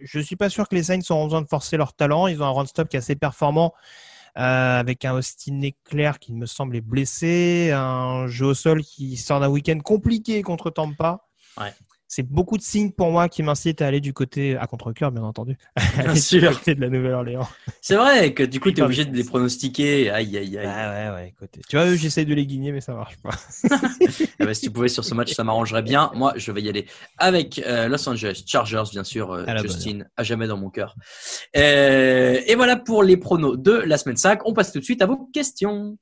je 0.00 0.20
suis 0.20 0.36
pas 0.36 0.48
sûr 0.48 0.68
que 0.68 0.74
les 0.74 0.84
Saints 0.84 1.00
auront 1.10 1.24
besoin 1.24 1.42
de 1.42 1.48
forcer 1.48 1.76
leur 1.76 1.92
talent. 1.94 2.26
Ils 2.26 2.42
ont 2.42 2.46
un 2.46 2.50
run 2.50 2.66
stop 2.66 2.88
qui 2.88 2.96
est 2.96 2.98
assez 2.98 3.14
performant, 3.14 3.74
euh, 4.38 4.80
avec 4.80 5.04
un 5.04 5.14
Austin 5.14 5.60
Eclair 5.62 6.18
qui 6.18 6.32
me 6.32 6.46
semble 6.46 6.76
est 6.76 6.80
blessé, 6.80 7.72
un 7.74 8.26
jeu 8.26 8.46
au 8.46 8.54
sol 8.54 8.82
qui 8.82 9.16
sort 9.16 9.40
d'un 9.40 9.48
week-end 9.48 9.78
compliqué 9.80 10.42
contre 10.42 10.70
Tampa. 10.70 11.26
C'est 12.14 12.24
beaucoup 12.30 12.58
de 12.58 12.62
signes 12.62 12.90
pour 12.92 13.10
moi 13.10 13.30
qui 13.30 13.42
m'incitent 13.42 13.80
à 13.80 13.86
aller 13.86 14.00
du 14.00 14.12
côté, 14.12 14.54
à 14.58 14.66
contre-cœur 14.66 15.12
bien 15.12 15.22
entendu, 15.22 15.56
bien 15.96 16.04
aller 16.04 16.12
du 16.12 16.20
sûr 16.20 16.52
côté 16.58 16.74
de 16.74 16.82
la 16.82 16.90
Nouvelle-Orléans. 16.90 17.48
c'est 17.80 17.94
vrai 17.96 18.34
que 18.34 18.42
du 18.42 18.60
coup 18.60 18.70
tu 18.70 18.80
es 18.80 18.82
obligé 18.82 19.06
de 19.06 19.16
les 19.16 19.24
pronostiquer 19.24 20.10
aïe 20.10 20.36
aïe 20.36 20.58
aïe 20.58 20.66
Ah 20.68 21.08
ouais, 21.08 21.14
ouais, 21.14 21.28
écoutez. 21.28 21.62
Tu 21.66 21.76
vois, 21.76 21.86
eux, 21.86 21.96
j'essaye 21.96 22.26
de 22.26 22.34
les 22.34 22.44
guigner, 22.44 22.70
mais 22.70 22.82
ça 22.82 22.92
marche 22.92 23.16
pas. 23.22 23.30
Eh 24.40 24.44
ben, 24.44 24.52
si 24.52 24.60
tu 24.66 24.70
pouvais 24.70 24.88
sur 24.88 25.06
ce 25.06 25.14
match, 25.14 25.32
ça 25.32 25.42
m'arrangerait 25.42 25.82
bien. 25.82 26.10
Moi, 26.14 26.34
je 26.36 26.52
vais 26.52 26.60
y 26.60 26.68
aller 26.68 26.84
avec 27.16 27.60
euh, 27.60 27.88
Los 27.88 28.06
Angeles 28.06 28.42
Chargers, 28.46 28.82
bien 28.90 29.04
sûr. 29.04 29.32
euh, 29.32 29.44
À 29.46 29.54
bonne 29.54 29.62
Justin, 29.62 30.00
à 30.18 30.22
jamais 30.22 30.46
dans 30.46 30.58
mon 30.58 30.68
cœur. 30.68 30.96
Euh, 31.56 32.40
et 32.46 32.54
voilà 32.56 32.76
pour 32.76 33.02
les 33.04 33.16
pronos 33.16 33.56
de 33.56 33.72
la 33.72 33.96
semaine 33.96 34.18
5. 34.18 34.40
On 34.46 34.52
passe 34.52 34.70
tout 34.72 34.80
de 34.80 34.84
suite 34.84 35.00
à 35.00 35.06
vos 35.06 35.16
questions. 35.32 35.96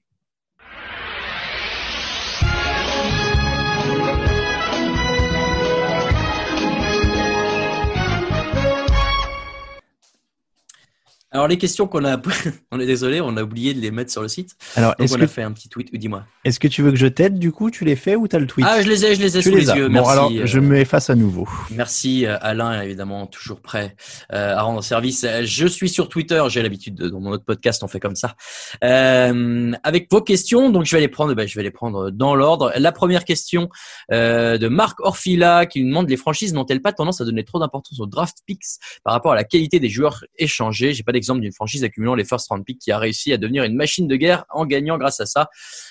Alors 11.32 11.46
les 11.46 11.58
questions 11.58 11.86
qu'on 11.86 12.04
a, 12.04 12.20
on 12.72 12.80
est 12.80 12.86
désolé, 12.86 13.20
on 13.20 13.36
a 13.36 13.42
oublié 13.42 13.72
de 13.72 13.80
les 13.80 13.90
mettre 13.92 14.10
sur 14.10 14.20
le 14.22 14.26
site. 14.28 14.56
Alors, 14.74 14.94
est-ce 14.98 15.14
on 15.14 15.18
que, 15.18 15.22
a 15.24 15.26
fait 15.28 15.42
un 15.42 15.52
petit 15.52 15.68
tweet. 15.68 15.88
Ou 15.92 15.96
dis-moi. 15.96 16.24
est-ce 16.44 16.58
que 16.58 16.66
tu 16.66 16.82
veux 16.82 16.90
que 16.90 16.96
je 16.96 17.06
t'aide 17.06 17.38
du 17.38 17.52
coup? 17.52 17.70
Tu 17.70 17.84
les 17.84 17.94
fais 17.94 18.16
ou 18.16 18.26
t'as 18.26 18.40
le 18.40 18.46
tweet? 18.48 18.66
Ah, 18.68 18.82
je 18.82 18.88
les 18.88 19.04
ai, 19.04 19.14
je 19.14 19.20
les 19.20 19.36
ai 19.38 19.40
Tu 19.40 19.48
sous 19.50 19.54
les, 19.54 19.60
les 19.64 19.70
yeux. 19.72 19.86
Bon, 19.86 19.92
Merci. 19.94 20.10
alors, 20.10 20.32
euh, 20.32 20.46
je 20.46 20.58
me 20.58 20.76
efface 20.78 21.08
à 21.08 21.14
nouveau. 21.14 21.48
Merci 21.70 22.26
euh, 22.26 22.36
Alain, 22.40 22.82
évidemment, 22.82 23.26
toujours 23.26 23.60
prêt 23.60 23.94
euh, 24.32 24.56
à 24.56 24.62
rendre 24.62 24.82
service. 24.82 25.22
Euh, 25.24 25.42
Je 25.44 25.66
suis 25.68 25.88
sur 25.88 26.08
Twitter, 26.08 26.42
j'ai 26.48 26.62
l'habitude, 26.62 26.96
de- 26.96 27.08
dans 27.08 27.20
mon 27.20 27.30
autre 27.30 27.44
podcast, 27.44 27.82
on 27.84 27.88
fait 27.88 28.00
comme 28.00 28.16
ça. 28.16 28.34
Euh, 28.82 29.72
avec 29.84 30.08
vos 30.10 30.22
questions, 30.22 30.70
donc 30.70 30.84
je 30.86 30.96
vais 30.96 31.00
les 31.00 31.08
prendre, 31.08 31.32
ben, 31.34 31.46
je 31.46 31.54
vais 31.54 31.62
les 31.62 31.70
prendre 31.70 32.10
dans 32.10 32.34
l'ordre. 32.34 32.72
La 32.76 32.90
première 32.92 33.24
question 33.24 33.68
euh, 34.12 34.58
de 34.58 34.66
Marc 34.68 34.98
Orfila 35.00 35.66
qui 35.66 35.82
nous 35.82 35.88
demande 35.88 36.08
les 36.10 36.16
franchises 36.16 36.52
n'ont-elles 36.54 36.82
pas 36.82 36.92
tendance 36.92 37.20
à 37.20 37.24
donner 37.24 37.44
trop 37.44 37.58
d'importance 37.60 38.00
aux 38.00 38.06
draft 38.06 38.38
picks 38.46 38.64
par 39.04 39.12
rapport 39.12 39.32
à 39.32 39.36
la 39.36 39.44
qualité 39.44 39.78
des 39.78 39.88
joueurs 39.88 40.24
échangés? 40.38 40.92
J'ai 40.92 41.02
pas 41.04 41.12
d'exemple 41.20 41.40
d'une 41.40 41.52
franchise 41.52 41.84
accumulant 41.84 42.14
les 42.14 42.24
first 42.24 42.48
round 42.48 42.64
picks 42.64 42.80
qui 42.80 42.90
a 42.92 42.98
réussi 42.98 43.32
à 43.32 43.36
devenir 43.36 43.64
une 43.64 43.76
machine 43.76 44.08
de 44.08 44.16
guerre 44.16 44.44
en 44.48 44.64
gagnant 44.64 44.96
grâce 44.96 45.20
à 45.20 45.26
ça. 45.26 45.48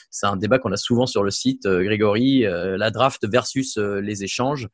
C'est 0.10 0.26
un 0.26 0.38
débat 0.38 0.58
qu'on 0.58 0.72
a 0.72 0.78
souvent 0.78 1.06
sur 1.06 1.24
le 1.24 1.30
site, 1.32 1.66
euh, 1.66 1.84
Grégory, 1.84 2.46
euh, 2.46 2.78
la 2.78 2.90
draft 2.90 3.28
versus 3.28 3.78
euh, 3.78 4.02
les 4.02 4.24
échanges. 4.24 4.68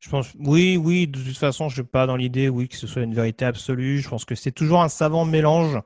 Je 0.00 0.10
pense, 0.10 0.32
oui, 0.38 0.76
oui, 0.76 1.06
de 1.08 1.18
toute 1.18 1.38
façon, 1.38 1.70
je 1.70 1.76
suis 1.76 1.82
pas 1.82 2.06
dans 2.06 2.16
l'idée, 2.16 2.50
oui, 2.50 2.68
que 2.68 2.76
ce 2.76 2.86
soit 2.86 3.02
une 3.02 3.14
vérité 3.14 3.46
absolue. 3.46 4.00
Je 4.00 4.08
pense 4.08 4.24
que 4.26 4.34
c'est 4.34 4.52
toujours 4.52 4.82
un 4.82 4.90
savant 4.90 5.24
mélange 5.24 5.80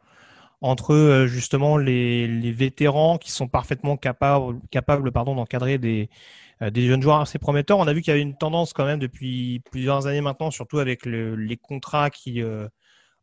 entre 0.61 1.25
justement 1.27 1.79
les, 1.79 2.27
les 2.27 2.53
vétérans 2.53 3.17
qui 3.17 3.31
sont 3.31 3.49
parfaitement 3.49 3.97
capables, 3.97 4.59
capables 4.71 5.11
pardon, 5.13 5.35
d'encadrer 5.35 5.79
des, 5.79 6.11
des 6.61 6.87
jeunes 6.87 7.01
joueurs 7.01 7.21
assez 7.21 7.39
prometteurs. 7.39 7.79
On 7.79 7.87
a 7.87 7.95
vu 7.95 8.03
qu'il 8.03 8.11
y 8.11 8.15
avait 8.15 8.21
une 8.21 8.37
tendance 8.37 8.75
quand 8.75 8.85
même 8.85 8.99
depuis 8.99 9.63
plusieurs 9.71 10.07
années 10.07 10.21
maintenant, 10.21 10.51
surtout 10.51 10.81
avec 10.81 11.07
le- 11.07 11.35
les 11.35 11.57
contrats 11.57 12.11
qui 12.11 12.43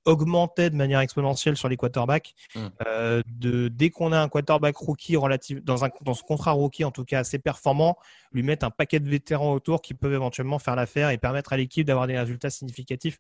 augmentaient 0.08 0.70
de 0.70 0.76
manière 0.76 1.02
exponentielle 1.02 1.58
sur 1.58 1.70
les 1.70 1.78
quarterbacks. 1.78 2.34
Mm. 2.56 2.60
Euh, 2.88 3.22
de, 3.28 3.68
dès 3.68 3.92
qu'on 3.92 4.12
a 4.12 4.20
un 4.20 4.30
quarterback 4.30 4.76
rookie 4.78 5.16
relative, 5.16 5.64
dans, 5.64 5.86
un, 5.86 5.90
dans 6.02 6.14
ce 6.14 6.24
contrat 6.24 6.52
rookie 6.52 6.84
en 6.84 6.92
tout 6.92 7.06
cas 7.06 7.20
assez 7.20 7.38
performant, 7.38 7.98
lui 8.32 8.42
mettre 8.42 8.66
un 8.66 8.72
paquet 8.72 9.00
de 9.00 9.10
vétérans 9.10 9.54
autour 9.54 9.82
qui 9.82 9.94
peuvent 9.94 10.14
éventuellement 10.14 10.60
faire 10.60 10.76
l'affaire 10.76 11.10
et 11.12 11.18
permettre 11.18 11.54
à 11.54 11.58
l'équipe 11.58 11.86
d'avoir 11.86 12.08
des 12.08 12.18
résultats 12.18 12.50
significatifs. 12.50 13.20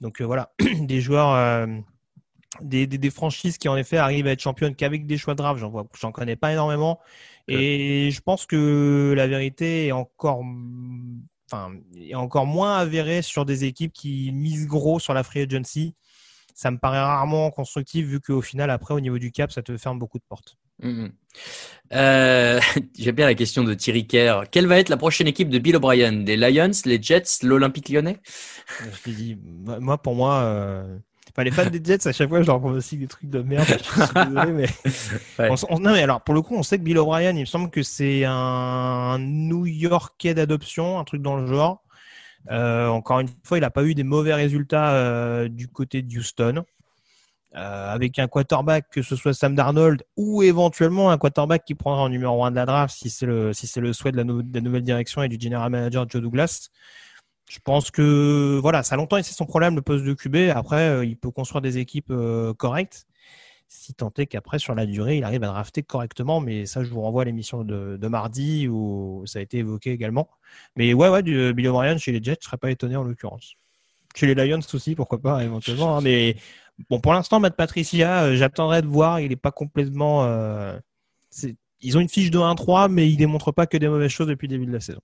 Donc 0.00 0.20
euh, 0.20 0.24
voilà, 0.24 0.52
des 0.80 1.00
joueurs, 1.00 1.32
euh, 1.32 1.66
des, 2.60 2.86
des, 2.86 2.98
des 2.98 3.10
franchises 3.10 3.56
qui 3.56 3.68
en 3.68 3.76
effet 3.76 3.96
arrivent 3.96 4.26
à 4.26 4.32
être 4.32 4.42
championnes 4.42 4.74
qu'avec 4.74 5.06
des 5.06 5.16
choix 5.16 5.34
de 5.34 5.38
draft, 5.38 5.60
j'en 5.60 5.70
vois, 5.70 5.86
j'en 5.98 6.12
connais 6.12 6.36
pas 6.36 6.52
énormément. 6.52 7.00
Et 7.48 8.10
je 8.10 8.20
pense 8.20 8.44
que 8.44 9.14
la 9.16 9.28
vérité 9.28 9.86
est 9.86 9.92
encore, 9.92 10.42
enfin, 11.50 11.72
est 11.96 12.16
encore 12.16 12.46
moins 12.46 12.76
avérée 12.76 13.22
sur 13.22 13.44
des 13.44 13.64
équipes 13.64 13.92
qui 13.92 14.32
misent 14.32 14.66
gros 14.66 14.98
sur 14.98 15.14
la 15.14 15.22
free 15.22 15.42
agency. 15.42 15.94
Ça 16.56 16.70
me 16.70 16.78
paraît 16.78 16.98
rarement 16.98 17.50
constructif 17.50 18.06
vu 18.06 18.18
qu'au 18.18 18.40
final, 18.40 18.70
après, 18.70 18.94
au 18.94 19.00
niveau 19.00 19.18
du 19.18 19.30
cap, 19.30 19.52
ça 19.52 19.62
te 19.62 19.76
ferme 19.76 19.98
beaucoup 19.98 20.16
de 20.16 20.24
portes. 20.26 20.56
Mhm. 20.82 21.12
Euh, 21.92 22.58
J'aime 22.98 23.14
bien 23.14 23.26
la 23.26 23.34
question 23.34 23.62
de 23.62 23.74
Thierry 23.74 24.06
Kerr. 24.06 24.44
Quelle 24.50 24.66
va 24.66 24.78
être 24.78 24.88
la 24.88 24.96
prochaine 24.96 25.26
équipe 25.26 25.50
de 25.50 25.58
Bill 25.58 25.76
O'Brien? 25.76 26.12
Les 26.24 26.38
Lions, 26.38 26.70
les 26.86 27.00
Jets, 27.02 27.42
l'Olympique 27.42 27.90
lyonnais? 27.90 28.20
Je 28.80 29.02
t'ai 29.02 29.10
dit, 29.10 29.38
moi, 29.44 29.98
pour 29.98 30.14
moi, 30.14 30.36
euh, 30.44 30.96
enfin, 31.30 31.44
les 31.44 31.50
fans 31.50 31.68
des 31.68 31.82
Jets, 31.84 32.08
à 32.08 32.12
chaque 32.12 32.30
fois, 32.30 32.40
je 32.40 32.46
leur 32.46 32.64
aussi 32.64 32.96
des 32.96 33.06
trucs 33.06 33.28
de 33.28 33.42
merde. 33.42 33.66
Je 33.68 34.02
suis 34.02 34.14
désolé, 34.26 34.52
mais... 34.52 34.68
Ouais. 35.38 35.54
On 35.68 35.78
non, 35.78 35.92
mais 35.92 36.02
alors, 36.02 36.22
pour 36.22 36.34
le 36.34 36.40
coup, 36.40 36.56
on 36.56 36.62
sait 36.62 36.78
que 36.78 36.84
Bill 36.84 36.96
O'Brien, 36.96 37.32
il 37.32 37.40
me 37.40 37.44
semble 37.44 37.68
que 37.68 37.82
c'est 37.82 38.24
un 38.26 39.18
New-Yorkais 39.18 40.32
d'adoption, 40.32 40.98
un 40.98 41.04
truc 41.04 41.20
dans 41.20 41.36
le 41.36 41.46
genre. 41.46 41.82
Euh, 42.50 42.88
encore 42.88 43.20
une 43.20 43.28
fois, 43.44 43.58
il 43.58 43.62
n'a 43.62 43.70
pas 43.70 43.84
eu 43.84 43.94
des 43.94 44.04
mauvais 44.04 44.34
résultats 44.34 44.92
euh, 44.92 45.48
du 45.48 45.68
côté 45.68 46.02
de 46.02 46.18
Houston. 46.18 46.64
Euh, 47.54 47.90
avec 47.90 48.18
un 48.18 48.28
quarterback, 48.28 48.90
que 48.90 49.00
ce 49.00 49.16
soit 49.16 49.32
Sam 49.32 49.54
Darnold 49.54 50.02
ou 50.16 50.42
éventuellement 50.42 51.10
un 51.10 51.16
quarterback 51.16 51.64
qui 51.64 51.74
prendra 51.74 52.02
en 52.02 52.10
numéro 52.10 52.44
1 52.44 52.50
de 52.50 52.56
la 52.56 52.66
draft 52.66 52.94
si 52.94 53.08
c'est 53.08 53.24
le, 53.24 53.54
si 53.54 53.80
le 53.80 53.94
souhait 53.94 54.12
de 54.12 54.18
la, 54.18 54.24
nouvelle 54.24 54.82
direction 54.82 55.22
et 55.22 55.28
du 55.28 55.38
general 55.40 55.70
manager 55.70 56.06
Joe 56.06 56.20
Douglas. 56.20 56.68
Je 57.48 57.58
pense 57.60 57.90
que 57.90 58.58
voilà, 58.60 58.82
ça 58.82 58.96
a 58.96 58.98
longtemps 58.98 59.16
été 59.16 59.30
son 59.30 59.46
problème 59.46 59.74
le 59.74 59.80
poste 59.80 60.04
de 60.04 60.12
QB. 60.12 60.50
Après, 60.54 61.06
il 61.06 61.16
peut 61.16 61.30
construire 61.30 61.62
des 61.62 61.78
équipes 61.78 62.12
correctes 62.58 63.06
si 63.68 63.94
tant 63.94 64.12
est 64.16 64.26
qu'après 64.26 64.58
sur 64.58 64.74
la 64.74 64.86
durée, 64.86 65.18
il 65.18 65.24
arrive 65.24 65.42
à 65.44 65.48
drafter 65.48 65.82
correctement. 65.82 66.40
Mais 66.40 66.66
ça, 66.66 66.84
je 66.84 66.90
vous 66.90 67.00
renvoie 67.00 67.22
à 67.22 67.24
l'émission 67.24 67.64
de, 67.64 68.08
mardi 68.08 68.68
où 68.68 69.22
ça 69.26 69.38
a 69.38 69.42
été 69.42 69.58
évoqué 69.58 69.90
également. 69.90 70.28
Mais 70.76 70.94
ouais, 70.94 71.08
ouais, 71.08 71.22
du 71.22 71.52
Bill 71.52 71.68
O'Brien 71.68 71.98
chez 71.98 72.12
les 72.12 72.22
Jets, 72.22 72.38
je 72.40 72.46
serais 72.46 72.58
pas 72.58 72.70
étonné 72.70 72.96
en 72.96 73.02
l'occurrence. 73.02 73.54
Chez 74.14 74.32
les 74.32 74.34
Lions 74.34 74.60
aussi, 74.72 74.94
pourquoi 74.94 75.20
pas 75.20 75.44
éventuellement. 75.44 75.98
Hein, 75.98 76.00
mais 76.00 76.36
bon, 76.88 77.00
pour 77.00 77.12
l'instant, 77.12 77.40
Matt 77.40 77.56
Patricia, 77.56 78.24
euh, 78.24 78.36
j'attendrai 78.36 78.82
de 78.82 78.86
voir. 78.86 79.20
Il 79.20 79.28
n'est 79.28 79.36
pas 79.36 79.52
complètement. 79.52 80.24
Euh, 80.24 80.78
ils 81.82 81.98
ont 81.98 82.00
une 82.00 82.08
fiche 82.08 82.30
de 82.30 82.38
1-3, 82.38 82.90
mais 82.90 83.10
ils 83.10 83.16
démontrent 83.16 83.52
pas 83.52 83.66
que 83.66 83.76
des 83.76 83.88
mauvaises 83.88 84.10
choses 84.10 84.28
depuis 84.28 84.46
le 84.46 84.52
début 84.52 84.66
de 84.66 84.72
la 84.72 84.80
saison. 84.80 85.00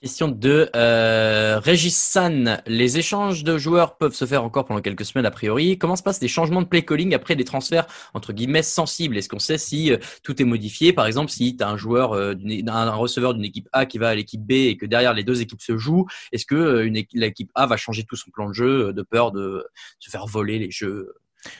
Question 0.00 0.28
de 0.28 0.70
euh, 0.76 1.58
Régis 1.58 1.96
San. 1.96 2.62
Les 2.68 2.98
échanges 2.98 3.42
de 3.42 3.58
joueurs 3.58 3.98
peuvent 3.98 4.14
se 4.14 4.26
faire 4.26 4.44
encore 4.44 4.64
pendant 4.64 4.80
quelques 4.80 5.04
semaines 5.04 5.26
a 5.26 5.32
priori. 5.32 5.76
Comment 5.76 5.96
se 5.96 6.04
passent 6.04 6.20
les 6.20 6.28
changements 6.28 6.62
de 6.62 6.68
play 6.68 6.84
calling 6.84 7.14
après 7.14 7.34
des 7.34 7.42
transferts 7.44 7.88
entre 8.14 8.32
guillemets 8.32 8.62
sensibles? 8.62 9.18
Est-ce 9.18 9.28
qu'on 9.28 9.40
sait 9.40 9.58
si 9.58 9.92
euh, 9.92 9.96
tout 10.22 10.40
est 10.40 10.44
modifié? 10.44 10.92
Par 10.92 11.06
exemple, 11.06 11.32
si 11.32 11.56
tu 11.56 11.64
as 11.64 11.68
un 11.68 11.76
joueur, 11.76 12.12
euh, 12.12 12.34
un 12.68 12.90
receveur 12.92 13.34
d'une 13.34 13.44
équipe 13.44 13.68
A 13.72 13.86
qui 13.86 13.98
va 13.98 14.10
à 14.10 14.14
l'équipe 14.14 14.40
B 14.40 14.52
et 14.52 14.76
que 14.76 14.86
derrière 14.86 15.14
les 15.14 15.24
deux 15.24 15.42
équipes 15.42 15.62
se 15.62 15.76
jouent, 15.76 16.06
est-ce 16.30 16.46
que 16.46 16.54
euh, 16.54 17.02
l'équipe 17.12 17.50
A 17.56 17.66
va 17.66 17.76
changer 17.76 18.04
tout 18.04 18.14
son 18.14 18.30
plan 18.30 18.46
de 18.46 18.54
jeu 18.54 18.92
de 18.92 19.02
peur 19.02 19.32
de 19.32 19.66
se 19.98 20.10
faire 20.10 20.26
voler 20.26 20.60
les 20.60 20.70
jeux? 20.70 21.12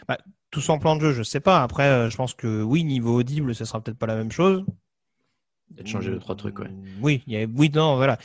Bah, 0.07 0.17
Tout 0.53 0.61
son 0.61 0.79
plan 0.79 0.95
de 0.95 1.01
jeu, 1.01 1.13
je 1.13 1.25
sais 1.25 1.41
pas. 1.41 1.61
Après, 1.65 2.09
je 2.09 2.17
pense 2.17 2.35
que 2.35 2.63
oui, 2.63 2.85
niveau 2.85 3.19
audible, 3.19 3.53
ce 3.53 3.65
sera 3.65 3.83
peut-être 3.83 3.99
pas 3.99 4.07
la 4.07 4.15
même 4.15 4.31
chose. 4.31 4.65
Il 5.77 5.83
a 5.83 5.87
changé 5.87 6.11
deux, 6.11 6.19
trois 6.19 6.35
trucs, 6.35 6.59
ouais. 6.59 6.71
Oui, 7.01 7.23
il 7.27 7.35
y 7.35 7.43
a, 7.43 7.47
oui, 7.47 7.71
non, 7.75 7.97
voilà. 7.97 8.19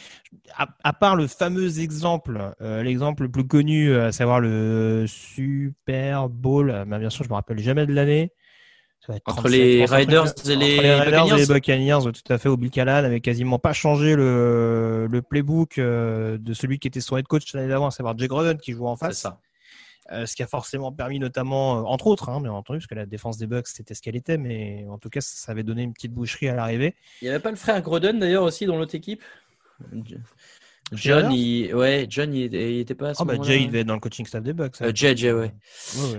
À, 0.58 0.94
part 0.94 1.16
le 1.16 1.28
fameux 1.28 1.80
exemple, 1.80 2.54
euh, 2.62 2.82
l'exemple 2.84 3.24
le 3.24 3.30
plus 3.30 3.46
connu, 3.46 3.90
euh, 3.90 4.08
à 4.08 4.12
savoir 4.12 4.40
le 4.40 5.06
Super 5.08 6.30
Bowl, 6.30 6.72
euh, 6.72 6.86
bien 6.86 7.10
sûr, 7.10 7.24
je 7.24 7.30
me 7.30 7.36
rappelle 7.36 7.60
jamais 7.60 7.86
de 7.86 7.94
l'année. 7.94 8.32
Entre 9.26 9.50
les 9.50 9.84
Raiders 9.84 10.34
et 10.46 10.56
les, 10.56 10.80
les 10.80 10.96
Raiders 10.96 11.34
et 11.34 11.38
les 11.42 11.46
Buccaneers, 11.46 12.00
tout 12.14 12.34
à 12.34 12.38
fait, 12.38 12.48
au 12.48 12.56
Bill 12.56 12.72
Callahan 12.72 13.04
avait 13.04 13.20
quasiment 13.20 13.60
pas 13.60 13.74
changé 13.74 14.16
le, 14.16 15.08
le 15.12 15.22
playbook 15.22 15.78
de 15.78 16.54
celui 16.54 16.80
qui 16.80 16.88
était 16.88 17.02
son 17.02 17.18
head 17.18 17.28
coach 17.28 17.54
l'année 17.54 17.68
d'avant, 17.68 17.88
à 17.88 17.92
savoir 17.92 18.18
Jay 18.18 18.30
Gruden 18.30 18.58
qui 18.58 18.72
jouait 18.72 18.88
en 18.88 18.96
face. 18.96 19.16
C'est 19.18 19.24
ça. 19.24 19.42
Euh, 20.14 20.26
ce 20.26 20.36
qui 20.36 20.44
a 20.44 20.48
forcément 20.48 20.92
permis 20.92 21.20
notamment, 21.20 21.80
euh, 21.80 21.84
entre 21.84 22.08
autres, 22.08 22.30
hein, 22.30 22.40
bien 22.40 22.52
entendu, 22.52 22.80
parce 22.80 22.88
que 22.88 22.96
la 22.96 23.06
défense 23.06 23.38
des 23.38 23.48
Bucks 23.48 23.68
c'était 23.68 23.94
ce 23.94 24.02
qu'elle 24.02 24.16
était, 24.16 24.38
mais 24.38 24.86
en 24.90 24.98
tout 24.98 25.10
cas 25.10 25.22
ça 25.22 25.52
avait 25.52 25.64
donné 25.64 25.84
une 25.84 25.94
petite 25.94 26.14
boucherie 26.14 26.50
à 26.50 26.56
l'arrivée. 26.56 26.96
Il 27.22 27.26
n'y 27.26 27.30
avait 27.30 27.40
pas 27.40 27.50
le 27.50 27.56
frère 27.56 27.82
Groden 27.82 28.20
d'ailleurs 28.20 28.44
aussi 28.44 28.66
dans 28.66 28.78
l'autre 28.78 28.96
équipe? 28.96 29.24
John, 30.92 31.32
il... 31.32 31.74
ouais, 31.74 32.06
John, 32.08 32.34
il, 32.34 32.54
était 32.54 32.94
pas. 32.94 33.10
À 33.10 33.14
oh, 33.20 33.26
bah, 33.26 33.36
Jay, 33.42 33.62
il 33.62 33.68
devait 33.68 33.80
être 33.80 33.88
dans 33.88 33.96
le 33.96 34.00
coaching 34.00 34.26
staff 34.26 34.44
des 34.44 34.54
Bucks. 34.54 34.76
Hein. 34.82 34.88
Euh, 34.88 34.92
Jay, 34.94 35.18
Jay, 35.18 35.32
ouais. 35.32 35.52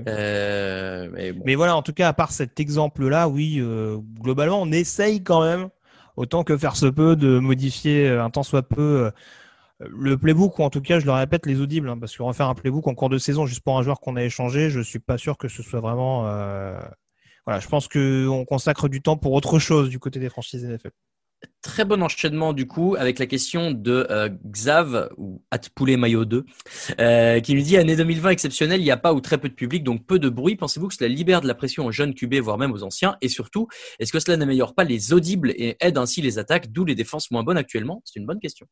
mais, 0.06 1.32
mais, 1.44 1.54
voilà, 1.54 1.76
en 1.76 1.82
tout 1.82 1.92
cas, 1.92 2.08
à 2.08 2.12
part 2.12 2.32
cet 2.32 2.58
exemple-là, 2.58 3.28
oui, 3.28 3.62
globalement, 4.20 4.60
on 4.60 4.72
essaye 4.72 5.22
quand 5.22 5.44
même, 5.44 5.68
autant 6.16 6.42
que 6.42 6.56
faire 6.56 6.76
se 6.76 6.86
peut, 6.86 7.14
de 7.14 7.38
modifier 7.38 8.08
un 8.08 8.30
tant 8.30 8.42
soit 8.42 8.62
peu 8.62 9.12
le 9.80 10.16
playbook, 10.16 10.58
ou 10.58 10.62
en 10.62 10.70
tout 10.70 10.80
cas, 10.80 11.00
je 11.00 11.06
le 11.06 11.12
répète, 11.12 11.46
les 11.46 11.60
audibles, 11.60 11.88
hein, 11.88 11.98
parce 11.98 12.16
que 12.16 12.22
refaire 12.22 12.48
un 12.48 12.54
playbook 12.54 12.86
en 12.86 12.94
cours 12.94 13.08
de 13.08 13.18
saison 13.18 13.46
juste 13.46 13.62
pour 13.62 13.78
un 13.78 13.82
joueur 13.82 14.00
qu'on 14.00 14.16
a 14.16 14.22
échangé, 14.22 14.70
je 14.70 14.80
suis 14.80 15.00
pas 15.00 15.18
sûr 15.18 15.36
que 15.36 15.48
ce 15.48 15.62
soit 15.62 15.80
vraiment. 15.80 16.26
Euh... 16.28 16.78
Voilà, 17.46 17.60
je 17.60 17.68
pense 17.68 17.88
qu'on 17.88 18.44
consacre 18.46 18.88
du 18.88 19.02
temps 19.02 19.16
pour 19.16 19.32
autre 19.32 19.58
chose 19.58 19.90
du 19.90 19.98
côté 19.98 20.18
des 20.18 20.30
franchises 20.30 20.64
NFL. 20.64 20.90
Très 21.60 21.84
bon 21.84 22.02
enchaînement 22.02 22.54
du 22.54 22.66
coup 22.66 22.96
avec 22.98 23.18
la 23.18 23.26
question 23.26 23.70
de 23.70 24.06
euh, 24.10 24.30
Xav 24.46 25.10
ou 25.18 25.42
Atpoulet 25.50 25.98
Maillot 25.98 26.24
2 26.24 26.46
euh, 27.00 27.40
qui 27.40 27.54
nous 27.54 27.60
dit 27.60 27.76
année 27.76 27.96
2020 27.96 28.30
exceptionnelle, 28.30 28.80
il 28.80 28.84
n'y 28.84 28.90
a 28.90 28.96
pas 28.96 29.12
ou 29.12 29.20
très 29.20 29.36
peu 29.36 29.50
de 29.50 29.54
public 29.54 29.84
donc 29.84 30.06
peu 30.06 30.18
de 30.18 30.30
bruit. 30.30 30.56
Pensez-vous 30.56 30.88
que 30.88 30.94
cela 30.94 31.08
libère 31.08 31.42
de 31.42 31.46
la 31.46 31.54
pression 31.54 31.84
aux 31.84 31.92
jeunes 31.92 32.14
QB 32.14 32.36
voire 32.36 32.56
même 32.56 32.72
aux 32.72 32.82
anciens? 32.82 33.18
Et 33.20 33.28
surtout 33.28 33.68
est-ce 33.98 34.10
que 34.10 34.20
cela 34.20 34.38
n'améliore 34.38 34.74
pas 34.74 34.84
les 34.84 35.12
audibles 35.12 35.50
et 35.50 35.76
aide 35.80 35.98
ainsi 35.98 36.22
les 36.22 36.38
attaques 36.38 36.72
d'où 36.72 36.86
les 36.86 36.94
défenses 36.94 37.30
moins 37.30 37.42
bonnes 37.42 37.58
actuellement? 37.58 38.00
C'est 38.06 38.20
une 38.20 38.26
bonne 38.26 38.40
question. 38.40 38.66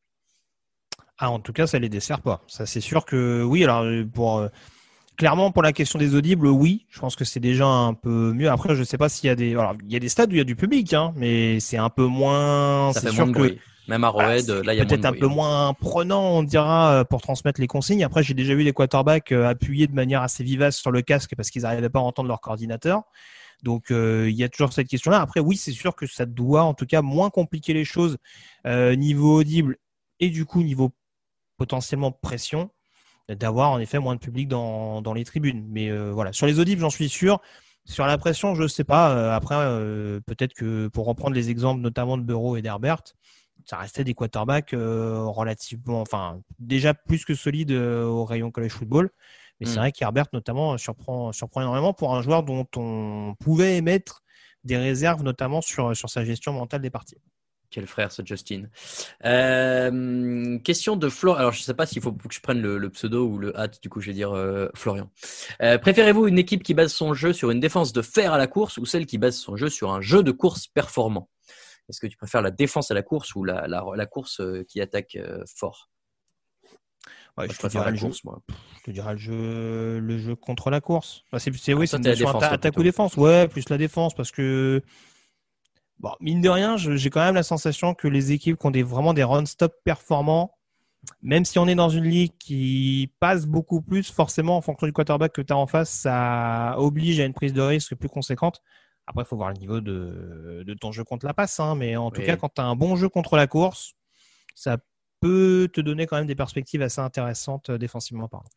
Ah, 1.25 1.31
en 1.31 1.39
tout 1.39 1.53
cas, 1.53 1.69
ça 1.69 1.79
les 1.79 1.89
dessert 1.89 2.21
pas. 2.21 2.43
Ça, 2.49 2.67
c'est 2.67 2.81
sûr 2.81 3.05
que 3.05 3.45
oui. 3.45 3.63
Alors, 3.63 3.85
pour 4.13 4.39
euh, 4.39 4.49
clairement 5.17 5.53
pour 5.53 5.63
la 5.63 5.73
question 5.73 5.97
des 5.97 6.17
audibles, 6.17 6.49
oui. 6.49 6.85
Je 6.91 6.99
pense 6.99 7.15
que 7.15 7.25
c'est 7.25 7.39
déjà 7.39 7.65
un 7.65 7.95
peu 7.95 8.33
mieux. 8.33 8.51
Après, 8.51 8.75
je 8.75 8.83
sais 8.83 8.99
pas 8.99 9.09
s'il 9.09 9.29
y 9.29 9.31
a 9.31 9.37
des. 9.37 9.53
Alors, 9.53 9.77
il 9.87 9.93
y 9.93 9.95
a 9.95 10.01
des 10.01 10.09
stades 10.09 10.31
où 10.31 10.35
il 10.35 10.39
y 10.39 10.41
a 10.41 10.45
du 10.45 10.57
public, 10.57 10.93
hein, 10.95 11.13
mais 11.15 11.61
c'est 11.61 11.77
un 11.77 11.91
peu 11.91 12.07
moins. 12.07 12.93
Ça 12.93 13.03
fait 13.03 13.13
sûr 13.13 13.31
que. 13.31 13.57
Même 13.87 14.03
à 14.03 14.09
Roed, 14.09 14.49
là, 14.65 14.75
il 14.75 14.79
y 14.79 14.81
a 14.81 14.85
peut-être 14.85 15.05
un 15.05 15.13
peu 15.13 15.29
moins 15.29 15.75
prenant, 15.75 16.39
on 16.39 16.43
dira, 16.43 16.93
euh, 16.93 17.05
pour 17.05 17.23
transmettre 17.23 17.61
les 17.61 17.69
consignes. 17.69 18.03
Après, 18.03 18.25
j'ai 18.25 18.35
déjà 18.35 18.57
vu 18.57 18.65
des 18.65 18.73
quarterbacks 18.73 19.31
euh, 19.31 19.49
appuyer 19.49 19.87
de 19.87 19.95
manière 19.95 20.23
assez 20.23 20.43
vivace 20.43 20.77
sur 20.77 20.91
le 20.91 21.03
casque 21.03 21.35
parce 21.37 21.51
qu'ils 21.51 21.63
n'arrivaient 21.63 21.89
pas 21.89 22.01
à 22.01 22.03
entendre 22.03 22.29
leur 22.29 22.41
coordinateur. 22.41 23.03
Donc 23.63 23.91
il 23.91 24.33
y 24.33 24.43
a 24.43 24.49
toujours 24.49 24.73
cette 24.73 24.89
question-là. 24.89 25.21
Après, 25.21 25.39
oui, 25.39 25.57
c'est 25.57 25.71
sûr 25.71 25.95
que 25.95 26.09
ça 26.09 26.27
doit 26.27 26.65
en 26.65 26.75
tout 26.75 26.87
cas 26.87 27.01
moins 27.01 27.31
compliquer 27.31 27.75
les 27.75 27.85
choses 27.85 28.17
niveau 28.67 29.39
audible 29.39 29.77
et 30.19 30.31
du 30.31 30.47
coup 30.47 30.65
niveau 30.65 30.93
potentiellement 31.63 32.11
pression 32.11 32.71
d'avoir 33.29 33.71
en 33.71 33.79
effet 33.79 34.01
moins 34.01 34.17
de 34.17 34.21
public 34.21 34.49
dans, 34.49 35.01
dans 35.01 35.15
les 35.15 35.25
tribunes. 35.25 35.65
Mais 35.71 35.91
euh, 35.91 36.11
voilà, 36.11 36.33
sur 36.33 36.45
les 36.49 36.59
audibles, 36.59 36.81
j'en 36.81 36.91
suis 36.91 37.09
sûr. 37.09 37.41
Sur 37.85 38.05
la 38.05 38.19
pression, 38.19 38.57
je 38.57 38.65
ne 38.65 38.69
sais 38.69 38.83
pas. 38.83 39.15
Euh, 39.15 39.31
après, 39.31 39.55
euh, 39.57 40.19
peut-être 40.27 40.55
que 40.55 40.89
pour 40.89 41.07
reprendre 41.07 41.37
les 41.37 41.51
exemples 41.51 41.81
notamment 41.81 42.19
de 42.19 42.25
Bureau 42.25 42.57
et 42.57 42.63
d'Herbert, 42.63 43.03
ça 43.65 43.77
restait 43.77 44.03
des 44.03 44.13
quarterbacks 44.13 44.73
relativement, 44.73 46.01
enfin, 46.01 46.41
déjà 46.59 46.95
plus 46.95 47.25
que 47.25 47.37
solides 47.37 47.71
au 47.71 48.25
rayon 48.25 48.51
college 48.51 48.73
football. 48.73 49.11
Mais 49.61 49.67
c'est 49.67 49.77
mm. 49.77 49.83
vrai 49.83 49.93
qu'Herbert, 49.93 50.27
notamment, 50.33 50.77
surprend, 50.79 51.31
surprend 51.31 51.61
énormément 51.61 51.95
pour 51.95 52.17
un 52.17 52.23
joueur 52.23 52.43
dont 52.43 52.67
on 52.75 53.37
pouvait 53.39 53.77
émettre 53.77 54.25
des 54.65 54.77
réserves, 54.77 55.23
notamment 55.23 55.61
sur, 55.61 55.97
sur 55.97 56.11
sa 56.11 56.25
gestion 56.25 56.53
mentale 56.55 56.81
des 56.81 56.91
parties. 56.91 57.19
Quel 57.73 57.87
frère 57.87 58.13
ce 58.13 58.21
Justin. 58.23 58.65
Euh, 59.25 60.59
question 60.59 60.95
de 60.95 61.09
Florian. 61.09 61.41
Alors 61.41 61.53
je 61.53 61.61
ne 61.61 61.65
sais 61.65 61.73
pas 61.73 61.87
s'il 61.87 62.03
faut 62.03 62.13
que 62.13 62.19
je 62.31 62.41
prenne 62.41 62.61
le, 62.61 62.91
pseudo 62.91 63.27
ou 63.27 63.39
le 63.39 63.59
hâte. 63.59 63.83
Du 63.83 63.89
coup, 63.89 64.03
je 64.03 64.09
vais 64.09 64.13
dire 64.13 64.33
euh, 64.33 64.69
Florian. 64.75 65.11
Euh, 65.63 65.79
préférez-vous 65.79 66.27
une 66.27 66.39
équipe 66.39 66.63
qui 66.63 66.75
base 66.75 66.93
son 66.93 67.15
jeu 67.15 67.33
sur 67.33 67.51
une 67.51 67.61
défense 67.61 67.95
de 67.95 68.03
fer 68.03 68.35
à 68.35 68.39
la 68.39 68.47
course 68.47 68.77
ou 68.77 68.85
celle 68.85 69.07
qui 69.07 69.17
base 69.17 69.37
son 69.37 69.57
jeu 69.57 69.71
sur 69.71 69.91
un 69.91 70.03
jeu 70.03 70.23
de 70.23 70.33
course 70.33 70.67
performant? 70.67 71.31
Est-ce 71.89 71.99
que 71.99 72.07
tu 72.07 72.19
préfères 72.19 72.43
la 72.43 72.51
défense 72.51 72.91
à 72.91 72.95
la 72.95 73.03
course 73.03 73.35
ou 73.35 73.43
la, 73.43 73.67
la, 73.67 74.07
course 74.07 74.43
qui 74.69 74.81
attaque 74.83 75.19
fort? 75.57 75.89
Je, 77.39 77.59
préfère 77.59 77.85
la 77.85 77.97
course, 77.97 78.23
moi. 78.25 78.43
Je 78.79 78.83
te 78.85 78.91
dirais 78.91 79.13
le 79.13 79.19
jeu, 79.19 79.99
le 79.99 80.19
jeu 80.19 80.37
contre 80.37 80.69
la 80.69 80.83
course. 80.83 81.25
c'est 81.39 81.73
oui, 81.73 81.89
ah, 81.91 81.99
c'est 82.03 82.21
une 82.21 82.45
attaque 82.45 82.77
ou 82.77 82.83
défense. 82.83 83.17
Ouais, 83.17 83.49
plus 83.49 83.69
la 83.71 83.79
défense 83.79 84.15
parce 84.15 84.31
que 84.31 84.83
Bon, 86.03 86.11
mine 86.21 86.41
de 86.41 86.49
rien, 86.49 86.77
j'ai 86.77 87.11
quand 87.11 87.25
même 87.25 87.37
la 87.37 87.45
sensation 87.45 87.95
que 87.95 88.09
les 88.09 88.33
équipes 88.33 88.59
qui 88.59 88.67
ont 88.67 88.73
des, 88.73 88.83
vraiment 88.83 89.15
des 89.15 89.23
run-stop 89.23 89.73
performants, 89.85 90.53
même 91.23 91.45
si 91.45 91.61
on 91.61 91.69
est 91.69 91.77
dans 91.77 91.91
une 91.91 92.05
ligue 92.05 92.33
qui 92.41 93.13
passe 93.21 93.47
beaucoup 93.47 93.81
plus, 93.81 94.11
forcément, 94.11 94.57
en 94.57 94.61
fonction 94.61 94.89
du 94.89 94.93
quarterback 94.93 95.33
que 95.33 95.43
tu 95.43 95.53
as 95.53 95.57
en 95.57 95.69
face, 95.69 95.91
ça 95.91 96.75
oblige 96.79 97.21
à 97.21 97.25
une 97.25 97.35
prise 97.35 97.53
de 97.53 97.61
risque 97.61 97.95
plus 97.95 98.09
conséquente. 98.09 98.63
Après, 99.07 99.23
il 99.23 99.27
faut 99.27 99.37
voir 99.37 99.51
le 99.51 99.59
niveau 99.59 99.81
de, 99.81 100.65
de, 100.67 100.75
ton 100.75 100.91
jeu 100.91 101.05
contre 101.05 101.25
la 101.25 101.35
passe. 101.35 101.61
Hein, 101.61 101.77
mais 101.77 101.97
en 101.97 102.11
tout 102.11 102.23
cas, 102.23 102.37
quand 102.37 102.49
tu 102.55 102.61
as 102.61 102.65
un 102.65 102.75
bon 102.75 102.97
jeu 102.97 103.09
contre 103.09 103.37
la 103.37 103.47
course, 103.47 103.95
ça 104.55 104.79
peut 105.21 105.69
te 105.73 105.81
donner 105.81 106.07
quand 106.07 106.17
même 106.17 106.27
des 106.27 106.35
perspectives 106.35 106.83
assez 106.83 107.01
intéressantes 107.01 107.71
euh, 107.71 107.79
défensivement 107.79 108.29
parlant 108.29 108.49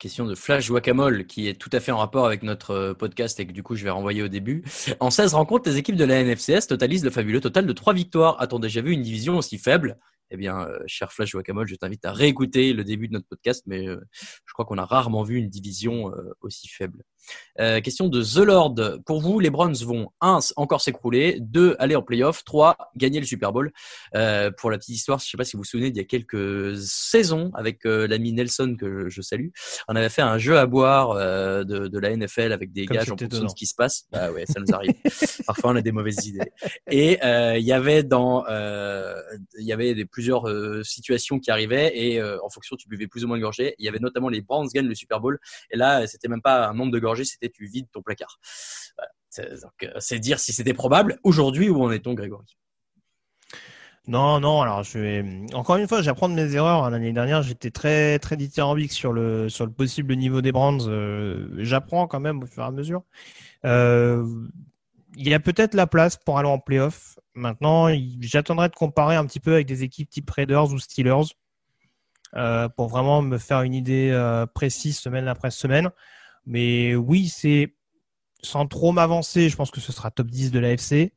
question 0.00 0.24
de 0.24 0.34
Flash 0.34 0.70
Guacamole 0.70 1.26
qui 1.26 1.46
est 1.46 1.54
tout 1.54 1.68
à 1.72 1.78
fait 1.78 1.92
en 1.92 1.98
rapport 1.98 2.24
avec 2.24 2.42
notre 2.42 2.70
euh, 2.70 2.94
podcast 2.94 3.38
et 3.38 3.46
que 3.46 3.52
du 3.52 3.62
coup 3.62 3.76
je 3.76 3.84
vais 3.84 3.90
renvoyer 3.90 4.22
au 4.22 4.28
début. 4.28 4.64
En 4.98 5.10
16 5.10 5.34
rencontres, 5.34 5.68
les 5.68 5.76
équipes 5.76 5.94
de 5.94 6.04
la 6.04 6.24
NFCS 6.24 6.66
totalisent 6.66 7.04
le 7.04 7.10
fabuleux 7.10 7.40
total 7.40 7.66
de 7.66 7.72
3 7.72 7.92
victoires. 7.92 8.40
A-t-on 8.40 8.58
déjà 8.58 8.80
vu 8.80 8.92
une 8.92 9.02
division 9.02 9.36
aussi 9.36 9.58
faible? 9.58 9.98
Eh 10.30 10.36
bien, 10.36 10.60
euh, 10.60 10.78
cher 10.86 11.12
Flash 11.12 11.32
Guacamole, 11.32 11.66
je 11.66 11.74
t'invite 11.74 12.04
à 12.04 12.12
réécouter 12.12 12.72
le 12.72 12.84
début 12.84 13.08
de 13.08 13.14
notre 13.14 13.26
podcast, 13.26 13.64
mais 13.66 13.88
euh, 13.88 14.00
je 14.46 14.52
crois 14.52 14.64
qu'on 14.64 14.78
a 14.78 14.84
rarement 14.84 15.22
vu 15.22 15.36
une 15.36 15.48
division 15.48 16.12
aussi 16.40 16.68
faible. 16.68 17.04
Euh, 17.58 17.80
question 17.80 18.08
de 18.08 18.22
The 18.22 18.38
Lord. 18.38 18.74
Pour 19.04 19.20
vous, 19.20 19.40
les 19.40 19.50
Browns 19.50 19.76
vont 19.84 20.10
1. 20.20 20.38
encore 20.56 20.80
s'écrouler, 20.80 21.38
2. 21.40 21.76
aller 21.78 21.94
en 21.94 22.02
playoff, 22.02 22.44
3. 22.44 22.76
gagner 22.96 23.20
le 23.20 23.26
Super 23.26 23.52
Bowl. 23.52 23.72
Euh, 24.14 24.50
pour 24.50 24.70
la 24.70 24.78
petite 24.78 24.96
histoire, 24.96 25.18
je 25.18 25.26
ne 25.26 25.28
sais 25.28 25.36
pas 25.36 25.44
si 25.44 25.56
vous 25.56 25.62
vous 25.62 25.64
souvenez, 25.64 25.88
il 25.88 25.96
y 25.96 26.00
a 26.00 26.04
quelques 26.04 26.76
saisons 26.78 27.50
avec 27.54 27.84
euh, 27.84 28.06
l'ami 28.06 28.32
Nelson 28.32 28.76
que 28.78 29.08
je, 29.08 29.20
salue, 29.20 29.48
on 29.88 29.96
avait 29.96 30.08
fait 30.08 30.22
un 30.22 30.38
jeu 30.38 30.58
à 30.58 30.66
boire 30.66 31.14
de, 31.14 31.88
de, 31.88 31.98
la 31.98 32.16
NFL 32.16 32.52
avec 32.52 32.72
des 32.72 32.86
gars 32.86 33.02
en 33.02 33.16
fonction 33.16 33.42
de 33.44 33.48
ce 33.48 33.54
qui 33.54 33.66
se 33.66 33.74
passe. 33.74 34.06
Bah 34.10 34.30
ouais, 34.32 34.46
ça 34.46 34.60
nous 34.60 34.74
arrive. 34.74 34.94
Parfois, 35.46 35.72
on 35.72 35.76
a 35.76 35.82
des 35.82 35.92
mauvaises 35.92 36.26
idées. 36.26 36.50
Et 36.90 37.18
il 37.22 37.64
y 37.64 37.72
avait 37.72 38.02
dans, 38.02 38.44
il 38.48 39.66
y 39.66 39.72
avait 39.72 39.94
des, 39.94 40.06
plusieurs 40.20 40.44
situations 40.84 41.38
qui 41.38 41.50
arrivaient 41.50 41.90
et 41.94 42.22
en 42.22 42.48
fonction, 42.50 42.76
tu 42.76 42.88
buvais 42.88 43.06
plus 43.06 43.24
ou 43.24 43.28
moins 43.28 43.38
de 43.38 43.42
gorgées. 43.42 43.74
Il 43.78 43.84
y 43.84 43.88
avait 43.88 43.98
notamment 43.98 44.28
les 44.28 44.42
Browns 44.42 44.68
gagnent 44.74 44.88
le 44.88 44.94
Super 44.94 45.20
Bowl. 45.20 45.38
Et 45.70 45.76
là, 45.76 46.06
c'était 46.06 46.28
même 46.28 46.42
pas 46.42 46.68
un 46.68 46.74
nombre 46.74 46.92
de 46.92 46.98
gorgées 46.98 47.24
c'était 47.24 47.48
tu 47.48 47.66
vides 47.66 47.86
ton 47.92 48.02
placard. 48.02 48.38
Euh, 49.38 49.56
c'est 49.98 50.18
dire 50.18 50.38
si 50.38 50.52
c'était 50.52 50.74
probable. 50.74 51.18
Aujourd'hui, 51.22 51.68
où 51.68 51.82
en 51.82 51.90
est-on, 51.90 52.14
Grégory? 52.14 52.56
Non, 54.08 54.40
non. 54.40 54.60
Alors, 54.62 54.82
je 54.82 54.98
vais 54.98 55.24
encore 55.54 55.76
une 55.76 55.86
fois, 55.86 56.02
j'apprends 56.02 56.28
de 56.28 56.34
mes 56.34 56.54
erreurs. 56.54 56.84
hein. 56.84 56.90
L'année 56.90 57.12
dernière, 57.12 57.42
j'étais 57.42 57.70
très 57.70 58.18
très 58.18 58.36
dithyrambique 58.36 58.92
sur 58.92 59.12
le 59.12 59.48
sur 59.48 59.66
le 59.66 59.72
possible 59.72 60.16
niveau 60.16 60.42
des 60.42 60.52
Brands. 60.52 60.88
Euh, 60.88 61.48
j'apprends 61.58 62.06
quand 62.08 62.20
même 62.20 62.42
au 62.42 62.46
fur 62.46 62.62
et 62.62 62.66
à 62.66 62.70
mesure. 62.72 63.02
Euh, 63.64 64.26
il 65.16 65.28
y 65.28 65.34
a 65.34 65.40
peut-être 65.40 65.74
la 65.74 65.86
place 65.86 66.16
pour 66.16 66.38
aller 66.38 66.48
en 66.48 66.58
playoff. 66.58 67.18
Maintenant, 67.34 67.88
j'attendrai 68.20 68.68
de 68.68 68.74
comparer 68.74 69.16
un 69.16 69.24
petit 69.26 69.40
peu 69.40 69.54
avec 69.54 69.66
des 69.66 69.82
équipes 69.82 70.08
type 70.08 70.30
Raiders 70.30 70.72
ou 70.72 70.78
Steelers 70.78 71.34
euh, 72.36 72.68
pour 72.68 72.88
vraiment 72.88 73.22
me 73.22 73.38
faire 73.38 73.62
une 73.62 73.74
idée 73.74 74.10
euh, 74.12 74.46
précise 74.46 74.98
semaine 74.98 75.28
après 75.28 75.50
semaine. 75.50 75.90
Mais 76.46 76.94
oui, 76.94 77.28
c'est 77.28 77.74
sans 78.42 78.66
trop 78.66 78.92
m'avancer. 78.92 79.48
Je 79.48 79.56
pense 79.56 79.70
que 79.70 79.80
ce 79.80 79.92
sera 79.92 80.10
top 80.10 80.28
10 80.28 80.50
de 80.50 80.58
l'AFC. 80.58 81.12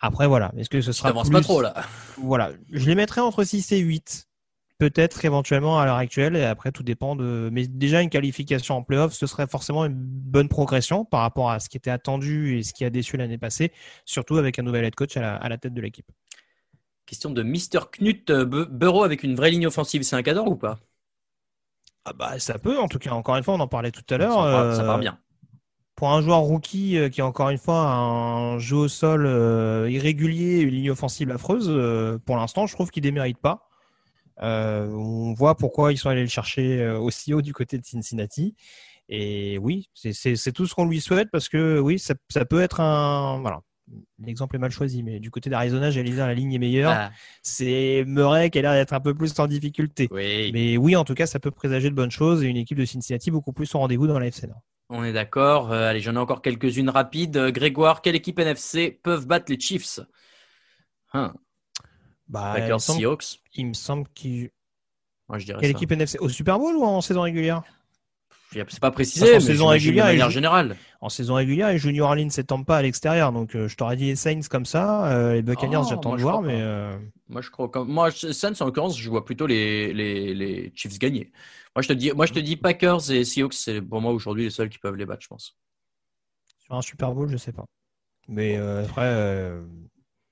Après, 0.00 0.26
voilà. 0.26 0.52
Est-ce 0.56 0.70
que 0.70 0.80
ce 0.80 0.92
sera 0.92 1.10
t'avances 1.10 1.28
plus... 1.28 1.34
pas 1.34 1.42
trop 1.42 1.60
là? 1.60 1.74
Voilà. 2.16 2.52
Je 2.70 2.86
les 2.86 2.94
mettrai 2.94 3.20
entre 3.20 3.44
6 3.44 3.72
et 3.72 3.78
8. 3.78 4.29
Peut-être 4.80 5.24
éventuellement 5.26 5.78
à 5.78 5.84
l'heure 5.84 5.96
actuelle. 5.96 6.36
Et 6.36 6.42
après, 6.44 6.72
tout 6.72 6.82
dépend 6.82 7.14
de. 7.14 7.50
Mais 7.52 7.66
déjà, 7.68 8.00
une 8.00 8.08
qualification 8.08 8.76
en 8.78 8.82
playoff, 8.82 9.12
ce 9.12 9.26
serait 9.26 9.46
forcément 9.46 9.84
une 9.84 9.94
bonne 9.94 10.48
progression 10.48 11.04
par 11.04 11.20
rapport 11.20 11.50
à 11.50 11.60
ce 11.60 11.68
qui 11.68 11.76
était 11.76 11.90
attendu 11.90 12.56
et 12.56 12.62
ce 12.62 12.72
qui 12.72 12.86
a 12.86 12.90
déçu 12.90 13.18
l'année 13.18 13.36
passée. 13.38 13.72
Surtout 14.06 14.38
avec 14.38 14.58
un 14.58 14.62
nouvel 14.62 14.84
head 14.86 14.94
coach 14.94 15.16
à 15.18 15.20
la, 15.20 15.36
à 15.36 15.48
la 15.50 15.58
tête 15.58 15.74
de 15.74 15.80
l'équipe. 15.82 16.10
Question 17.04 17.30
de 17.30 17.42
Mr. 17.42 17.90
Knut 17.92 18.32
Bu- 18.32 18.66
Burrow 18.70 19.02
avec 19.04 19.22
une 19.22 19.34
vraie 19.34 19.50
ligne 19.50 19.66
offensive, 19.66 20.02
c'est 20.02 20.16
un 20.16 20.22
cadre 20.22 20.46
ou 20.46 20.56
pas? 20.56 20.78
Ah 22.04 22.12
bah, 22.12 22.38
ça 22.38 22.58
peut. 22.58 22.78
En 22.78 22.88
tout 22.88 22.98
cas, 22.98 23.10
encore 23.10 23.36
une 23.36 23.42
fois, 23.42 23.54
on 23.54 23.60
en 23.60 23.68
parlait 23.68 23.90
tout 23.90 24.02
à 24.10 24.16
l'heure. 24.18 24.42
ça 24.74 24.82
euh, 24.82 24.86
part 24.86 24.98
bien. 24.98 25.18
pour 25.96 26.10
un 26.12 26.22
joueur 26.22 26.40
rookie 26.40 26.96
euh, 26.98 27.08
qui 27.08 27.20
a 27.20 27.26
encore 27.26 27.50
une 27.50 27.58
fois 27.58 27.86
un 27.90 28.58
jeu 28.58 28.76
au 28.76 28.88
sol 28.88 29.26
euh, 29.26 29.90
irrégulier, 29.90 30.60
une 30.60 30.70
ligne 30.70 30.90
offensive 30.90 31.30
affreuse, 31.30 31.68
pour 32.24 32.36
l'instant, 32.36 32.66
je 32.66 32.74
trouve 32.74 32.90
qu'il 32.90 33.02
démérite 33.02 33.38
pas. 33.38 33.69
Euh, 34.42 34.86
on 34.88 35.32
voit 35.34 35.56
pourquoi 35.56 35.92
ils 35.92 35.98
sont 35.98 36.08
allés 36.08 36.22
le 36.22 36.28
chercher 36.28 36.80
euh, 36.80 36.98
aussi 36.98 37.34
haut 37.34 37.42
du 37.42 37.52
côté 37.52 37.76
de 37.78 37.84
Cincinnati. 37.84 38.54
Et 39.08 39.58
oui, 39.58 39.88
c'est- 39.94 40.52
tout 40.52 40.66
ce 40.66 40.74
qu'on 40.74 40.86
lui 40.86 41.00
souhaite 41.00 41.28
parce 41.32 41.48
que 41.48 41.78
oui, 41.80 41.98
ça, 41.98 42.14
ça 42.30 42.44
peut 42.44 42.60
être 42.62 42.80
un. 42.80 43.40
Voilà. 43.40 43.60
L'exemple 44.24 44.54
est 44.54 44.60
mal 44.60 44.70
choisi, 44.70 45.02
mais 45.02 45.18
du 45.18 45.32
côté 45.32 45.50
d'Arizona, 45.50 45.90
j'allais 45.90 46.10
dire 46.10 46.24
la 46.26 46.34
ligne 46.34 46.52
est 46.52 46.58
meilleure. 46.60 46.92
Ah, 46.92 47.10
C'est 47.42 48.04
Murray 48.06 48.48
qui 48.50 48.60
a 48.60 48.62
l'air 48.62 48.72
d'être 48.74 48.92
un 48.92 49.00
peu 49.00 49.14
plus 49.14 49.36
en 49.40 49.48
difficulté. 49.48 50.06
oui, 50.12 50.52
Mais 50.54 50.76
oui, 50.76 50.94
en 50.94 51.04
tout 51.04 51.14
cas, 51.14 51.26
ça 51.26 51.40
peut 51.40 51.50
présager 51.50 51.90
de 51.90 51.94
bonnes 51.96 52.12
choses 52.12 52.44
et 52.44 52.46
une 52.46 52.56
équipe 52.56 52.78
de 52.78 52.84
Cincinnati 52.84 53.32
beaucoup 53.32 53.52
plus 53.52 53.74
au 53.74 53.78
rendez-vous 53.80 54.06
dans 54.06 54.20
la 54.20 54.26
FC 54.28 54.46
Nord. 54.46 54.62
on 54.90 55.02
est 55.02 55.12
d'accord. 55.12 55.72
Euh, 55.72 55.88
allez, 55.90 55.98
j'en 56.00 56.14
ai 56.14 56.18
encore 56.18 56.40
quelques-unes 56.40 56.88
rapides. 56.88 57.36
Grégoire, 57.48 58.00
quelle 58.00 58.14
équipe 58.14 58.38
NFC 58.38 59.00
peuvent 59.02 59.26
battre 59.26 59.46
les 59.50 59.58
Chiefs? 59.58 59.98
Hein, 61.12 61.34
Bah, 62.30 62.52
il 62.54 62.54
me 62.54 62.60
Packers, 62.62 62.80
semble- 62.80 62.98
Seahawks 63.00 63.24
il 63.54 63.66
me 63.66 63.74
semble 63.74 64.06
qu'il 64.14 64.50
Moi, 65.28 65.38
je 65.38 65.44
dirais 65.44 65.58
Quelle 65.60 65.72
ça. 65.72 65.76
équipe 65.76 65.90
NFC 65.92 66.18
Au 66.20 66.28
Super 66.30 66.58
Bowl 66.58 66.74
ou 66.76 66.84
en 66.84 67.00
saison 67.02 67.22
régulière? 67.22 67.62
C'est 68.52 68.80
pas 68.80 68.90
précisé, 68.90 69.34
qu'en 69.34 69.40
saison 69.40 69.66
régulière, 69.68 70.06
de 70.06 70.10
ils 70.10 70.14
manière 70.14 70.26
jouent- 70.30 70.34
générale. 70.34 70.76
En 71.00 71.08
saison 71.08 71.34
régulière, 71.34 71.68
et 71.68 71.78
Junior 71.78 72.08
Orleans 72.08 72.30
s'étend 72.30 72.64
pas 72.64 72.78
à 72.78 72.82
l'extérieur. 72.82 73.30
Donc 73.32 73.54
euh, 73.54 73.68
je 73.68 73.76
t'aurais 73.76 73.96
dit 73.96 74.06
les 74.06 74.16
Saints 74.16 74.40
comme 74.50 74.64
ça. 74.66 75.12
euh, 75.12 75.34
les 75.34 75.42
Buccaneers, 75.42 75.82
Ah, 75.82 75.86
j'attends 75.88 76.16
de 76.16 76.20
voir. 76.22 76.42
Mais 76.42 76.60
euh, 76.60 76.98
Moi, 77.28 77.42
je 77.42 77.50
crois 77.50 77.68
que 77.68 77.78
moi, 77.78 78.10
Saints 78.10 78.54
en 78.60 78.64
l'occurrence, 78.66 78.98
je 78.98 79.08
vois 79.08 79.24
plutôt 79.24 79.46
les, 79.46 79.92
les, 79.92 80.34
les 80.34 80.72
Chiefs 80.74 80.98
gagner. 80.98 81.30
Moi, 81.76 81.82
je 81.82 81.88
te 81.88 81.92
dis, 81.92 82.10
moi, 82.12 82.26
je 82.26 82.32
te 82.32 82.40
dis 82.40 82.56
Packers 82.56 83.10
et 83.12 83.24
Seahawks, 83.24 83.54
c'est 83.54 83.80
pour 83.80 84.00
moi 84.00 84.10
aujourd'hui 84.12 84.42
les 84.44 84.50
seuls 84.50 84.68
qui 84.68 84.78
peuvent 84.78 84.96
les 84.96 85.06
battre, 85.06 85.22
je 85.22 85.28
pense. 85.28 85.56
sur 86.58 86.74
un 86.74 86.82
Super 86.82 87.12
Bowl, 87.12 87.28
je 87.30 87.36
sais 87.36 87.52
pas. 87.52 87.64
Mais 88.26 88.56
euh, 88.56 88.84
après, 88.84 89.02
euh, 89.06 89.62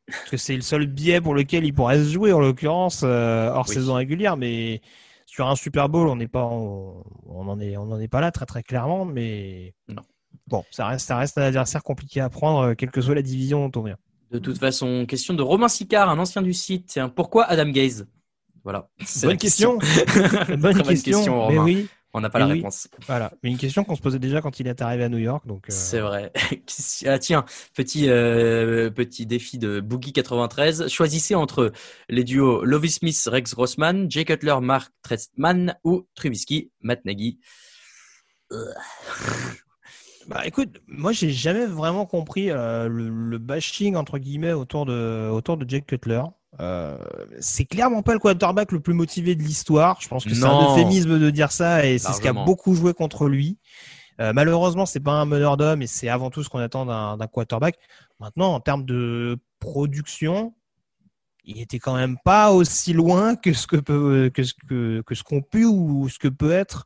parce 0.09 0.31
que 0.31 0.37
c'est 0.37 0.55
le 0.57 0.63
seul 0.63 0.87
biais 0.87 1.21
pour 1.21 1.35
lequel 1.35 1.65
il 1.65 1.73
pourrait 1.73 1.99
se 2.03 2.11
jouer, 2.11 2.33
en 2.33 2.41
l'occurrence, 2.41 3.03
euh, 3.05 3.51
hors 3.51 3.69
Oui. 3.69 3.75
saison 3.75 3.95
régulière. 3.95 4.37
Mais 4.37 4.81
sur 5.27 5.47
un 5.49 5.57
Super 5.57 5.89
Bowl, 5.89 6.09
on 6.09 6.17
n'est 6.17 6.29
pas, 6.29 6.45
on, 6.45 7.03
on 7.27 7.49
en 7.49 7.61
est, 7.61 7.77
on 7.77 7.91
en 7.93 8.01
est 8.01 8.09
pas 8.09 8.21
là 8.21 8.31
très 8.31 8.47
très 8.47 8.63
clairement. 8.63 9.05
Mais 9.05 9.75
Non. 9.89 10.03
bon, 10.47 10.65
ça 10.71 10.87
reste, 10.87 11.07
ça 11.07 11.17
reste 11.19 11.37
un 11.39 11.43
adversaire 11.43 11.83
compliqué 11.83 12.21
à 12.21 12.29
prendre, 12.31 12.61
euh, 12.71 12.75
quelle 12.75 12.91
que 12.91 13.01
soit 13.01 13.15
la 13.15 13.23
division 13.23 13.69
dont 13.69 13.81
on 13.81 13.85
vient. 13.85 13.97
De 14.31 14.39
toute 14.39 14.59
façon, 14.59 15.07
question 15.07 15.33
de 15.35 15.43
Romain 15.43 15.69
Sicard, 15.69 16.09
un 16.11 16.19
ancien 16.19 16.43
du 16.43 16.53
site. 16.53 16.99
Pourquoi 17.17 17.45
Adam 17.45 17.69
Gaze? 17.71 18.07
Voilà. 18.65 18.89
Bonne 19.23 19.31
la 19.31 19.37
question. 19.37 19.79
Très 20.07 20.57
Bonne 20.59 20.83
question. 20.83 21.49
mais 21.49 21.59
oui, 21.59 21.89
On 22.15 22.21
n'a 22.23 22.31
pas 22.31 22.39
Mais 22.39 22.47
la 22.47 22.51
oui. 22.53 22.59
réponse. 22.61 22.89
voilà. 23.07 23.33
Mais 23.43 23.51
une 23.51 23.59
question 23.59 23.85
qu'on 23.85 23.95
se 23.95 24.01
posait 24.01 24.19
déjà 24.19 24.41
quand 24.41 24.61
il 24.61 24.67
est 24.67 24.81
arrivé 24.81 25.05
à 25.05 25.09
New 25.11 25.19
York. 25.19 25.47
Donc. 25.47 25.67
euh, 25.69 25.73
C'est 25.73 26.01
vrai. 26.01 26.33
ah, 27.07 27.19
tiens, 27.19 27.45
petit, 27.75 28.09
euh, 28.09 28.89
petit 28.91 29.27
défi 29.27 29.59
de 29.59 29.81
Boogie 29.81 30.13
93. 30.15 30.89
Choisissez 30.89 31.35
entre 31.35 31.71
les 32.09 32.25
duos 32.25 32.65
Lovie 32.65 32.91
Smith, 32.91 33.23
Rex 33.31 33.55
Grossman, 33.55 34.11
Jay 34.11 34.25
Cutler, 34.25 34.57
Mark 34.63 34.91
Trestman 35.03 35.77
ou 35.85 36.07
Trubisky, 36.15 36.71
Matt 36.81 37.05
Nagy. 37.05 37.39
Bah 40.27 40.47
écoute, 40.47 40.81
moi 40.87 41.13
j'ai 41.13 41.31
jamais 41.31 41.65
vraiment 41.65 42.05
compris 42.05 42.51
euh, 42.51 42.87
le, 42.89 43.09
le 43.09 43.39
bashing 43.39 43.97
entre 43.97 44.19
guillemets 44.19 44.53
autour 44.53 44.85
de 44.85 45.31
autour 45.31 45.57
de 45.57 45.69
Jake 45.69 45.87
Cutler. 45.87 46.23
Euh, 46.61 46.97
c'est 47.41 47.67
clairement 47.67 48.03
pas 48.03 48.15
le 48.15 48.19
quarterback 48.19 48.73
le 48.73 48.81
plus 48.81 48.95
motivé 48.95 49.35
de 49.35 49.43
l'histoire. 49.43 50.01
Je 50.01 50.09
pense 50.09 50.25
que 50.25 50.35
c'est 50.35 50.45
un 50.45 50.73
euphémisme 50.73 51.19
de 51.19 51.31
dire 51.31 51.53
ça 51.53 51.87
et 51.87 51.99
c'est 51.99 52.13
ce 52.13 52.21
qui 52.21 52.29
a 52.29 52.33
beaucoup 52.33 52.75
joué 52.75 52.95
contre 52.95 53.29
lui. 53.29 53.59
Euh, 54.21 54.33
malheureusement, 54.33 54.85
c'est 54.85 55.01
pas 55.01 55.13
un 55.13 55.27
meneur 55.27 55.57
d'homme 55.57 55.83
et 55.83 55.87
c'est 55.87 56.09
avant 56.09 56.31
tout 56.31 56.43
ce 56.43 56.49
qu'on 56.49 56.59
attend 56.59 56.87
d'un 57.17 57.27
quarterback. 57.27 57.77
Maintenant, 58.19 58.53
en 58.53 58.61
termes 58.61 58.85
de 58.85 59.39
production, 59.61 60.55
il 61.45 61.61
était 61.61 61.79
quand 61.79 61.95
même 61.95 62.17
pas 62.25 62.51
aussi 62.53 62.93
loin 62.93 63.37
que 63.37 63.53
ce 63.53 63.67
que 63.67 63.77
peut 63.77 64.31
que 64.35 64.43
ce 64.43 64.55
que, 64.69 65.03
que 65.07 65.15
ce 65.15 65.23
qu'on 65.23 65.41
peut 65.41 65.65
ou 65.65 66.09
ce 66.09 66.19
que 66.19 66.29
peut 66.29 66.51
être 66.51 66.85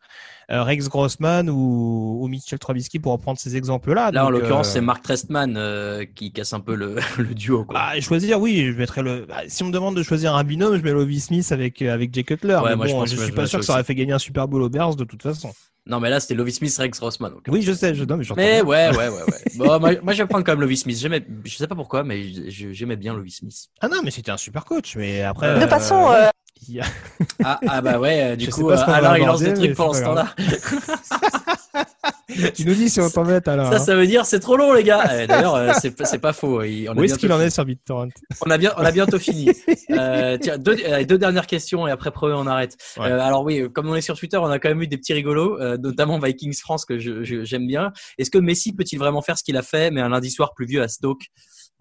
Rex 0.60 0.88
Grossman 0.88 1.48
ou, 1.48 2.18
ou 2.20 2.28
Mitchell 2.28 2.58
Trubisky 2.58 2.98
pour 2.98 3.12
reprendre 3.12 3.38
ces 3.38 3.56
exemples-là. 3.56 4.10
Là, 4.10 4.26
en 4.26 4.30
l'occurrence, 4.30 4.68
euh, 4.68 4.72
c'est 4.74 4.80
Mark 4.80 5.02
Trestman 5.02 5.54
euh, 5.56 6.04
qui 6.14 6.32
casse 6.32 6.52
un 6.52 6.60
peu 6.60 6.74
le, 6.74 6.96
le 7.18 7.34
duo. 7.34 7.64
Quoi. 7.64 7.74
bah, 7.74 8.00
choisir, 8.00 8.40
oui, 8.40 8.72
je 8.72 8.78
mettrais 8.78 9.02
le. 9.02 9.26
bah, 9.26 9.42
si 9.48 9.62
on 9.62 9.66
me 9.66 9.72
demande 9.72 9.96
de 9.96 10.02
choisir 10.02 10.34
un 10.34 10.44
binôme, 10.44 10.76
je 10.76 10.82
mets 10.82 10.92
Lovie 10.92 11.20
Smith 11.20 11.50
avec 11.52 11.80
avec 11.82 12.14
Jay 12.14 12.24
Cutler. 12.24 12.56
Ouais, 12.56 12.70
Mais 12.70 12.76
moi, 12.76 12.86
je 12.86 12.92
pense 12.92 13.10
je 13.10 13.16
suis 13.16 13.28
je 13.28 13.32
pas 13.32 13.46
sûr 13.46 13.60
que 13.60 13.64
ça 13.64 13.72
aurait 13.72 13.84
fait 13.84 13.94
gagner 13.94 14.12
un 14.12 14.18
Super 14.18 14.48
Bowl 14.48 14.62
aux 14.62 14.68
Bears 14.68 14.96
de 14.96 15.04
toute 15.04 15.22
façon. 15.22 15.52
Non, 15.84 15.98
mais 15.98 16.10
là, 16.10 16.20
c'était 16.20 16.34
Lovie 16.34 16.52
Smith, 16.52 16.76
Rex 16.78 17.00
Grossman. 17.00 17.32
donc. 17.32 17.42
Oui, 17.48 17.62
je 17.62 17.72
sais, 17.72 17.94
je 17.94 18.04
non, 18.04 18.16
mais 18.16 18.24
Mais 18.36 18.62
bien. 18.62 18.64
ouais, 18.64 18.90
ouais, 18.90 19.08
ouais, 19.08 19.22
ouais. 19.28 19.42
Bon, 19.56 19.80
moi, 19.80 19.90
moi, 20.02 20.12
je 20.12 20.22
vais 20.22 20.28
prendre 20.28 20.44
quand 20.44 20.52
même 20.52 20.60
Lovie 20.60 20.76
Smith. 20.76 20.96
J'aimais, 20.96 21.24
je 21.44 21.56
sais 21.56 21.66
pas 21.66 21.74
pourquoi, 21.74 22.04
mais 22.04 22.22
j'aimais 22.48 22.96
bien 22.96 23.14
Lovie 23.14 23.32
Smith. 23.32 23.66
Ah 23.80 23.88
non, 23.88 24.00
mais 24.04 24.12
c'était 24.12 24.30
un 24.30 24.36
super 24.36 24.64
coach. 24.64 24.96
Mais 24.96 25.22
après. 25.22 25.58
De 25.58 25.64
euh, 25.64 25.68
façon, 25.68 26.12
euh, 26.12 26.28
il 26.68 26.74
y 26.76 26.80
a- 26.80 26.84
Ah, 27.44 27.58
ah 27.68 27.80
bah 27.80 27.98
ouais, 27.98 28.22
euh, 28.32 28.36
du 28.36 28.44
Je 28.46 28.50
coup, 28.50 28.70
euh, 28.70 28.76
Alain, 28.86 29.16
il 29.18 29.26
lance 29.26 29.40
des 29.40 29.54
trucs 29.54 29.74
pendant 29.74 29.92
c'est 29.92 30.00
ce 30.00 30.04
temps-là. 30.04 30.34
tu 32.54 32.64
nous 32.66 32.74
dis 32.74 32.88
si 32.88 33.00
on 33.00 33.10
t'en 33.10 33.24
met 33.24 33.46
alors. 33.48 33.72
Ça, 33.72 33.78
ça 33.78 33.96
veut 33.96 34.06
dire 34.06 34.24
c'est 34.24 34.40
trop 34.40 34.56
long, 34.56 34.72
les 34.72 34.84
gars. 34.84 35.04
Eh, 35.22 35.26
D'ailleurs, 35.26 35.54
euh, 35.56 35.72
c'est 35.80 36.18
pas- 36.18 36.32
faux. 36.32 36.62
Il- 36.62 36.88
on 36.88 36.96
Où 36.96 37.04
est-ce 37.04 37.18
qu'il 37.18 37.32
en 37.32 37.40
est 37.40 37.50
sur 37.50 37.64
BitTorrent? 37.64 38.08
On 38.46 38.50
a 38.50 38.58
bien, 38.58 38.72
on 38.76 38.84
a 38.84 38.90
bientôt 38.92 39.18
fini. 39.18 39.50
Euh, 39.90 40.38
tiens, 40.40 40.56
deux, 40.56 40.76
deux 41.06 41.18
dernières 41.18 41.46
questions 41.46 41.86
et 41.86 41.90
après 41.90 42.10
on 42.22 42.46
arrête. 42.46 42.78
Ouais. 42.96 43.08
Euh, 43.10 43.20
alors 43.20 43.44
oui, 43.44 43.70
comme 43.74 43.88
on 43.90 43.94
est 43.94 44.00
sur 44.00 44.16
Twitter, 44.16 44.38
on 44.38 44.46
a 44.46 44.58
quand 44.58 44.70
même 44.70 44.80
eu 44.80 44.86
des 44.86 44.96
petits 44.96 45.12
rigolos, 45.12 45.60
euh, 45.60 45.76
notamment 45.76 46.18
Vikings 46.18 46.56
France 46.56 46.86
que 46.86 46.98
j'aime 46.98 47.66
bien. 47.66 47.92
Est-ce 48.16 48.30
que 48.30 48.38
Messi 48.38 48.72
peut-il 48.74 48.98
vraiment 48.98 49.20
faire 49.20 49.36
ce 49.36 49.44
qu'il 49.44 49.56
a 49.58 49.62
fait, 49.62 49.90
mais 49.90 50.00
un 50.00 50.08
lundi 50.08 50.30
soir 50.30 50.54
pluvieux 50.54 50.80
à 50.82 50.88
Stoke? 50.88 51.24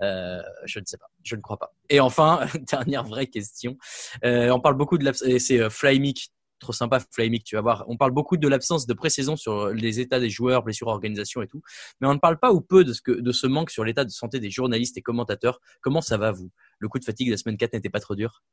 Euh, 0.01 0.41
Je 0.65 0.79
ne 0.79 0.85
sais 0.85 0.97
pas, 0.97 1.07
je 1.23 1.35
ne 1.35 1.41
crois 1.41 1.57
pas. 1.57 1.73
Et 1.89 1.99
enfin, 1.99 2.45
dernière 2.71 3.03
vraie 3.03 3.27
question. 3.27 3.77
Euh, 4.25 4.49
on 4.51 4.59
parle 4.59 4.75
beaucoup 4.75 4.97
de 4.97 5.05
l'abs- 5.05 5.23
et 5.23 5.39
c'est 5.39 5.59
euh, 5.59 5.69
Flymic. 5.69 6.31
Trop 6.59 6.73
sympa, 6.73 6.99
Flymic, 7.11 7.43
tu 7.43 7.55
vas 7.55 7.61
voir. 7.61 7.85
On 7.87 7.97
parle 7.97 8.11
beaucoup 8.11 8.37
de 8.37 8.47
l'absence 8.47 8.85
de 8.85 8.93
pré-saison 8.93 9.35
sur 9.35 9.69
les 9.69 9.99
états 9.99 10.19
des 10.19 10.29
joueurs, 10.29 10.61
blessures, 10.61 10.89
organisation 10.89 11.41
et 11.41 11.47
tout. 11.47 11.63
Mais 11.99 12.07
on 12.07 12.13
ne 12.13 12.19
parle 12.19 12.37
pas 12.37 12.53
ou 12.53 12.61
peu 12.61 12.83
de 12.83 12.93
ce, 12.93 13.01
que, 13.01 13.11
de 13.11 13.31
ce 13.31 13.47
manque 13.47 13.71
sur 13.71 13.83
l'état 13.83 14.05
de 14.05 14.11
santé 14.11 14.39
des 14.39 14.51
journalistes 14.51 14.95
et 14.95 15.01
commentateurs. 15.01 15.59
Comment 15.81 16.01
ça 16.01 16.17
va, 16.17 16.31
vous? 16.31 16.51
Le 16.77 16.87
coup 16.87 16.99
de 16.99 17.03
fatigue 17.03 17.29
de 17.29 17.31
la 17.31 17.37
semaine 17.37 17.57
4 17.57 17.73
n'était 17.73 17.89
pas 17.89 17.99
trop 17.99 18.13
dur? 18.15 18.43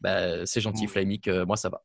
Bah, 0.00 0.44
C'est 0.44 0.60
gentil, 0.60 0.86
Flymic. 0.88 1.26
euh, 1.28 1.46
moi, 1.46 1.56
ça 1.56 1.70
va. 1.70 1.82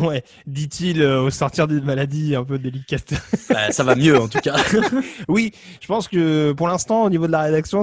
Ouais, 0.00 0.22
dit-il 0.46 1.02
euh, 1.02 1.22
au 1.22 1.30
sortir 1.30 1.66
d'une 1.68 1.84
maladie 1.84 2.34
un 2.36 2.44
peu 2.44 2.58
délicate. 2.58 3.12
Bah, 3.48 3.70
ça 3.70 3.84
va 3.84 3.94
mieux, 3.94 4.20
en 4.20 4.28
tout 4.28 4.40
cas. 4.40 4.56
oui, 5.28 5.52
je 5.80 5.86
pense 5.86 6.08
que 6.08 6.52
pour 6.52 6.66
l'instant, 6.68 7.04
au 7.04 7.10
niveau 7.10 7.26
de 7.26 7.32
la 7.32 7.42
rédaction, 7.42 7.82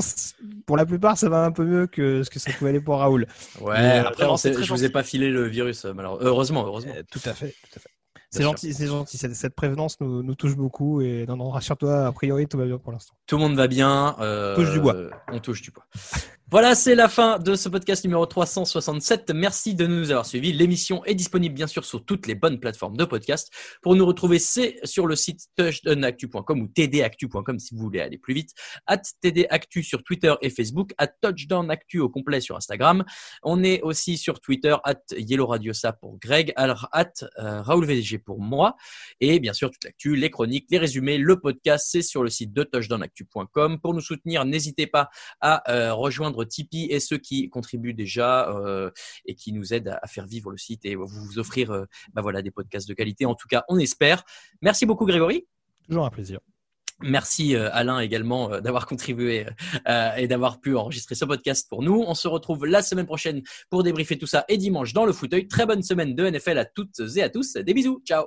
pour 0.66 0.76
la 0.78 0.86
plupart, 0.86 1.18
ça 1.18 1.30
va 1.30 1.46
un 1.46 1.52
peu 1.52 1.64
mieux 1.64 1.88
que 1.88 2.22
ce 2.24 2.30
que 2.30 2.38
ça 2.40 2.52
pouvait 2.52 2.72
aller 2.72 2.82
pour 2.82 2.98
Raoul. 3.00 3.26
Ouais, 3.62 3.74
Mais, 3.82 4.00
euh, 4.00 4.08
après, 4.08 4.26
non, 4.26 4.36
je 4.38 4.70
vous 4.74 4.84
ai 4.84 4.90
pas 4.90 5.04
filé 5.04 5.30
le 5.30 5.48
virus, 5.48 5.86
euh, 5.86 5.94
malheureusement. 5.94 6.28
Heureusement, 6.28 6.66
heureusement. 6.66 6.94
Euh, 6.96 7.04
tout 7.12 7.22
à 7.26 7.34
fait, 7.34 7.50
tout 7.72 7.78
à 7.78 7.80
fait. 7.80 7.90
C'est 8.30 8.42
gentil, 8.44 8.74
c'est 8.74 8.88
gentil. 8.88 9.18
Cette, 9.18 9.36
cette 9.36 9.54
prévenance 9.56 10.00
nous, 10.02 10.24
nous 10.24 10.34
touche 10.36 10.56
beaucoup 10.56 11.02
et 11.02 11.26
non, 11.28 11.38
non, 11.38 11.50
rassure-toi, 11.52 12.08
a 12.08 12.12
priori, 12.12 12.48
tout 12.48 12.58
va 12.58 12.66
bien 12.66 12.80
pour 12.80 12.92
l'instant. 12.92 13.14
Tout 13.28 13.38
le 13.38 13.44
monde 13.44 13.56
va 13.56 13.68
bien. 13.68 14.16
euh, 14.20 14.56
Touche 14.56 14.72
du 14.72 14.80
bois. 14.80 14.96
On 15.32 15.40
touche 15.40 15.62
du 15.62 15.70
bois. 15.72 15.86
Voilà, 16.54 16.76
c'est 16.76 16.94
la 16.94 17.10
fin 17.10 17.40
de 17.40 17.56
ce 17.56 17.68
podcast 17.68 18.04
numéro 18.04 18.28
367. 18.28 19.32
Merci 19.32 19.74
de 19.74 19.88
nous 19.88 20.12
avoir 20.12 20.24
suivis. 20.24 20.54
L'émission 20.54 21.04
est 21.04 21.16
disponible 21.16 21.56
bien 21.56 21.66
sûr 21.66 21.84
sur 21.84 22.06
toutes 22.06 22.28
les 22.28 22.36
bonnes 22.36 22.60
plateformes 22.60 22.96
de 22.96 23.06
podcast. 23.06 23.52
Pour 23.82 23.96
nous 23.96 24.06
retrouver, 24.06 24.38
c'est 24.38 24.76
sur 24.84 25.08
le 25.08 25.16
site 25.16 25.48
touchdownactu.com 25.58 26.62
ou 26.62 26.68
tdactu.com 26.68 27.58
si 27.58 27.74
vous 27.74 27.82
voulez 27.82 28.02
aller 28.02 28.20
plus 28.20 28.36
vite. 28.36 28.52
At 28.86 29.02
tdactu 29.24 29.82
sur 29.82 30.04
Twitter 30.04 30.32
et 30.44 30.52
Facebook. 30.52 30.94
At 31.00 31.08
touchdownactu 31.24 31.98
au 31.98 32.10
complet 32.10 32.40
sur 32.40 32.56
Instagram. 32.56 33.04
On 33.42 33.64
est 33.64 33.82
aussi 33.82 34.20
sur 34.20 34.40
Twitter. 34.40 34.76
At 34.84 35.02
Yellow 35.18 35.52
pour 36.00 36.20
Greg. 36.20 36.54
At 36.56 37.14
euh, 37.40 37.64
Raoul 37.64 37.88
VDG 37.88 38.20
pour 38.20 38.40
moi. 38.40 38.76
Et 39.20 39.40
bien 39.40 39.54
sûr, 39.54 39.72
toute 39.72 39.86
l'actu, 39.86 40.16
les 40.16 40.30
chroniques, 40.30 40.68
les 40.70 40.78
résumés, 40.78 41.18
le 41.18 41.40
podcast, 41.40 41.88
c'est 41.90 42.04
sur 42.04 42.22
le 42.22 42.30
site 42.30 42.54
de 42.54 42.62
touchdownactu.com. 42.62 43.80
Pour 43.82 43.96
nous 43.96 44.02
soutenir, 44.02 44.46
n'hésitez 44.46 44.86
pas 44.86 45.10
à 45.42 45.68
euh, 45.72 45.96
rejoindre 46.44 46.50
Tipeee 46.50 46.88
et 46.90 47.00
ceux 47.00 47.18
qui 47.18 47.50
contribuent 47.50 47.94
déjà 47.94 48.50
euh, 48.50 48.92
et 49.26 49.36
qui 49.36 49.54
nous 49.54 49.74
aident 49.74 49.98
à, 50.02 50.08
faire 50.08 50.26
vivre 50.26 50.52
le 50.52 50.58
site 50.58 50.86
et 50.86 50.96
vous 50.96 51.40
offrir 51.40 51.72
euh, 51.72 51.86
bah 52.14 52.22
voilà, 52.22 52.42
des 52.42 52.52
podcasts 52.52 52.88
de 52.88 52.94
qualité. 52.94 53.26
En 53.26 53.36
tout 53.36 53.48
cas, 53.48 53.64
on 53.70 53.78
espère. 53.78 54.24
Merci 54.62 54.86
beaucoup 54.86 55.06
Grégory. 55.06 55.46
Toujours 55.88 56.06
un 56.06 56.10
plaisir. 56.10 56.40
Merci 57.02 57.56
euh, 57.56 57.70
Alain 57.74 58.00
également 58.00 58.62
d'avoir 58.62 58.86
contribué 58.86 59.46
et 60.18 60.28
d'avoir 60.28 60.62
pu 60.62 60.76
enregistrer 60.76 61.16
ce 61.16 61.26
podcast 61.26 61.68
pour 61.68 61.82
nous. 61.82 62.04
On 62.06 62.14
se 62.14 62.28
retrouve 62.28 62.66
la 62.66 62.82
semaine 62.82 63.06
prochaine 63.06 63.42
pour 63.70 63.84
débriefer 63.84 64.18
tout 64.18 64.28
ça 64.28 64.46
et 64.48 64.58
dimanche 64.58 64.94
dans 64.94 65.06
le 65.06 65.12
fauteuil. 65.12 65.48
Très 65.48 65.66
bonne 65.66 65.84
semaine 65.84 66.16
de 66.16 66.30
NFL 66.30 66.58
à 66.60 66.66
toutes 66.66 67.02
et 67.16 67.24
à 67.24 67.30
tous. 67.30 67.54
Des 67.56 67.74
bisous. 67.74 68.02
Ciao. 68.06 68.26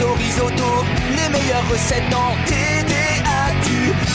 Les 0.00 1.28
meilleures 1.28 1.68
recettes 1.70 2.14
en 2.14 2.34
TDAQ. 2.46 3.66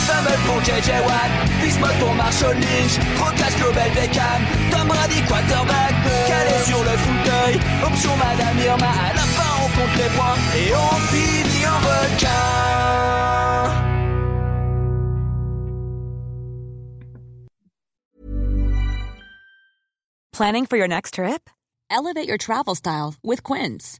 Fumble 0.06 0.38
pour 0.46 0.60
JJ 0.64 0.90
Watt, 1.06 1.32
Bismuth 1.62 2.00
pour 2.00 2.14
Marshall 2.14 2.56
Lynch, 2.56 3.00
Proclash 3.18 3.56
Global 3.58 3.90
Beckham, 3.94 4.42
Tom 4.72 4.88
Brady 4.88 5.22
quarterback, 5.28 5.94
calé 6.28 6.64
sur 6.66 6.80
le 6.84 6.96
fauteuil, 6.98 7.60
option 7.86 8.16
Madame 8.18 8.60
Irma, 8.60 8.88
à 8.88 9.14
la 9.14 9.26
fin 9.36 9.52
on 9.64 9.68
compte 9.76 9.98
les 9.98 10.10
points 10.16 10.38
et 10.56 10.74
on 10.74 10.96
finit 11.12 11.66
en 11.68 11.80
requin. 11.80 12.32
Planning 20.34 20.66
for 20.66 20.78
your 20.78 20.88
next 20.88 21.14
trip? 21.14 21.50
Elevate 21.90 22.28
your 22.28 22.38
travel 22.38 22.76
style 22.76 23.16
with 23.24 23.42
Quince. 23.42 24.00